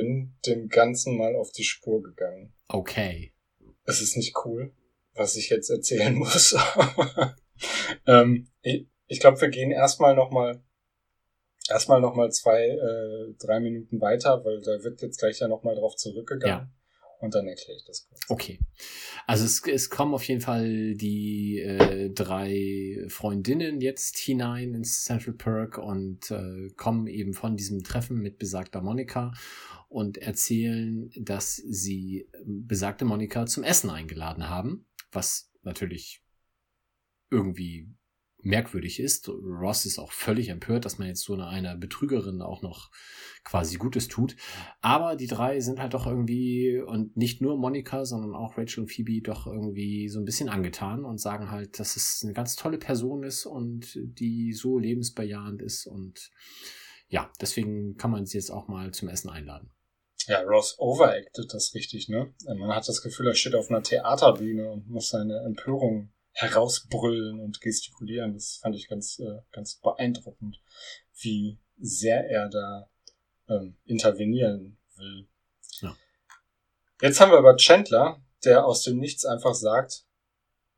bin 0.00 0.34
dem 0.46 0.68
Ganzen 0.68 1.16
mal 1.16 1.34
auf 1.36 1.50
die 1.52 1.64
Spur 1.64 2.02
gegangen. 2.02 2.52
Okay. 2.68 3.32
Es 3.84 4.00
ist 4.00 4.16
nicht 4.16 4.34
cool, 4.44 4.72
was 5.14 5.36
ich 5.36 5.50
jetzt 5.50 5.70
erzählen 5.70 6.14
muss. 6.14 6.56
ähm, 8.06 8.48
ich 8.62 8.86
ich 9.08 9.20
glaube, 9.20 9.40
wir 9.40 9.48
gehen 9.48 9.70
erstmal 9.70 10.14
nochmal 10.14 10.62
erstmal 11.68 12.00
noch 12.00 12.14
mal 12.14 12.30
zwei, 12.30 12.68
äh, 12.68 13.34
drei 13.38 13.60
Minuten 13.60 14.00
weiter, 14.00 14.44
weil 14.44 14.60
da 14.60 14.82
wird 14.84 15.02
jetzt 15.02 15.18
gleich 15.18 15.40
ja 15.40 15.48
nochmal 15.48 15.74
drauf 15.74 15.96
zurückgegangen. 15.96 16.72
Und 17.20 17.34
dann 17.34 17.48
erkläre 17.48 17.76
ich 17.76 17.84
das 17.84 18.06
kurz. 18.08 18.20
Okay. 18.28 18.60
Also 19.26 19.44
es, 19.44 19.66
es 19.66 19.90
kommen 19.90 20.14
auf 20.14 20.22
jeden 20.24 20.40
Fall 20.40 20.94
die 20.94 21.58
äh, 21.58 22.10
drei 22.10 23.04
Freundinnen 23.08 23.80
jetzt 23.80 24.18
hinein 24.18 24.74
ins 24.74 25.04
Central 25.04 25.34
Perk 25.34 25.78
und 25.78 26.30
äh, 26.30 26.68
kommen 26.76 27.08
eben 27.08 27.34
von 27.34 27.56
diesem 27.56 27.82
Treffen 27.82 28.18
mit 28.18 28.38
besagter 28.38 28.82
Monika 28.82 29.32
und 29.88 30.18
erzählen, 30.18 31.10
dass 31.16 31.56
sie 31.56 32.28
besagte 32.44 33.04
Monika 33.04 33.46
zum 33.46 33.64
Essen 33.64 33.90
eingeladen 33.90 34.48
haben, 34.48 34.86
was 35.10 35.50
natürlich 35.62 36.22
irgendwie 37.30 37.88
merkwürdig 38.42 39.00
ist. 39.00 39.28
Ross 39.28 39.84
ist 39.84 39.98
auch 39.98 40.12
völlig 40.12 40.48
empört, 40.48 40.84
dass 40.84 40.98
man 40.98 41.08
jetzt 41.08 41.24
so 41.24 41.34
eine, 41.34 41.48
einer 41.48 41.76
Betrügerin 41.76 42.40
auch 42.40 42.62
noch 42.62 42.90
quasi 43.44 43.76
Gutes 43.76 44.08
tut. 44.08 44.36
Aber 44.80 45.16
die 45.16 45.26
drei 45.26 45.60
sind 45.60 45.80
halt 45.80 45.94
doch 45.94 46.06
irgendwie, 46.06 46.80
und 46.80 47.16
nicht 47.16 47.40
nur 47.40 47.56
Monika, 47.56 48.04
sondern 48.04 48.34
auch 48.34 48.56
Rachel 48.56 48.84
und 48.84 48.88
Phoebe, 48.92 49.22
doch 49.22 49.46
irgendwie 49.46 50.08
so 50.08 50.20
ein 50.20 50.24
bisschen 50.24 50.48
angetan 50.48 51.04
und 51.04 51.20
sagen 51.20 51.50
halt, 51.50 51.78
dass 51.80 51.96
es 51.96 52.20
eine 52.22 52.32
ganz 52.32 52.56
tolle 52.56 52.78
Person 52.78 53.22
ist 53.22 53.46
und 53.46 53.92
die 53.94 54.52
so 54.52 54.78
lebensbejahend 54.78 55.62
ist. 55.62 55.86
Und 55.86 56.30
ja, 57.08 57.30
deswegen 57.40 57.96
kann 57.96 58.10
man 58.10 58.26
sie 58.26 58.38
jetzt 58.38 58.50
auch 58.50 58.68
mal 58.68 58.92
zum 58.92 59.08
Essen 59.08 59.30
einladen. 59.30 59.70
Ja, 60.26 60.42
Ross 60.42 60.78
overacted 60.78 61.52
das 61.52 61.74
richtig, 61.74 62.08
ne? 62.08 62.34
Man 62.44 62.70
hat 62.70 62.86
das 62.86 63.02
Gefühl, 63.02 63.28
er 63.28 63.34
steht 63.34 63.54
auf 63.54 63.70
einer 63.70 63.82
Theaterbühne 63.82 64.70
und 64.70 64.88
muss 64.88 65.08
seine 65.08 65.42
Empörung 65.46 66.12
herausbrüllen 66.38 67.40
und 67.40 67.60
gestikulieren. 67.60 68.32
Das 68.34 68.58
fand 68.62 68.76
ich 68.76 68.88
ganz, 68.88 69.18
äh, 69.18 69.40
ganz 69.50 69.74
beeindruckend, 69.76 70.60
wie 71.20 71.58
sehr 71.80 72.30
er 72.30 72.48
da 72.48 72.88
ähm, 73.48 73.76
intervenieren 73.84 74.78
will. 74.96 75.28
Ja. 75.80 75.96
Jetzt 77.02 77.20
haben 77.20 77.32
wir 77.32 77.38
aber 77.38 77.56
Chandler, 77.56 78.22
der 78.44 78.64
aus 78.64 78.82
dem 78.82 78.98
Nichts 78.98 79.24
einfach 79.24 79.54
sagt, 79.54 80.04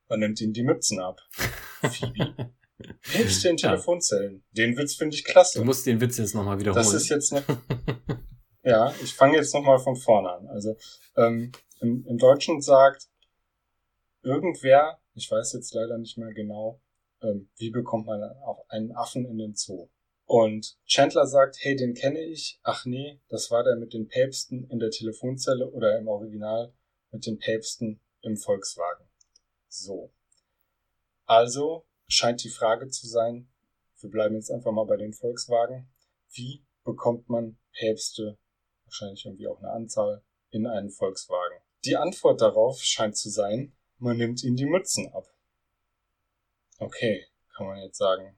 man 0.08 0.20
nimmt 0.20 0.40
ihm 0.40 0.54
die 0.54 0.62
Mützen 0.62 0.98
ab. 0.98 1.20
Phoebe. 1.30 2.54
Hilfst 3.02 3.44
den 3.44 3.58
Telefonzellen. 3.58 4.42
Ja. 4.52 4.64
Den 4.64 4.78
Witz 4.78 4.94
finde 4.94 5.14
ich 5.14 5.24
klasse. 5.24 5.58
Du 5.58 5.64
musst 5.66 5.84
den 5.84 6.00
Witz 6.00 6.16
jetzt 6.16 6.34
nochmal 6.34 6.58
wiederholen. 6.58 6.82
Das 6.82 6.94
ist 6.94 7.10
jetzt 7.10 7.32
noch, 7.32 7.42
ja, 8.62 8.94
ich 9.02 9.14
fange 9.14 9.36
jetzt 9.36 9.52
nochmal 9.52 9.78
von 9.78 9.94
vorne 9.94 10.30
an. 10.32 10.46
Also, 10.48 10.78
ähm, 11.16 11.52
im, 11.80 12.06
im 12.06 12.16
Deutschen 12.16 12.62
sagt 12.62 13.08
irgendwer, 14.22 14.98
ich 15.20 15.30
weiß 15.30 15.52
jetzt 15.52 15.74
leider 15.74 15.98
nicht 15.98 16.16
mehr 16.16 16.32
genau, 16.32 16.80
ähm, 17.20 17.50
wie 17.56 17.70
bekommt 17.70 18.06
man 18.06 18.22
einen 18.68 18.92
Affen 18.96 19.26
in 19.26 19.36
den 19.36 19.54
Zoo? 19.54 19.90
Und 20.24 20.78
Chandler 20.86 21.26
sagt, 21.26 21.58
hey, 21.60 21.76
den 21.76 21.92
kenne 21.92 22.20
ich. 22.20 22.58
Ach 22.62 22.86
nee, 22.86 23.20
das 23.28 23.50
war 23.50 23.62
der 23.62 23.76
mit 23.76 23.92
den 23.92 24.08
Päpsten 24.08 24.64
in 24.70 24.78
der 24.78 24.90
Telefonzelle 24.90 25.68
oder 25.70 25.98
im 25.98 26.08
Original 26.08 26.72
mit 27.10 27.26
den 27.26 27.38
Päpsten 27.38 28.00
im 28.22 28.36
Volkswagen. 28.36 29.04
So. 29.68 30.10
Also 31.26 31.84
scheint 32.06 32.42
die 32.42 32.48
Frage 32.48 32.88
zu 32.88 33.06
sein, 33.06 33.48
wir 34.00 34.10
bleiben 34.10 34.36
jetzt 34.36 34.50
einfach 34.50 34.72
mal 34.72 34.86
bei 34.86 34.96
den 34.96 35.12
Volkswagen. 35.12 35.92
Wie 36.32 36.64
bekommt 36.84 37.28
man 37.28 37.58
Päpste, 37.72 38.38
wahrscheinlich 38.84 39.26
irgendwie 39.26 39.48
auch 39.48 39.58
eine 39.58 39.72
Anzahl, 39.72 40.22
in 40.50 40.66
einen 40.66 40.90
Volkswagen? 40.90 41.58
Die 41.84 41.96
Antwort 41.96 42.40
darauf 42.40 42.80
scheint 42.82 43.16
zu 43.16 43.28
sein, 43.28 43.76
man 44.00 44.16
nimmt 44.16 44.42
ihnen 44.42 44.56
die 44.56 44.66
Mützen 44.66 45.12
ab. 45.12 45.26
Okay, 46.78 47.26
kann 47.54 47.66
man 47.66 47.78
jetzt 47.78 47.98
sagen. 47.98 48.36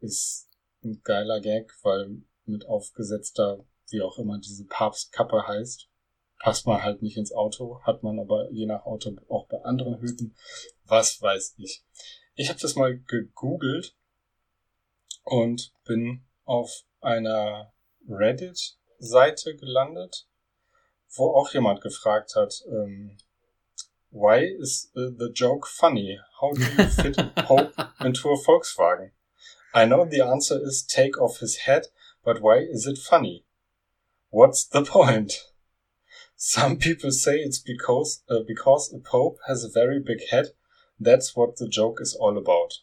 Ist 0.00 0.48
ein 0.84 1.00
geiler 1.02 1.40
Gag, 1.40 1.72
weil 1.82 2.22
mit 2.44 2.66
aufgesetzter, 2.66 3.64
wie 3.88 4.02
auch 4.02 4.18
immer 4.18 4.38
diese 4.38 4.66
Papstkappe 4.66 5.46
heißt, 5.46 5.88
passt 6.38 6.66
man 6.66 6.82
halt 6.82 7.00
nicht 7.00 7.16
ins 7.16 7.32
Auto, 7.32 7.80
hat 7.82 8.02
man 8.02 8.18
aber 8.18 8.50
je 8.50 8.66
nach 8.66 8.84
Auto 8.84 9.16
auch 9.28 9.46
bei 9.48 9.62
anderen 9.64 9.98
Hüten. 10.00 10.36
Was 10.84 11.20
weiß 11.22 11.54
ich. 11.58 11.82
Ich 12.34 12.50
habe 12.50 12.60
das 12.60 12.74
mal 12.74 12.98
gegoogelt 12.98 13.96
und 15.22 15.72
bin 15.84 16.26
auf 16.44 16.84
einer 17.00 17.72
Reddit-Seite 18.06 19.56
gelandet, 19.56 20.28
wo 21.16 21.34
auch 21.34 21.52
jemand 21.54 21.80
gefragt 21.80 22.34
hat, 22.34 22.62
ähm, 22.68 23.16
why 24.14 24.38
is 24.60 24.90
the 24.94 25.28
joke 25.34 25.66
funny? 25.66 26.18
How 26.40 26.52
do 26.52 26.62
you 26.62 26.84
fit 26.86 27.16
Pope 27.36 27.74
into 28.00 28.28
a 28.28 28.38
Volkswagen? 28.38 29.10
I 29.74 29.86
know 29.86 30.04
the 30.04 30.20
answer 30.20 30.60
is 30.62 30.84
take 30.84 31.20
off 31.20 31.40
his 31.40 31.56
head, 31.66 31.86
but 32.24 32.40
why 32.40 32.58
is 32.58 32.86
it 32.86 32.96
funny? 32.96 33.44
What's 34.30 34.64
the 34.64 34.84
point? 34.84 35.32
Some 36.36 36.76
people 36.76 37.10
say 37.10 37.38
it's 37.38 37.58
because 37.58 38.22
uh, 38.30 38.40
because 38.46 38.94
a 38.94 38.98
pope 38.98 39.38
has 39.48 39.64
a 39.64 39.68
very 39.68 39.98
big 39.98 40.20
head. 40.30 40.46
That's 41.00 41.34
what 41.34 41.56
the 41.56 41.68
joke 41.68 41.98
is 42.00 42.14
all 42.14 42.38
about. 42.38 42.74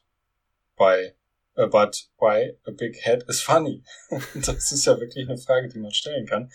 By 0.77 1.11
uh, 1.57 1.67
but 1.67 1.95
why 2.17 2.51
a 2.67 2.71
big 2.71 2.99
head 3.05 3.23
is 3.29 3.41
funny? 3.41 3.83
das 4.35 4.71
ist 4.73 4.85
ja 4.85 4.99
wirklich 4.99 5.29
eine 5.29 5.37
Frage, 5.37 5.69
die 5.69 5.79
man 5.79 5.91
stellen 5.91 6.25
kann. 6.25 6.51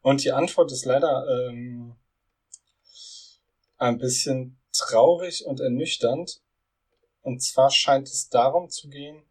Und 0.00 0.22
die 0.22 0.30
Antwort 0.30 0.70
ist 0.70 0.84
leider 0.84 1.26
ähm, 1.28 1.96
ein 3.82 3.98
bisschen 3.98 4.60
traurig 4.72 5.44
und 5.44 5.60
ernüchternd. 5.60 6.40
Und 7.20 7.42
zwar 7.42 7.70
scheint 7.70 8.08
es 8.08 8.28
darum 8.28 8.70
zu 8.70 8.88
gehen, 8.88 9.24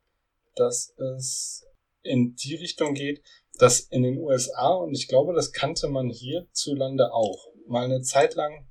dass 0.56 0.94
es 0.98 1.66
in 2.04 2.36
die 2.36 2.56
Richtung 2.56 2.94
geht, 2.94 3.24
dass 3.60 3.80
in 3.80 4.04
den 4.04 4.18
USA, 4.18 4.74
und 4.74 4.94
ich 4.94 5.08
glaube, 5.08 5.34
das 5.34 5.52
kannte 5.52 5.88
man 5.88 6.10
hierzulande 6.10 7.14
auch, 7.14 7.48
mal 7.68 7.86
eine 7.86 8.02
Zeit 8.02 8.36
lang 8.36 8.68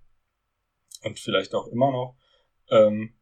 und 1.02 1.18
vielleicht 1.18 1.54
auch 1.54 1.66
immer 1.68 1.90
noch, 1.90 2.16
ähm, 2.70 3.16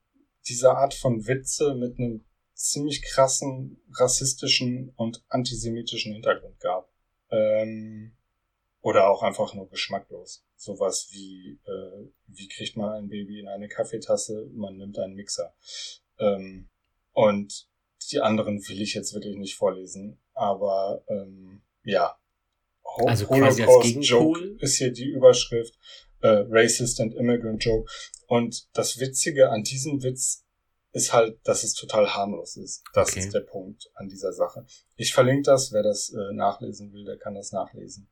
diese 0.49 0.73
Art 0.73 0.95
von 0.95 1.27
Witze 1.27 1.75
mit 1.75 1.99
einem 1.99 2.25
ziemlich 2.55 3.03
krassen 3.03 3.81
rassistischen 3.95 4.93
und 4.97 5.23
antisemitischen 5.29 6.13
Hintergrund 6.13 6.59
gab. 6.59 6.91
Ähm, 7.31 8.18
oder 8.81 9.11
auch 9.11 9.23
einfach 9.23 9.55
nur 9.55 9.69
geschmacklos. 9.69 10.45
Sowas 10.57 11.09
wie, 11.11 11.61
äh, 11.65 12.09
wie 12.27 12.49
kriegt 12.49 12.77
man 12.77 12.91
ein 12.93 13.09
Baby 13.09 13.41
in 13.41 13.49
eine 13.49 13.69
Kaffeetasse? 13.69 14.49
Man 14.55 14.77
nimmt 14.77 14.99
einen 14.99 15.15
Mixer. 15.15 15.55
Ähm, 16.19 16.69
und 17.13 17.69
die 18.11 18.21
anderen 18.21 18.57
will 18.69 18.81
ich 18.81 18.95
jetzt 18.95 19.15
wirklich 19.15 19.37
nicht 19.37 19.57
vorlesen. 19.57 20.21
Aber 20.35 21.03
ähm, 21.09 21.63
ja. 21.83 22.17
Ho 22.85 23.07
also 23.07 23.27
quasi 23.27 23.65
als 23.65 24.09
Joke 24.09 24.57
ist 24.61 24.77
hier 24.77 24.93
die 24.93 25.11
Überschrift. 25.11 25.75
Äh, 26.21 26.45
Racist 26.49 27.01
and 27.01 27.15
Immigrant 27.15 27.63
Joke. 27.63 27.91
Und 28.27 28.69
das 28.77 28.99
Witzige 28.99 29.51
an 29.51 29.63
diesem 29.63 30.03
Witz 30.03 30.45
ist 30.93 31.13
halt, 31.13 31.39
dass 31.45 31.65
es 31.65 31.75
total 31.75 32.09
harmlos 32.15 32.57
ist. 32.57 32.83
Das 32.93 33.11
okay. 33.11 33.21
ist 33.21 33.35
der 33.35 33.41
Punkt 33.41 33.91
an 33.95 34.09
dieser 34.09 34.33
Sache. 34.33 34.65
Ich 34.97 35.13
verlinke 35.13 35.43
das, 35.43 35.73
wer 35.73 35.83
das 35.83 36.11
äh, 36.11 36.33
nachlesen 36.33 36.93
will, 36.93 37.05
der 37.05 37.19
kann 37.19 37.35
das 37.35 37.53
nachlesen. 37.53 38.09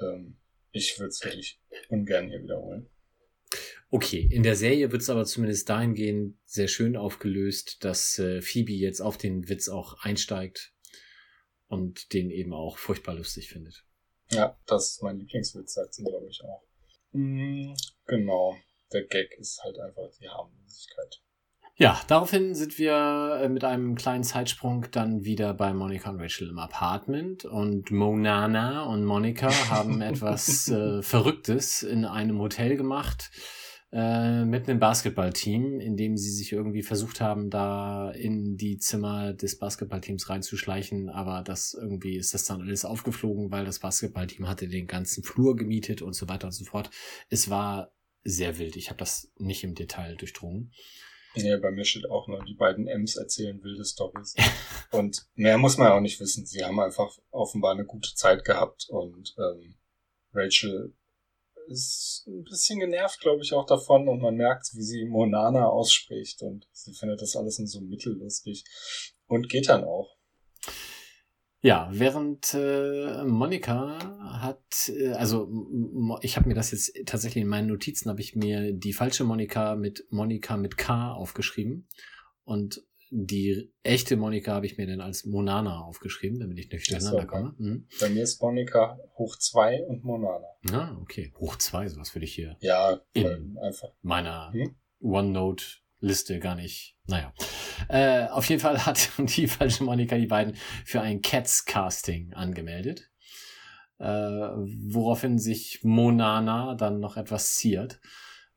Ähm, 0.00 0.36
ich 0.72 0.98
würde 0.98 1.08
es 1.08 1.24
wirklich 1.24 1.60
ungern 1.88 2.28
hier 2.28 2.42
wiederholen. 2.42 2.88
Okay, 3.90 4.28
in 4.30 4.44
der 4.44 4.54
Serie 4.54 4.92
wird 4.92 5.02
es 5.02 5.10
aber 5.10 5.24
zumindest 5.24 5.68
dahingehend 5.68 6.38
sehr 6.44 6.68
schön 6.68 6.96
aufgelöst, 6.96 7.84
dass 7.84 8.18
äh, 8.20 8.40
Phoebe 8.40 8.72
jetzt 8.72 9.00
auf 9.00 9.18
den 9.18 9.48
Witz 9.48 9.68
auch 9.68 9.98
einsteigt 10.04 10.72
und 11.66 12.12
den 12.12 12.30
eben 12.30 12.52
auch 12.52 12.78
furchtbar 12.78 13.16
lustig 13.16 13.48
findet. 13.48 13.84
Ja, 14.30 14.56
das 14.66 14.92
ist 14.92 15.02
mein 15.02 15.18
Lieblingswitz, 15.18 15.74
sagt 15.74 15.94
sie, 15.94 16.04
glaube 16.04 16.28
ich, 16.28 16.40
auch. 16.44 16.62
Mm, 17.12 17.74
genau. 18.06 18.56
Der 18.92 19.04
Gag 19.06 19.32
ist 19.38 19.60
halt 19.64 19.78
einfach 19.80 20.08
die 20.20 20.28
Harmlosigkeit. 20.28 21.20
Ja, 21.76 21.98
daraufhin 22.08 22.54
sind 22.54 22.78
wir 22.78 23.40
äh, 23.42 23.48
mit 23.48 23.64
einem 23.64 23.94
kleinen 23.94 24.24
Zeitsprung 24.24 24.86
dann 24.90 25.24
wieder 25.24 25.54
bei 25.54 25.72
Monica 25.72 26.10
und 26.10 26.20
Rachel 26.20 26.50
im 26.50 26.58
Apartment 26.58 27.44
und 27.44 27.90
Monana 27.90 28.82
und 28.84 29.04
Monica 29.04 29.50
haben 29.70 30.00
etwas 30.02 30.68
äh, 30.68 31.02
Verrücktes 31.02 31.82
in 31.82 32.04
einem 32.04 32.38
Hotel 32.38 32.76
gemacht 32.76 33.30
äh, 33.92 34.44
mit 34.44 34.68
einem 34.68 34.78
Basketballteam, 34.78 35.80
in 35.80 35.96
dem 35.96 36.16
sie 36.16 36.30
sich 36.30 36.52
irgendwie 36.52 36.82
versucht 36.82 37.20
haben, 37.20 37.50
da 37.50 38.10
in 38.12 38.56
die 38.56 38.78
Zimmer 38.78 39.32
des 39.32 39.58
Basketballteams 39.58 40.28
reinzuschleichen, 40.28 41.08
aber 41.08 41.42
das 41.42 41.74
irgendwie 41.74 42.16
ist 42.16 42.32
das 42.32 42.44
dann 42.44 42.60
alles 42.60 42.84
aufgeflogen, 42.84 43.50
weil 43.50 43.64
das 43.64 43.80
Basketballteam 43.80 44.48
hatte 44.48 44.68
den 44.68 44.86
ganzen 44.86 45.24
Flur 45.24 45.56
gemietet 45.56 46.02
und 46.02 46.12
so 46.12 46.28
weiter 46.28 46.46
und 46.46 46.52
so 46.52 46.64
fort. 46.64 46.90
Es 47.30 47.50
war 47.50 47.90
sehr 48.22 48.58
wild. 48.58 48.76
Ich 48.76 48.90
habe 48.90 48.98
das 48.98 49.32
nicht 49.38 49.64
im 49.64 49.74
Detail 49.74 50.14
durchdrungen. 50.14 50.72
Ja, 51.34 51.58
bei 51.58 51.70
mir 51.70 51.84
steht 51.84 52.10
auch 52.10 52.26
nur, 52.26 52.44
die 52.44 52.54
beiden 52.54 52.88
M's 52.88 53.16
erzählen 53.16 53.62
wilde 53.62 53.84
Stories. 53.84 54.34
und 54.90 55.26
mehr 55.34 55.58
muss 55.58 55.78
man 55.78 55.92
auch 55.92 56.00
nicht 56.00 56.18
wissen. 56.20 56.44
Sie 56.44 56.64
haben 56.64 56.80
einfach 56.80 57.16
offenbar 57.30 57.72
eine 57.72 57.84
gute 57.84 58.14
Zeit 58.14 58.44
gehabt 58.44 58.86
und 58.88 59.34
ähm, 59.38 59.76
Rachel 60.32 60.94
ist 61.68 62.24
ein 62.26 62.42
bisschen 62.44 62.80
genervt, 62.80 63.20
glaube 63.20 63.42
ich, 63.42 63.52
auch 63.52 63.66
davon 63.66 64.08
und 64.08 64.20
man 64.20 64.34
merkt, 64.34 64.74
wie 64.74 64.82
sie 64.82 65.04
Monana 65.04 65.68
ausspricht 65.68 66.42
und 66.42 66.68
sie 66.72 66.94
findet 66.94 67.22
das 67.22 67.36
alles 67.36 67.58
in 67.58 67.66
so 67.66 67.80
mittellustig 67.80 68.64
und 69.26 69.48
geht 69.48 69.68
dann 69.68 69.84
auch. 69.84 70.16
Ja, 71.62 71.88
während 71.92 72.54
äh, 72.54 73.22
Monika 73.24 73.98
hat, 74.40 74.88
äh, 74.88 75.12
also 75.12 75.50
ich 76.22 76.36
habe 76.36 76.48
mir 76.48 76.54
das 76.54 76.70
jetzt 76.70 76.92
tatsächlich 77.04 77.42
in 77.42 77.48
meinen 77.48 77.68
Notizen, 77.68 78.08
habe 78.08 78.20
ich 78.20 78.34
mir 78.34 78.72
die 78.72 78.94
falsche 78.94 79.24
Monika 79.24 79.76
mit 79.76 80.06
Monika 80.10 80.56
mit 80.56 80.78
K 80.78 81.12
aufgeschrieben 81.12 81.86
und 82.44 82.82
die 83.10 83.72
echte 83.82 84.16
Monika 84.16 84.54
habe 84.54 84.66
ich 84.66 84.78
mir 84.78 84.86
dann 84.86 85.00
als 85.00 85.26
Monana 85.26 85.80
aufgeschrieben, 85.80 86.38
damit 86.38 86.58
ich 86.58 86.70
nicht 86.70 86.88
durcheinander 86.88 87.26
komme. 87.26 87.54
Mhm. 87.58 87.88
Bei 87.98 88.08
mir 88.08 88.22
ist 88.22 88.40
Monika 88.40 88.98
hoch 89.18 89.36
zwei 89.36 89.84
und 89.84 90.04
Monana. 90.04 90.46
Ah, 90.70 90.96
okay. 91.02 91.32
Hoch 91.38 91.56
zwei, 91.56 91.88
sowas 91.88 92.14
würde 92.14 92.24
ich 92.24 92.34
hier 92.34 92.56
ja, 92.60 93.00
in 93.12 93.58
einfach. 93.60 93.88
meiner 94.02 94.52
hm? 94.52 94.76
OneNote 95.00 95.64
Liste 96.00 96.38
gar 96.38 96.54
nicht. 96.54 96.96
Naja. 97.06 97.32
Äh, 97.88 98.26
auf 98.28 98.46
jeden 98.46 98.60
Fall 98.60 98.84
hat 98.86 99.10
die 99.18 99.48
falsche 99.48 99.84
Monika 99.84 100.16
die 100.16 100.26
beiden 100.26 100.56
für 100.84 101.00
ein 101.00 101.22
Cats-Casting 101.22 102.32
angemeldet. 102.34 103.10
Äh, 103.98 104.04
woraufhin 104.04 105.38
sich 105.38 105.80
Monana 105.82 106.74
dann 106.74 107.00
noch 107.00 107.16
etwas 107.16 107.54
ziert. 107.56 108.00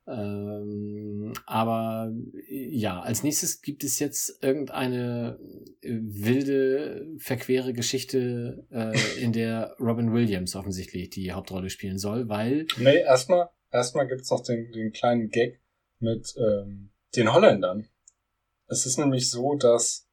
Ähm, 0.05 1.33
aber 1.45 2.13
ja, 2.49 3.01
als 3.01 3.23
nächstes 3.23 3.61
gibt 3.61 3.83
es 3.85 3.99
jetzt 3.99 4.43
irgendeine 4.43 5.39
äh, 5.81 5.97
wilde, 6.01 7.07
verquere 7.17 7.73
Geschichte, 7.73 8.65
äh, 8.69 9.21
in 9.21 9.31
der 9.31 9.75
Robin 9.79 10.13
Williams 10.13 10.55
offensichtlich 10.55 11.09
die 11.09 11.31
Hauptrolle 11.31 11.69
spielen 11.69 11.97
soll, 11.97 12.27
weil. 12.27 12.67
Nee, 12.77 12.97
erstmal, 12.97 13.49
erstmal 13.71 14.07
gibt's 14.07 14.29
noch 14.29 14.43
den, 14.43 14.71
den 14.73 14.91
kleinen 14.91 15.29
Gag 15.29 15.61
mit 15.99 16.33
ähm, 16.37 16.89
den 17.15 17.33
Holländern. 17.33 17.87
Es 18.67 18.85
ist 18.85 18.97
nämlich 18.97 19.29
so, 19.29 19.55
dass 19.55 20.07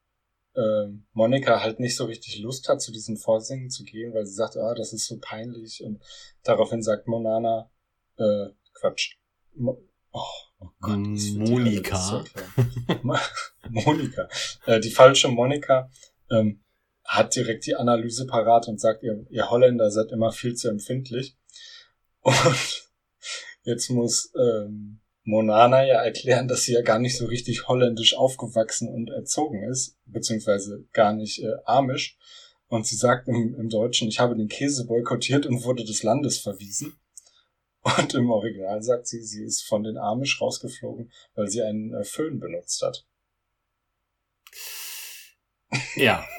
ähm, 0.57 1.07
Monika 1.13 1.61
halt 1.61 1.81
nicht 1.81 1.97
so 1.97 2.05
richtig 2.05 2.39
Lust 2.39 2.69
hat, 2.69 2.83
zu 2.83 2.93
diesen 2.93 3.17
Vorsingen 3.17 3.71
zu 3.71 3.85
gehen, 3.85 4.13
weil 4.13 4.27
sie 4.27 4.35
sagt, 4.35 4.57
ah, 4.57 4.75
das 4.75 4.93
ist 4.93 5.07
so 5.07 5.19
peinlich 5.21 5.83
und 5.83 6.03
daraufhin 6.43 6.83
sagt 6.83 7.07
Monana, 7.07 7.71
äh, 8.17 8.49
Quatsch, 8.75 9.17
Mo 9.55 9.81
oh, 10.13 10.21
oh 10.59 10.69
Gott, 10.81 10.99
Monika. 10.99 12.25
Monika. 13.69 14.29
Äh, 14.67 14.81
die 14.81 14.91
falsche 14.91 15.29
Monika 15.29 15.91
ähm, 16.31 16.63
hat 17.05 17.35
direkt 17.35 17.67
die 17.67 17.77
Analyse 17.77 18.27
parat 18.27 18.69
und 18.69 18.81
sagt, 18.81 19.03
ihr, 19.03 19.27
ihr 19.31 19.51
Holländer 19.51 19.91
seid 19.91 20.13
immer 20.13 20.33
viel 20.33 20.55
zu 20.55 20.69
empfindlich. 20.69 21.37
Und 22.21 22.91
jetzt 23.63 23.91
muss 23.91 24.33
ähm, 24.37 25.00
Monana 25.23 25.87
ja 25.87 26.03
erklären, 26.03 26.49
dass 26.49 26.65
sie 26.65 26.73
ja 26.73 26.83
gar 26.83 26.99
nicht 26.99 27.17
so 27.17 27.27
richtig 27.27 27.69
holländisch 27.69 28.15
aufgewachsen 28.15 28.89
und 28.89 29.11
erzogen 29.11 29.63
ist, 29.71 29.97
beziehungsweise 30.07 30.87
gar 30.93 31.13
nicht 31.13 31.43
äh, 31.43 31.55
amisch. 31.65 32.17
Und 32.69 32.87
sie 32.87 32.97
sagt 32.97 33.29
im, 33.29 33.55
im 33.59 33.69
Deutschen, 33.69 34.09
ich 34.09 34.21
habe 34.21 34.37
den 34.37 34.49
Käse 34.49 34.87
boykottiert 34.87 35.45
und 35.47 35.65
wurde 35.65 35.85
des 35.85 36.03
Landes 36.03 36.39
verwiesen. 36.39 36.99
Und 37.83 38.15
im 38.15 38.31
Original 38.31 38.83
sagt 38.83 39.07
sie, 39.07 39.23
sie 39.23 39.43
ist 39.43 39.63
von 39.63 39.83
den 39.83 39.97
Amish 39.97 40.41
rausgeflogen, 40.41 41.11
weil 41.35 41.49
sie 41.49 41.63
einen 41.63 41.95
äh, 41.95 42.05
Föhn 42.05 42.39
benutzt 42.39 42.83
hat. 42.83 43.07
Ja. 45.97 46.27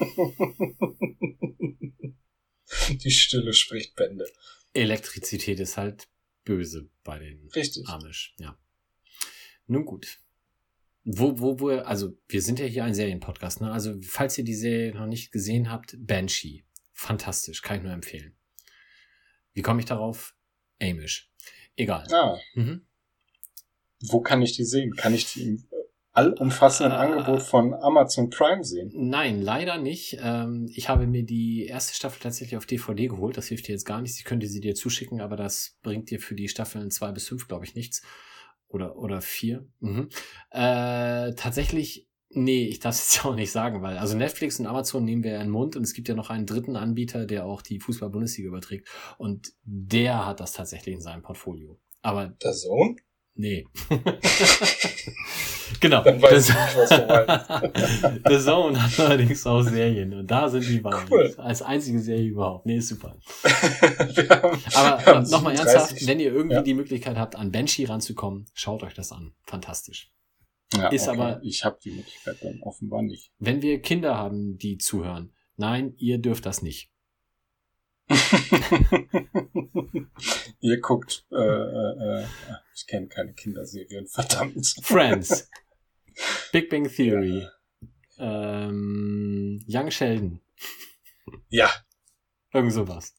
Die 2.90 3.10
Stille 3.10 3.52
spricht 3.52 3.96
Bände. 3.96 4.26
Elektrizität 4.72 5.60
ist 5.60 5.76
halt 5.76 6.08
böse 6.44 6.88
bei 7.04 7.18
den 7.18 7.48
Richtig. 7.54 7.88
Amish, 7.88 8.34
ja. 8.38 8.58
Nun 9.72 9.86
gut. 9.86 10.18
Wo, 11.04 11.40
wo, 11.40 11.58
wo, 11.58 11.70
also 11.70 12.12
wir 12.28 12.42
sind 12.42 12.58
ja 12.58 12.66
hier 12.66 12.84
ein 12.84 12.94
Serienpodcast, 12.94 13.62
ne? 13.62 13.72
Also 13.72 13.94
falls 14.02 14.36
ihr 14.36 14.44
die 14.44 14.54
Serie 14.54 14.94
noch 14.94 15.06
nicht 15.06 15.32
gesehen 15.32 15.72
habt, 15.72 15.96
Banshee. 15.98 16.64
Fantastisch, 16.92 17.62
kann 17.62 17.78
ich 17.78 17.82
nur 17.82 17.92
empfehlen. 17.92 18.36
Wie 19.54 19.62
komme 19.62 19.80
ich 19.80 19.86
darauf? 19.86 20.34
Amish. 20.80 21.30
Egal. 21.74 22.06
Ah. 22.12 22.38
Mhm. 22.54 22.86
Wo 24.02 24.20
kann 24.20 24.42
ich 24.42 24.52
die 24.52 24.64
sehen? 24.64 24.94
Kann 24.94 25.14
ich 25.14 25.32
die 25.32 25.42
im 25.42 25.64
allumfassenden 26.12 26.92
Äh, 26.92 26.96
Angebot 26.96 27.42
von 27.42 27.72
Amazon 27.72 28.28
Prime 28.28 28.62
sehen? 28.62 28.92
Nein, 28.94 29.40
leider 29.40 29.78
nicht. 29.78 30.18
Ähm, 30.20 30.70
ich 30.74 30.88
habe 30.88 31.06
mir 31.06 31.24
die 31.24 31.64
erste 31.66 31.94
Staffel 31.94 32.20
tatsächlich 32.20 32.58
auf 32.58 32.66
DVD 32.66 33.08
geholt. 33.08 33.36
Das 33.36 33.48
hilft 33.48 33.68
dir 33.68 33.72
jetzt 33.72 33.86
gar 33.86 34.02
nichts. 34.02 34.18
Ich 34.18 34.24
könnte 34.24 34.46
sie 34.46 34.60
dir 34.60 34.74
zuschicken, 34.74 35.20
aber 35.20 35.36
das 35.36 35.78
bringt 35.82 36.10
dir 36.10 36.20
für 36.20 36.34
die 36.34 36.48
Staffeln 36.48 36.90
zwei 36.90 37.10
bis 37.10 37.26
fünf, 37.26 37.48
glaube 37.48 37.64
ich, 37.64 37.74
nichts. 37.74 38.02
Oder, 38.72 38.96
oder 38.96 39.20
vier. 39.20 39.68
Mhm. 39.80 40.08
Äh, 40.50 41.34
tatsächlich, 41.34 42.08
nee, 42.30 42.64
ich 42.64 42.80
darf 42.80 42.94
es 42.94 43.14
jetzt 43.14 43.24
auch 43.24 43.34
nicht 43.34 43.52
sagen, 43.52 43.82
weil, 43.82 43.98
also 43.98 44.16
Netflix 44.16 44.58
und 44.58 44.66
Amazon 44.66 45.04
nehmen 45.04 45.22
wir 45.22 45.32
ja 45.32 45.40
in 45.40 45.48
den 45.48 45.52
Mund 45.52 45.76
und 45.76 45.82
es 45.82 45.92
gibt 45.92 46.08
ja 46.08 46.14
noch 46.14 46.30
einen 46.30 46.46
dritten 46.46 46.76
Anbieter, 46.76 47.26
der 47.26 47.44
auch 47.44 47.62
die 47.62 47.80
Fußball-Bundesliga 47.80 48.48
überträgt. 48.48 48.88
Und 49.18 49.52
der 49.62 50.26
hat 50.26 50.40
das 50.40 50.52
tatsächlich 50.52 50.94
in 50.94 51.02
seinem 51.02 51.22
Portfolio. 51.22 51.78
Aber 52.00 52.28
Der 52.42 52.54
Sohn? 52.54 52.96
Nee. 53.34 53.66
genau. 55.80 56.02
Dann 56.04 56.20
weiß 56.20 56.50
ich 56.50 56.54
nicht, 56.54 56.76
was 56.76 56.88
du 56.90 57.06
meinst. 57.06 58.28
The 58.28 58.38
Zone 58.44 58.82
hat 58.82 59.00
allerdings 59.00 59.46
auch 59.46 59.62
Serien 59.62 60.12
und 60.14 60.30
da 60.30 60.48
sind 60.48 60.68
die 60.68 60.80
beiden. 60.80 61.08
Cool. 61.10 61.34
Als 61.38 61.62
einzige 61.62 61.98
Serie 62.00 62.26
überhaupt. 62.28 62.66
Nee, 62.66 62.76
ist 62.76 62.88
super. 62.88 63.16
Haben- 63.44 64.62
Aber 64.74 65.20
nochmal 65.22 65.56
37 65.56 65.58
ernsthaft, 65.58 66.06
wenn 66.06 66.20
ihr 66.20 66.32
irgendwie 66.32 66.56
Ja. 66.56 66.62
die 66.62 66.74
Möglichkeit 66.74 67.16
habt, 67.16 67.34
an 67.36 67.50
Banshee 67.50 67.86
ranzukommen, 67.86 68.46
schaut 68.52 68.82
euch 68.82 68.94
das 68.94 69.12
an. 69.12 69.32
Fantastisch. 69.44 70.10
Ja, 70.74 70.88
ist 70.88 71.08
aber- 71.08 71.40
Ich 71.42 71.64
habe 71.64 71.78
die 71.82 71.92
Möglichkeit 71.92 72.36
dann 72.42 72.60
offenbar 72.62 73.02
nicht. 73.02 73.32
Wenn 73.38 73.62
wir 73.62 73.80
Kinder 73.80 74.16
haben, 74.16 74.58
die 74.58 74.76
zuhören, 74.78 75.32
nein, 75.56 75.94
ihr 75.96 76.18
dürft 76.18 76.44
das 76.46 76.60
nicht. 76.62 76.90
Ihr 80.60 80.80
guckt, 80.80 81.24
äh, 81.32 81.36
äh, 81.36 82.20
äh, 82.22 82.24
ich 82.74 82.86
kenne 82.86 83.08
keine 83.08 83.32
Kinderserien, 83.34 84.06
verdammt. 84.08 84.66
Friends. 84.82 85.48
Big 86.52 86.68
Bang 86.70 86.88
Theory. 86.88 87.46
Ähm, 88.18 89.64
Young 89.66 89.90
Sheldon. 89.90 90.40
Ja, 91.48 91.70
Irgend 92.54 92.72
sowas. 92.74 93.14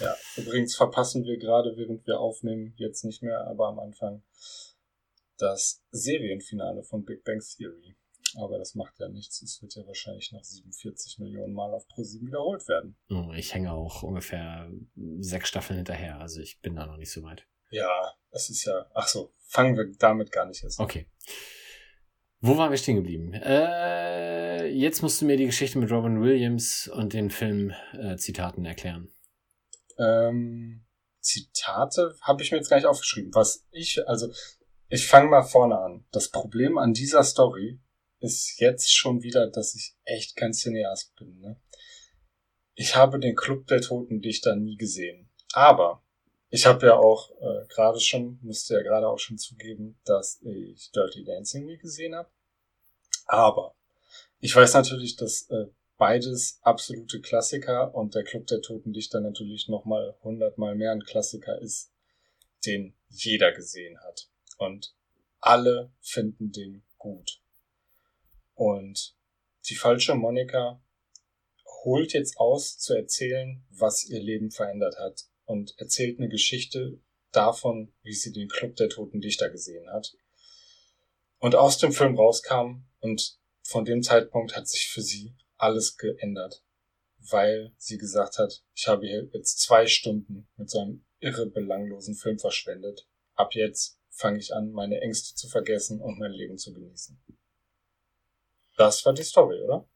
ja. 0.00 0.16
Übrigens 0.38 0.74
verpassen 0.74 1.24
wir 1.24 1.36
gerade, 1.36 1.76
während 1.76 2.06
wir 2.06 2.18
aufnehmen, 2.18 2.72
jetzt 2.76 3.04
nicht 3.04 3.22
mehr, 3.22 3.46
aber 3.46 3.68
am 3.68 3.78
Anfang 3.78 4.22
das 5.36 5.82
Serienfinale 5.90 6.82
von 6.82 7.04
Big 7.04 7.22
Bang 7.24 7.40
Theory. 7.40 7.94
Aber 8.36 8.58
das 8.58 8.74
macht 8.76 8.98
ja 9.00 9.08
nichts. 9.08 9.42
Es 9.42 9.60
wird 9.60 9.74
ja 9.74 9.86
wahrscheinlich 9.86 10.30
noch 10.32 10.44
47 10.44 11.18
Millionen 11.18 11.52
Mal 11.52 11.74
auf 11.74 11.86
ProSieben 11.88 12.28
wiederholt 12.28 12.66
werden. 12.68 12.96
Oh, 13.10 13.32
Ich 13.34 13.52
hänge 13.52 13.72
auch 13.72 14.02
ungefähr 14.02 14.70
sechs 15.18 15.48
Staffeln 15.48 15.76
hinterher, 15.78 16.18
also 16.20 16.40
ich 16.40 16.60
bin 16.60 16.76
da 16.76 16.86
noch 16.86 16.96
nicht 16.96 17.10
so 17.10 17.22
weit. 17.22 17.46
Ja, 17.70 18.14
es 18.30 18.50
ist 18.50 18.64
ja. 18.64 18.86
Ach 18.94 19.08
so, 19.08 19.32
fangen 19.46 19.76
wir 19.76 19.90
damit 19.98 20.32
gar 20.32 20.46
nicht 20.46 20.62
erst 20.62 20.80
an. 20.80 20.84
Okay. 20.84 21.06
Wo 22.40 22.56
waren 22.56 22.70
wir 22.70 22.78
stehen 22.78 22.96
geblieben? 22.96 23.34
Äh, 23.34 24.68
jetzt 24.68 25.02
musst 25.02 25.20
du 25.20 25.26
mir 25.26 25.36
die 25.36 25.46
Geschichte 25.46 25.78
mit 25.78 25.90
Robin 25.90 26.22
Williams 26.22 26.88
und 26.88 27.12
den 27.12 27.30
Film-Zitaten 27.30 28.12
äh, 28.12 28.16
Zitaten 28.16 28.64
erklären. 28.64 29.12
Ähm, 29.98 30.86
Zitate 31.20 32.16
habe 32.22 32.42
ich 32.42 32.50
mir 32.50 32.56
jetzt 32.56 32.70
gar 32.70 32.78
nicht 32.78 32.86
aufgeschrieben. 32.86 33.34
Was 33.34 33.66
ich, 33.70 34.06
also, 34.08 34.32
ich 34.88 35.06
fange 35.06 35.28
mal 35.28 35.42
vorne 35.42 35.78
an. 35.78 36.06
Das 36.12 36.30
Problem 36.30 36.78
an 36.78 36.94
dieser 36.94 37.22
Story 37.24 37.78
ist 38.20 38.58
jetzt 38.58 38.94
schon 38.94 39.22
wieder, 39.22 39.50
dass 39.50 39.74
ich 39.74 39.96
echt 40.04 40.36
kein 40.36 40.54
Cineast 40.54 41.14
bin. 41.16 41.38
Ne? 41.40 41.60
Ich 42.74 42.96
habe 42.96 43.18
den 43.18 43.36
Club 43.36 43.66
der 43.66 43.82
Toten 43.82 44.22
Dichter 44.22 44.56
nie 44.56 44.76
gesehen. 44.76 45.30
Aber 45.52 46.02
ich 46.50 46.66
habe 46.66 46.86
ja 46.86 46.96
auch 46.96 47.30
äh, 47.40 47.66
gerade 47.68 48.00
schon, 48.00 48.38
musste 48.42 48.74
ja 48.74 48.82
gerade 48.82 49.08
auch 49.08 49.18
schon 49.18 49.38
zugeben, 49.38 49.98
dass 50.04 50.40
ich 50.42 50.90
Dirty 50.90 51.24
Dancing 51.24 51.64
nie 51.64 51.78
gesehen 51.78 52.14
habe. 52.14 52.28
Aber 53.26 53.76
ich 54.40 54.54
weiß 54.54 54.74
natürlich, 54.74 55.14
dass 55.16 55.48
äh, 55.50 55.66
beides 55.96 56.58
absolute 56.62 57.20
Klassiker 57.20 57.94
und 57.94 58.16
der 58.16 58.24
Club 58.24 58.48
der 58.48 58.60
Toten 58.62 58.92
Dichter 58.92 59.20
natürlich 59.20 59.68
nochmal 59.68 60.16
hundertmal 60.24 60.74
mehr 60.74 60.90
ein 60.90 61.04
Klassiker 61.04 61.60
ist, 61.60 61.92
den 62.66 62.94
jeder 63.08 63.52
gesehen 63.52 64.00
hat. 64.00 64.28
Und 64.58 64.92
alle 65.40 65.92
finden 66.00 66.50
den 66.50 66.82
gut. 66.98 67.40
Und 68.56 69.14
die 69.68 69.76
falsche 69.76 70.16
Monika 70.16 70.80
holt 71.84 72.12
jetzt 72.12 72.38
aus 72.38 72.76
zu 72.76 72.94
erzählen, 72.94 73.64
was 73.70 74.04
ihr 74.04 74.20
Leben 74.20 74.50
verändert 74.50 74.98
hat 74.98 75.29
und 75.50 75.74
erzählt 75.78 76.20
eine 76.20 76.28
Geschichte 76.28 77.00
davon, 77.32 77.92
wie 78.04 78.14
sie 78.14 78.32
den 78.32 78.48
Club 78.48 78.76
der 78.76 78.88
Toten 78.88 79.20
Dichter 79.20 79.50
gesehen 79.50 79.90
hat. 79.90 80.16
Und 81.40 81.56
aus 81.56 81.78
dem 81.78 81.92
Film 81.92 82.14
rauskam 82.14 82.84
und 83.00 83.36
von 83.64 83.84
dem 83.84 84.04
Zeitpunkt 84.04 84.54
hat 84.54 84.68
sich 84.68 84.88
für 84.88 85.02
sie 85.02 85.34
alles 85.56 85.96
geändert, 85.96 86.62
weil 87.18 87.72
sie 87.78 87.98
gesagt 87.98 88.38
hat, 88.38 88.62
ich 88.76 88.86
habe 88.86 89.04
hier 89.08 89.28
jetzt 89.32 89.58
zwei 89.58 89.88
Stunden 89.88 90.48
mit 90.56 90.70
so 90.70 90.78
einem 90.78 91.04
irre 91.18 91.46
belanglosen 91.46 92.14
Film 92.14 92.38
verschwendet. 92.38 93.08
Ab 93.34 93.56
jetzt 93.56 93.98
fange 94.08 94.38
ich 94.38 94.54
an, 94.54 94.70
meine 94.70 95.00
Ängste 95.00 95.34
zu 95.34 95.48
vergessen 95.48 96.00
und 96.00 96.20
mein 96.20 96.30
Leben 96.30 96.58
zu 96.58 96.72
genießen. 96.72 97.20
Das 98.76 99.04
war 99.04 99.14
die 99.14 99.24
Story, 99.24 99.60
oder? 99.62 99.88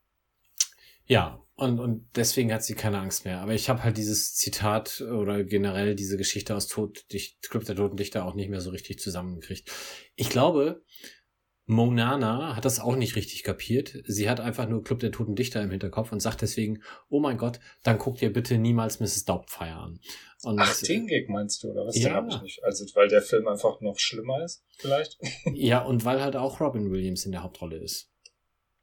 Ja, 1.06 1.43
und, 1.56 1.78
und 1.78 2.08
deswegen 2.16 2.52
hat 2.52 2.64
sie 2.64 2.74
keine 2.74 2.98
Angst 2.98 3.24
mehr. 3.24 3.40
Aber 3.40 3.54
ich 3.54 3.68
habe 3.68 3.84
halt 3.84 3.96
dieses 3.96 4.34
Zitat 4.34 5.00
oder 5.00 5.44
generell 5.44 5.94
diese 5.94 6.16
Geschichte 6.16 6.56
aus 6.56 6.66
Tod, 6.66 7.04
Club 7.48 7.64
der 7.64 7.76
Toten 7.76 7.96
Dichter 7.96 8.26
auch 8.26 8.34
nicht 8.34 8.50
mehr 8.50 8.60
so 8.60 8.70
richtig 8.70 8.98
zusammengekriegt. 8.98 9.70
Ich 10.16 10.30
glaube, 10.30 10.82
Monana 11.66 12.56
hat 12.56 12.64
das 12.64 12.80
auch 12.80 12.96
nicht 12.96 13.16
richtig 13.16 13.44
kapiert. 13.44 13.94
Sie 14.04 14.28
hat 14.28 14.40
einfach 14.40 14.68
nur 14.68 14.82
Club 14.82 14.98
der 14.98 15.12
Toten 15.12 15.36
Dichter 15.36 15.62
im 15.62 15.70
Hinterkopf 15.70 16.12
und 16.12 16.20
sagt 16.20 16.42
deswegen, 16.42 16.82
oh 17.08 17.20
mein 17.20 17.38
Gott, 17.38 17.60
dann 17.84 17.98
guckt 17.98 18.20
ihr 18.20 18.32
bitte 18.32 18.58
niemals 18.58 19.00
Mrs. 19.00 19.24
Doubtfire 19.24 19.76
an. 19.76 20.00
Und, 20.42 20.58
Ach, 20.60 20.76
den 20.82 21.06
Gag 21.06 21.30
meinst 21.30 21.62
du, 21.62 21.70
oder 21.70 21.86
was? 21.86 21.96
Ja. 21.96 22.08
Den 22.08 22.16
hab 22.16 22.28
ich 22.28 22.42
nicht. 22.42 22.64
Also, 22.64 22.84
weil 22.94 23.08
der 23.08 23.22
Film 23.22 23.48
einfach 23.48 23.80
noch 23.80 23.98
schlimmer 23.98 24.44
ist, 24.44 24.62
vielleicht? 24.76 25.18
Ja, 25.54 25.82
und 25.82 26.04
weil 26.04 26.20
halt 26.20 26.36
auch 26.36 26.60
Robin 26.60 26.90
Williams 26.90 27.24
in 27.24 27.32
der 27.32 27.42
Hauptrolle 27.42 27.78
ist. 27.78 28.10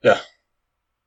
ja. 0.02 0.20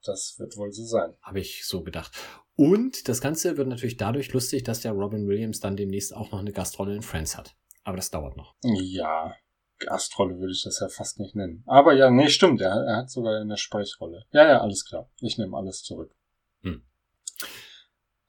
Das 0.04 0.38
wird 0.38 0.56
wohl 0.56 0.72
so 0.72 0.84
sein. 0.84 1.14
Habe 1.22 1.40
ich 1.40 1.66
so 1.66 1.82
gedacht. 1.82 2.12
Und 2.56 3.08
das 3.08 3.20
Ganze 3.20 3.56
wird 3.56 3.68
natürlich 3.68 3.96
dadurch 3.96 4.32
lustig, 4.32 4.62
dass 4.62 4.80
der 4.80 4.92
Robin 4.92 5.26
Williams 5.26 5.60
dann 5.60 5.76
demnächst 5.76 6.14
auch 6.14 6.30
noch 6.30 6.38
eine 6.38 6.52
Gastrolle 6.52 6.94
in 6.94 7.02
Friends 7.02 7.36
hat. 7.36 7.56
Aber 7.82 7.96
das 7.96 8.10
dauert 8.10 8.36
noch. 8.36 8.54
Ja. 8.62 9.34
Gastrolle 9.78 10.38
würde 10.38 10.52
ich 10.52 10.62
das 10.62 10.78
ja 10.80 10.88
fast 10.88 11.18
nicht 11.18 11.34
nennen. 11.34 11.64
Aber 11.66 11.92
ja, 11.94 12.10
nee, 12.10 12.28
stimmt. 12.28 12.60
Er, 12.60 12.84
er 12.86 12.96
hat 12.98 13.10
sogar 13.10 13.40
eine 13.40 13.56
Sprechrolle. 13.56 14.24
Ja, 14.30 14.46
ja, 14.46 14.60
alles 14.60 14.84
klar. 14.84 15.10
Ich 15.20 15.36
nehme 15.36 15.56
alles 15.56 15.82
zurück. 15.82 16.14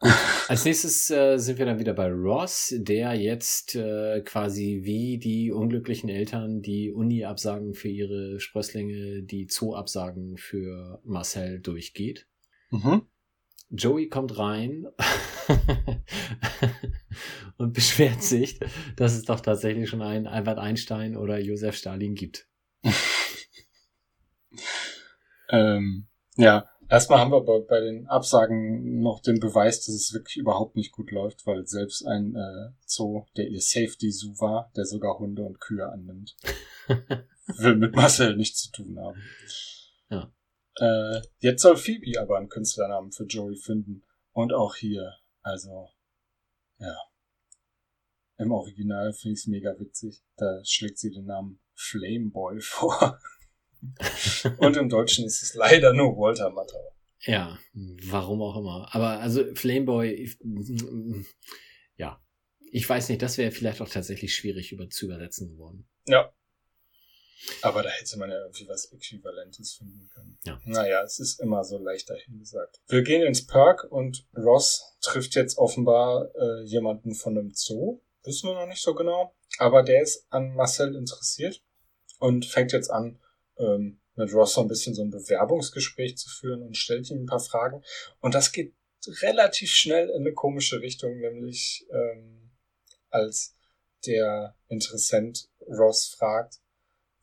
Als 0.48 0.66
nächstes 0.66 1.10
äh, 1.10 1.38
sind 1.38 1.58
wir 1.58 1.66
dann 1.66 1.80
wieder 1.80 1.94
bei 1.94 2.12
Ross, 2.12 2.74
der 2.78 3.14
jetzt 3.14 3.76
äh, 3.76 4.22
quasi 4.22 4.82
wie 4.84 5.18
die 5.18 5.52
unglücklichen 5.52 6.10
Eltern 6.10 6.62
die 6.62 6.92
Uni-Absagen 6.92 7.74
für 7.74 7.88
ihre 7.88 8.40
Sprösslinge, 8.40 9.24
die 9.24 9.48
Zoo-Absagen 9.50 10.38
für 10.38 11.02
Marcel 11.04 11.60
durchgeht. 11.60 12.28
Mhm. 12.72 13.04
Joey 13.70 14.10
kommt 14.10 14.38
rein 14.38 14.86
und 17.58 17.74
beschwert 17.74 18.22
sich, 18.22 18.60
dass 18.96 19.14
es 19.14 19.24
doch 19.24 19.40
tatsächlich 19.40 19.90
schon 19.90 20.02
einen 20.02 20.28
Albert 20.28 20.60
Einstein 20.60 21.18
oder 21.18 21.40
Josef 21.40 21.76
Stalin 21.76 22.16
gibt. 22.16 22.48
Ähm, 25.50 26.08
ja, 26.38 26.70
erstmal 26.90 27.20
haben 27.20 27.32
wir 27.32 27.38
aber 27.38 27.62
bei 27.62 27.80
den 27.80 28.07
Absagen 28.07 29.02
noch 29.02 29.22
den 29.22 29.40
Beweis, 29.40 29.86
dass 29.86 29.95
es 29.95 30.14
wirklich 30.14 30.38
überhaupt 30.38 30.76
nicht 30.76 30.91
gut 30.91 31.12
läuft, 31.12 31.45
weil 31.45 31.66
selbst 31.66 32.06
ein 32.06 32.36
äh, 32.36 32.72
Zoo, 32.86 33.26
der 33.38 33.48
ihr 33.48 33.62
Safety 33.62 34.12
Zoo 34.12 34.34
war, 34.40 34.72
der 34.76 34.86
sogar 34.86 35.20
Hunde 35.20 35.44
und 35.44 35.60
Kühe 35.60 35.88
annimmt, 35.88 36.36
will 37.57 37.76
mit 37.76 37.95
Marcel 37.95 38.36
nichts 38.36 38.64
zu 38.64 38.72
tun 38.72 38.99
haben. 38.99 39.22
Ja. 40.10 40.32
Äh, 40.78 41.22
jetzt 41.40 41.62
soll 41.62 41.78
Phoebe 41.78 42.20
aber 42.20 42.38
einen 42.38 42.49
Künstlernamen 42.49 43.12
für 43.12 43.26
Joey 43.26 43.56
finden. 43.56 44.03
Und 44.32 44.53
auch 44.53 44.76
hier. 44.76 45.16
Also, 45.41 45.90
ja. 46.78 46.95
Im 48.38 48.52
Original 48.52 49.14
finde 49.14 49.34
ich 49.34 49.40
es 49.40 49.48
mega 49.48 49.80
witzig. 49.80 50.24
Da 50.36 50.60
schlägt 50.66 50.99
sie 50.99 51.12
den 51.12 51.26
Namen 51.26 51.60
Flameboy 51.74 52.60
vor. 52.62 53.20
Und 54.57 54.78
im 54.78 54.90
Deutschen 54.90 55.26
ist 55.26 55.41
es 55.44 55.53
leider 55.56 55.94
nur 55.94 56.18
Walter 56.18 56.49
Matthau. 56.49 56.94
Ja, 57.22 57.57
warum 57.74 58.41
auch 58.41 58.57
immer. 58.57 58.88
Aber 58.94 59.20
also 59.20 59.44
Flameboy, 59.56 60.12
ich- 60.14 60.38
ja, 61.98 62.22
ich 62.72 62.88
weiß 62.88 63.10
nicht, 63.10 63.22
das 63.22 63.38
wäre 63.38 63.52
vielleicht 63.52 63.82
auch 63.82 63.90
tatsächlich 63.90 64.36
schwierig 64.36 64.72
über 64.72 64.90
zu 64.90 65.06
übersetzen 65.06 65.49
geworden. 65.49 65.88
Ja. 66.07 66.32
Aber 67.62 67.84
da 67.84 67.90
hätte 67.90 68.18
man 68.18 68.30
ja 68.30 68.40
irgendwie 68.41 68.68
was 68.68 68.91
Äquivalentes 68.91 69.74
finden 69.76 70.10
können. 70.14 70.38
Ja. 70.45 70.60
Naja, 70.66 71.03
es 71.03 71.20
ist 71.20 71.40
immer 71.41 71.64
so 71.64 71.78
leicht 71.78 72.10
dahingesagt. 72.10 72.82
Wir 72.88 73.03
gehen 73.03 73.22
ins 73.24 73.45
Park 73.45 73.86
und 73.91 74.26
Ross 74.36 74.95
trifft 75.02 75.36
jetzt 75.36 75.57
offenbar 75.57 76.30
äh, 76.36 76.64
jemanden 76.64 77.14
von 77.14 77.38
einem 77.38 77.52
Zoo. 77.53 78.02
Wissen 78.24 78.49
wir 78.49 78.56
noch 78.56 78.68
nicht 78.68 78.82
so 78.82 78.95
genau. 78.95 79.36
Aber 79.60 79.84
der 79.84 80.02
ist 80.02 80.26
an 80.30 80.56
Marcel 80.56 80.95
interessiert 80.95 81.62
und 82.20 82.45
fängt 82.45 82.72
jetzt 82.72 82.90
an, 82.90 83.20
ähm, 83.57 83.99
mit 84.15 84.34
Ross 84.34 84.53
so 84.53 84.61
ein 84.61 84.68
bisschen 84.68 84.94
so 84.94 85.03
ein 85.03 85.11
Bewerbungsgespräch 85.11 86.18
zu 86.18 86.30
führen 86.30 86.61
und 86.61 86.77
stellt 86.77 87.10
ihm 87.10 87.23
ein 87.23 87.26
paar 87.26 87.40
Fragen. 87.40 87.84
Und 88.22 88.34
das 88.34 88.52
geht 88.52 88.73
relativ 89.22 89.72
schnell 89.72 90.10
in 90.10 90.22
eine 90.22 90.34
komische 90.34 90.82
Richtung, 90.82 91.19
nämlich 91.19 91.86
ähm, 91.91 92.52
als 93.10 93.56
der 94.06 94.56
Interessent 94.68 95.49
Ross 95.68 96.07
fragt, 96.07 96.60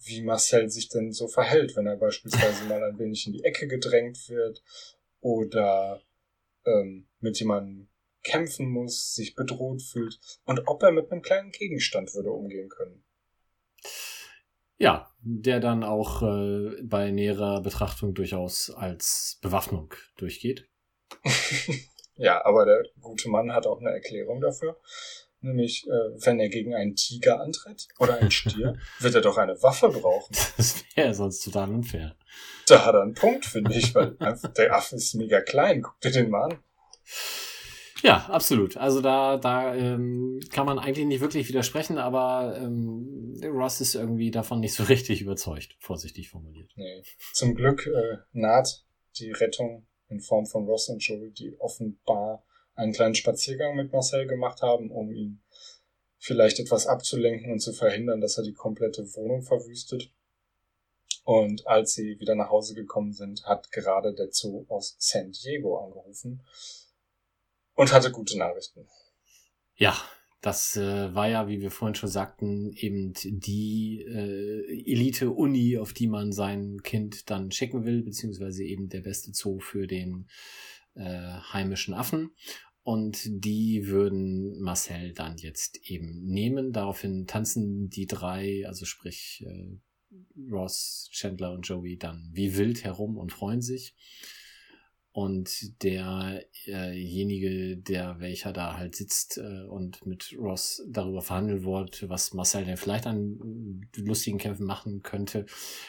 wie 0.04 0.22
Marcel 0.22 0.68
sich 0.68 0.88
denn 0.88 1.12
so 1.12 1.28
verhält, 1.28 1.76
wenn 1.76 1.86
er 1.86 1.96
beispielsweise 1.96 2.64
mal 2.64 2.82
ein 2.82 2.98
wenig 2.98 3.26
in 3.26 3.32
die 3.32 3.44
Ecke 3.44 3.68
gedrängt 3.68 4.28
wird 4.28 4.62
oder 5.20 6.02
ähm, 6.64 7.08
mit 7.20 7.38
jemandem 7.38 7.88
kämpfen 8.24 8.68
muss, 8.68 9.14
sich 9.14 9.34
bedroht 9.34 9.82
fühlt 9.82 10.18
und 10.44 10.66
ob 10.66 10.82
er 10.82 10.92
mit 10.92 11.10
einem 11.10 11.22
kleinen 11.22 11.50
Gegenstand 11.50 12.14
würde 12.14 12.30
umgehen 12.30 12.68
können. 12.68 13.04
Ja, 14.78 15.10
der 15.20 15.60
dann 15.60 15.84
auch 15.84 16.22
äh, 16.22 16.82
bei 16.82 17.10
näherer 17.10 17.60
Betrachtung 17.60 18.14
durchaus 18.14 18.70
als 18.70 19.38
Bewaffnung 19.40 19.94
durchgeht. 20.16 20.68
ja, 22.16 22.44
aber 22.44 22.64
der 22.64 22.82
gute 23.00 23.28
Mann 23.28 23.52
hat 23.52 23.66
auch 23.66 23.80
eine 23.80 23.90
Erklärung 23.90 24.40
dafür. 24.40 24.80
Nämlich, 25.40 25.86
äh, 25.88 26.24
wenn 26.24 26.38
er 26.38 26.48
gegen 26.48 26.74
einen 26.74 26.94
Tiger 26.94 27.40
antritt 27.40 27.88
oder 27.98 28.14
einen 28.14 28.30
Stier, 28.30 28.78
wird 29.00 29.14
er 29.14 29.20
doch 29.20 29.38
eine 29.38 29.60
Waffe 29.62 29.88
brauchen. 29.88 30.34
Das 30.56 30.84
wäre 30.94 31.14
sonst 31.14 31.40
total 31.40 31.68
unfair. 31.70 32.16
Da 32.68 32.84
hat 32.84 32.94
er 32.94 33.02
einen 33.02 33.14
Punkt, 33.14 33.44
finde 33.44 33.74
ich, 33.74 33.94
weil 33.94 34.16
der 34.56 34.74
Affe 34.74 34.96
ist 34.96 35.14
mega 35.14 35.40
klein. 35.40 35.82
Guck 35.82 36.00
dir 36.00 36.12
den 36.12 36.30
mal 36.30 36.52
an. 36.52 36.58
Ja, 38.02 38.26
absolut. 38.26 38.76
Also 38.76 39.00
da, 39.00 39.36
da 39.36 39.74
ähm, 39.74 40.40
kann 40.50 40.66
man 40.66 40.78
eigentlich 40.78 41.06
nicht 41.06 41.20
wirklich 41.20 41.48
widersprechen, 41.48 41.98
aber 41.98 42.58
ähm, 42.58 43.40
Ross 43.44 43.80
ist 43.80 43.94
irgendwie 43.94 44.30
davon 44.30 44.60
nicht 44.60 44.74
so 44.74 44.82
richtig 44.88 45.22
überzeugt, 45.22 45.76
vorsichtig 45.78 46.28
formuliert. 46.28 46.72
Nee. 46.76 47.02
Zum 47.32 47.54
Glück 47.54 47.86
äh, 47.86 48.18
naht 48.32 48.84
die 49.18 49.30
Rettung 49.30 49.86
in 50.08 50.20
Form 50.20 50.46
von 50.46 50.66
Ross 50.66 50.88
und 50.88 50.98
Joey, 50.98 51.30
die 51.30 51.54
offenbar 51.60 52.44
einen 52.74 52.92
kleinen 52.92 53.14
Spaziergang 53.14 53.76
mit 53.76 53.92
Marcel 53.92 54.26
gemacht 54.26 54.62
haben, 54.62 54.90
um 54.90 55.12
ihn 55.12 55.40
vielleicht 56.18 56.58
etwas 56.58 56.86
abzulenken 56.86 57.52
und 57.52 57.60
zu 57.60 57.72
verhindern, 57.72 58.20
dass 58.20 58.36
er 58.36 58.44
die 58.44 58.52
komplette 58.52 59.04
Wohnung 59.14 59.42
verwüstet. 59.42 60.10
Und 61.24 61.66
als 61.68 61.94
sie 61.94 62.18
wieder 62.18 62.34
nach 62.34 62.50
Hause 62.50 62.74
gekommen 62.74 63.12
sind, 63.12 63.44
hat 63.44 63.70
gerade 63.70 64.12
der 64.12 64.28
Zoo 64.32 64.64
aus 64.68 64.96
San 64.98 65.30
Diego 65.30 65.78
angerufen 65.78 66.42
und 67.74 67.92
hatte 67.92 68.10
gute 68.10 68.38
Nachrichten. 68.38 68.86
Ja, 69.74 69.96
das 70.42 70.76
äh, 70.76 71.14
war 71.14 71.28
ja, 71.28 71.48
wie 71.48 71.60
wir 71.60 71.70
vorhin 71.70 71.94
schon 71.94 72.08
sagten, 72.08 72.72
eben 72.72 73.12
die 73.24 74.04
äh, 74.04 74.90
Elite-Uni, 74.90 75.78
auf 75.78 75.92
die 75.92 76.08
man 76.08 76.32
sein 76.32 76.82
Kind 76.82 77.30
dann 77.30 77.52
schicken 77.52 77.84
will, 77.84 78.02
beziehungsweise 78.02 78.64
eben 78.64 78.88
der 78.88 79.02
beste 79.02 79.32
Zoo 79.32 79.60
für 79.60 79.86
den 79.86 80.26
äh, 80.94 81.04
heimischen 81.52 81.94
Affen. 81.94 82.32
Und 82.82 83.20
die 83.24 83.86
würden 83.86 84.60
Marcel 84.60 85.12
dann 85.12 85.36
jetzt 85.36 85.78
eben 85.88 86.24
nehmen. 86.24 86.72
Daraufhin 86.72 87.28
tanzen 87.28 87.88
die 87.88 88.06
drei, 88.06 88.66
also 88.66 88.84
sprich 88.84 89.44
äh, 89.46 89.78
Ross, 90.50 91.08
Chandler 91.12 91.52
und 91.52 91.62
Joey 91.62 91.96
dann 91.96 92.30
wie 92.32 92.56
wild 92.56 92.82
herum 92.82 93.16
und 93.16 93.32
freuen 93.32 93.62
sich. 93.62 93.94
Und 95.14 95.82
derjenige, 95.82 97.76
der 97.76 98.18
welcher 98.18 98.54
da 98.54 98.78
halt 98.78 98.96
sitzt 98.96 99.36
äh, 99.36 99.64
und 99.68 100.06
mit 100.06 100.34
Ross 100.38 100.82
darüber 100.88 101.20
verhandelt 101.20 101.64
wurde, 101.64 102.08
was 102.08 102.32
Marcel 102.32 102.64
denn 102.64 102.78
vielleicht 102.78 103.06
an 103.06 103.86
lustigen 103.94 104.38
Kämpfen 104.38 104.64
machen 104.64 105.02
könnte, 105.02 105.44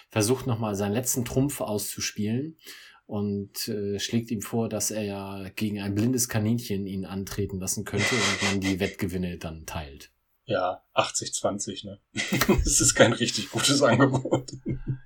versucht 0.10 0.46
nochmal 0.46 0.76
seinen 0.76 0.92
letzten 0.92 1.24
Trumpf 1.24 1.62
auszuspielen 1.62 2.58
und 3.06 3.68
äh, 3.70 3.98
schlägt 4.00 4.30
ihm 4.30 4.42
vor, 4.42 4.68
dass 4.68 4.92
er 4.92 5.04
ja 5.04 5.50
gegen 5.56 5.80
ein 5.80 5.96
blindes 5.96 6.28
Kaninchen 6.28 6.86
ihn 6.86 7.06
antreten 7.06 7.60
lassen 7.60 7.86
könnte 7.86 8.16
und 8.16 8.44
man 8.44 8.60
die 8.60 8.82
Wettgewinne 8.82 9.38
dann 9.38 9.66
teilt. 9.66 10.12
Ja, 10.46 10.84
80-20, 10.94 11.86
ne? 11.86 12.00
das 12.64 12.82
ist 12.82 12.96
kein 12.96 13.14
richtig 13.14 13.50
gutes 13.52 13.82
Angebot. 13.82 14.52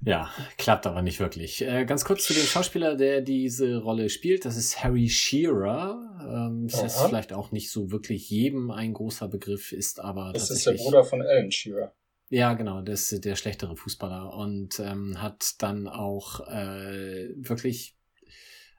Ja, 0.07 0.31
klappt 0.57 0.87
aber 0.87 1.01
nicht 1.01 1.19
wirklich. 1.19 1.61
Äh, 1.61 1.85
ganz 1.85 2.05
kurz 2.05 2.25
zu 2.25 2.33
dem 2.33 2.45
Schauspieler, 2.45 2.95
der 2.95 3.19
diese 3.21 3.77
Rolle 3.77 4.09
spielt. 4.09 4.45
Das 4.45 4.55
ist 4.55 4.81
Harry 4.81 5.09
Shearer. 5.09 6.47
Ähm, 6.49 6.67
ist 6.67 6.81
jetzt 6.81 7.01
vielleicht 7.01 7.33
auch 7.33 7.51
nicht 7.51 7.69
so 7.69 7.91
wirklich 7.91 8.29
jedem 8.29 8.71
ein 8.71 8.93
großer 8.93 9.27
Begriff, 9.27 9.73
ist 9.73 9.99
aber 9.99 10.31
Das 10.33 10.49
ist 10.49 10.65
der. 10.65 10.73
Bruder 10.73 11.03
von 11.03 11.21
Alan 11.21 11.51
Shearer. 11.51 11.93
Ja, 12.29 12.53
genau, 12.53 12.81
der 12.81 12.93
ist 12.93 13.25
der 13.25 13.35
schlechtere 13.35 13.75
Fußballer 13.75 14.33
und 14.33 14.79
ähm, 14.79 15.21
hat 15.21 15.61
dann 15.61 15.87
auch 15.87 16.47
äh, 16.47 17.29
wirklich, 17.35 17.95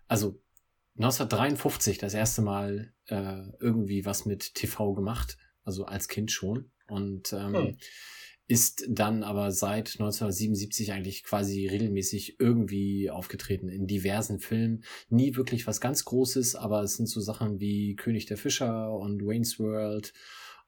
also 0.07 0.41
1953 0.97 1.99
das 1.99 2.15
erste 2.15 2.43
Mal 2.43 2.93
äh, 3.07 3.43
irgendwie 3.61 4.05
was 4.05 4.25
mit 4.27 4.55
TV 4.55 4.95
gemacht, 4.95 5.37
also 5.63 5.85
als 5.85 6.09
Kind 6.09 6.31
schon 6.31 6.71
und 6.89 7.33
ähm, 7.33 7.55
Hm. 7.55 7.77
Ist 8.49 8.87
dann 8.89 9.23
aber 9.23 9.53
seit 9.53 10.01
1977 10.01 10.93
eigentlich 10.93 11.23
quasi 11.23 11.67
regelmäßig 11.67 12.41
irgendwie 12.41 13.11
aufgetreten 13.11 13.69
in 13.69 13.87
diversen 13.87 14.41
Filmen. 14.41 14.85
Nie 15.11 15.37
wirklich 15.37 15.67
was 15.67 15.83
ganz 15.83 16.07
Großes, 16.07 16.57
aber 16.57 16.83
es 16.83 16.97
sind 16.97 17.07
so 17.09 17.21
Sachen 17.21 17.61
wie 17.61 17.95
König 17.95 18.25
der 18.25 18.39
Fischer 18.39 18.91
und 18.93 19.25
Wayne's 19.25 19.61
World 19.61 20.15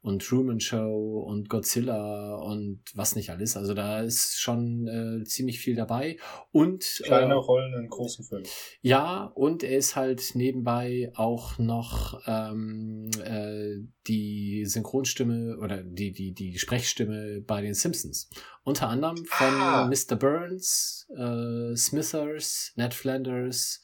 und 0.02 0.22
Truman 0.22 0.60
Show 0.60 1.22
und 1.27 1.48
Godzilla 1.51 2.36
und 2.36 2.81
was 2.94 3.16
nicht 3.16 3.31
alles. 3.31 3.56
Also 3.56 3.74
da 3.74 4.01
ist 4.01 4.40
schon 4.40 4.86
äh, 4.89 5.24
ziemlich 5.24 5.60
viel 5.60 5.77
dabei. 5.77 6.16
Und 6.52 7.01
Kleine 7.05 7.35
äh, 7.35 7.36
Rollen 7.36 7.74
in 7.74 7.89
großen 7.89 8.24
Filmen. 8.24 8.47
ja, 8.81 9.24
und 9.35 9.62
er 9.62 9.77
ist 9.77 9.97
halt 9.97 10.22
nebenbei 10.35 11.12
auch 11.14 11.59
noch 11.59 12.20
ähm, 12.27 13.10
äh, 13.22 13.77
die 14.06 14.64
Synchronstimme 14.64 15.59
oder 15.59 15.82
die, 15.82 16.12
die, 16.12 16.32
die 16.32 16.59
Sprechstimme 16.59 17.43
bei 17.43 17.60
den 17.60 17.74
Simpsons. 17.74 18.31
Unter 18.64 18.89
anderem 18.89 19.16
von 19.27 19.48
Ah. 19.55 19.86
Mr. 19.86 20.16
Burns, 20.16 21.06
äh, 21.14 21.77
Smithers, 21.77 22.72
Ned 22.77 22.94
Flanders, 22.94 23.82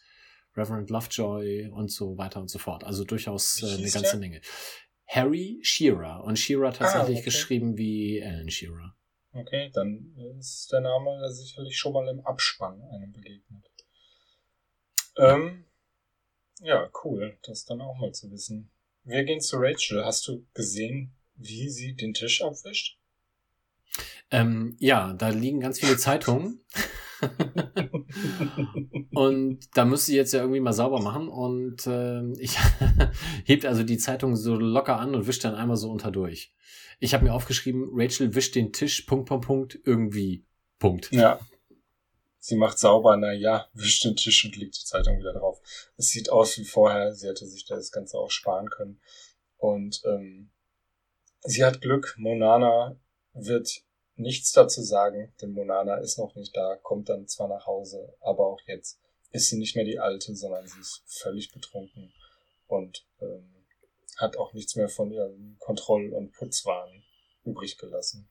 Reverend 0.56 0.88
Lovejoy 0.88 1.68
und 1.68 1.90
so 1.90 2.16
weiter 2.16 2.40
und 2.40 2.48
so 2.48 2.58
fort. 2.58 2.84
Also 2.84 3.04
durchaus 3.04 3.62
äh, 3.62 3.74
eine 3.74 3.90
ganze? 3.90 4.16
Menge. 4.16 4.40
Harry 5.06 5.60
Shearer 5.62 6.24
und 6.24 6.38
Shearer 6.38 6.72
tatsächlich 6.72 7.18
okay. 7.18 7.24
geschrieben 7.24 7.76
wie 7.76 8.22
Alan 8.22 8.50
Shearer. 8.50 8.94
Okay, 9.32 9.70
dann 9.72 10.14
ist 10.38 10.72
der 10.72 10.80
Name 10.80 11.30
sicherlich 11.30 11.78
schon 11.78 11.92
mal 11.92 12.08
im 12.08 12.24
Abspann 12.24 12.80
einem 12.82 13.12
begegnet. 13.12 13.70
Ähm, 15.18 15.64
ja, 16.60 16.90
cool, 17.04 17.38
das 17.42 17.64
dann 17.64 17.80
auch 17.80 17.96
mal 17.98 18.12
zu 18.12 18.30
wissen. 18.30 18.70
Wir 19.04 19.24
gehen 19.24 19.40
zu 19.40 19.58
Rachel. 19.58 20.04
Hast 20.04 20.26
du 20.26 20.44
gesehen, 20.54 21.14
wie 21.34 21.68
sie 21.68 21.94
den 21.94 22.14
Tisch 22.14 22.42
abwischt? 22.42 22.98
Ähm, 24.30 24.76
ja, 24.78 25.12
da 25.12 25.28
liegen 25.28 25.60
ganz 25.60 25.80
viele 25.80 25.96
Zeitungen. 25.96 26.64
Und 29.14 29.68
da 29.74 29.84
müsste 29.84 30.06
sie 30.06 30.16
jetzt 30.16 30.32
ja 30.32 30.40
irgendwie 30.40 30.60
mal 30.60 30.72
sauber 30.72 31.00
machen. 31.00 31.28
Und 31.28 31.86
ähm, 31.86 32.34
ich 32.38 32.56
hebt 33.44 33.66
also 33.66 33.82
die 33.82 33.98
Zeitung 33.98 34.36
so 34.36 34.56
locker 34.56 34.98
an 34.98 35.14
und 35.14 35.26
wischt 35.26 35.44
dann 35.44 35.54
einmal 35.54 35.76
so 35.76 35.90
unter 35.90 36.10
durch. 36.10 36.52
Ich 36.98 37.14
habe 37.14 37.24
mir 37.24 37.34
aufgeschrieben, 37.34 37.88
Rachel 37.92 38.34
wischt 38.34 38.54
den 38.54 38.72
Tisch, 38.72 39.02
Punkt, 39.02 39.28
Punkt, 39.28 39.46
Punkt, 39.46 39.78
irgendwie, 39.84 40.44
Punkt. 40.78 41.12
ja. 41.12 41.38
Sie 42.38 42.56
macht 42.56 42.78
sauber, 42.78 43.16
na 43.16 43.32
ja, 43.32 43.66
wischt 43.72 44.04
den 44.04 44.14
Tisch 44.14 44.44
und 44.44 44.56
legt 44.56 44.80
die 44.80 44.84
Zeitung 44.84 45.18
wieder 45.18 45.32
drauf. 45.32 45.60
Es 45.96 46.10
sieht 46.10 46.30
aus 46.30 46.56
wie 46.58 46.64
vorher. 46.64 47.12
Sie 47.12 47.26
hätte 47.26 47.44
sich 47.44 47.66
das 47.66 47.90
Ganze 47.90 48.18
auch 48.18 48.30
sparen 48.30 48.70
können. 48.70 49.00
Und 49.56 50.00
ähm, 50.04 50.50
sie 51.40 51.64
hat 51.64 51.80
Glück. 51.80 52.14
Monana 52.18 52.96
wird 53.32 53.82
nichts 54.16 54.52
dazu 54.52 54.82
sagen, 54.82 55.32
denn 55.40 55.52
Monana 55.52 55.96
ist 55.96 56.18
noch 56.18 56.34
nicht 56.34 56.56
da, 56.56 56.76
kommt 56.76 57.08
dann 57.08 57.28
zwar 57.28 57.48
nach 57.48 57.66
Hause, 57.66 58.14
aber 58.20 58.46
auch 58.46 58.60
jetzt 58.66 58.98
ist 59.32 59.48
sie 59.48 59.58
nicht 59.58 59.76
mehr 59.76 59.84
die 59.84 59.98
alte, 59.98 60.34
sondern 60.34 60.66
sie 60.66 60.80
ist 60.80 61.02
völlig 61.06 61.52
betrunken 61.52 62.12
und 62.66 63.06
ähm, 63.20 63.52
hat 64.16 64.36
auch 64.36 64.54
nichts 64.54 64.76
mehr 64.76 64.88
von 64.88 65.10
ihrem 65.10 65.56
Kontroll- 65.58 66.12
und 66.12 66.32
Putzwahn 66.32 67.02
übrig 67.44 67.76
gelassen. 67.76 68.28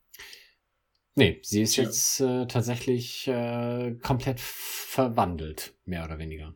Nee, 1.14 1.40
sie 1.42 1.62
ist 1.62 1.76
Ja. 1.76 1.84
jetzt 1.84 2.20
äh, 2.20 2.46
tatsächlich 2.46 3.26
äh, 3.28 3.94
komplett 4.02 4.40
verwandelt, 4.40 5.74
mehr 5.84 6.04
oder 6.04 6.18
weniger. 6.18 6.54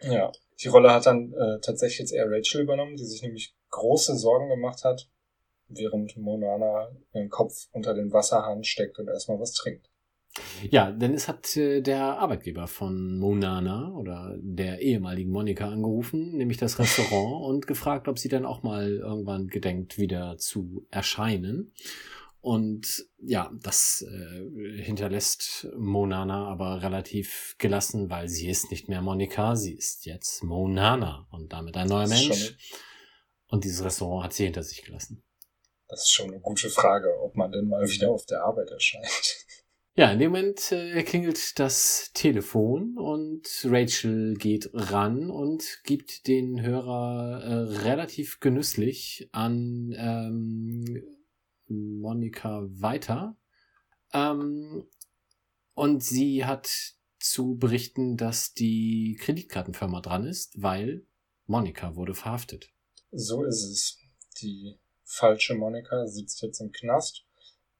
Ja, 0.00 0.32
die 0.60 0.68
Rolle 0.68 0.90
hat 0.92 1.06
dann 1.06 1.32
äh, 1.32 1.60
tatsächlich 1.60 2.00
jetzt 2.00 2.12
eher 2.12 2.30
Rachel 2.30 2.62
übernommen, 2.62 2.96
die 2.96 3.04
sich 3.04 3.22
nämlich 3.22 3.54
große 3.70 4.16
Sorgen 4.16 4.48
gemacht 4.48 4.84
hat, 4.84 5.08
während 5.68 6.16
Monana 6.16 6.88
den 7.14 7.28
Kopf 7.28 7.68
unter 7.72 7.94
den 7.94 8.12
Wasserhahn 8.12 8.64
steckt 8.64 8.98
und 8.98 9.08
erstmal 9.08 9.40
was 9.40 9.52
trinkt. 9.52 9.88
Ja, 10.70 10.90
denn 10.90 11.14
es 11.14 11.28
hat 11.28 11.56
äh, 11.56 11.80
der 11.80 12.18
Arbeitgeber 12.18 12.66
von 12.66 13.18
Monana 13.18 13.90
oder 13.92 14.36
der 14.38 14.80
ehemaligen 14.80 15.30
Monika 15.30 15.68
angerufen, 15.68 16.36
nämlich 16.36 16.58
das 16.58 16.78
Restaurant, 16.78 17.44
und 17.46 17.66
gefragt, 17.66 18.08
ob 18.08 18.18
sie 18.18 18.28
dann 18.28 18.44
auch 18.44 18.62
mal 18.62 18.90
irgendwann 18.90 19.48
gedenkt, 19.48 19.98
wieder 19.98 20.36
zu 20.38 20.86
erscheinen. 20.90 21.72
Und 22.40 23.06
ja, 23.18 23.50
das 23.60 24.06
äh, 24.08 24.82
hinterlässt 24.82 25.68
Monana 25.76 26.46
aber 26.46 26.82
relativ 26.82 27.56
gelassen, 27.58 28.08
weil 28.08 28.28
sie 28.28 28.48
ist 28.48 28.70
nicht 28.70 28.88
mehr 28.88 29.02
Monika, 29.02 29.56
sie 29.56 29.74
ist 29.74 30.06
jetzt 30.06 30.44
Monana 30.44 31.26
und 31.30 31.52
damit 31.52 31.76
ein 31.76 31.88
neuer 31.88 32.06
Mensch. 32.06 32.56
Und 33.48 33.64
dieses 33.64 33.84
Restaurant 33.84 34.24
hat 34.24 34.32
sie 34.32 34.44
hinter 34.44 34.62
sich 34.62 34.84
gelassen. 34.84 35.22
Das 35.88 36.00
ist 36.00 36.10
schon 36.10 36.30
eine 36.30 36.40
gute 36.40 36.68
Frage, 36.68 37.08
ob 37.22 37.36
man 37.36 37.52
denn 37.52 37.68
mal 37.68 37.88
wieder 37.88 38.10
auf 38.10 38.26
der 38.26 38.42
Arbeit 38.42 38.70
erscheint. 38.70 39.46
Ja, 39.98 40.12
in 40.12 40.18
dem 40.18 40.32
Moment 40.32 40.72
äh, 40.72 41.02
klingelt 41.04 41.58
das 41.58 42.10
Telefon 42.12 42.98
und 42.98 43.48
Rachel 43.64 44.34
geht 44.34 44.68
ran 44.74 45.30
und 45.30 45.80
gibt 45.84 46.26
den 46.26 46.60
Hörer 46.60 47.42
äh, 47.42 47.54
relativ 47.82 48.38
genüsslich 48.40 49.30
an 49.32 49.94
ähm, 49.96 51.02
Monika 51.66 52.66
weiter. 52.68 53.38
Ähm, 54.12 54.86
und 55.72 56.04
sie 56.04 56.44
hat 56.44 56.68
zu 57.18 57.56
berichten, 57.56 58.18
dass 58.18 58.52
die 58.52 59.16
Kreditkartenfirma 59.18 60.02
dran 60.02 60.26
ist, 60.26 60.60
weil 60.62 61.06
Monika 61.46 61.96
wurde 61.96 62.14
verhaftet. 62.14 62.70
So 63.12 63.44
ist 63.44 63.64
es. 63.64 63.98
Die 64.42 64.78
falsche 65.06 65.54
Monika 65.54 66.06
sitzt 66.06 66.42
jetzt 66.42 66.60
im 66.60 66.72
Knast 66.72 67.24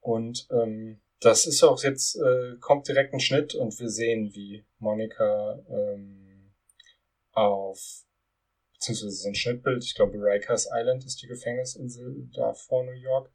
und 0.01 0.47
ähm, 0.51 1.01
das 1.21 1.47
ist 1.47 1.63
auch 1.63 1.83
jetzt, 1.83 2.17
äh, 2.17 2.57
kommt 2.61 2.89
direkt 2.89 3.13
ein 3.13 3.21
Schnitt 3.21 3.55
und 3.55 3.79
wir 3.81 3.89
sehen, 3.89 4.33
wie 4.35 4.65
Monika 4.79 5.59
ähm, 5.69 6.53
auf, 7.33 8.05
beziehungsweise 8.75 9.17
so 9.17 9.29
ein 9.29 9.35
Schnittbild, 9.35 9.85
ich 9.85 9.95
glaube 9.95 10.19
Rikers 10.19 10.69
Island 10.73 11.05
ist 11.05 11.21
die 11.23 11.27
Gefängnisinsel 11.27 12.29
da 12.35 12.53
vor 12.53 12.85
New 12.85 12.93
York. 12.93 13.33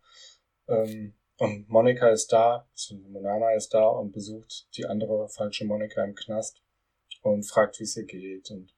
Ähm, 0.67 1.15
und 1.37 1.67
Monika 1.69 2.09
ist 2.09 2.31
da, 2.31 2.69
Monana 3.09 3.53
ist 3.55 3.73
da 3.73 3.87
und 3.87 4.11
besucht 4.11 4.67
die 4.77 4.85
andere 4.85 5.27
falsche 5.27 5.65
Monika 5.65 6.03
im 6.03 6.15
Knast 6.15 6.61
und 7.23 7.43
fragt, 7.43 7.79
wie 7.79 7.83
es 7.83 7.97
ihr 7.97 8.05
geht 8.05 8.51
und 8.51 8.73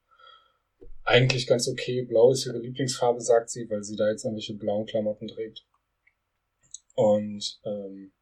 eigentlich 1.03 1.47
ganz 1.47 1.67
okay. 1.67 2.03
Blau 2.03 2.31
ist 2.31 2.45
ihre 2.45 2.59
Lieblingsfarbe, 2.59 3.21
sagt 3.21 3.49
sie, 3.49 3.69
weil 3.69 3.84
sie 3.84 3.95
da 3.95 4.09
jetzt 4.09 4.23
irgendwelche 4.23 4.55
blauen 4.55 4.85
Klamotten 4.85 5.27
trägt. 5.27 5.65
Und 6.95 7.59
ähm, 7.65 8.13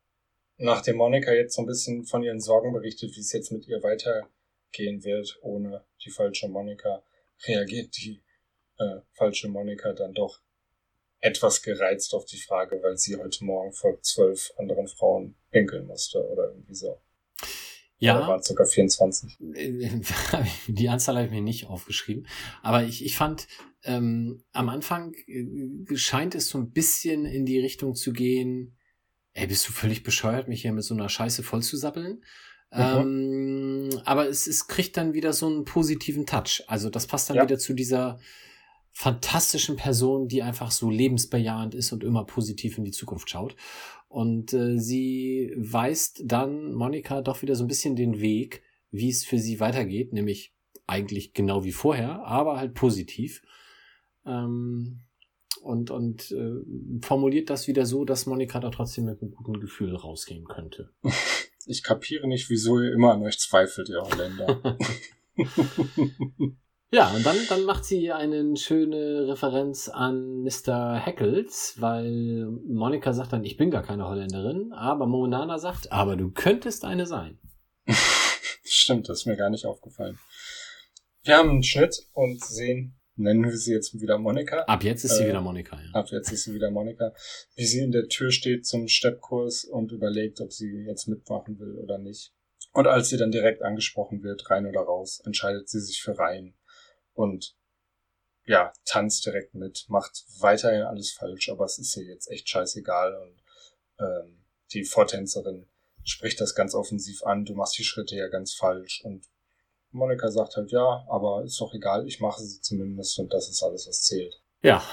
nachdem 0.57 0.97
Monika 0.97 1.33
jetzt 1.33 1.55
so 1.55 1.61
ein 1.61 1.67
bisschen 1.67 2.05
von 2.05 2.23
ihren 2.23 2.39
Sorgen 2.39 2.73
berichtet, 2.73 3.15
wie 3.15 3.19
es 3.19 3.33
jetzt 3.33 3.51
mit 3.51 3.67
ihr 3.67 3.83
weitergehen 3.83 5.03
wird, 5.03 5.37
ohne 5.41 5.83
die 6.05 6.11
falsche 6.11 6.47
Monika, 6.47 7.03
reagiert 7.47 7.95
die 7.97 8.23
äh, 8.77 9.01
falsche 9.13 9.47
Monika 9.47 9.93
dann 9.93 10.13
doch 10.13 10.41
etwas 11.19 11.61
gereizt 11.61 12.13
auf 12.13 12.25
die 12.25 12.39
Frage, 12.39 12.81
weil 12.81 12.97
sie 12.97 13.15
heute 13.15 13.43
Morgen 13.45 13.73
vor 13.73 14.01
zwölf 14.01 14.51
anderen 14.57 14.87
Frauen 14.87 15.35
pinkeln 15.51 15.85
musste 15.85 16.25
oder 16.27 16.49
irgendwie 16.49 16.75
so. 16.75 16.99
Oder 18.01 18.13
Ja, 18.21 18.27
waren 18.27 18.39
es 18.39 18.47
sogar 18.47 18.65
24. 18.65 19.37
die 20.67 20.89
Anzahl 20.89 21.15
habe 21.15 21.25
ich 21.27 21.31
mir 21.31 21.41
nicht 21.41 21.67
aufgeschrieben. 21.67 22.27
Aber 22.63 22.83
ich, 22.83 23.05
ich 23.05 23.15
fand, 23.15 23.47
ähm, 23.83 24.43
am 24.53 24.69
Anfang 24.69 25.13
äh, 25.27 25.95
scheint 25.95 26.33
es 26.35 26.49
so 26.49 26.57
ein 26.57 26.71
bisschen 26.71 27.25
in 27.25 27.45
die 27.45 27.59
Richtung 27.59 27.93
zu 27.95 28.11
gehen, 28.11 28.77
ey, 29.33 29.47
bist 29.47 29.67
du 29.67 29.71
völlig 29.71 30.03
bescheuert, 30.03 30.47
mich 30.47 30.63
hier 30.63 30.73
mit 30.73 30.83
so 30.83 30.93
einer 30.93 31.09
Scheiße 31.09 31.43
vollzusappeln? 31.43 32.23
Ähm, 32.73 33.89
aber 34.05 34.27
es, 34.29 34.47
es 34.47 34.67
kriegt 34.67 34.95
dann 34.97 35.13
wieder 35.13 35.33
so 35.33 35.47
einen 35.47 35.65
positiven 35.65 36.25
Touch. 36.25 36.63
Also 36.67 36.89
das 36.89 37.05
passt 37.05 37.29
dann 37.29 37.35
Ja. 37.37 37.43
wieder 37.43 37.59
zu 37.59 37.73
dieser 37.73 38.19
fantastischen 38.93 39.77
Person, 39.77 40.27
die 40.27 40.43
einfach 40.43 40.71
so 40.71 40.89
lebensbejahend 40.89 41.75
ist 41.75 41.91
und 41.91 42.03
immer 42.03 42.25
positiv 42.25 42.77
in 42.77 42.83
die 42.83 42.91
Zukunft 42.91 43.29
schaut. 43.29 43.55
Und 44.07 44.53
äh, 44.53 44.77
sie 44.77 45.53
weist 45.57 46.23
dann 46.25 46.73
Monika 46.73 47.21
doch 47.21 47.41
wieder 47.41 47.55
so 47.55 47.63
ein 47.63 47.69
bisschen 47.69 47.95
den 47.95 48.19
Weg, 48.19 48.61
wie 48.91 49.09
es 49.09 49.23
für 49.23 49.39
sie 49.39 49.59
weitergeht, 49.59 50.11
nämlich 50.11 50.53
eigentlich 50.85 51.33
genau 51.33 51.63
wie 51.63 51.71
vorher, 51.71 52.25
aber 52.25 52.57
halt 52.57 52.73
positiv. 52.73 53.41
Ähm, 54.25 54.99
und 55.61 55.91
und 55.91 56.31
äh, 56.31 56.55
formuliert 57.01 57.49
das 57.49 57.67
wieder 57.67 57.85
so, 57.85 58.03
dass 58.03 58.25
Monika 58.25 58.59
da 58.59 58.69
trotzdem 58.69 59.05
mit 59.05 59.21
einem 59.21 59.31
guten 59.31 59.59
Gefühl 59.59 59.95
rausgehen 59.95 60.45
könnte. 60.45 60.91
Ich 61.67 61.83
kapiere 61.83 62.27
nicht, 62.27 62.49
wieso 62.49 62.81
ihr 62.81 62.91
immer 62.91 63.13
an 63.13 63.21
euch 63.21 63.37
zweifelt, 63.37 63.87
ihr 63.87 64.01
Holländer. 64.01 64.79
Ja, 66.93 67.09
und 67.15 67.25
dann, 67.25 67.37
dann 67.47 67.63
macht 67.63 67.85
sie 67.85 68.11
eine 68.11 68.57
schöne 68.57 69.29
Referenz 69.29 69.87
an 69.87 70.43
Mr. 70.43 70.99
Heckles, 70.99 71.75
weil 71.79 72.47
Monika 72.67 73.13
sagt 73.13 73.31
dann, 73.31 73.45
ich 73.45 73.55
bin 73.55 73.71
gar 73.71 73.81
keine 73.81 74.09
Holländerin, 74.09 74.73
aber 74.73 75.07
Monana 75.07 75.57
sagt, 75.57 75.89
aber 75.93 76.17
du 76.17 76.31
könntest 76.31 76.83
eine 76.83 77.05
sein. 77.05 77.39
Stimmt, 78.63 79.07
das 79.07 79.19
ist 79.19 79.25
mir 79.25 79.37
gar 79.37 79.49
nicht 79.49 79.65
aufgefallen. 79.65 80.19
Wir 81.23 81.37
haben 81.37 81.49
einen 81.49 81.63
Schnitt 81.63 81.95
und 82.11 82.43
sehen, 82.43 82.99
nennen 83.15 83.45
wir 83.45 83.55
sie 83.55 83.71
jetzt 83.71 83.93
wieder 84.01 84.17
Monika. 84.17 84.63
Ab 84.63 84.83
jetzt 84.83 85.05
ist 85.05 85.15
sie 85.15 85.23
Äh, 85.23 85.29
wieder 85.29 85.41
Monika, 85.41 85.77
ja. 85.81 85.91
Ab 85.93 86.07
jetzt 86.11 86.29
ist 86.33 86.43
sie 86.43 86.53
wieder 86.53 86.71
Monika, 86.71 87.13
wie 87.55 87.65
sie 87.65 87.79
in 87.79 87.91
der 87.91 88.09
Tür 88.09 88.31
steht 88.31 88.65
zum 88.65 88.89
Steppkurs 88.89 89.63
und 89.63 89.93
überlegt, 89.93 90.41
ob 90.41 90.51
sie 90.51 90.83
jetzt 90.85 91.07
mitmachen 91.07 91.57
will 91.57 91.77
oder 91.77 91.97
nicht. 91.99 92.33
Und 92.73 92.87
als 92.87 93.07
sie 93.07 93.17
dann 93.17 93.31
direkt 93.31 93.61
angesprochen 93.61 94.23
wird, 94.23 94.49
rein 94.49 94.65
oder 94.65 94.81
raus, 94.81 95.21
entscheidet 95.25 95.69
sie 95.69 95.79
sich 95.79 96.01
für 96.01 96.17
rein. 96.17 96.53
Und 97.13 97.55
ja, 98.45 98.73
tanzt 98.85 99.25
direkt 99.25 99.53
mit, 99.53 99.85
macht 99.87 100.23
weiterhin 100.39 100.83
alles 100.83 101.11
falsch, 101.11 101.49
aber 101.49 101.65
es 101.65 101.77
ist 101.77 101.95
ihr 101.97 102.05
jetzt 102.05 102.29
echt 102.29 102.49
scheißegal 102.49 103.15
und 103.15 103.43
ähm, 103.99 104.45
die 104.73 104.83
Vortänzerin 104.83 105.67
spricht 106.03 106.41
das 106.41 106.55
ganz 106.55 106.73
offensiv 106.73 107.23
an, 107.23 107.45
du 107.45 107.53
machst 107.53 107.77
die 107.77 107.83
Schritte 107.83 108.15
ja 108.15 108.27
ganz 108.29 108.53
falsch 108.53 109.03
und 109.03 109.27
Monika 109.91 110.31
sagt 110.31 110.55
halt 110.55 110.71
ja, 110.71 111.05
aber 111.09 111.43
ist 111.43 111.59
doch 111.59 111.73
egal, 111.73 112.07
ich 112.07 112.19
mache 112.19 112.41
sie 112.41 112.61
zumindest 112.61 113.19
und 113.19 113.31
das 113.33 113.49
ist 113.49 113.61
alles, 113.61 113.87
was 113.87 114.01
zählt. 114.01 114.41
Ja, 114.63 114.83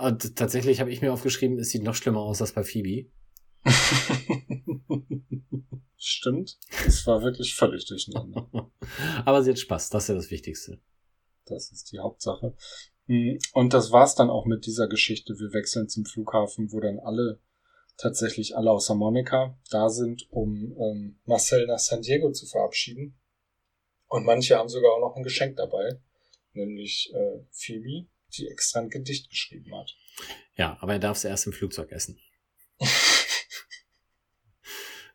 und 0.00 0.36
tatsächlich 0.36 0.80
habe 0.80 0.90
ich 0.90 1.00
mir 1.00 1.12
aufgeschrieben, 1.12 1.58
es 1.58 1.70
sieht 1.70 1.82
noch 1.82 1.94
schlimmer 1.94 2.20
aus 2.20 2.40
als 2.40 2.52
bei 2.52 2.64
Phoebe. 2.64 3.10
Stimmt, 5.96 6.58
es 6.86 7.06
war 7.06 7.22
wirklich 7.22 7.54
völlig 7.54 7.86
durcheinander. 7.86 8.50
aber 9.24 9.42
sie 9.42 9.50
hat 9.50 9.58
Spaß, 9.58 9.90
das 9.90 10.04
ist 10.04 10.08
ja 10.08 10.14
das 10.16 10.30
Wichtigste. 10.30 10.80
Das 11.52 11.70
ist 11.70 11.92
die 11.92 11.98
Hauptsache. 11.98 12.54
Hm, 13.06 13.38
und 13.52 13.74
das 13.74 13.92
war's 13.92 14.14
dann 14.14 14.30
auch 14.30 14.46
mit 14.46 14.66
dieser 14.66 14.88
Geschichte. 14.88 15.38
Wir 15.38 15.52
wechseln 15.52 15.88
zum 15.88 16.04
Flughafen, 16.04 16.72
wo 16.72 16.80
dann 16.80 16.98
alle, 16.98 17.40
tatsächlich 17.96 18.56
alle 18.56 18.70
außer 18.70 18.94
Monika, 18.94 19.58
da 19.70 19.88
sind, 19.88 20.26
um 20.30 20.76
ähm, 20.78 21.20
Marcel 21.24 21.66
nach 21.66 21.78
San 21.78 22.02
Diego 22.02 22.32
zu 22.32 22.46
verabschieden. 22.46 23.18
Und 24.06 24.24
manche 24.24 24.56
haben 24.56 24.68
sogar 24.68 24.92
auch 24.92 25.00
noch 25.00 25.16
ein 25.16 25.22
Geschenk 25.22 25.56
dabei, 25.56 25.98
nämlich 26.52 27.12
äh, 27.14 27.44
Phoebe, 27.50 28.08
die 28.36 28.48
extra 28.48 28.80
ein 28.80 28.90
Gedicht 28.90 29.30
geschrieben 29.30 29.74
hat. 29.74 29.96
Ja, 30.54 30.76
aber 30.80 30.94
er 30.94 30.98
darf 30.98 31.16
es 31.16 31.24
erst 31.24 31.46
im 31.46 31.52
Flugzeug 31.52 31.90
essen. 31.92 32.18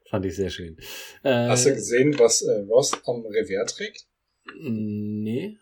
Fand 0.10 0.26
ich 0.26 0.36
sehr 0.36 0.50
schön. 0.50 0.78
Äh, 1.24 1.48
Hast 1.48 1.66
du 1.66 1.74
gesehen, 1.74 2.18
was 2.18 2.42
äh, 2.42 2.62
Ross 2.62 2.94
am 3.06 3.26
Revers 3.26 3.76
trägt? 3.76 4.08
Nee. 4.60 5.58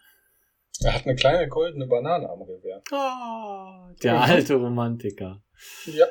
Er 0.83 0.93
hat 0.93 1.05
eine 1.05 1.15
kleine 1.15 1.47
goldene 1.47 1.87
Banane 1.87 2.29
am 2.29 2.41
Revers. 2.41 2.83
Oh, 2.91 3.93
der 4.03 4.21
alte 4.21 4.55
Romantiker. 4.55 5.41
Ja. 5.85 6.05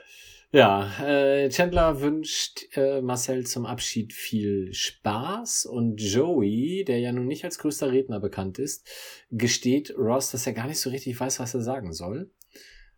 Ja, 0.52 0.88
äh, 1.04 1.48
Chandler 1.50 2.00
wünscht 2.00 2.60
äh, 2.76 3.00
Marcel 3.00 3.44
zum 3.44 3.66
Abschied 3.66 4.12
viel 4.12 4.72
Spaß 4.72 5.66
und 5.66 6.00
Joey, 6.00 6.84
der 6.86 7.00
ja 7.00 7.10
nun 7.10 7.26
nicht 7.26 7.44
als 7.44 7.58
größter 7.58 7.90
Redner 7.90 8.20
bekannt 8.20 8.60
ist, 8.60 8.86
gesteht 9.32 9.92
Ross, 9.98 10.30
dass 10.30 10.46
er 10.46 10.52
gar 10.52 10.68
nicht 10.68 10.78
so 10.78 10.90
richtig 10.90 11.18
weiß, 11.18 11.40
was 11.40 11.54
er 11.54 11.60
sagen 11.62 11.92
soll. 11.92 12.30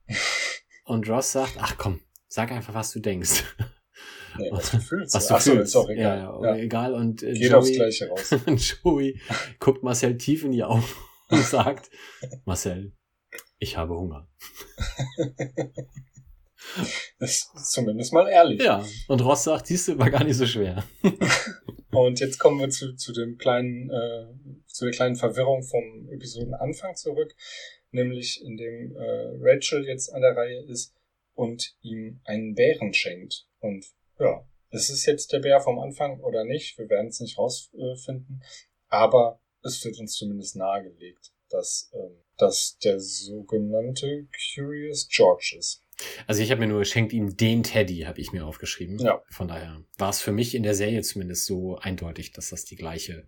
Und 0.84 1.09
Ross 1.09 1.32
sagt, 1.32 1.55
ach 1.59 1.78
komm, 1.78 2.01
sag 2.28 2.52
einfach, 2.52 2.74
was 2.74 2.93
du 2.93 3.01
denkst. 3.01 3.43
Nee, 4.38 4.51
was 4.52 4.70
du 4.70 4.78
fühlst. 4.78 5.14
Was 5.14 5.26
du 5.28 5.34
Ach 5.34 5.40
so, 5.40 5.51
fühlst. 5.52 5.68
ist 5.68 5.76
auch 5.76 5.88
egal. 5.88 6.18
Ja, 6.18 6.43
ja, 6.43 6.56
egal. 6.56 6.93
Und 6.93 7.22
äh, 7.22 7.32
Geht 7.32 7.44
Joey, 7.51 7.55
aufs 7.55 7.72
Gleiche 7.72 8.09
raus. 8.09 8.34
und 8.44 8.60
Joey 8.84 9.18
guckt 9.59 9.82
Marcel 9.82 10.18
tief 10.18 10.44
in 10.44 10.52
die 10.52 10.62
Augen 10.62 10.84
und 11.31 11.43
sagt, 11.43 11.90
Marcel, 12.44 12.93
ich 13.59 13.77
habe 13.77 13.94
Hunger. 13.94 14.28
Das 17.19 17.31
ist 17.31 17.73
zumindest 17.73 18.12
mal 18.12 18.28
ehrlich. 18.28 18.61
Ja, 18.61 18.85
und 19.09 19.20
Ross 19.23 19.44
sagt, 19.44 19.69
siehst 19.69 19.89
du, 19.89 19.98
war 19.98 20.11
gar 20.11 20.24
nicht 20.24 20.36
so 20.36 20.47
schwer. 20.47 20.85
Und 21.93 22.20
jetzt 22.20 22.39
kommen 22.39 22.61
wir 22.61 22.69
zu, 22.69 22.94
zu 22.94 23.12
dem 23.12 23.39
kleinen, 23.39 23.89
äh, 23.89 24.27
zu 24.66 24.85
der 24.85 24.93
kleinen 24.93 25.16
Verwirrung 25.16 25.62
vom 25.62 26.09
Episodenanfang 26.11 26.94
zurück, 26.94 27.35
nämlich 27.90 28.43
in 28.44 28.59
dem 28.59 28.94
äh, 28.94 29.31
Rachel 29.40 29.86
jetzt 29.86 30.12
an 30.12 30.20
der 30.20 30.36
Reihe 30.36 30.62
ist 30.65 30.94
und 31.35 31.74
ihm 31.81 32.20
einen 32.24 32.55
Bären 32.55 32.93
schenkt. 32.93 33.47
Und 33.61 33.86
ja, 34.19 34.47
ist 34.70 34.90
es 34.90 35.07
jetzt 35.07 35.32
der 35.32 35.39
Bär 35.39 35.61
vom 35.61 35.78
Anfang 35.78 36.20
oder 36.20 36.44
nicht? 36.44 36.77
Wir 36.77 36.90
werden 36.90 37.09
es 37.09 37.20
nicht 37.20 37.39
rausfinden, 37.39 38.43
aber 38.89 39.40
es 39.66 39.84
wird 39.84 39.98
uns 39.98 40.14
zumindest 40.14 40.56
nahegelegt, 40.56 41.32
dass 41.51 41.90
ähm, 41.94 42.22
dass 42.36 42.78
der 42.78 43.01
sogenannte 43.01 44.28
Curious 44.55 45.09
George 45.09 45.56
ist. 45.59 45.82
Also 46.26 46.43
ich 46.43 46.51
habe 46.51 46.60
mir 46.60 46.66
nur 46.66 46.84
schenkt 46.84 47.12
ihm 47.12 47.36
den 47.36 47.62
Teddy, 47.62 48.01
habe 48.01 48.20
ich 48.20 48.32
mir 48.32 48.44
aufgeschrieben. 48.44 48.98
Ja. 48.98 49.22
Von 49.30 49.48
daher 49.48 49.82
war 49.97 50.10
es 50.10 50.20
für 50.20 50.32
mich 50.32 50.55
in 50.55 50.62
der 50.62 50.74
Serie 50.74 51.02
zumindest 51.02 51.47
so 51.47 51.76
eindeutig, 51.76 52.32
dass 52.32 52.51
das 52.51 52.64
die 52.64 52.76
gleiche 52.76 53.26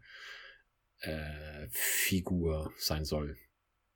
äh, 1.01 1.69
Figur 1.71 2.73
sein 2.77 3.05
soll. 3.05 3.37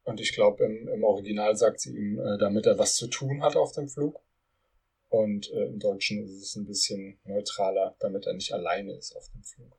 Und 0.04 0.20
ich 0.20 0.32
glaube, 0.32 0.64
im, 0.64 0.88
im 0.88 1.04
Original 1.04 1.54
sagt 1.56 1.80
sie 1.80 1.94
ihm, 1.94 2.18
äh, 2.18 2.38
damit 2.38 2.66
er 2.66 2.78
was 2.78 2.96
zu 2.96 3.08
tun 3.08 3.42
hat 3.42 3.56
auf 3.56 3.72
dem 3.72 3.88
Flug. 3.88 4.20
Und 5.10 5.50
äh, 5.52 5.66
im 5.66 5.78
Deutschen 5.78 6.24
ist 6.24 6.42
es 6.42 6.56
ein 6.56 6.64
bisschen 6.64 7.20
neutraler, 7.24 7.94
damit 8.00 8.26
er 8.26 8.32
nicht 8.32 8.52
alleine 8.52 8.96
ist 8.96 9.14
auf 9.14 9.28
dem 9.34 9.42
Flug. 9.42 9.78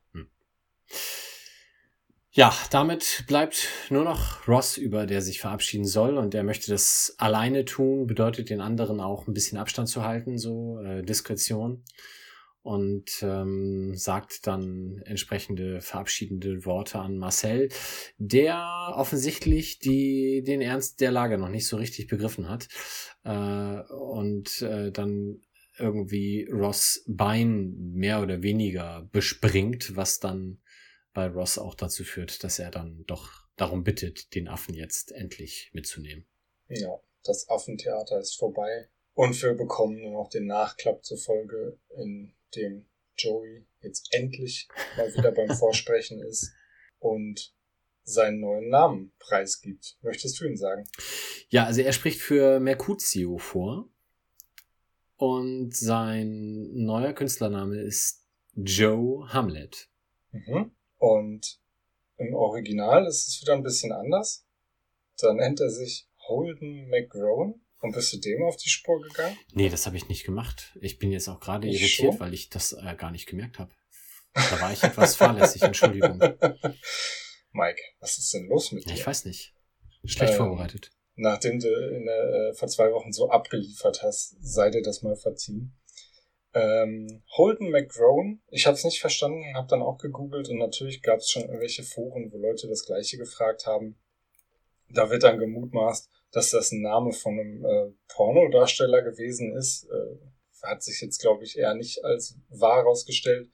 Ja, 2.36 2.52
damit 2.72 3.26
bleibt 3.28 3.70
nur 3.92 4.04
noch 4.04 4.48
Ross 4.48 4.78
über, 4.78 5.06
der 5.06 5.22
sich 5.22 5.40
verabschieden 5.40 5.86
soll 5.86 6.18
und 6.18 6.34
der 6.34 6.44
möchte 6.44 6.72
das 6.72 7.14
alleine 7.20 7.64
tun, 7.64 8.08
bedeutet 8.08 8.50
den 8.50 8.60
anderen 8.60 9.00
auch 9.00 9.28
ein 9.28 9.36
bisschen 9.36 9.60
Abstand 9.60 9.88
zu 9.88 10.04
halten, 10.04 10.40
so 10.40 10.80
äh, 10.80 11.04
Diskretion. 11.04 11.84
Und 12.64 13.22
ähm, 13.22 13.94
sagt 13.94 14.48
dann 14.48 15.02
entsprechende 15.06 15.82
verabschiedende 15.82 16.66
Worte 16.66 16.98
an 16.98 17.18
Marcel, 17.18 17.70
der 18.18 18.94
offensichtlich 18.96 19.80
die 19.80 20.44
den 20.48 20.62
Ernst 20.62 21.02
der 21.02 21.12
Lage 21.12 21.38
noch 21.38 21.50
nicht 21.50 21.68
so 21.68 21.76
richtig 21.76 22.08
begriffen 22.08 22.50
hat. 22.50 22.68
Äh, 23.26 23.84
und 23.94 24.62
äh, 24.64 24.92
dann 24.92 25.42
irgendwie 25.78 26.48
Ross 26.52 27.04
Bein 27.08 27.76
mehr 27.94 28.22
oder 28.22 28.42
weniger 28.42 29.08
bespringt, 29.12 29.96
was 29.96 30.20
dann 30.20 30.60
bei 31.14 31.27
Ross 31.27 31.57
auch 31.57 31.76
dazu 31.76 32.03
führt, 32.03 32.44
dass 32.44 32.60
er 32.60 32.72
dann 32.72 33.03
doch 33.06 33.30
darum 33.56 33.84
bittet, 33.84 34.34
den 34.35 34.48
Affen 34.48 34.73
jetzt 34.73 35.11
endlich 35.11 35.69
mitzunehmen. 35.73 36.26
Ja, 36.68 36.99
das 37.23 37.49
Affentheater 37.49 38.19
ist 38.19 38.35
vorbei. 38.35 38.90
Und 39.14 39.40
wir 39.44 39.53
bekommen 39.53 40.02
nur 40.02 40.23
noch 40.23 40.30
den 40.30 40.48
Nachklapp 40.48 41.06
zur 41.06 41.19
Folge, 41.19 41.77
in 41.98 42.34
dem 42.56 42.85
Joey 43.18 43.65
jetzt 43.81 44.11
endlich 44.11 44.68
mal 44.98 45.14
wieder 45.14 45.31
beim 45.31 45.49
Vorsprechen 45.56 46.22
ist 46.23 46.52
und 46.99 47.53
seinen 48.03 48.40
neuen 48.40 48.69
Namen 48.69 49.14
preisgibt. 49.19 49.98
Möchtest 50.02 50.40
du 50.40 50.45
ihn 50.45 50.57
sagen? 50.57 50.85
Ja, 51.49 51.65
also 51.65 51.81
er 51.81 51.94
spricht 51.94 52.19
für 52.19 52.60
Mercutio 52.60 53.38
vor 53.38 53.88
und 55.18 55.76
sein 55.76 56.72
neuer 56.73 57.14
Künstlername 57.14 57.80
ist 57.81 58.26
Joe 58.56 59.31
Hamlet. 59.31 59.90
Mhm. 60.31 60.72
Und 61.04 61.60
im 62.16 62.34
Original 62.34 63.06
ist 63.08 63.28
es 63.28 63.42
wieder 63.42 63.56
ein 63.56 63.64
bisschen 63.64 63.92
anders. 63.92 64.46
Da 65.18 65.34
nennt 65.34 65.60
er 65.60 65.70
sich 65.70 66.08
Holden 66.30 66.88
McGrowan. 66.88 67.56
Und 67.82 67.92
bist 67.94 68.14
du 68.14 68.18
dem 68.20 68.42
auf 68.44 68.56
die 68.56 68.70
Spur 68.70 69.02
gegangen? 69.02 69.38
Nee, 69.52 69.68
das 69.68 69.86
habe 69.86 69.98
ich 69.98 70.08
nicht 70.08 70.24
gemacht. 70.24 70.78
Ich 70.80 71.00
bin 71.00 71.12
jetzt 71.12 71.28
auch 71.28 71.42
gerade 71.42 71.68
irritiert, 71.68 72.14
schon. 72.14 72.20
weil 72.22 72.34
ich 72.34 72.50
das 72.50 72.72
äh, 72.72 72.96
gar 72.98 73.12
nicht 73.12 73.26
gemerkt 73.26 73.60
habe. 73.60 73.74
Da 74.34 74.62
war 74.62 74.72
ich 74.72 74.82
etwas 74.82 75.16
fahrlässig, 75.18 75.64
Entschuldigung. 75.64 76.20
Mike, 77.52 77.82
was 78.00 78.18
ist 78.18 78.34
denn 78.34 78.48
los 78.48 78.72
mit 78.72 78.86
dir? 78.86 78.94
ich 78.94 79.06
weiß 79.06 79.26
nicht. 79.26 79.54
Schlecht 80.06 80.32
Ähm, 80.32 80.38
vorbereitet. 80.38 80.90
Nachdem 81.16 81.60
du 81.60 81.68
in 81.68 82.08
äh, 82.08 82.54
vor 82.54 82.70
zwei 82.70 82.94
Wochen 82.94 83.12
so 83.12 83.30
abgeliefert 83.30 84.04
hast, 84.04 84.38
sei 84.42 84.70
dir 84.70 84.82
das 84.82 85.02
mal 85.02 85.18
verziehen. 85.18 85.76
Ähm, 86.54 87.24
Holden 87.36 87.72
McGrowan, 87.72 88.42
ich 88.50 88.68
habe 88.68 88.76
es 88.76 88.84
nicht 88.84 89.02
verstanden, 89.02 89.56
habe 89.56 89.68
dann 89.68 89.82
auch 89.82 89.98
gegoogelt 89.98 90.50
und 90.50 90.60
natürlich 90.60 91.02
gab 91.02 91.18
es 91.20 91.32
schon 91.32 91.44
irgendwelche 91.44 91.84
Foren, 91.84 92.32
wo 92.32 92.38
Leute 92.38 92.68
das 92.68 92.86
gleiche 92.86 93.18
gefragt 93.18 93.66
haben. 93.66 93.98
Da 94.90 95.10
wird 95.10 95.24
dann 95.24 95.40
gemutmaßt, 95.40 96.10
dass 96.32 96.52
das 96.52 96.72
ein 96.72 96.82
Name 96.82 97.12
von 97.12 97.40
einem 97.40 97.66
äh, 97.66 97.92
Pornodarsteller 98.08 99.02
gewesen 99.02 99.56
ist. 99.56 99.86
Äh, 99.86 100.18
hat 100.62 100.84
sich 100.84 101.02
jetzt, 101.02 101.20
glaube 101.20 101.44
ich, 101.44 101.58
eher 101.58 101.74
nicht 101.74 102.04
als 102.06 102.38
wahr 102.50 102.78
herausgestellt. 102.78 103.50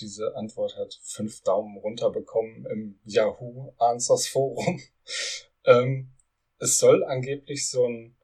Diese 0.00 0.34
Antwort 0.36 0.76
hat 0.76 0.98
fünf 1.02 1.40
Daumen 1.42 1.78
runter 1.78 2.10
bekommen 2.10 2.66
im 2.66 3.00
Yahoo 3.04 3.72
Answers 3.78 4.26
Forum. 4.26 4.80
ähm, 5.64 6.12
es 6.58 6.78
soll 6.78 7.04
angeblich 7.04 7.68
so 7.68 7.86
ein, 7.86 8.16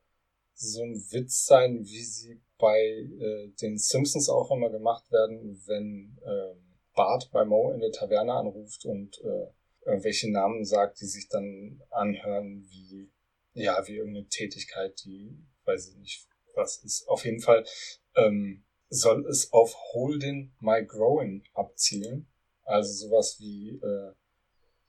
so 0.54 0.82
ein 0.82 0.96
Witz 1.10 1.46
sein, 1.46 1.84
wie 1.84 2.02
sie 2.02 2.42
bei 2.60 2.78
äh, 2.78 3.48
den 3.60 3.78
Simpsons 3.78 4.28
auch 4.28 4.50
immer 4.50 4.70
gemacht 4.70 5.10
werden, 5.10 5.62
wenn 5.66 6.18
ähm, 6.24 6.70
Bart 6.94 7.30
bei 7.32 7.44
Mo 7.44 7.72
in 7.72 7.80
der 7.80 7.92
Taverne 7.92 8.32
anruft 8.32 8.84
und 8.84 9.18
äh, 9.24 9.46
irgendwelche 9.86 10.30
Namen 10.30 10.64
sagt, 10.64 11.00
die 11.00 11.06
sich 11.06 11.28
dann 11.28 11.80
anhören 11.90 12.66
wie, 12.68 13.10
ja, 13.54 13.86
wie 13.86 13.96
irgendeine 13.96 14.28
Tätigkeit, 14.28 15.00
die, 15.04 15.36
weiß 15.64 15.88
ich 15.88 15.96
nicht, 15.96 16.28
was 16.54 16.82
ist. 16.84 17.08
Auf 17.08 17.24
jeden 17.24 17.40
Fall 17.40 17.64
ähm, 18.16 18.64
soll 18.88 19.26
es 19.26 19.52
auf 19.52 19.74
Holding 19.92 20.52
My 20.60 20.84
Growing 20.84 21.44
abzielen. 21.54 22.28
Also 22.64 23.06
sowas 23.06 23.36
wie, 23.40 23.80
äh, 23.82 24.12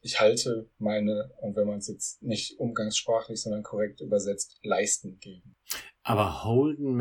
ich 0.02 0.19
halte 0.19 0.69
meine, 0.77 1.31
und 1.38 1.56
wenn 1.56 1.68
man 1.68 1.77
es 1.77 1.88
jetzt 1.88 2.22
nicht 2.22 2.60
umgangssprachlich, 2.60 3.41
sondern 3.41 3.64
korrekt 3.64 4.02
übersetzt, 4.02 4.60
Leisten 4.64 5.19
gegen. 5.19 5.56
Aber 6.03 6.43
Holden 6.43 6.95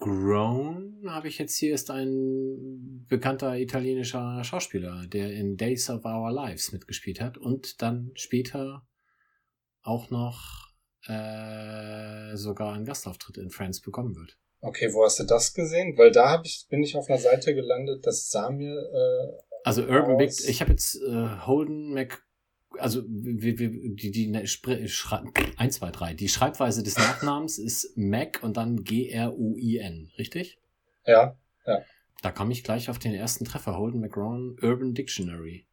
McGrone 0.00 1.02
habe 1.08 1.28
ich 1.28 1.38
jetzt 1.38 1.56
hier 1.56 1.74
ist 1.74 1.90
ein 1.90 3.04
bekannter 3.08 3.58
italienischer 3.58 4.42
Schauspieler, 4.44 5.06
der 5.06 5.32
in 5.32 5.56
Days 5.56 5.90
of 5.90 6.04
Our 6.04 6.32
Lives 6.32 6.72
mitgespielt 6.72 7.20
hat 7.20 7.36
und 7.36 7.82
dann 7.82 8.10
später 8.14 8.86
auch 9.82 10.10
noch 10.10 10.70
äh, 11.06 12.36
sogar 12.36 12.74
einen 12.74 12.84
Gastauftritt 12.84 13.38
in 13.38 13.50
Friends 13.50 13.80
bekommen 13.80 14.16
wird. 14.16 14.38
Okay, 14.60 14.92
wo 14.92 15.04
hast 15.04 15.20
du 15.20 15.24
das 15.24 15.54
gesehen? 15.54 15.96
Weil 15.96 16.10
da 16.10 16.30
hab 16.30 16.44
ich, 16.44 16.66
bin 16.68 16.82
ich 16.82 16.96
auf 16.96 17.08
einer 17.08 17.18
Seite 17.18 17.54
gelandet, 17.54 18.06
das 18.06 18.28
sah 18.28 18.50
mir. 18.50 18.74
Äh, 18.74 19.42
also 19.64 19.82
Urban. 19.82 20.18
Big, 20.18 20.30
ich 20.46 20.60
habe 20.60 20.70
jetzt 20.70 20.96
äh, 20.96 21.46
Holden 21.46 21.92
Mac, 21.92 22.22
also 22.78 23.02
wir, 23.06 23.58
wir, 23.58 23.70
die, 23.94 24.10
die 24.10 24.26
ne, 24.28 24.46
Schrei 24.46 24.86
1, 25.56 25.74
2, 25.76 25.90
3. 25.90 26.14
Die 26.14 26.28
Schreibweise 26.28 26.82
des 26.82 26.96
Nachnamens 26.98 27.58
ist 27.58 27.96
Mac 27.96 28.40
und 28.42 28.56
dann 28.56 28.84
G-R-U-I-N, 28.84 30.10
richtig? 30.18 30.58
Ja, 31.06 31.36
Da 32.22 32.30
komme 32.30 32.52
ich 32.52 32.62
gleich 32.64 32.90
auf 32.90 32.98
den 32.98 33.14
ersten 33.14 33.44
Treffer, 33.44 33.76
Holden 33.78 34.00
McGrawan 34.00 34.56
Urban 34.62 34.94
Dictionary. 34.94 35.66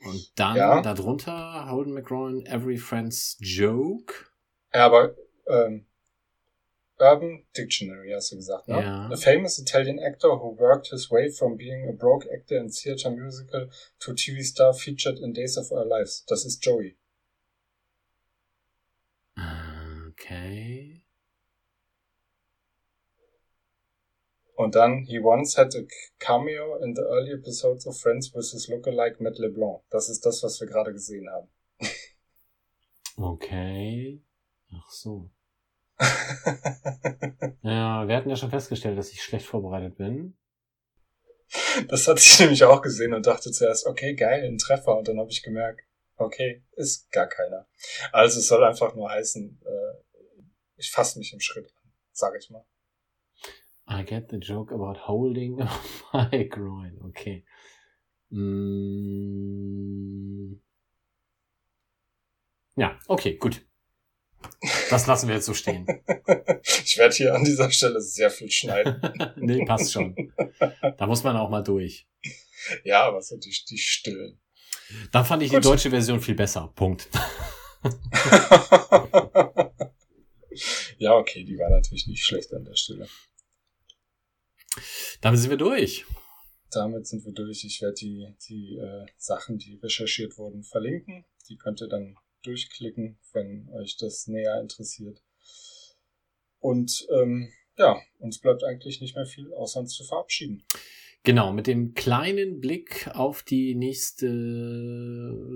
Und 0.00 0.32
dann 0.38 0.56
Ja. 0.56 0.80
darunter 0.80 1.68
Holden 1.70 1.92
McGrawan 1.92 2.46
Every 2.46 2.76
Friend's 2.76 3.36
Joke. 3.40 4.14
ja, 4.72 4.86
aber 4.86 5.16
ähm, 5.48 5.86
Urban 7.00 7.44
Dictionary 7.56 8.10
hast 8.12 8.32
du 8.32 8.36
gesagt, 8.36 8.68
ne? 8.68 8.80
Ja. 8.80 9.08
A 9.10 9.16
famous 9.16 9.58
Italian 9.58 9.98
actor 9.98 10.30
who 10.40 10.56
worked 10.58 10.88
his 10.88 11.10
way 11.10 11.30
from 11.30 11.56
being 11.56 11.88
a 11.88 11.92
broke 11.92 12.26
actor 12.32 12.56
in 12.56 12.70
theater 12.70 13.10
musical 13.10 13.68
to 14.00 14.12
TV 14.12 14.42
star 14.42 14.74
featured 14.74 15.18
in 15.18 15.32
Days 15.32 15.56
of 15.56 15.70
Our 15.70 15.84
Lives. 15.84 16.24
Das 16.26 16.44
ist 16.44 16.64
Joey. 16.64 16.96
Okay. 20.08 21.02
Und 24.56 24.74
dann, 24.74 25.04
he 25.04 25.20
once 25.20 25.56
had 25.56 25.72
a 25.76 25.86
cameo 26.18 26.82
in 26.82 26.92
the 26.92 27.02
early 27.02 27.32
episodes 27.32 27.86
of 27.86 27.96
Friends 27.96 28.34
with 28.34 28.50
his 28.50 28.68
lookalike 28.68 29.20
Matt 29.20 29.38
LeBlanc. 29.38 29.82
Das 29.88 30.08
ist 30.08 30.26
das, 30.26 30.42
was 30.42 30.60
wir 30.60 30.66
gerade 30.66 30.92
gesehen 30.92 31.28
haben. 31.30 31.48
Okay. 33.20 34.22
Ach 34.72 34.90
so. 34.92 35.28
Ja, 37.62 38.08
wir 38.08 38.16
hatten 38.16 38.30
ja 38.30 38.36
schon 38.36 38.48
festgestellt, 38.50 38.96
dass 38.96 39.12
ich 39.12 39.22
schlecht 39.22 39.44
vorbereitet 39.44 39.98
bin. 39.98 40.38
das 41.88 42.08
hatte 42.08 42.20
ich 42.20 42.40
nämlich 42.40 42.64
auch 42.64 42.80
gesehen 42.80 43.12
und 43.12 43.26
dachte 43.26 43.50
zuerst, 43.50 43.86
okay, 43.86 44.14
geil, 44.14 44.44
ein 44.44 44.56
Treffer. 44.56 44.96
Und 44.96 45.06
dann 45.08 45.18
habe 45.18 45.30
ich 45.30 45.42
gemerkt, 45.42 45.82
okay, 46.16 46.64
ist 46.76 47.10
gar 47.10 47.26
keiner. 47.28 47.68
Also 48.12 48.38
es 48.38 48.46
soll 48.48 48.64
einfach 48.64 48.94
nur 48.94 49.10
heißen, 49.10 49.60
äh, 49.64 49.94
ich 50.76 50.90
fasse 50.90 51.18
mich 51.18 51.34
im 51.34 51.40
Schritt 51.40 51.70
an, 51.82 51.92
sage 52.12 52.38
ich 52.38 52.48
mal. 52.48 52.64
I 53.90 54.02
get 54.04 54.30
the 54.30 54.36
joke 54.36 54.72
about 54.74 55.06
holding 55.06 55.56
my 56.12 56.48
groin. 56.48 56.98
Okay. 57.04 57.44
Mm. 58.30 59.18
Ja, 62.76 62.98
okay, 63.08 63.36
gut. 63.36 63.67
Das 64.90 65.06
lassen 65.06 65.28
wir 65.28 65.36
jetzt 65.36 65.46
so 65.46 65.54
stehen. 65.54 65.86
ich 66.84 66.98
werde 66.98 67.14
hier 67.14 67.34
an 67.34 67.44
dieser 67.44 67.70
Stelle 67.70 68.00
sehr 68.00 68.30
viel 68.30 68.50
schneiden. 68.50 69.00
nee, 69.36 69.64
passt 69.64 69.92
schon. 69.92 70.14
Da 70.96 71.06
muss 71.06 71.22
man 71.22 71.36
auch 71.36 71.50
mal 71.50 71.62
durch. 71.62 72.08
ja, 72.84 73.04
aber 73.04 73.22
so 73.22 73.36
die, 73.36 73.54
die 73.68 73.78
Stillen. 73.78 74.40
Da 75.12 75.22
fand 75.24 75.42
ich 75.42 75.50
Gut. 75.50 75.58
die 75.58 75.68
deutsche 75.68 75.90
Version 75.90 76.20
viel 76.20 76.34
besser. 76.34 76.72
Punkt. 76.74 77.08
ja, 80.98 81.14
okay, 81.14 81.44
die 81.44 81.58
war 81.58 81.70
natürlich 81.70 82.06
nicht 82.06 82.24
schlecht 82.24 82.52
an 82.52 82.64
der 82.64 82.74
Stelle. 82.74 83.06
Damit 85.20 85.40
sind 85.40 85.50
wir 85.50 85.56
durch. 85.56 86.06
Damit 86.70 87.06
sind 87.06 87.24
wir 87.24 87.32
durch. 87.32 87.64
Ich 87.64 87.80
werde 87.82 87.94
die, 87.94 88.34
die 88.48 88.76
äh, 88.76 89.06
Sachen, 89.16 89.58
die 89.58 89.76
recherchiert 89.76 90.36
wurden, 90.38 90.62
verlinken. 90.62 91.24
Die 91.48 91.56
könnt 91.56 91.80
ihr 91.80 91.88
dann 91.88 92.16
durchklicken, 92.42 93.18
wenn 93.32 93.68
euch 93.70 93.96
das 93.96 94.26
näher 94.26 94.60
interessiert. 94.60 95.22
Und 96.60 97.06
ähm, 97.12 97.52
ja, 97.76 98.00
uns 98.18 98.40
bleibt 98.40 98.64
eigentlich 98.64 99.00
nicht 99.00 99.14
mehr 99.14 99.26
viel, 99.26 99.52
außer 99.54 99.80
uns 99.80 99.94
zu 99.94 100.04
verabschieden. 100.04 100.64
Genau, 101.24 101.52
mit 101.52 101.66
dem 101.66 101.94
kleinen 101.94 102.60
Blick 102.60 103.10
auf 103.12 103.42
die 103.42 103.74
nächste 103.74 104.30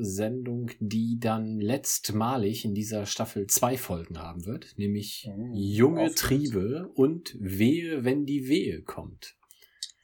Sendung, 0.03 0.71
die 0.81 1.19
dann 1.21 1.61
letztmalig 1.61 2.65
in 2.65 2.75
dieser 2.75 3.07
Staffel 3.07 3.47
zwei 3.47 3.77
Folgen 3.79 4.19
haben 4.19 4.45
wird, 4.45 4.77
nämlich 4.77 5.29
Mhm, 5.29 5.55
Junge 5.55 6.01
aufregend. 6.03 6.19
Triebe 6.19 6.89
und 6.95 7.37
Wehe, 7.41 8.05
wenn 8.05 8.27
die 8.27 8.49
Wehe 8.49 8.83
kommt. 8.83 9.37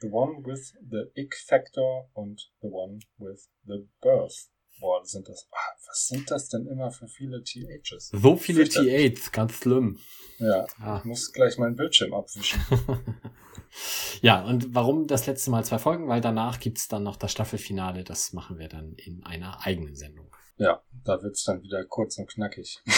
The 0.01 0.07
one 0.07 0.43
with 0.45 0.75
the 0.89 1.03
ick 1.21 1.35
factor 1.35 2.09
und 2.13 2.51
the 2.61 2.67
one 2.69 2.99
with 3.17 3.49
the 3.65 3.85
birth. 4.01 4.49
Boah, 4.79 5.03
sind 5.05 5.27
das, 5.27 5.47
ah, 5.51 5.57
was 5.87 6.07
sind 6.07 6.29
das 6.31 6.47
denn 6.49 6.65
immer 6.67 6.91
für 6.91 7.07
viele 7.07 7.43
THs? 7.43 8.09
So 8.13 8.35
viele. 8.37 8.63
T8, 8.63 9.31
ganz 9.31 9.53
schlimm. 9.53 9.99
Ja, 10.37 10.65
Ah. 10.79 10.97
ich 10.99 11.05
muss 11.05 11.31
gleich 11.33 11.57
meinen 11.57 11.75
Bildschirm 11.75 12.13
abwischen. 12.13 12.61
ja, 14.21 14.43
und 14.45 14.73
warum 14.73 15.07
das 15.07 15.27
letzte 15.27 15.51
Mal 15.51 15.65
zwei 15.65 15.79
Folgen? 15.79 16.07
Weil 16.07 16.21
danach 16.21 16.59
gibt's 16.59 16.87
dann 16.87 17.03
noch 17.03 17.17
das 17.17 17.31
Staffelfinale. 17.31 18.03
Das 18.03 18.33
machen 18.33 18.57
wir 18.57 18.69
dann 18.69 18.93
in 18.93 19.23
einer 19.25 19.65
eigenen 19.65 19.95
Sendung. 19.95 20.33
Ja, 20.57 20.81
da 21.03 21.21
wird's 21.21 21.43
dann 21.43 21.61
wieder 21.61 21.83
kurz 21.85 22.17
und 22.17 22.29
knackig. 22.29 22.79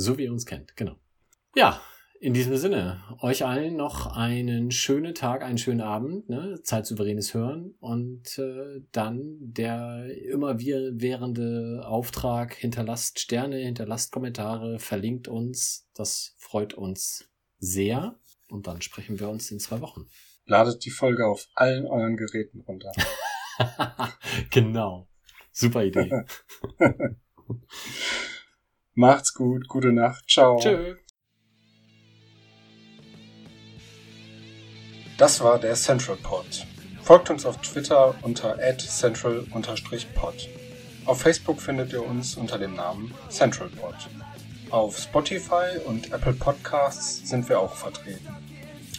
So 0.00 0.16
wie 0.16 0.26
ihr 0.26 0.32
uns 0.32 0.46
kennt, 0.46 0.76
genau. 0.76 0.94
Ja, 1.56 1.80
in 2.20 2.34
diesem 2.34 2.56
Sinne, 2.56 3.00
euch 3.20 3.44
allen 3.44 3.76
noch 3.76 4.16
einen 4.16 4.70
schönen 4.70 5.14
Tag, 5.14 5.42
einen 5.42 5.58
schönen 5.58 5.80
Abend, 5.80 6.28
ne? 6.28 6.60
zeitsouveränes 6.62 7.32
Hören 7.32 7.74
und 7.78 8.38
äh, 8.38 8.80
dann 8.92 9.36
der 9.40 10.06
immer 10.32 10.58
wir- 10.58 10.92
währende 10.94 11.82
Auftrag, 11.86 12.54
hinterlasst 12.54 13.20
Sterne, 13.20 13.58
hinterlasst 13.58 14.10
Kommentare, 14.12 14.78
verlinkt 14.78 15.28
uns, 15.28 15.88
das 15.94 16.34
freut 16.38 16.74
uns 16.74 17.28
sehr 17.58 18.18
und 18.48 18.66
dann 18.66 18.82
sprechen 18.82 19.20
wir 19.20 19.28
uns 19.28 19.50
in 19.50 19.60
zwei 19.60 19.80
Wochen. 19.80 20.06
Ladet 20.44 20.84
die 20.84 20.90
Folge 20.90 21.26
auf 21.26 21.46
allen 21.54 21.86
euren 21.86 22.16
Geräten 22.16 22.60
runter. 22.62 22.90
genau, 24.50 25.08
super 25.52 25.84
Idee. 25.84 26.10
Macht's 28.94 29.34
gut, 29.34 29.68
gute 29.68 29.92
Nacht, 29.92 30.28
ciao. 30.28 30.58
Tschö. 30.58 30.96
Das 35.18 35.40
war 35.40 35.58
der 35.58 35.74
Central 35.74 36.16
Pod. 36.16 36.64
Folgt 37.02 37.28
uns 37.28 37.44
auf 37.44 37.56
Twitter 37.60 38.14
unter 38.22 38.56
central-pod. 38.78 40.48
Auf 41.06 41.20
Facebook 41.22 41.60
findet 41.60 41.92
ihr 41.92 42.04
uns 42.04 42.36
unter 42.36 42.56
dem 42.56 42.76
Namen 42.76 43.12
Central 43.28 43.68
Pod. 43.68 43.96
Auf 44.70 44.96
Spotify 44.96 45.80
und 45.84 46.12
Apple 46.12 46.34
Podcasts 46.34 47.28
sind 47.28 47.48
wir 47.48 47.58
auch 47.58 47.74
vertreten. 47.74 48.28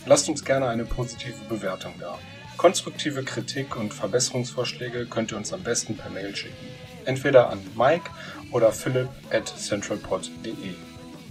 Lasst 0.05 0.27
uns 0.27 0.43
gerne 0.43 0.67
eine 0.67 0.83
positive 0.83 1.37
Bewertung 1.47 1.93
da. 2.01 2.19
Konstruktive 2.57 3.23
Kritik 3.23 3.77
und 3.77 3.93
Verbesserungsvorschläge 3.93 5.05
könnt 5.05 5.31
ihr 5.31 5.37
uns 5.37 5.53
am 5.53 5.63
besten 5.63 5.95
per 5.95 6.09
Mail 6.09 6.35
schicken. 6.35 6.67
Entweder 7.05 7.49
an 7.49 7.61
Mike 7.77 8.11
oder 8.51 8.73
philipp 8.73 9.07
at 9.31 9.47
centralpod.de. 9.47 10.73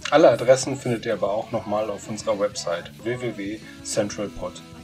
Alle 0.09 0.31
Adressen 0.31 0.75
findet 0.75 1.05
ihr 1.05 1.13
aber 1.13 1.31
auch 1.31 1.51
nochmal 1.51 1.91
auf 1.91 2.09
unserer 2.09 2.39
Website 2.39 2.91
www.centralpod.de. 3.03 4.68